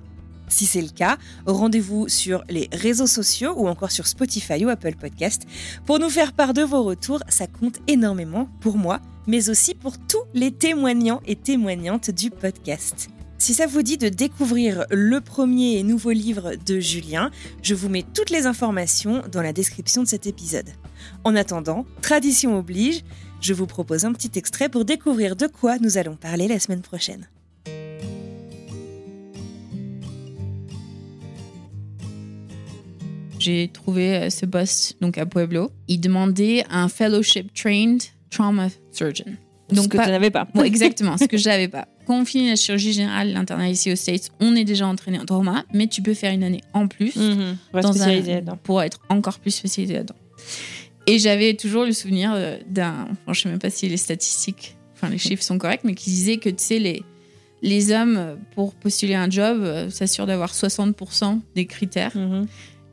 Si 0.49 0.65
c'est 0.65 0.81
le 0.81 0.89
cas, 0.89 1.17
rendez-vous 1.45 2.09
sur 2.09 2.43
les 2.49 2.67
réseaux 2.73 3.07
sociaux 3.07 3.53
ou 3.55 3.69
encore 3.69 3.91
sur 3.91 4.05
Spotify 4.05 4.65
ou 4.65 4.67
Apple 4.67 4.97
Podcast 4.99 5.43
pour 5.85 5.97
nous 5.97 6.09
faire 6.09 6.33
part 6.33 6.53
de 6.53 6.63
vos 6.63 6.83
retours. 6.83 7.23
Ça 7.29 7.47
compte 7.47 7.79
énormément 7.87 8.49
pour 8.59 8.75
moi, 8.75 8.99
mais 9.27 9.49
aussi 9.49 9.75
pour 9.75 9.97
tous 9.97 10.25
les 10.33 10.51
témoignants 10.51 11.21
et 11.25 11.37
témoignantes 11.37 12.11
du 12.11 12.31
podcast. 12.31 13.09
Si 13.39 13.53
ça 13.53 13.67
vous 13.67 13.83
dit 13.83 13.97
de 13.97 14.09
découvrir 14.09 14.85
le 14.91 15.21
premier 15.21 15.77
et 15.77 15.83
nouveau 15.83 16.11
livre 16.11 16.55
de 16.65 16.81
Julien, 16.81 17.31
je 17.63 17.73
vous 17.73 17.87
mets 17.87 18.03
toutes 18.13 18.31
les 18.31 18.45
informations 18.47 19.23
dans 19.31 19.41
la 19.41 19.53
description 19.53 20.03
de 20.03 20.07
cet 20.09 20.27
épisode. 20.27 20.67
En 21.23 21.37
attendant, 21.37 21.85
tradition 22.01 22.59
oblige, 22.59 23.01
je 23.39 23.53
vous 23.53 23.65
propose 23.65 24.03
un 24.03 24.11
petit 24.11 24.37
extrait 24.37 24.67
pour 24.67 24.83
découvrir 24.83 25.37
de 25.37 25.47
quoi 25.47 25.77
nous 25.79 25.97
allons 25.97 26.17
parler 26.17 26.49
la 26.49 26.59
semaine 26.59 26.81
prochaine. 26.81 27.29
J'ai 33.39 33.69
trouvé 33.71 34.17
euh, 34.17 34.29
ce 34.29 34.45
poste 34.45 35.01
donc 35.01 35.17
à 35.17 35.25
Pueblo. 35.25 35.71
Il 35.87 36.01
demandait 36.01 36.65
un 36.69 36.89
fellowship 36.89 37.53
trained 37.53 38.03
trauma 38.29 38.67
surgeon. 38.91 39.37
Donc, 39.71 39.85
ce 39.85 39.89
que 39.89 40.03
tu 40.03 40.09
n'avais 40.09 40.29
pas. 40.29 40.45
Bon, 40.53 40.63
exactement, 40.63 41.17
ce 41.17 41.23
que 41.23 41.37
je 41.37 41.47
n'avais 41.47 41.69
pas. 41.69 41.87
Quand 42.09 42.19
on 42.21 42.25
finit 42.25 42.49
la 42.49 42.55
chirurgie 42.55 42.91
générale, 42.91 43.33
l'internat 43.33 43.69
ici 43.69 43.91
aux 43.91 43.95
States, 43.95 44.31
on 44.39 44.55
est 44.55 44.63
déjà 44.63 44.87
entraîné 44.87 45.19
en 45.19 45.25
trauma, 45.25 45.63
mais 45.75 45.85
tu 45.85 46.01
peux 46.01 46.15
faire 46.15 46.33
une 46.33 46.43
année 46.43 46.61
en 46.73 46.87
plus 46.87 47.15
Mhm. 47.15 47.55
dans 47.83 48.01
un- 48.01 48.55
pour 48.63 48.81
être 48.81 48.99
encore 49.09 49.37
plus 49.37 49.51
spécialisé 49.51 49.93
là-dedans. 49.93 50.15
Et 51.05 51.19
j'avais 51.19 51.53
toujours 51.53 51.85
le 51.85 51.91
souvenir 51.91 52.31
euh, 52.33 52.57
d'un, 52.67 53.07
enfin, 53.11 53.33
je 53.33 53.41
sais 53.41 53.49
même 53.49 53.59
pas 53.59 53.69
si 53.69 53.87
les 53.87 53.97
statistiques, 53.97 54.75
enfin 54.95 55.09
les 55.09 55.19
chiffres 55.19 55.43
sont 55.43 55.59
corrects, 55.59 55.81
mais 55.83 55.93
qui 55.93 56.09
disait 56.09 56.37
que 56.37 56.49
tu 56.49 56.55
sais 56.63 56.79
les 56.79 57.03
les 57.61 57.91
hommes 57.91 58.17
euh, 58.17 58.35
pour 58.55 58.73
postuler 58.73 59.13
un 59.13 59.29
job 59.29 59.59
euh, 59.61 59.91
s'assurent 59.91 60.25
d'avoir 60.25 60.51
60% 60.55 61.41
des 61.55 61.65
critères 61.67 62.17
Mhm. 62.17 62.47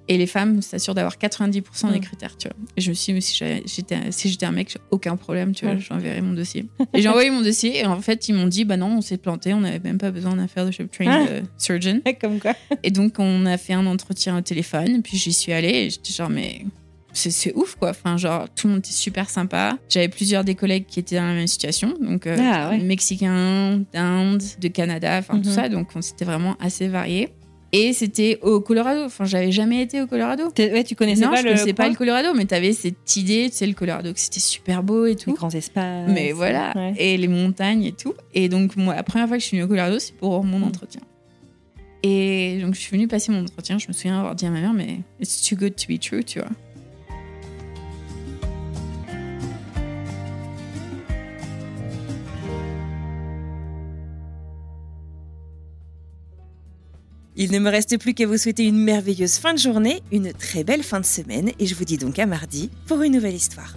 Et 0.09 0.17
les 0.19 0.27
femmes 0.27 0.63
s'assurent 0.63 0.95
d'avoir 0.95 1.19
90% 1.19 1.91
des 1.91 1.99
Mm. 1.99 2.01
critères, 2.01 2.37
tu 2.37 2.49
vois. 2.49 2.57
Et 2.77 2.81
je 2.81 2.91
me 2.91 2.95
suis 2.95 3.13
dit, 3.13 3.15
mais 3.15 3.21
si 3.21 3.37
j'étais 3.67 3.99
si 4.13 4.39
un 4.43 4.53
mec, 4.53 4.77
aucun 4.91 5.17
problème, 5.17 5.53
tu 5.53 5.65
vois, 5.67 5.77
j'enverrais 5.77 6.21
mon 6.23 6.33
dossier. 6.33 6.67
et 6.95 7.03
j'ai 7.03 7.09
envoyé 7.09 7.31
mon 7.31 7.41
dossier 7.43 7.79
et 7.81 7.87
en 7.87 8.01
fait, 8.01 8.29
ils 8.29 8.35
m'ont 8.35 8.47
dit, 8.47 8.65
bah 8.65 8.77
non, 8.77 8.99
on 8.99 9.01
s'est 9.01 9.17
planté, 9.19 9.53
on 9.55 9.61
n'avait 9.61 9.81
même 9.81 9.99
pas 9.99 10.11
besoin 10.11 10.37
d'un 10.37 10.47
fellowship 10.49 10.91
trained 10.93 11.29
Ah. 11.45 11.47
surgeon. 11.59 12.01
Comme 12.21 12.39
quoi. 12.39 12.55
Et 12.83 12.91
donc, 12.91 13.15
on 13.19 13.47
a 13.47 13.57
fait 13.59 13.73
un 13.73 13.87
entretien 13.87 14.37
au 14.39 14.41
téléphone, 14.43 15.03
puis 15.03 15.17
j'y 15.19 15.33
suis 15.33 15.53
allée, 15.53 15.87
et 15.87 15.91
j'étais 15.91 16.13
genre, 16.13 16.31
mais 16.31 16.65
c'est 17.13 17.55
ouf, 17.55 17.77
quoi. 17.77 17.91
Enfin, 17.91 18.17
genre, 18.19 18.47
tout 18.55 18.67
le 18.67 18.75
monde 18.75 18.81
était 18.81 18.93
super 18.93 19.31
sympa. 19.31 19.79
J'avais 19.89 20.09
plusieurs 20.09 20.45
des 20.45 20.55
collègues 20.55 20.85
qui 20.87 21.01
étaient 21.01 21.17
dans 21.17 21.25
la 21.27 21.33
même 21.33 21.47
situation, 21.47 21.95
donc 22.01 22.27
euh, 22.27 22.37
Ah, 22.39 22.71
ouais. 22.71 22.79
mexicains, 22.79 23.83
d'Inde, 23.93 24.43
de 24.61 24.69
Canada, 24.69 25.17
enfin 25.19 25.41
tout 25.41 25.49
Mhm. 25.49 25.55
ça, 25.55 25.69
donc 25.71 25.89
on- 25.95 26.03
c'était 26.03 26.25
vraiment 26.27 26.57
assez 26.61 26.89
varié. 26.89 27.31
Et 27.79 27.93
c'était 27.93 28.39
au 28.43 28.61
Colorado. 28.61 29.03
Enfin, 29.05 29.25
j'avais 29.27 29.53
jamais 29.53 29.83
été 29.83 30.01
au 30.01 30.07
Colorado. 30.07 30.45
Ouais, 30.59 30.83
tu 30.85 30.95
connaissais 30.95 31.25
non, 31.25 31.31
pas 31.31 31.37
je 31.37 31.43
le 31.43 31.51
connaissais 31.51 31.73
pas 31.75 31.89
le 31.89 31.95
Colorado, 31.95 32.29
mais 32.35 32.45
t'avais 32.47 32.73
cette 32.73 33.17
idée, 33.17 33.49
tu 33.51 33.57
sais, 33.57 33.67
le 33.67 33.75
Colorado, 33.75 34.13
que 34.13 34.21
c'était 34.21 34.41
super 34.41 34.83
beau 34.83 35.05
et 35.07 35.11
Les 35.11 35.17
tout. 35.17 35.35
grands 35.35 35.51
espaces. 35.51 36.09
Mais 36.09 36.33
voilà, 36.33 36.73
Ouais. 36.75 36.95
et 36.97 37.17
les 37.17 37.29
montagnes 37.29 37.85
et 37.85 37.93
tout. 37.93 38.15
Et 38.35 38.49
donc, 38.49 38.77
moi, 38.77 38.95
la 38.95 39.03
première 39.03 39.29
fois 39.29 39.37
que 39.37 39.43
je 39.43 39.47
suis 39.49 39.57
venue 39.57 39.65
au 39.65 39.69
Colorado, 39.69 39.99
c'est 39.99 40.15
pour 40.17 40.43
mon 40.45 40.59
Mm. 40.61 40.65
entretien. 40.65 41.01
Et 42.03 42.59
donc, 42.63 42.75
je 42.75 42.81
suis 42.81 42.93
venue 42.93 43.09
passer 43.09 43.33
mon 43.33 43.43
entretien. 43.43 43.79
Je 43.79 43.89
me 43.89 43.93
souviens 43.93 44.19
avoir 44.21 44.35
dit 44.35 44.47
à 44.47 44.51
ma 44.51 44.61
mère, 44.61 44.73
mais 44.73 45.01
it's 45.21 45.43
too 45.49 45.57
good 45.57 45.75
to 45.77 45.93
be 45.93 45.99
true, 45.99 46.23
tu 46.25 46.39
vois. 46.39 46.49
Il 57.39 57.53
ne 57.53 57.59
me 57.59 57.69
reste 57.69 57.99
plus 57.99 58.15
qu'à 58.15 58.27
vous 58.27 58.39
souhaiter 58.39 58.65
une 58.65 58.79
merveilleuse 58.79 59.37
fin 59.37 59.53
de 59.53 59.59
journée, 59.59 60.03
une 60.11 60.33
très 60.33 60.65
belle 60.65 60.83
fin 60.83 61.01
de 61.01 61.05
semaine, 61.05 61.51
et 61.59 61.67
je 61.67 61.75
vous 61.75 61.85
dis 61.85 61.99
donc 61.99 62.19
à 62.19 62.25
mardi 62.25 62.71
pour 62.87 63.03
une 63.03 63.13
nouvelle 63.13 63.35
histoire. 63.35 63.77